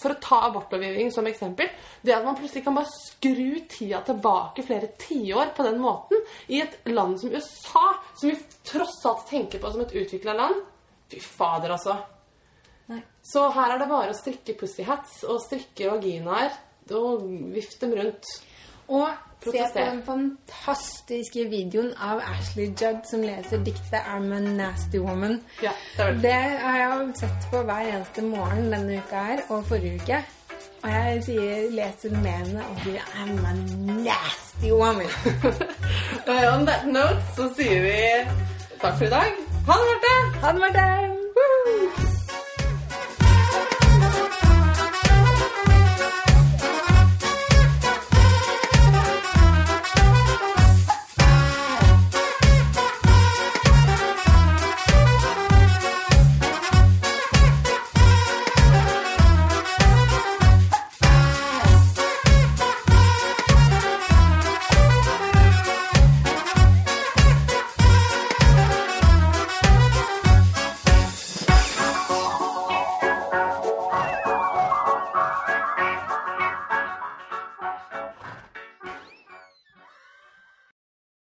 for 0.00 0.14
å 0.14 0.20
ta 0.22 0.40
abortlovgivning 0.48 1.12
som 1.14 1.28
eksempel 1.30 1.68
Det 2.02 2.16
at 2.16 2.24
man 2.26 2.34
plutselig 2.34 2.64
kan 2.66 2.74
bare 2.74 2.90
skru 2.90 3.60
tida 3.70 4.02
tilbake 4.06 4.64
flere 4.66 4.90
tiår 4.98 5.54
på 5.56 5.66
den 5.68 5.78
måten 5.82 6.24
i 6.50 6.60
et 6.64 6.80
land 6.90 7.20
som 7.20 7.30
USA, 7.30 7.86
som 8.16 8.32
vi 8.32 8.38
tross 8.66 8.98
alt 9.06 9.28
tenker 9.30 9.62
på 9.62 9.70
som 9.70 9.84
et 9.84 9.94
utvikla 10.02 10.34
land 10.38 10.64
Fy 11.12 11.20
fader, 11.20 11.74
altså. 11.76 11.98
Nei. 12.90 13.02
Så 13.22 13.44
her 13.54 13.74
er 13.74 13.80
det 13.80 13.90
bare 13.90 14.12
å 14.12 14.16
strikke 14.16 14.56
pussyhats 14.58 15.20
og 15.28 15.42
strikke 15.44 15.90
vaginaer 15.92 16.56
og 16.96 17.22
vifte 17.52 17.84
dem 17.84 17.94
rundt. 17.98 18.30
Og 18.92 19.08
se 19.44 19.64
på 19.72 19.78
den 19.78 20.02
fantastiske 20.06 21.48
videoen 21.50 21.92
av 22.00 22.22
Ashley 22.32 22.66
Judd 22.66 23.04
som 23.10 23.20
leser 23.20 23.64
diktet 23.64 24.00
'I'm 24.00 24.32
a 24.32 24.40
Nasty 24.40 24.98
Woman'. 24.98 25.40
Ja, 25.62 25.70
det 25.96 26.22
Det 26.22 26.32
har 26.32 26.78
jeg 26.78 27.12
sett 27.14 27.48
på 27.50 27.62
hver 27.62 27.94
eneste 27.94 28.22
morgen 28.22 28.72
denne 28.72 28.96
uka 28.98 29.16
her, 29.16 29.38
og 29.48 29.66
forrige 29.66 29.94
uke. 29.94 30.24
Og 30.82 30.90
jeg 30.90 31.22
sier, 31.24 31.70
leser 31.70 32.10
med 32.10 32.30
henne 32.30 32.60
og 32.70 32.76
sier 32.84 33.00
'I'm 33.00 33.46
a 33.46 33.54
nasty 34.02 34.70
woman'. 34.70 35.14
Og 36.28 36.54
on 36.54 36.66
that 36.66 36.86
note 36.86 37.22
så 37.36 37.50
sier 37.56 37.82
vi 37.82 37.96
takk 38.80 38.98
for 38.98 39.04
i 39.04 39.10
dag. 39.10 39.30
Ha 39.66 39.72
det, 39.72 39.86
Marte! 39.90 40.38
Ha 40.40 40.52
det, 40.52 40.60
Marte! 40.60 42.13